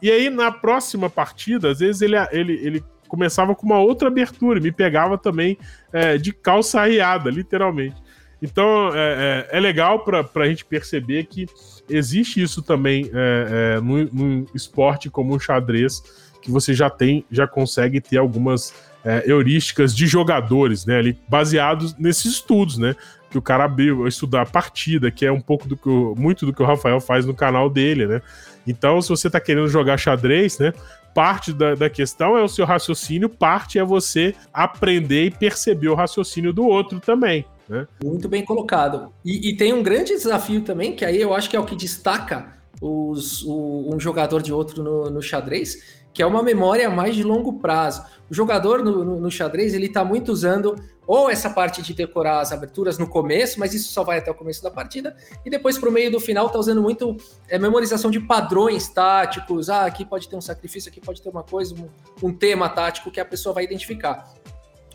E 0.00 0.10
aí, 0.10 0.30
na 0.30 0.50
próxima 0.50 1.10
partida, 1.10 1.70
às 1.70 1.80
vezes 1.80 2.00
ele, 2.00 2.16
ele, 2.32 2.52
ele 2.64 2.84
começava 3.08 3.54
com 3.54 3.66
uma 3.66 3.78
outra 3.78 4.08
abertura, 4.08 4.60
me 4.60 4.72
pegava 4.72 5.18
também 5.18 5.58
é, 5.92 6.16
de 6.16 6.32
calça 6.32 6.80
arriada, 6.80 7.30
literalmente. 7.30 7.96
Então 8.40 8.94
é, 8.94 9.46
é, 9.50 9.56
é 9.56 9.60
legal 9.60 10.04
para 10.04 10.24
a 10.36 10.46
gente 10.46 10.64
perceber 10.64 11.24
que 11.24 11.46
existe 11.90 12.40
isso 12.40 12.62
também 12.62 13.10
é, 13.12 13.76
é, 13.76 13.80
no, 13.80 14.46
esporte 14.54 15.10
como 15.10 15.34
o 15.34 15.40
xadrez, 15.40 16.00
que 16.40 16.50
você 16.50 16.72
já 16.74 16.88
tem, 16.88 17.24
já 17.30 17.46
consegue 17.46 18.00
ter 18.00 18.18
algumas 18.18 18.74
é, 19.04 19.24
heurísticas 19.26 19.94
de 19.94 20.06
jogadores, 20.06 20.84
né, 20.86 20.98
ali, 20.98 21.18
baseados 21.28 21.96
nesses 21.98 22.26
estudos, 22.32 22.78
né, 22.78 22.94
que 23.30 23.38
o 23.38 23.42
cara 23.42 23.64
abriu, 23.64 24.06
estudar 24.06 24.42
a 24.42 24.46
partida, 24.46 25.10
que 25.10 25.26
é 25.26 25.32
um 25.32 25.40
pouco 25.40 25.68
do 25.68 25.76
que 25.76 25.88
o, 25.88 26.14
muito 26.16 26.46
do 26.46 26.52
que 26.52 26.62
o 26.62 26.66
Rafael 26.66 27.00
faz 27.00 27.26
no 27.26 27.34
canal 27.34 27.68
dele, 27.68 28.06
né? 28.06 28.22
Então, 28.66 29.00
se 29.00 29.08
você 29.08 29.30
tá 29.30 29.40
querendo 29.40 29.68
jogar 29.68 29.98
xadrez, 29.98 30.58
né? 30.58 30.72
Parte 31.14 31.52
da, 31.52 31.74
da 31.74 31.90
questão 31.90 32.36
é 32.36 32.42
o 32.42 32.48
seu 32.48 32.64
raciocínio, 32.64 33.28
parte 33.28 33.78
é 33.78 33.84
você 33.84 34.34
aprender 34.52 35.26
e 35.26 35.30
perceber 35.30 35.88
o 35.88 35.94
raciocínio 35.94 36.52
do 36.52 36.66
outro 36.66 37.00
também. 37.00 37.44
Né? 37.68 37.86
Muito 38.02 38.28
bem 38.28 38.44
colocado. 38.44 39.12
E, 39.24 39.50
e, 39.50 39.56
tem 39.56 39.72
um 39.72 39.82
grande 39.82 40.12
desafio 40.12 40.62
também, 40.62 40.94
que 40.94 41.04
aí 41.04 41.20
eu 41.20 41.34
acho 41.34 41.50
que 41.50 41.56
é 41.56 41.60
o 41.60 41.64
que 41.64 41.76
destaca 41.76 42.56
os, 42.80 43.42
o, 43.42 43.90
um 43.92 43.98
jogador 43.98 44.42
de 44.42 44.52
outro 44.52 44.82
no, 44.82 45.10
no 45.10 45.20
xadrez, 45.20 45.97
que 46.18 46.22
é 46.22 46.26
uma 46.26 46.42
memória 46.42 46.90
mais 46.90 47.14
de 47.14 47.22
longo 47.22 47.60
prazo. 47.60 48.04
O 48.28 48.34
jogador 48.34 48.82
no, 48.82 49.04
no, 49.04 49.20
no 49.20 49.30
xadrez, 49.30 49.72
ele 49.72 49.86
está 49.86 50.04
muito 50.04 50.32
usando 50.32 50.74
ou 51.06 51.30
essa 51.30 51.48
parte 51.48 51.80
de 51.80 51.94
decorar 51.94 52.40
as 52.40 52.50
aberturas 52.50 52.98
no 52.98 53.06
começo, 53.06 53.60
mas 53.60 53.72
isso 53.72 53.92
só 53.92 54.02
vai 54.02 54.18
até 54.18 54.28
o 54.28 54.34
começo 54.34 54.60
da 54.60 54.68
partida, 54.68 55.16
e 55.46 55.48
depois 55.48 55.78
para 55.78 55.88
o 55.88 55.92
meio 55.92 56.10
do 56.10 56.18
final 56.18 56.48
está 56.48 56.58
usando 56.58 56.82
muito 56.82 57.16
é, 57.48 57.56
memorização 57.56 58.10
de 58.10 58.18
padrões 58.18 58.88
táticos, 58.88 59.70
ah, 59.70 59.84
aqui 59.84 60.04
pode 60.04 60.28
ter 60.28 60.34
um 60.34 60.40
sacrifício, 60.40 60.90
aqui 60.90 61.00
pode 61.00 61.22
ter 61.22 61.28
uma 61.28 61.44
coisa, 61.44 61.72
um, 61.76 61.88
um 62.20 62.34
tema 62.34 62.68
tático 62.68 63.12
que 63.12 63.20
a 63.20 63.24
pessoa 63.24 63.54
vai 63.54 63.62
identificar. 63.62 64.28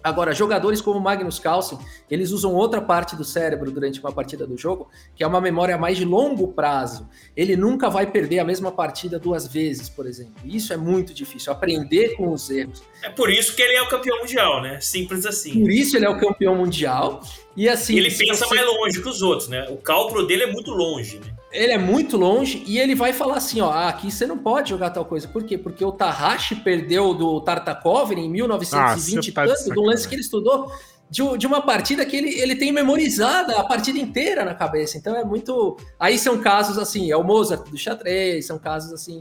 Agora, 0.03 0.33
jogadores 0.33 0.81
como 0.81 0.99
Magnus 0.99 1.39
Carlsen, 1.39 1.77
eles 2.11 2.31
usam 2.31 2.53
outra 2.53 2.81
parte 2.81 3.15
do 3.15 3.23
cérebro 3.23 3.71
durante 3.71 3.99
uma 4.01 4.11
partida 4.11 4.45
do 4.45 4.57
jogo, 4.57 4.89
que 5.15 5.23
é 5.23 5.27
uma 5.27 5.39
memória 5.39 5.77
mais 5.77 5.97
de 5.97 6.03
longo 6.03 6.49
prazo. 6.49 7.07
Ele 7.35 7.55
nunca 7.55 7.89
vai 7.89 8.11
perder 8.11 8.39
a 8.39 8.43
mesma 8.43 8.71
partida 8.71 9.17
duas 9.17 9.47
vezes, 9.47 9.87
por 9.87 10.05
exemplo. 10.05 10.33
Isso 10.43 10.73
é 10.73 10.77
muito 10.77 11.13
difícil, 11.13 11.53
aprender 11.53 12.15
com 12.15 12.31
os 12.31 12.49
erros. 12.49 12.83
É 13.01 13.09
por 13.09 13.29
isso 13.29 13.55
que 13.55 13.61
ele 13.61 13.75
é 13.75 13.81
o 13.81 13.87
campeão 13.87 14.19
mundial, 14.19 14.61
né? 14.61 14.79
Simples 14.81 15.25
assim. 15.25 15.61
Por 15.61 15.71
isso 15.71 15.95
ele 15.95 16.05
é 16.05 16.09
o 16.09 16.19
campeão 16.19 16.55
mundial. 16.55 17.21
E 17.55 17.69
assim. 17.69 17.95
Ele 17.95 18.11
pensa 18.11 18.45
você... 18.45 18.55
mais 18.55 18.67
longe 18.67 19.01
que 19.01 19.07
os 19.07 19.21
outros, 19.21 19.47
né? 19.47 19.67
O 19.69 19.77
cálculo 19.77 20.25
dele 20.27 20.43
é 20.43 20.51
muito 20.51 20.71
longe, 20.71 21.19
né? 21.19 21.33
Ele 21.53 21.71
é 21.71 21.77
muito 21.77 22.17
longe 22.17 22.63
e 22.65 22.79
ele 22.79 22.95
vai 22.95 23.13
falar 23.13 23.37
assim: 23.37 23.61
ó, 23.61 23.69
ah, 23.69 23.89
aqui 23.89 24.11
você 24.11 24.25
não 24.25 24.37
pode 24.37 24.69
jogar 24.69 24.89
tal 24.89 25.05
coisa. 25.05 25.27
Por 25.27 25.43
quê? 25.43 25.57
Porque 25.57 25.85
o 25.85 25.91
Tahashi 25.91 26.55
perdeu 26.55 27.13
do 27.13 27.39
Tartakov 27.41 28.11
em 28.11 28.29
1920 28.29 29.29
ah, 29.29 29.33
tá 29.33 29.47
tanto, 29.47 29.69
do 29.69 29.81
lance 29.81 30.07
que 30.07 30.15
ele 30.15 30.21
estudou, 30.21 30.71
de, 31.09 31.37
de 31.37 31.45
uma 31.45 31.61
partida 31.61 32.05
que 32.05 32.17
ele, 32.17 32.39
ele 32.39 32.55
tem 32.55 32.71
memorizada 32.71 33.57
a 33.57 33.63
partida 33.63 33.99
inteira 33.99 34.43
na 34.43 34.55
cabeça. 34.55 34.97
Então 34.97 35.15
é 35.15 35.23
muito. 35.23 35.77
Aí 35.99 36.17
são 36.17 36.39
casos 36.39 36.77
assim, 36.77 37.11
é 37.11 37.15
o 37.15 37.23
Mozart 37.23 37.69
do 37.69 37.77
xadrez, 37.77 38.45
são 38.45 38.57
casos 38.57 38.91
assim 38.91 39.19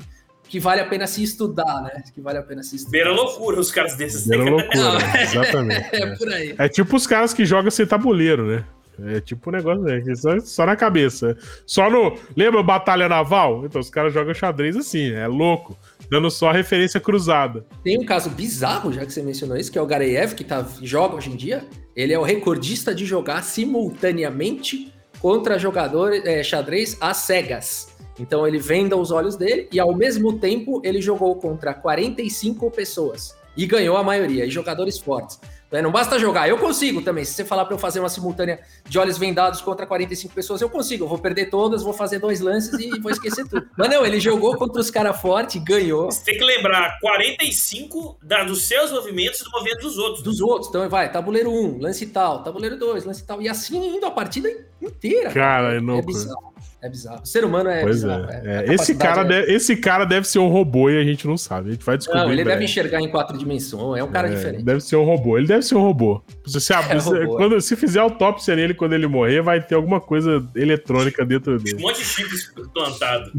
que 0.52 0.60
vale 0.60 0.82
a 0.82 0.84
pena 0.84 1.06
se 1.06 1.22
estudar, 1.22 1.80
né? 1.80 2.02
Que 2.14 2.20
vale 2.20 2.36
a 2.36 2.42
pena 2.42 2.62
se 2.62 2.76
estudar. 2.76 2.92
Beira 2.92 3.10
loucura 3.10 3.58
os 3.58 3.70
caras 3.70 3.96
desses. 3.96 4.26
Beira 4.26 4.44
loucura, 4.50 4.98
exatamente. 5.22 5.88
É, 5.96 6.02
é, 6.02 6.14
por 6.14 6.28
aí. 6.28 6.54
É 6.58 6.68
tipo 6.68 6.94
os 6.94 7.06
caras 7.06 7.32
que 7.32 7.46
jogam 7.46 7.70
sem 7.70 7.86
tabuleiro, 7.86 8.46
né? 8.46 8.64
É 9.00 9.20
tipo 9.20 9.50
um 9.50 9.52
negócio, 9.52 9.82
né? 9.82 10.02
Só, 10.14 10.38
só 10.40 10.66
na 10.66 10.76
cabeça. 10.76 11.36
Só 11.66 11.90
no. 11.90 12.16
Lembra 12.36 12.62
Batalha 12.62 13.08
Naval? 13.08 13.64
Então 13.64 13.80
os 13.80 13.90
caras 13.90 14.12
jogam 14.12 14.34
xadrez 14.34 14.76
assim, 14.76 15.12
é 15.12 15.26
louco. 15.26 15.76
Dando 16.10 16.30
só 16.30 16.50
referência 16.52 17.00
cruzada. 17.00 17.64
Tem 17.82 17.98
um 17.98 18.04
caso 18.04 18.28
bizarro, 18.30 18.92
já 18.92 19.06
que 19.06 19.12
você 19.12 19.22
mencionou 19.22 19.56
isso, 19.56 19.72
que 19.72 19.78
é 19.78 19.82
o 19.82 19.86
Gareev, 19.86 20.34
que 20.34 20.44
tá, 20.44 20.66
joga 20.82 21.16
hoje 21.16 21.30
em 21.30 21.36
dia. 21.36 21.64
Ele 21.96 22.12
é 22.12 22.18
o 22.18 22.22
recordista 22.22 22.94
de 22.94 23.06
jogar 23.06 23.42
simultaneamente 23.42 24.92
contra 25.20 25.58
jogadores 25.58 26.24
é, 26.24 26.42
xadrez 26.42 26.96
às 27.00 27.18
cegas. 27.18 27.88
Então 28.18 28.46
ele 28.46 28.58
venda 28.58 28.96
os 28.96 29.10
olhos 29.10 29.36
dele 29.36 29.68
e 29.72 29.80
ao 29.80 29.94
mesmo 29.94 30.38
tempo 30.38 30.82
ele 30.84 31.00
jogou 31.00 31.34
contra 31.36 31.72
45 31.72 32.70
pessoas 32.70 33.34
e 33.56 33.66
ganhou 33.66 33.96
a 33.96 34.02
maioria, 34.02 34.46
e 34.46 34.50
jogadores 34.50 34.98
fortes. 34.98 35.38
Né? 35.72 35.80
Não 35.80 35.90
basta 35.90 36.18
jogar, 36.18 36.46
eu 36.46 36.58
consigo 36.58 37.00
também. 37.00 37.24
Se 37.24 37.32
você 37.32 37.44
falar 37.46 37.64
para 37.64 37.74
eu 37.74 37.78
fazer 37.78 37.98
uma 37.98 38.10
simultânea 38.10 38.60
de 38.86 38.98
olhos 38.98 39.16
vendados 39.16 39.62
contra 39.62 39.86
45 39.86 40.34
pessoas, 40.34 40.60
eu 40.60 40.68
consigo. 40.68 41.04
Eu 41.04 41.08
vou 41.08 41.18
perder 41.18 41.46
todas, 41.46 41.82
vou 41.82 41.94
fazer 41.94 42.18
dois 42.18 42.40
lances 42.40 42.78
e 42.78 43.00
vou 43.00 43.10
esquecer 43.10 43.48
tudo. 43.48 43.66
Mas 43.76 43.88
não, 43.88 44.04
ele 44.04 44.20
jogou 44.20 44.54
contra 44.56 44.80
os 44.80 44.90
caras 44.90 45.18
fortes, 45.18 45.62
ganhou. 45.64 46.10
Você 46.10 46.24
tem 46.24 46.36
que 46.36 46.44
lembrar 46.44 46.98
45 47.00 48.18
da, 48.22 48.44
dos 48.44 48.64
seus 48.64 48.92
movimentos 48.92 49.40
e 49.40 49.44
do 49.44 49.50
movimento 49.50 49.80
dos 49.80 49.96
outros. 49.96 50.22
Dos 50.22 50.40
outros. 50.40 50.68
Então 50.68 50.86
vai, 50.90 51.10
tabuleiro 51.10 51.50
1, 51.50 51.80
lance 51.80 52.06
tal, 52.06 52.42
tabuleiro 52.42 52.78
2, 52.78 53.04
lance 53.06 53.24
tal. 53.24 53.40
E 53.40 53.48
assim 53.48 53.96
indo 53.96 54.04
a 54.04 54.10
partida 54.10 54.50
inteira. 54.80 55.30
Cara, 55.30 55.68
cara. 55.68 55.74
é 55.74 55.80
louco. 55.80 56.02
É 56.02 56.06
bizarro. 56.06 56.51
É 56.82 56.88
bizarro. 56.88 57.22
O 57.22 57.26
ser 57.26 57.44
humano 57.44 57.70
é 57.70 57.80
pois 57.80 58.02
bizarro. 58.02 58.28
É. 58.28 58.66
É. 58.66 58.74
Esse, 58.74 58.96
cara 58.96 59.20
é... 59.20 59.24
deve, 59.24 59.52
esse 59.52 59.76
cara 59.76 60.04
deve 60.04 60.26
ser 60.26 60.40
um 60.40 60.48
robô 60.48 60.90
e 60.90 61.00
a 61.00 61.04
gente 61.04 61.28
não 61.28 61.36
sabe. 61.36 61.68
A 61.68 61.72
gente 61.72 61.84
vai 61.84 61.96
descobrir. 61.96 62.22
Não, 62.22 62.32
ele 62.32 62.42
deve 62.42 62.64
enxergar 62.64 63.00
em 63.00 63.08
quatro 63.08 63.38
dimensões. 63.38 64.00
É 64.00 64.04
um 64.04 64.10
cara 64.10 64.26
é, 64.26 64.34
diferente. 64.34 64.64
Deve 64.64 64.80
ser 64.80 64.96
um 64.96 65.04
robô. 65.04 65.38
Ele 65.38 65.46
deve 65.46 65.62
ser 65.62 65.76
um 65.76 65.80
robô. 65.80 66.20
Se, 66.44 66.60
se, 66.60 66.72
é 66.72 66.76
robô, 66.76 67.36
quando, 67.36 67.60
se 67.60 67.76
fizer 67.76 68.00
autópsia 68.00 68.56
nele 68.56 68.74
quando 68.74 68.94
ele 68.94 69.06
morrer, 69.06 69.40
vai 69.42 69.62
ter 69.62 69.76
alguma 69.76 70.00
coisa 70.00 70.44
eletrônica 70.56 71.24
dentro 71.24 71.56
dele. 71.60 71.76
Um 71.76 71.82
monte 71.82 71.98
de 71.98 72.04
chips 72.04 72.52
plantado. 72.74 73.30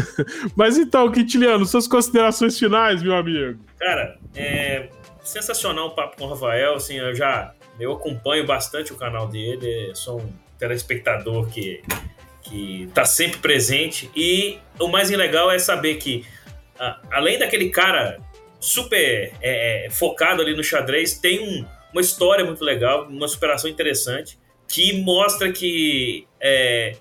Mas 0.54 0.76
então, 0.76 1.10
Quintiliano, 1.10 1.64
suas 1.64 1.88
considerações 1.88 2.58
finais, 2.58 3.02
meu 3.02 3.14
amigo. 3.14 3.58
Cara, 3.78 4.18
é 4.36 4.90
sensacional 5.22 5.86
o 5.86 5.90
papo 5.94 6.18
com 6.18 6.24
o 6.24 6.28
Rafael. 6.28 6.74
Assim, 6.74 6.98
eu 6.98 7.14
já 7.14 7.54
eu 7.78 7.92
acompanho 7.92 8.46
bastante 8.46 8.92
o 8.92 8.96
canal 8.96 9.26
dele. 9.26 9.90
Sou 9.94 10.20
um 10.20 10.28
telespectador 10.58 11.48
que 11.48 11.82
que 12.42 12.84
está 12.84 13.04
sempre 13.04 13.38
presente. 13.38 14.10
E 14.14 14.58
o 14.78 14.88
mais 14.88 15.10
legal 15.10 15.50
é 15.50 15.58
saber 15.58 15.96
que, 15.96 16.24
além 17.10 17.38
daquele 17.38 17.70
cara 17.70 18.18
super 18.58 19.32
é, 19.40 19.86
é, 19.86 19.90
focado 19.90 20.42
ali 20.42 20.54
no 20.54 20.62
xadrez, 20.62 21.14
tem 21.18 21.40
um, 21.40 21.66
uma 21.92 22.00
história 22.00 22.44
muito 22.44 22.64
legal, 22.64 23.06
uma 23.08 23.28
superação 23.28 23.70
interessante, 23.70 24.38
que 24.68 24.92
mostra 25.00 25.50
que 25.50 26.26
é, 26.40 26.96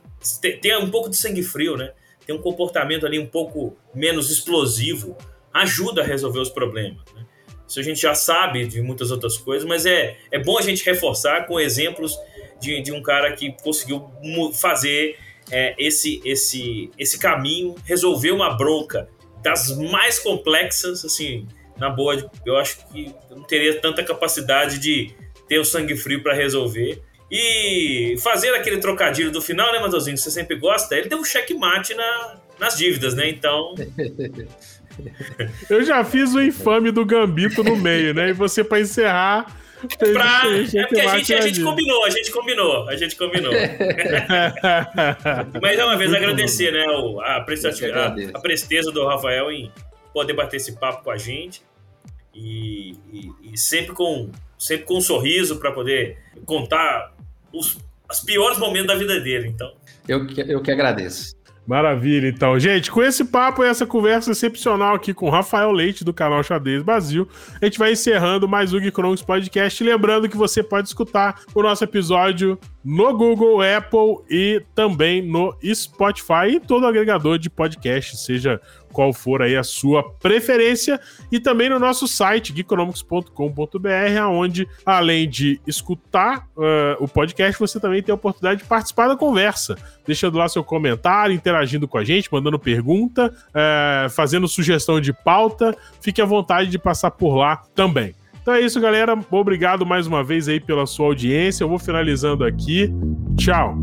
tem 0.61 0.76
um 0.78 0.90
pouco 0.90 1.10
de 1.10 1.18
sangue 1.18 1.44
frio, 1.44 1.78
né? 1.78 1.91
Tem 2.26 2.36
um 2.36 2.41
comportamento 2.41 3.06
ali 3.06 3.20
um 3.20 3.28
pouco 3.28 3.78
menos 3.94 4.30
explosivo, 4.32 5.18
ajuda 5.53 6.02
a 6.02 6.06
resolver 6.06 6.40
os 6.40 6.49
problemas. 6.49 7.03
Né? 7.16 7.26
Isso 7.68 7.80
a 7.80 7.84
gente 7.84 8.02
já 8.02 8.16
sabe 8.16 8.66
de 8.66 8.82
muitas 8.82 9.11
outras 9.11 9.38
coisas, 9.38 9.68
mas 9.68 9.86
é, 9.86 10.18
é 10.32 10.40
bom 10.40 10.57
a 10.57 10.61
gente 10.61 10.84
reforçar 10.86 11.45
com 11.45 11.60
exemplos 11.60 12.16
de, 12.60 12.82
de 12.82 12.91
um 12.91 13.02
cara 13.02 13.32
que 13.34 13.52
conseguiu 13.64 14.11
fazer 14.53 15.18
é, 15.52 15.76
esse, 15.78 16.22
esse, 16.24 16.90
esse 16.98 17.18
caminho, 17.20 17.76
resolver 17.86 18.32
uma 18.32 18.56
bronca 18.56 19.10
das 19.44 19.76
mais 19.78 20.20
complexas, 20.20 21.04
assim, 21.06 21.48
na 21.78 21.90
boa, 21.90 22.30
eu 22.46 22.58
acho 22.58 22.86
que 22.88 23.14
não 23.30 23.44
teria 23.44 23.80
tanta 23.80 24.04
capacidade 24.04 24.80
de 24.80 25.14
ter 25.48 25.60
o 25.60 25.66
sangue 25.66 25.96
frio 25.96 26.22
para 26.22 26.34
resolver. 26.34 27.02
E 27.32 28.16
fazer 28.20 28.54
aquele 28.56 28.78
trocadilho 28.78 29.32
do 29.32 29.40
final, 29.40 29.72
né, 29.72 29.80
Matheusinho? 29.80 30.18
Você 30.18 30.32
sempre 30.32 30.58
gosta? 30.58 30.96
Ele 30.96 31.10
deu 31.10 31.20
um 31.20 31.24
checkmate 31.24 31.94
na, 31.94 32.38
nas 32.60 32.76
dívidas, 32.76 33.14
né? 33.14 33.30
Então. 33.30 33.76
Eu 35.70 35.84
já 35.86 36.04
fiz 36.04 36.34
o 36.34 36.42
infame 36.42 36.92
do 36.92 37.06
Gambito 37.06 37.64
no 37.64 37.78
meio, 37.78 38.14
né? 38.14 38.30
E 38.30 38.34
você, 38.34 38.64
para 38.64 38.82
encerrar, 38.82 39.56
Pra... 39.97 40.43
É 40.45 40.85
porque 40.85 40.99
a 40.99 41.18
gente, 41.18 41.34
a 41.34 41.41
gente 41.41 41.64
combinou, 41.64 42.06
a 42.06 42.10
gente 42.10 42.31
combinou, 42.31 42.89
a 42.89 42.95
gente 42.95 43.15
combinou. 43.15 43.53
Mas 45.61 45.80
é 45.80 45.85
uma 45.85 45.95
vez 45.95 46.14
agradecer, 46.14 46.72
né, 46.72 46.85
a, 47.23 47.41
presteza, 47.41 47.95
a, 47.95 48.38
a 48.38 48.41
presteza 48.41 48.91
do 48.91 49.06
Rafael 49.06 49.51
em 49.51 49.72
poder 50.14 50.34
bater 50.34 50.57
esse 50.57 50.73
papo 50.73 51.03
com 51.03 51.11
a 51.11 51.18
gente 51.18 51.61
e, 52.34 52.91
e, 53.11 53.31
e 53.53 53.57
sempre, 53.57 53.93
com, 53.93 54.30
sempre 54.57 54.85
com 54.85 54.97
um 54.97 55.01
sorriso 55.01 55.60
para 55.60 55.72
poder 55.72 56.18
contar 56.45 57.14
os, 57.53 57.77
os 58.10 58.19
piores 58.22 58.57
momentos 58.57 58.88
da 58.88 58.95
vida 58.95 59.19
dele. 59.19 59.47
Então, 59.47 59.72
eu 60.07 60.26
que, 60.27 60.41
eu 60.41 60.61
que 60.61 60.72
agradeço. 60.72 61.35
Maravilha, 61.70 62.28
então. 62.28 62.60
Gente, 62.60 62.90
com 62.90 63.04
esse 63.04 63.24
papo 63.24 63.64
e 63.64 63.68
essa 63.68 63.86
conversa 63.86 64.32
excepcional 64.32 64.96
aqui 64.96 65.14
com 65.14 65.28
o 65.28 65.30
Rafael 65.30 65.72
Leite, 65.72 66.04
do 66.04 66.12
canal 66.12 66.44
Xadrez 66.44 66.82
Brasil, 66.82 67.30
a 67.62 67.66
gente 67.66 67.78
vai 67.78 67.91
encerrando 67.91 68.48
mais 68.48 68.74
um 68.74 68.80
Geekonomics 68.80 69.22
Podcast. 69.22 69.84
Lembrando 69.84 70.28
que 70.28 70.36
você 70.36 70.64
pode 70.64 70.88
escutar 70.88 71.41
o 71.54 71.62
nosso 71.62 71.84
episódio 71.84 72.58
no 72.84 73.16
Google, 73.16 73.62
Apple 73.62 74.18
e 74.28 74.64
também 74.74 75.22
no 75.22 75.56
Spotify 75.64 76.56
e 76.56 76.60
todo 76.60 76.88
agregador 76.88 77.38
de 77.38 77.52
podcast, 77.52 78.18
seja 78.18 78.60
qual 79.00 79.14
for 79.14 79.42
aí 79.42 79.56
a 79.56 79.64
sua 79.64 80.04
preferência, 80.04 81.00
e 81.32 81.40
também 81.40 81.70
no 81.70 81.80
nosso 81.80 82.06
site, 82.06 82.54
geekonomics.com.br, 82.54 84.22
onde, 84.30 84.68
além 84.86 85.30
de 85.30 85.58
escutar 85.66 86.46
uh, 86.58 87.02
o 87.02 87.08
podcast, 87.08 87.58
você 87.58 87.80
também 87.80 88.04
tem 88.04 88.12
a 88.12 88.16
oportunidade 88.18 88.62
de 88.62 88.68
participar 88.68 89.08
da 89.08 89.16
conversa, 89.16 89.78
deixando 90.06 90.38
lá 90.38 90.50
seu 90.50 90.66
comentário, 90.66 91.34
interagindo 91.34 91.88
com 91.88 91.98
a 91.98 92.04
gente, 92.04 92.28
mandando 92.30 92.60
pergunta, 92.60 93.34
uh, 93.34 94.10
fazendo 94.10 94.50
sugestão 94.50 95.00
de 95.00 95.14
pauta, 95.14 95.74
fique 96.02 96.22
à 96.22 96.26
vontade 96.26 96.70
de 96.70 96.78
passar 96.78 97.12
por 97.12 97.38
lá 97.38 97.62
também. 97.74 98.14
Então 98.42 98.54
é 98.54 98.60
isso, 98.60 98.82
galera. 98.82 99.18
Obrigado 99.32 99.86
mais 99.86 100.08
uma 100.08 100.26
vez 100.26 100.50
aí 100.50 100.60
pela 100.60 100.86
sua 100.86 101.06
audiência. 101.06 101.64
Eu 101.64 101.70
vou 101.70 101.80
finalizando 101.80 102.44
aqui. 102.44 102.92
Tchau. 103.38 103.78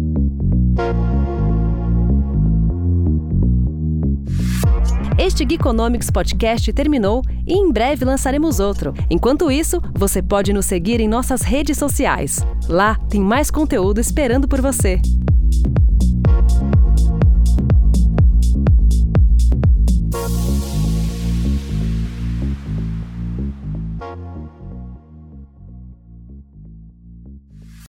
Este 5.18 5.46
Geekonomics 5.48 6.10
Podcast 6.10 6.70
terminou 6.74 7.22
e 7.46 7.54
em 7.54 7.72
breve 7.72 8.04
lançaremos 8.04 8.60
outro. 8.60 8.92
Enquanto 9.08 9.50
isso, 9.50 9.80
você 9.94 10.20
pode 10.20 10.52
nos 10.52 10.66
seguir 10.66 11.00
em 11.00 11.08
nossas 11.08 11.40
redes 11.40 11.78
sociais. 11.78 12.44
Lá 12.68 12.96
tem 13.08 13.20
mais 13.20 13.50
conteúdo 13.50 13.98
esperando 13.98 14.46
por 14.46 14.60
você. 14.60 15.00